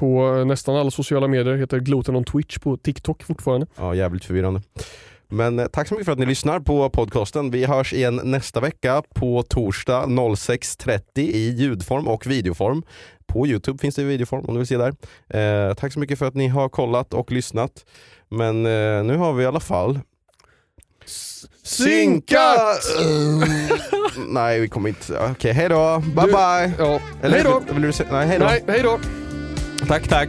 på 0.00 0.44
nästan 0.44 0.76
alla 0.76 0.90
sociala 0.90 1.28
medier. 1.28 1.52
Jag 1.52 1.60
heter 1.60 1.80
Gloten 1.80 2.16
on 2.16 2.24
Twitch 2.24 2.58
på 2.58 2.76
TikTok 2.76 3.22
fortfarande. 3.22 3.66
Ja, 3.76 3.94
jävligt 3.94 4.24
förvirrande. 4.24 4.62
Men 5.28 5.58
eh, 5.58 5.66
tack 5.66 5.88
så 5.88 5.94
mycket 5.94 6.04
för 6.04 6.12
att 6.12 6.18
ni 6.18 6.26
lyssnar 6.26 6.60
på 6.60 6.90
podcasten. 6.90 7.50
Vi 7.50 7.64
hörs 7.64 7.92
igen 7.92 8.20
nästa 8.24 8.60
vecka 8.60 9.02
på 9.14 9.42
torsdag 9.42 10.04
06.30 10.06 11.00
i 11.16 11.48
ljudform 11.50 12.08
och 12.08 12.26
videoform. 12.26 12.82
På 13.26 13.46
Youtube 13.46 13.78
finns 13.78 13.94
det 13.94 14.02
i 14.02 14.04
videoform 14.04 14.44
om 14.44 14.54
du 14.54 14.58
vill 14.58 14.66
se 14.66 14.76
där. 14.76 14.94
Eh, 15.68 15.74
tack 15.74 15.92
så 15.92 15.98
mycket 16.00 16.18
för 16.18 16.26
att 16.26 16.34
ni 16.34 16.48
har 16.48 16.68
kollat 16.68 17.14
och 17.14 17.32
lyssnat. 17.32 17.84
Men 18.28 18.66
eh, 18.66 19.04
nu 19.04 19.16
har 19.16 19.32
vi 19.32 19.42
i 19.42 19.46
alla 19.46 19.60
fall 19.60 20.00
Synkat! 21.62 22.82
Nej, 24.28 24.60
vi 24.60 24.68
kommer 24.68 24.88
inte... 24.88 25.18
Okej, 25.30 25.52
hej 25.52 25.68
då. 25.68 25.98
Bye 25.98 26.24
Du- 26.26 26.32
bye. 26.32 26.72
Ja, 26.78 27.00
Eller, 27.22 27.34
hej 27.34 27.42
då! 27.44 27.62
Vill, 27.74 27.82
vill 27.82 27.92
du. 27.98 28.04
Nej, 28.10 28.26
hej 28.26 28.38
då. 28.38 28.44
Nej, 28.44 28.64
hej 28.68 28.82
då! 28.82 28.98
Tack, 29.88 30.08
tack. 30.08 30.28